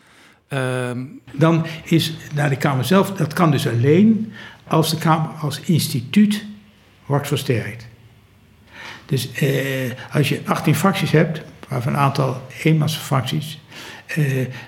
Ehm, 0.48 1.04
Dan 1.32 1.66
is 1.84 2.14
naar 2.34 2.50
de 2.50 2.56
Kamer 2.56 2.86
zelf, 2.86 3.12
dat 3.12 3.34
kan 3.34 3.52
dus 3.52 3.68
alleen 3.68 4.34
als 4.68 4.90
de 4.90 4.98
Kamer 4.98 5.30
als 5.40 5.60
instituut 5.60 6.46
wordt 7.06 7.28
versterkt. 7.28 7.88
Dus 9.06 9.32
eh, 9.32 9.92
als 10.12 10.30
je 10.30 10.42
18 10.46 10.76
fracties 10.76 11.12
hebt, 11.12 11.42
waarvan 11.68 11.94
een 11.94 12.00
aantal 12.00 12.42
eenmansfracties, 12.64 13.60
eh, 14.06 14.24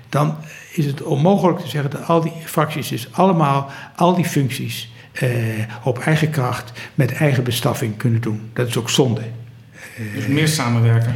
dan 0.09 0.37
is 0.73 0.85
het 0.85 1.01
onmogelijk 1.01 1.59
te 1.59 1.67
zeggen 1.67 1.91
dat 1.91 2.07
al 2.07 2.21
die 2.21 2.33
fracties 2.45 2.87
dus 2.87 3.07
allemaal 3.11 3.71
al 3.95 4.15
die 4.15 4.25
functies 4.25 4.91
eh, 5.11 5.29
op 5.83 5.99
eigen 5.99 6.29
kracht 6.29 6.71
met 6.95 7.13
eigen 7.13 7.43
bestaffing 7.43 7.97
kunnen 7.97 8.21
doen. 8.21 8.49
Dat 8.53 8.67
is 8.67 8.77
ook 8.77 8.89
zonde. 8.89 9.21
dus 10.15 10.27
meer 10.27 10.47
samenwerken. 10.47 11.15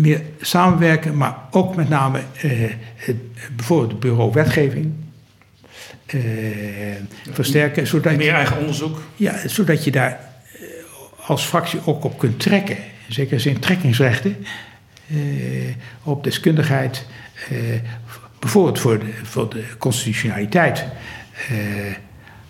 Meer 0.00 0.22
samenwerken, 0.40 1.16
maar 1.16 1.36
ook 1.50 1.76
met 1.76 1.88
name 1.88 2.18
eh, 2.18 2.50
het, 2.96 3.16
bijvoorbeeld 3.56 3.90
het 3.90 4.00
bureau 4.00 4.32
wetgeving 4.32 4.92
eh, 6.06 6.20
versterken, 7.30 7.86
zodat 7.86 8.16
Meer 8.16 8.34
eigen 8.34 8.58
onderzoek. 8.58 9.02
ja, 9.16 9.48
zodat 9.48 9.84
je 9.84 9.90
daar 9.90 10.20
eh, 10.52 10.60
als 11.28 11.44
fractie 11.44 11.80
ook 11.84 12.04
op 12.04 12.18
kunt 12.18 12.40
trekken. 12.40 12.76
In 13.06 13.14
zekere 13.14 13.40
zin 13.40 13.58
trekkingsrechten 13.58 14.36
op 16.02 16.24
deskundigheid. 16.24 17.06
bijvoorbeeld 18.38 18.78
voor 18.78 18.98
de, 18.98 19.12
voor 19.22 19.50
de 19.50 19.64
constitutionaliteit. 19.78 20.84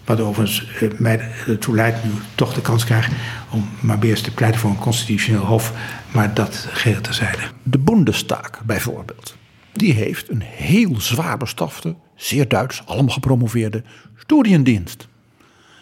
wat 0.05 0.21
overigens 0.21 0.67
mij 0.99 1.21
ertoe 1.47 1.75
leidt 1.75 2.05
nu 2.05 2.11
toch 2.35 2.55
de 2.55 2.61
kans 2.61 2.85
krijg 2.85 3.09
om 3.51 3.69
maar 3.81 3.99
weer 3.99 4.11
eens 4.11 4.21
te 4.21 4.35
pleiten 4.35 4.61
voor 4.61 4.71
een 4.71 4.79
constitutioneel 4.79 5.45
hof. 5.45 5.73
Maar 6.13 6.35
dat 6.35 6.55
geheel 6.55 7.01
terzijde. 7.01 7.43
De 7.63 7.79
Bundestag 7.79 8.51
bijvoorbeeld. 8.65 9.37
Die 9.73 9.93
heeft 9.93 10.29
een 10.29 10.43
heel 10.43 11.01
zwaar 11.01 11.37
bestafte, 11.37 11.95
zeer 12.15 12.49
Duits, 12.49 12.83
allemaal 12.87 13.13
gepromoveerde 13.13 13.83
studiendienst. 14.17 15.09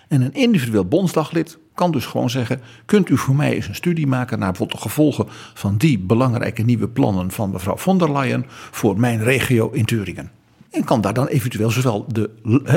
En 0.08 0.20
een 0.20 0.34
individueel 0.34 0.84
bondsdaglid 0.84 1.58
kan 1.74 1.90
dus 1.90 2.06
gewoon 2.06 2.30
zeggen: 2.30 2.60
kunt 2.84 3.08
u 3.08 3.18
voor 3.18 3.34
mij 3.34 3.54
eens 3.54 3.68
een 3.68 3.74
studie 3.74 4.06
maken 4.06 4.38
naar 4.38 4.48
bijvoorbeeld 4.48 4.82
de 4.82 4.88
gevolgen 4.88 5.26
van 5.54 5.76
die 5.76 5.98
belangrijke 5.98 6.62
nieuwe 6.62 6.88
plannen 6.88 7.30
van 7.30 7.50
mevrouw 7.50 7.76
von 7.76 7.98
der 7.98 8.12
Leyen 8.12 8.44
voor 8.48 9.00
mijn 9.00 9.22
regio 9.22 9.70
in 9.70 9.84
Turingen. 9.84 10.30
En 10.70 10.84
kan 10.84 11.00
daar 11.00 11.14
dan 11.14 11.26
eventueel 11.26 11.70
zowel 11.70 12.04
de, 12.08 12.30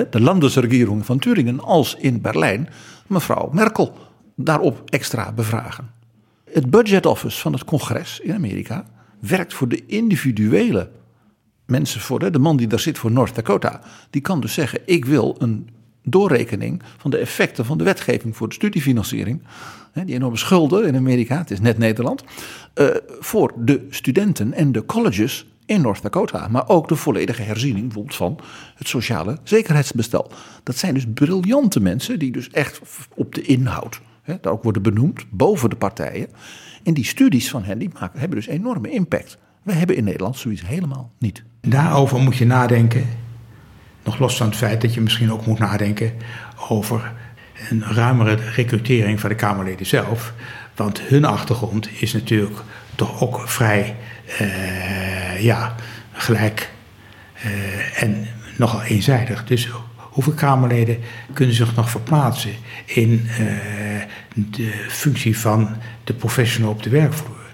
de 0.10 0.22
landesregering 0.22 1.06
van 1.06 1.20
Turingen 1.20 1.60
als 1.60 1.96
in 1.96 2.22
Berlijn 2.22 2.70
mevrouw 3.08 3.50
Merkel 3.54 3.98
daarop 4.36 4.82
extra 4.86 5.32
bevragen. 5.32 6.01
Het 6.54 6.70
budget 6.70 7.06
office 7.06 7.40
van 7.40 7.54
het 7.54 7.66
congres 7.66 8.20
in 8.20 8.34
Amerika 8.34 8.86
werkt 9.20 9.54
voor 9.54 9.68
de 9.68 9.86
individuele 9.86 10.90
mensen 11.66 12.02
voor. 12.02 12.32
De 12.32 12.40
man 12.40 12.58
die 12.58 12.68
daar 12.68 12.80
zit 12.80 12.98
voor 12.98 13.12
North 13.12 13.36
Dakota, 13.36 13.82
die 14.10 14.22
kan 14.22 14.42
dus 14.42 14.54
zeggen: 14.54 14.80
ik 14.86 15.06
wil 15.06 15.36
een 15.40 15.70
doorrekening 16.04 16.82
van 16.98 17.12
de 17.12 17.18
effecten 17.18 17.66
van 17.66 17.78
de 17.78 17.84
wetgeving 17.84 18.36
voor 18.36 18.48
de 18.48 18.54
studiefinanciering. 18.54 19.42
Die 19.94 20.16
enorme 20.16 20.38
schulden 20.38 20.88
in 20.88 20.96
Amerika, 20.96 21.38
het 21.38 21.52
is 21.52 21.60
net 21.60 21.78
Nederland. 21.78 22.24
eh, 22.74 22.88
voor 23.20 23.54
de 23.58 23.88
studenten 23.90 24.54
en 24.54 24.72
de 24.72 24.86
colleges 24.86 25.46
in 25.66 25.82
North 25.82 26.02
Dakota. 26.02 26.48
Maar 26.48 26.68
ook 26.68 26.88
de 26.88 26.96
volledige 26.96 27.42
herziening 27.42 27.84
bijvoorbeeld 27.86 28.16
van 28.16 28.40
het 28.76 28.88
sociale 28.88 29.38
zekerheidsbestel. 29.44 30.32
Dat 30.64 30.78
zijn 30.78 30.94
dus 30.94 31.06
briljante 31.14 31.80
mensen 31.80 32.20
die 32.20 32.32
dus 32.32 32.50
echt 32.50 32.82
op 33.16 33.36
de 33.36 33.42
inhoud 33.42 34.02
hè, 34.32 34.38
daar 34.42 34.54
ook 34.54 34.64
worden 34.64 34.82
benoemd 34.82 35.26
boven 35.30 35.70
de 35.70 35.76
partijen. 35.76 36.28
En 36.84 36.94
die 36.94 37.06
studies 37.06 37.50
van 37.50 37.64
hen 37.64 37.78
die 37.78 37.90
maken, 38.00 38.20
hebben 38.20 38.38
dus 38.38 38.48
enorme 38.48 38.92
impact. 38.92 39.38
We 39.64 39.74
hebben 39.74 39.96
in 39.96 40.04
Nederland 40.04 40.38
zoiets 40.38 40.68
helemaal 40.68 41.12
niet. 41.20 41.44
Daarover 41.62 42.20
moet 42.20 42.38
je 42.38 42.46
nadenken. 42.46 43.06
Nog 44.04 44.20
los 44.20 44.38
van 44.38 44.48
het 44.48 44.56
feit 44.56 44.82
dat 44.82 44.94
je 44.94 45.02
misschien 45.02 45.32
ook 45.32 45.46
moet 45.46 45.60
nadenken 45.60 46.14
over 46.70 47.14
een 47.70 47.84
ruimere 47.84 48.36
recrutering 48.36 49.20
van 49.20 49.30
de 49.30 49.36
Kamerleden 49.36 49.86
zelf. 49.86 50.34
Want 50.76 51.02
hun 51.02 51.26
achtergrond 51.26 52.02
is 52.02 52.14
natuurlijk 52.14 52.60
toch 52.96 53.22
ook 53.22 53.50
vrij 53.50 53.96
uh, 54.42 55.44
ja, 55.44 55.76
gelijk 56.12 56.72
uh, 57.46 58.04
en 58.04 58.28
nogal 58.58 58.82
eenzijdig. 58.82 59.46
Dus 59.46 59.70
hoeveel 59.96 60.34
Kamerleden 60.34 61.00
kunnen 61.34 61.56
zich 61.56 61.76
nog 61.76 61.90
verplaatsen 61.90 62.52
in 62.86 63.28
uh, 63.40 63.48
de 64.36 64.86
functie 64.88 65.38
van 65.38 65.76
de 66.04 66.14
professional 66.14 66.72
op 66.72 66.84
de 66.84 66.90
werkvloer? 66.90 67.46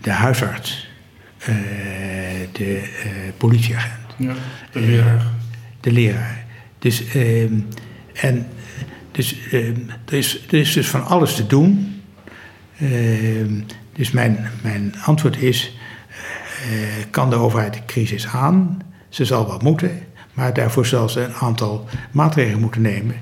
De 0.00 0.10
huisarts, 0.10 0.88
de 2.52 2.82
politieagent, 3.36 4.14
ja, 4.16 4.34
de 4.72 4.80
leraar. 4.80 5.26
de 5.80 5.92
leraar. 5.92 6.44
Dus, 6.78 7.04
ehm, 7.06 7.60
en, 8.12 8.46
dus 9.10 9.48
ehm, 9.50 9.80
er, 10.04 10.14
is, 10.14 10.44
er 10.46 10.58
is 10.58 10.72
dus 10.72 10.88
van 10.88 11.04
alles 11.04 11.34
te 11.34 11.46
doen. 11.46 12.02
Ehm, 12.78 13.60
dus 13.92 14.10
mijn, 14.10 14.50
mijn 14.62 14.94
antwoord 15.04 15.36
is: 15.36 15.76
kan 17.10 17.30
de 17.30 17.36
overheid 17.36 17.74
de 17.74 17.84
crisis 17.86 18.26
aan? 18.26 18.82
Ze 19.08 19.24
zal 19.24 19.46
wel 19.46 19.58
moeten, 19.62 20.00
maar 20.32 20.54
daarvoor 20.54 20.86
zal 20.86 21.08
ze 21.08 21.20
een 21.20 21.34
aantal 21.34 21.88
maatregelen 22.10 22.60
moeten 22.60 22.82
nemen. 22.82 23.16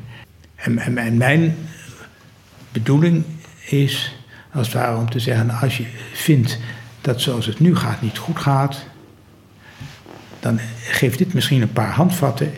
En, 0.55 0.78
en, 0.78 0.98
en 0.98 1.16
mijn 1.16 1.56
bedoeling 2.73 3.24
is, 3.66 4.16
als 4.53 4.66
het 4.66 4.77
ware, 4.77 4.97
om 4.97 5.11
te 5.11 5.20
zeggen: 5.20 5.51
als 5.51 5.77
je 5.77 5.86
vindt 6.12 6.59
dat 7.01 7.20
zoals 7.20 7.47
het 7.47 7.61
nu 7.61 7.77
gaat 7.77 8.03
niet 8.03 8.19
goed 8.19 8.39
gaat, 8.39 8.85
dan 10.40 10.59
geeft 10.82 11.19
dit 11.19 11.35
misschien 11.35 11.62
een 11.62 11.73
paar 11.73 11.93
handvatten 11.93 12.53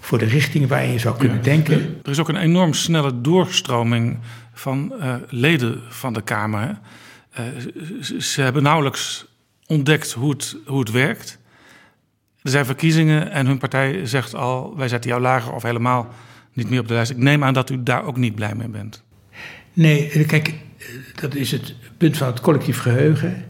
voor 0.00 0.18
de 0.18 0.24
richting 0.24 0.68
waarin 0.68 0.92
je 0.92 0.98
zou 0.98 1.16
kunnen 1.16 1.36
ja, 1.36 1.42
denken. 1.42 2.00
Er 2.02 2.10
is 2.10 2.18
ook 2.18 2.28
een 2.28 2.36
enorm 2.36 2.72
snelle 2.72 3.20
doorstroming 3.20 4.18
van 4.52 4.92
uh, 5.00 5.14
leden 5.28 5.80
van 5.88 6.12
de 6.12 6.22
Kamer. 6.22 6.78
Uh, 7.38 8.20
ze 8.20 8.42
hebben 8.42 8.62
nauwelijks 8.62 9.26
ontdekt 9.66 10.12
hoe 10.12 10.30
het, 10.30 10.56
hoe 10.66 10.80
het 10.80 10.90
werkt. 10.90 11.38
Er 12.42 12.50
zijn 12.50 12.64
verkiezingen 12.64 13.30
en 13.30 13.46
hun 13.46 13.58
partij 13.58 14.06
zegt 14.06 14.34
al: 14.34 14.76
wij 14.76 14.88
zetten 14.88 15.10
jou 15.10 15.22
lager 15.22 15.52
of 15.52 15.62
helemaal 15.62 16.14
niet 16.52 16.70
meer 16.70 16.80
op 16.80 16.88
de 16.88 16.94
lijst. 16.94 17.10
Ik 17.10 17.16
neem 17.16 17.44
aan 17.44 17.54
dat 17.54 17.70
u 17.70 17.82
daar 17.82 18.04
ook 18.04 18.16
niet 18.16 18.34
blij 18.34 18.54
mee 18.54 18.68
bent. 18.68 19.02
Nee, 19.72 20.24
kijk, 20.26 20.54
dat 21.14 21.34
is 21.34 21.50
het 21.50 21.74
punt 21.96 22.16
van 22.16 22.26
het 22.26 22.40
collectief 22.40 22.78
geheugen. 22.78 23.44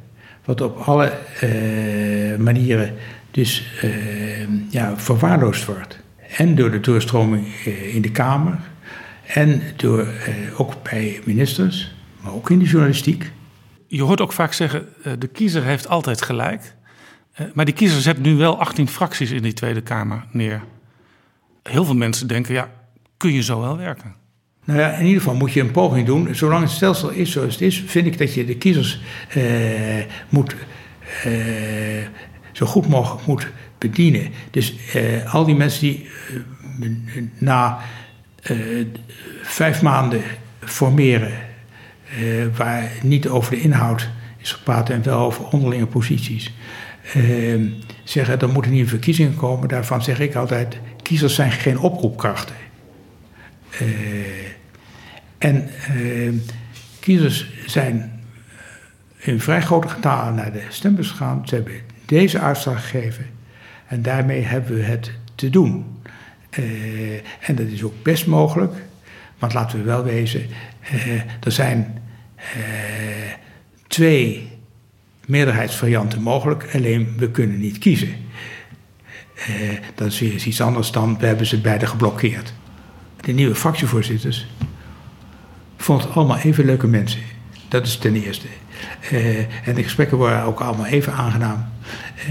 Wat 0.44 0.60
op 0.60 0.76
alle 0.76 1.12
uh, 1.42 2.36
manieren 2.36 2.94
dus 3.30 3.72
uh, 3.84 4.70
ja, 4.70 4.96
verwaarloosd 4.96 5.64
wordt. 5.64 5.98
En 6.36 6.54
door 6.54 6.70
de 6.70 6.80
doorstroming 6.80 7.46
uh, 7.66 7.94
in 7.94 8.02
de 8.02 8.10
Kamer. 8.10 8.58
En 9.26 9.62
door, 9.76 10.06
ook 10.56 10.82
bij 10.82 11.20
ministers, 11.24 11.94
maar 12.20 12.32
ook 12.32 12.50
in 12.50 12.58
de 12.58 12.64
journalistiek. 12.64 13.30
Je 13.86 14.02
hoort 14.02 14.20
ook 14.20 14.32
vaak 14.32 14.52
zeggen, 14.52 14.88
de 15.18 15.26
kiezer 15.26 15.64
heeft 15.64 15.88
altijd 15.88 16.22
gelijk. 16.22 16.74
maar 17.54 17.64
die 17.64 17.74
kiezer 17.74 18.00
zet 18.00 18.18
nu 18.18 18.36
wel 18.36 18.60
18 18.60 18.88
fracties 18.88 19.30
in 19.30 19.42
die 19.42 19.52
Tweede 19.52 19.80
Kamer 19.80 20.24
neer. 20.32 20.62
Heel 21.62 21.84
veel 21.84 21.94
mensen 21.94 22.26
denken, 22.26 22.54
ja, 22.54 22.70
kun 23.20 23.32
je 23.32 23.42
zo 23.42 23.60
wel 23.60 23.76
werken? 23.76 24.14
Nou 24.64 24.78
ja, 24.78 24.92
in 24.92 25.06
ieder 25.06 25.22
geval 25.22 25.36
moet 25.36 25.52
je 25.52 25.60
een 25.60 25.70
poging 25.70 26.06
doen. 26.06 26.34
Zolang 26.34 26.62
het 26.62 26.70
stelsel 26.70 27.10
is 27.10 27.30
zoals 27.30 27.52
het 27.52 27.62
is, 27.62 27.82
vind 27.86 28.06
ik 28.06 28.18
dat 28.18 28.34
je 28.34 28.44
de 28.44 28.56
kiezers 28.56 29.00
eh, 29.28 29.42
moet, 30.28 30.56
eh, 31.24 31.32
zo 32.52 32.66
goed 32.66 32.88
mogelijk 32.88 33.26
moet 33.26 33.48
bedienen. 33.78 34.30
Dus 34.50 34.74
eh, 34.92 35.34
al 35.34 35.44
die 35.44 35.54
mensen 35.54 35.80
die 35.80 36.08
na 37.38 37.78
vijf 39.42 39.82
maanden 39.82 40.22
formeren, 40.60 41.32
waar 42.56 42.90
niet 43.02 43.28
over 43.28 43.50
de 43.50 43.60
inhoud 43.60 44.10
is 44.38 44.52
gepraat 44.52 44.90
en 44.90 45.02
wel 45.02 45.18
over 45.18 45.46
onderlinge 45.48 45.86
posities, 45.86 46.54
zeggen 48.04 48.40
er 48.40 48.48
moeten 48.48 48.72
nieuwe 48.72 48.88
verkiezingen 48.88 49.36
komen. 49.36 49.68
Daarvan 49.68 50.02
zeg 50.02 50.20
ik 50.20 50.34
altijd: 50.34 50.78
kiezers 51.02 51.34
zijn 51.34 51.52
geen 51.52 51.78
oproepkrachten. 51.78 52.54
Uh, 53.82 53.88
en 55.38 55.68
uh, 55.96 56.32
kiezers 57.00 57.50
zijn 57.66 58.22
in 59.16 59.40
vrij 59.40 59.62
grote 59.62 59.88
getalen 59.88 60.34
naar 60.34 60.52
de 60.52 60.62
stembus 60.68 61.10
gegaan. 61.10 61.48
Ze 61.48 61.54
hebben 61.54 61.74
deze 62.04 62.38
uitslag 62.38 62.90
gegeven. 62.90 63.26
En 63.86 64.02
daarmee 64.02 64.42
hebben 64.42 64.76
we 64.76 64.82
het 64.82 65.12
te 65.34 65.50
doen. 65.50 65.98
Uh, 66.58 67.14
en 67.40 67.54
dat 67.54 67.66
is 67.66 67.82
ook 67.82 68.02
best 68.02 68.26
mogelijk. 68.26 68.74
Want 69.38 69.54
laten 69.54 69.78
we 69.78 69.84
wel 69.84 70.04
wezen, 70.04 70.46
uh, 70.94 71.12
er 71.40 71.52
zijn 71.52 71.98
twee 73.86 74.50
meerderheidsvarianten 75.26 76.22
mogelijk. 76.22 76.68
Alleen 76.74 77.14
we 77.16 77.30
kunnen 77.30 77.58
niet 77.58 77.78
kiezen. 77.78 78.14
dat 79.94 80.06
is 80.06 80.20
weer 80.20 80.46
iets 80.46 80.60
anders 80.60 80.90
dan 80.90 81.18
we 81.18 81.26
hebben 81.26 81.46
ze 81.46 81.60
beide 81.60 81.86
geblokkeerd. 81.86 82.52
De 83.30 83.36
nieuwe 83.36 83.54
fractievoorzitters 83.54 84.46
vond 85.76 86.02
het 86.02 86.12
allemaal 86.14 86.38
even 86.38 86.64
leuke 86.64 86.86
mensen. 86.86 87.20
Dat 87.68 87.86
is 87.86 87.96
ten 87.96 88.14
eerste. 88.14 88.46
Uh, 89.12 89.38
en 89.38 89.74
de 89.74 89.82
gesprekken 89.82 90.18
waren 90.18 90.46
ook 90.46 90.60
allemaal 90.60 90.86
even 90.86 91.12
aangenaam. 91.12 91.64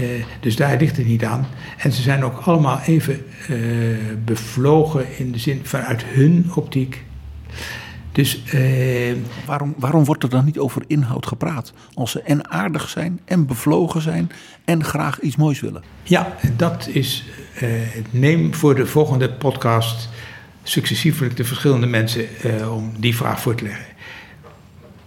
Uh, 0.00 0.24
dus 0.40 0.56
daar 0.56 0.78
ligt 0.78 0.96
het 0.96 1.06
niet 1.06 1.24
aan. 1.24 1.46
En 1.78 1.92
ze 1.92 2.02
zijn 2.02 2.24
ook 2.24 2.38
allemaal 2.38 2.80
even 2.80 3.24
uh, 3.50 3.96
bevlogen 4.24 5.18
in 5.18 5.32
de 5.32 5.38
zin 5.38 5.60
vanuit 5.62 6.04
hun 6.04 6.50
optiek. 6.54 7.04
Dus, 8.12 8.42
waarom, 9.46 9.74
waarom 9.78 10.04
wordt 10.04 10.22
er 10.22 10.28
dan 10.28 10.44
niet 10.44 10.58
over 10.58 10.82
inhoud 10.86 11.26
gepraat? 11.26 11.72
Als 11.94 12.10
ze 12.10 12.22
en 12.22 12.50
aardig 12.50 12.88
zijn 12.88 13.20
en 13.24 13.46
bevlogen 13.46 14.02
zijn 14.02 14.30
en 14.64 14.84
graag 14.84 15.20
iets 15.20 15.36
moois 15.36 15.60
willen. 15.60 15.82
Ja, 16.02 16.36
dat 16.56 16.88
is. 16.92 17.24
neem 18.10 18.54
voor 18.54 18.74
de 18.74 18.86
volgende 18.86 19.30
podcast 19.30 20.08
successievelijk 20.70 21.36
de 21.36 21.44
verschillende 21.44 21.86
mensen 21.86 22.26
uh, 22.44 22.74
om 22.74 22.92
die 22.98 23.16
vraag 23.16 23.40
voor 23.40 23.54
te 23.54 23.64
leggen. 23.64 23.84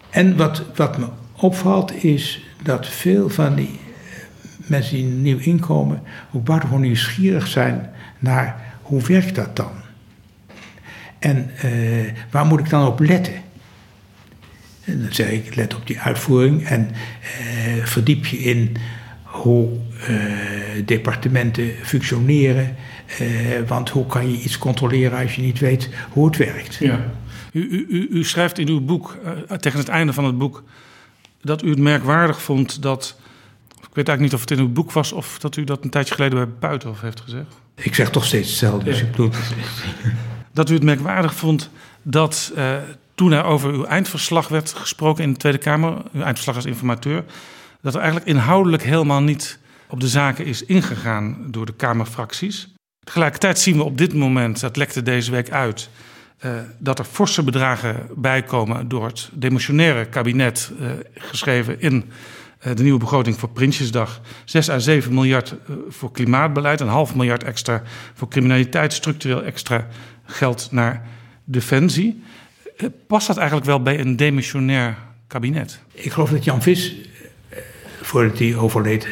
En 0.10 0.38
wat, 0.38 0.64
wat 0.76 0.98
me 0.98 1.08
opvalt 1.32 2.04
is 2.04 2.46
dat 2.62 2.88
veel 2.88 3.30
van 3.30 3.56
die 3.56 3.80
eh, 3.80 4.70
mensen 4.70 4.96
die 4.96 5.04
nieuw 5.04 5.40
inkomen 5.40 6.02
ook 6.32 6.44
buitengewoon 6.44 6.84
nieuwsgierig 6.84 7.48
zijn 7.48 7.90
naar 8.20 8.76
hoe 8.82 9.02
werkt 9.02 9.36
dat 9.36 9.56
dan? 9.56 9.72
En 11.20 11.52
uh, 11.66 12.12
waar 12.32 12.46
moet 12.46 12.60
ik 12.60 12.70
dan 12.70 12.88
op 12.88 13.00
letten? 13.00 13.42
En 14.84 15.02
dan 15.02 15.14
zeg 15.14 15.30
ik, 15.30 15.56
let 15.56 15.76
op 15.76 15.88
die 15.88 16.00
uitvoering 16.00 16.66
en 16.66 16.90
verdiep 17.84 18.26
je 18.26 18.38
in 18.38 18.76
hoe 19.24 19.70
departementen 20.86 21.72
functioneren 21.84 22.76
uh, 23.22 23.68
want 23.68 23.90
hoe 23.90 24.06
kan 24.06 24.32
je 24.32 24.38
iets 24.38 24.58
controleren 24.58 25.20
als 25.20 25.36
je 25.36 25.42
niet 25.42 25.60
weet 25.60 25.90
hoe 26.10 26.26
het 26.26 26.38
werkt? 26.38 26.76
Ja. 26.76 27.12
U, 27.52 27.88
u, 27.90 28.08
u 28.12 28.24
schrijft 28.24 28.58
in 28.58 28.68
uw 28.68 28.82
boek, 28.82 29.18
uh, 29.26 29.58
tegen 29.58 29.80
het 29.80 29.88
einde 29.88 30.14
van 30.14 30.26
het 30.26 30.38
boek, 30.38 30.64
dat 31.42 31.64
u 31.64 31.70
het 31.70 31.80
merkwaardig 31.80 32.42
vond 32.42 32.82
dat. 32.82 33.20
Ik 33.70 34.00
weet 34.00 34.08
eigenlijk 34.08 34.22
niet 34.22 34.34
of 34.34 34.40
het 34.40 34.52
in 34.52 34.66
uw 34.66 34.72
boek 34.72 34.92
was 34.92 35.12
of 35.12 35.40
dat 35.40 35.56
u 35.56 35.64
dat 35.64 35.84
een 35.84 35.90
tijdje 35.90 36.14
geleden 36.14 36.38
bij 36.38 36.48
Buitenhof 36.60 37.02
heeft 37.02 37.20
gezegd. 37.20 37.62
Ik 37.76 37.96
zeg 37.96 38.10
toch 38.10 38.26
steeds 38.26 38.50
hetzelfde, 38.50 38.84
dus 38.84 39.02
ik 39.02 39.12
bedoel. 39.12 39.30
dat 40.54 40.70
u 40.70 40.74
het 40.74 40.84
merkwaardig 40.84 41.36
vond 41.36 41.70
dat 42.02 42.52
uh, 42.58 42.76
toen 43.16 43.32
er 43.32 43.44
over 43.44 43.74
uw 43.74 43.86
eindverslag 43.86 44.48
werd 44.48 44.74
gesproken 44.74 45.24
in 45.24 45.32
de 45.32 45.38
Tweede 45.38 45.58
Kamer, 45.58 45.98
uw 46.14 46.22
eindverslag 46.22 46.56
als 46.56 46.66
informateur, 46.66 47.24
dat 47.82 47.94
er 47.94 48.00
eigenlijk 48.00 48.30
inhoudelijk 48.30 48.84
helemaal 48.84 49.22
niet 49.22 49.60
op 49.94 50.00
de 50.00 50.08
zaken 50.08 50.46
is 50.46 50.66
ingegaan 50.66 51.38
door 51.48 51.66
de 51.66 51.74
Kamerfracties. 51.74 52.74
Tegelijkertijd 53.04 53.60
zien 53.60 53.78
we 53.78 53.84
op 53.84 53.98
dit 53.98 54.14
moment, 54.14 54.60
dat 54.60 54.76
lekte 54.76 55.04
deze 55.04 55.32
week 55.32 55.52
uit, 55.52 55.90
uh, 56.46 56.52
dat 56.80 57.00
er 57.00 57.06
forse 57.06 57.44
bedragen 57.44 58.08
bijkomen 58.16 58.88
door 58.88 59.06
het 59.06 59.30
demissionaire 59.34 60.06
kabinet, 60.06 60.72
uh, 60.80 60.92
geschreven 61.14 61.82
in 61.82 62.12
uh, 62.68 62.76
de 62.76 62.84
nieuwe 62.84 63.00
begroting 63.00 63.40
voor 63.40 63.50
Prinsjesdag. 63.50 64.22
6 64.46 64.70
à 64.70 64.80
7 64.80 65.14
miljard 65.14 65.56
voor 65.90 66.12
klimaatbeleid, 66.12 66.80
een 66.80 66.88
half 66.88 67.16
miljard 67.16 67.44
extra 67.44 67.82
voor 68.14 68.28
criminaliteit, 68.28 68.94
structureel 68.94 69.44
extra 69.44 69.88
geld 70.26 70.68
naar 70.72 71.08
defensie. 71.44 72.24
past 73.08 73.28
dat 73.28 73.38
eigenlijk 73.38 73.68
wel 73.68 73.82
bij 73.82 74.00
een 74.00 74.16
demissionair 74.16 74.98
kabinet? 75.28 75.80
Ik 75.92 76.12
geloof 76.12 76.30
dat 76.30 76.44
Jan 76.44 76.62
Vis, 76.62 76.96
voordat 78.04 78.40
hij 78.40 78.56
overleed, 78.56 79.08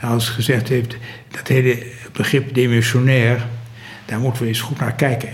als 0.00 0.28
gezegd 0.28 0.68
heeft 0.68 0.96
dat 1.30 1.48
hele 1.48 1.82
begrip 2.12 2.54
demissionair, 2.54 3.46
daar 4.04 4.18
moeten 4.18 4.42
we 4.42 4.48
eens 4.48 4.60
goed 4.60 4.78
naar 4.80 4.94
kijken. 4.94 5.28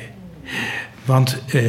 Want 1.05 1.43
uh, 1.47 1.63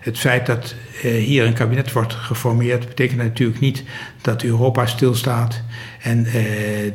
het 0.00 0.18
feit 0.18 0.46
dat 0.46 0.74
uh, 1.04 1.24
hier 1.24 1.46
een 1.46 1.52
kabinet 1.52 1.92
wordt 1.92 2.14
geformeerd, 2.14 2.88
betekent 2.88 3.18
natuurlijk 3.18 3.60
niet 3.60 3.82
dat 4.20 4.42
Europa 4.42 4.86
stilstaat 4.86 5.62
en 6.02 6.26
uh, 6.26 6.32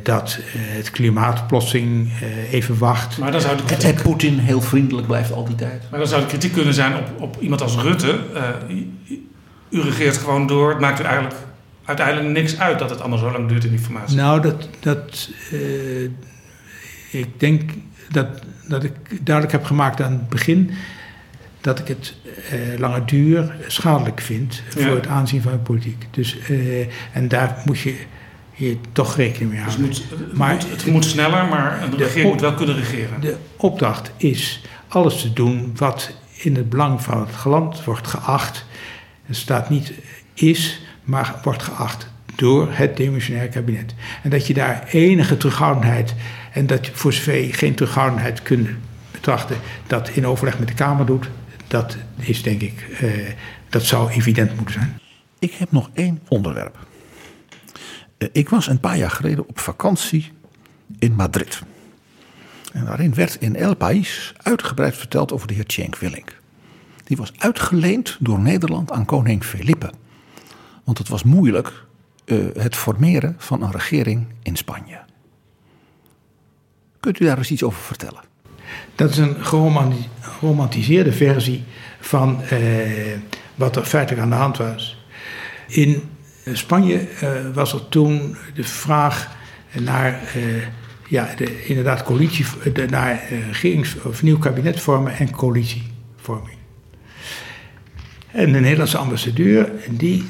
dat 0.02 0.38
het 0.56 0.90
klimaat 0.90 1.46
plotseling 1.46 2.10
even 2.50 2.78
wacht. 2.78 3.18
Maar 3.18 3.32
dan 3.32 3.40
zou 3.40 3.56
de 3.56 3.64
kritiek... 3.64 3.96
En 3.96 4.02
Poetin 4.02 4.38
heel 4.38 4.60
vriendelijk 4.60 5.06
blijft 5.06 5.32
al 5.32 5.44
die 5.44 5.54
tijd. 5.54 5.82
Maar 5.90 5.98
dan 5.98 6.08
zou 6.08 6.20
de 6.20 6.26
kritiek 6.26 6.52
kunnen 6.52 6.74
zijn 6.74 6.96
op, 6.96 7.10
op 7.18 7.36
iemand 7.40 7.60
als 7.60 7.76
Rutte. 7.76 8.18
u 9.70 9.80
regeert 9.80 10.16
gewoon 10.16 10.46
door, 10.46 10.70
het 10.70 10.80
maakt 10.80 11.00
u 11.00 11.04
eigenlijk 11.04 11.34
uiteindelijk 11.96 12.28
niks 12.28 12.58
uit 12.58 12.78
dat 12.78 12.90
het 12.90 13.00
allemaal 13.00 13.18
zo 13.18 13.30
lang 13.30 13.48
duurt 13.48 13.64
in 13.64 13.70
die 13.70 13.78
formatie. 13.78 14.16
Nou, 14.16 14.40
dat, 14.40 14.68
dat 14.80 15.30
ik 17.10 17.40
denk 17.40 17.70
dat, 18.10 18.26
dat 18.68 18.84
ik 18.84 18.92
duidelijk 19.20 19.56
heb 19.56 19.64
gemaakt 19.64 20.02
aan 20.02 20.12
het 20.12 20.28
begin 20.28 20.70
dat 21.60 21.78
ik 21.78 21.88
het 21.88 22.14
eh, 22.50 22.78
lange 22.78 23.04
duur 23.04 23.54
schadelijk 23.66 24.20
vind 24.20 24.62
voor 24.68 24.94
het 24.94 25.06
aanzien 25.06 25.42
van 25.42 25.52
de 25.52 25.58
politiek. 25.58 26.06
Dus, 26.10 26.38
eh, 26.38 26.80
en 27.12 27.28
daar 27.28 27.62
moet 27.64 27.78
je 27.78 27.94
hier 28.52 28.76
toch 28.92 29.16
rekening 29.16 29.50
mee 29.50 29.60
houden. 29.60 29.86
Dus 29.86 29.98
het, 29.98 30.18
moet, 30.18 30.36
maar, 30.36 30.54
moet, 30.54 30.70
het 30.70 30.86
moet 30.86 31.04
sneller, 31.04 31.46
maar 31.46 31.82
een 31.82 31.96
regering 31.96 32.30
moet 32.30 32.40
wel 32.40 32.54
kunnen 32.54 32.76
regeren. 32.76 33.20
De 33.20 33.36
opdracht 33.56 34.12
is 34.16 34.62
alles 34.88 35.20
te 35.20 35.32
doen 35.32 35.72
wat 35.76 36.10
in 36.32 36.56
het 36.56 36.68
belang 36.68 37.02
van 37.02 37.20
het 37.20 37.44
land 37.44 37.84
wordt 37.84 38.06
geacht. 38.06 38.64
Het 39.24 39.36
staat 39.36 39.70
niet 39.70 39.92
is, 40.34 40.80
maar 41.10 41.40
wordt 41.42 41.62
geacht 41.62 42.06
door 42.34 42.68
het 42.70 42.96
demissionair 42.96 43.48
kabinet. 43.48 43.94
En 44.22 44.30
dat 44.30 44.46
je 44.46 44.54
daar 44.54 44.88
enige 44.90 45.36
terughoudendheid 45.36 46.14
en 46.52 46.66
dat 46.66 46.86
je 46.86 46.92
voor 46.94 47.12
zover 47.12 47.54
geen 47.54 47.74
terughoudendheid 47.74 48.42
kunt 48.42 48.68
betrachten, 49.10 49.56
dat 49.86 50.08
in 50.08 50.26
overleg 50.26 50.58
met 50.58 50.68
de 50.68 50.74
Kamer 50.74 51.06
doet, 51.06 51.28
dat 51.66 51.96
is 52.16 52.42
denk 52.42 52.60
ik, 52.60 52.98
uh, 53.02 53.28
dat 53.68 53.82
zou 53.82 54.10
evident 54.10 54.56
moeten 54.56 54.74
zijn. 54.74 55.00
Ik 55.38 55.52
heb 55.52 55.72
nog 55.72 55.90
één 55.94 56.20
onderwerp. 56.28 56.78
Uh, 58.18 58.28
ik 58.32 58.48
was 58.48 58.66
een 58.66 58.80
paar 58.80 58.96
jaar 58.96 59.10
geleden 59.10 59.48
op 59.48 59.58
vakantie 59.58 60.32
in 60.98 61.14
Madrid. 61.14 61.62
En 62.72 62.84
daarin 62.84 63.14
werd 63.14 63.36
in 63.40 63.56
El 63.56 63.76
País 63.76 64.32
uitgebreid 64.36 64.96
verteld 64.96 65.32
over 65.32 65.46
de 65.46 65.54
heer 65.54 65.64
Cenk 65.66 65.96
Willink. 65.96 66.38
Die 67.04 67.16
was 67.16 67.32
uitgeleend 67.38 68.16
door 68.20 68.38
Nederland 68.38 68.92
aan 68.92 69.04
koning 69.04 69.44
Felipe. 69.44 69.90
Want 70.90 71.02
het 71.02 71.10
was 71.10 71.22
moeilijk 71.22 71.84
uh, 72.24 72.44
het 72.54 72.76
formeren 72.76 73.34
van 73.38 73.62
een 73.62 73.70
regering 73.70 74.26
in 74.42 74.56
Spanje. 74.56 75.00
Kunt 77.00 77.20
u 77.20 77.24
daar 77.24 77.38
eens 77.38 77.50
iets 77.50 77.62
over 77.62 77.80
vertellen? 77.80 78.20
Dat 78.94 79.10
is 79.10 79.16
een 79.16 79.36
geromantiseerde 80.20 81.12
versie 81.12 81.64
van 82.00 82.42
eh, 82.42 82.58
wat 83.54 83.76
er 83.76 83.84
feitelijk 83.84 84.22
aan 84.22 84.30
de 84.30 84.36
hand 84.36 84.56
was. 84.56 85.04
In 85.66 86.02
Spanje 86.52 86.98
eh, 86.98 87.30
was 87.54 87.72
er 87.72 87.88
toen 87.88 88.36
de 88.54 88.64
vraag 88.64 89.36
naar, 89.78 90.22
eh, 90.34 90.42
ja, 91.08 91.34
de, 91.36 91.66
inderdaad, 91.66 92.02
coalitie, 92.02 92.46
naar 92.88 93.22
regerings- 93.46 94.02
of 94.02 94.22
nieuw 94.22 94.38
kabinet 94.38 94.80
vormen 94.80 95.16
en 95.16 95.30
coalitievorming. 95.30 96.59
En 98.32 98.52
de 98.52 98.60
Nederlandse 98.60 98.98
ambassadeur, 98.98 99.70
die 99.90 100.24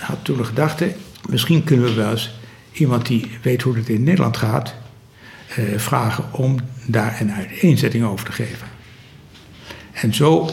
had 0.00 0.18
toen 0.22 0.36
de 0.36 0.44
gedachte, 0.44 0.94
misschien 1.28 1.64
kunnen 1.64 1.86
we 1.86 1.94
wel 1.94 2.10
eens 2.10 2.38
iemand 2.72 3.06
die 3.06 3.30
weet 3.42 3.62
hoe 3.62 3.76
het 3.76 3.88
in 3.88 4.02
Nederland 4.02 4.36
gaat, 4.36 4.74
eh, 5.48 5.78
vragen 5.78 6.32
om 6.32 6.58
daar 6.86 7.20
een 7.20 7.32
uiteenzetting 7.32 8.04
over 8.04 8.24
te 8.26 8.32
geven. 8.32 8.66
En 9.92 10.14
zo 10.14 10.48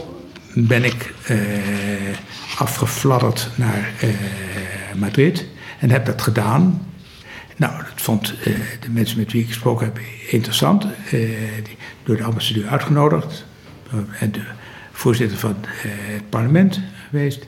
ben 0.53 0.83
ik 0.83 1.13
uh, 1.29 1.37
afgefladderd 2.57 3.49
naar 3.55 3.91
uh, 4.03 4.09
Madrid 4.95 5.45
en 5.79 5.89
heb 5.89 6.05
dat 6.05 6.21
gedaan. 6.21 6.87
Nou, 7.55 7.77
dat 7.77 8.01
vond 8.01 8.33
de 8.79 8.89
mensen 8.89 9.17
met 9.17 9.31
wie 9.31 9.41
ik 9.41 9.47
gesproken 9.47 9.85
heb 9.85 9.99
interessant. 10.29 10.85
Die, 11.09 11.77
door 12.03 12.17
de 12.17 12.23
ambassadeur 12.23 12.67
uitgenodigd. 12.67 13.45
En 14.19 14.31
de 14.31 14.41
voorzitter 14.95 15.37
van 15.37 15.55
het 15.61 16.29
parlement 16.29 16.79
geweest. 17.09 17.47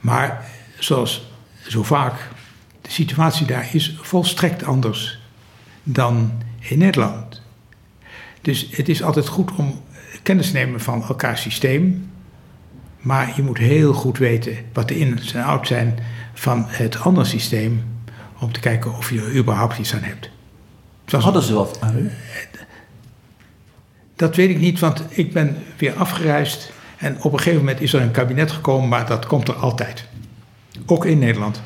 Maar 0.00 0.44
zoals 0.78 1.30
zo 1.66 1.82
vaak, 1.82 2.28
de 2.80 2.90
situatie 2.90 3.46
daar 3.46 3.68
is 3.72 3.96
volstrekt 4.00 4.64
anders 4.64 5.20
dan 5.82 6.42
in 6.58 6.78
Nederland. 6.78 7.42
Dus 8.40 8.68
het 8.70 8.88
is 8.88 9.02
altijd 9.02 9.28
goed 9.28 9.50
om 9.56 9.82
kennis 10.22 10.46
te 10.46 10.52
nemen 10.52 10.80
van 10.80 11.02
elkaars 11.02 11.42
systeem. 11.42 12.10
Maar 12.98 13.32
je 13.36 13.42
moet 13.42 13.58
heel 13.58 13.92
goed 13.92 14.18
weten 14.18 14.56
wat 14.72 14.88
de 14.88 14.98
ins 14.98 15.32
en 15.32 15.44
outs 15.44 15.68
zijn 15.68 15.98
van 16.34 16.64
het 16.68 17.00
andere 17.00 17.26
systeem. 17.26 17.84
Om 18.38 18.52
te 18.52 18.60
kijken 18.60 18.96
of 18.96 19.10
je 19.10 19.20
er 19.20 19.36
überhaupt 19.36 19.78
iets 19.78 19.94
aan 19.94 20.02
hebt. 20.02 20.30
Hadden 21.04 21.42
ze 21.42 21.54
wat? 21.54 21.78
Dat 24.18 24.36
weet 24.36 24.50
ik 24.50 24.58
niet, 24.58 24.78
want 24.78 25.02
ik 25.08 25.32
ben 25.32 25.56
weer 25.76 25.94
afgereisd. 25.94 26.72
En 26.96 27.22
op 27.22 27.32
een 27.32 27.38
gegeven 27.38 27.58
moment 27.58 27.80
is 27.80 27.92
er 27.92 28.02
een 28.02 28.10
kabinet 28.10 28.50
gekomen, 28.50 28.88
maar 28.88 29.06
dat 29.06 29.26
komt 29.26 29.48
er 29.48 29.54
altijd. 29.54 30.04
Ook 30.86 31.04
in 31.04 31.18
Nederland. 31.18 31.62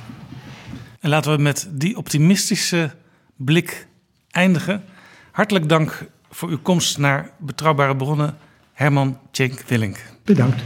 En 1.00 1.08
laten 1.08 1.36
we 1.36 1.42
met 1.42 1.68
die 1.70 1.96
optimistische 1.96 2.90
blik 3.36 3.86
eindigen. 4.30 4.84
Hartelijk 5.30 5.68
dank 5.68 6.06
voor 6.30 6.48
uw 6.48 6.58
komst 6.62 6.98
naar 6.98 7.30
Betrouwbare 7.38 7.96
Bronnen, 7.96 8.36
Herman 8.72 9.18
Tjenk 9.30 9.60
Willink. 9.66 9.98
Bedankt. 10.24 10.62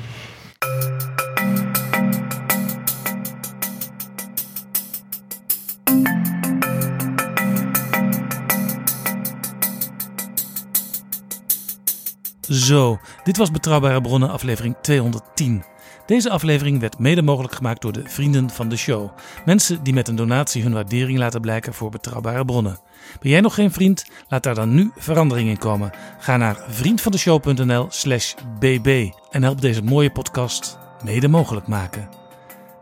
Zo, 12.51 12.99
dit 13.25 13.37
was 13.37 13.51
Betrouwbare 13.51 14.01
Bronnen, 14.01 14.31
aflevering 14.31 14.77
210. 14.81 15.65
Deze 16.07 16.31
aflevering 16.31 16.81
werd 16.81 16.99
mede 16.99 17.23
mogelijk 17.23 17.55
gemaakt 17.55 17.83
door 17.83 17.93
de 17.93 18.03
vrienden 18.05 18.51
van 18.51 18.69
de 18.69 18.77
show. 18.77 19.11
Mensen 19.45 19.83
die 19.83 19.95
met 19.95 20.09
een 20.09 20.17
donatie 20.17 20.63
hun 20.63 20.73
waardering 20.73 21.19
laten 21.19 21.41
blijken 21.41 21.75
voor 21.75 21.91
betrouwbare 21.91 22.45
bronnen. 22.45 22.79
Ben 23.21 23.31
jij 23.31 23.41
nog 23.41 23.55
geen 23.55 23.73
vriend? 23.73 24.07
Laat 24.29 24.43
daar 24.43 24.55
dan 24.55 24.75
nu 24.75 24.91
verandering 24.97 25.49
in 25.49 25.59
komen. 25.59 25.91
Ga 26.19 26.37
naar 26.37 26.65
vriendvandeshow.nl/slash 26.69 28.35
bb 28.59 29.11
en 29.31 29.43
help 29.43 29.61
deze 29.61 29.83
mooie 29.83 30.11
podcast 30.11 30.79
mede 31.05 31.29
mogelijk 31.29 31.67
maken. 31.67 32.09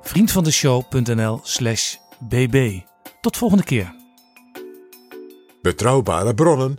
Vriendvandeshow.nl/slash 0.02 1.96
bb. 2.18 2.80
Tot 3.20 3.36
volgende 3.36 3.64
keer. 3.64 3.94
Betrouwbare 5.62 6.34
bronnen 6.34 6.78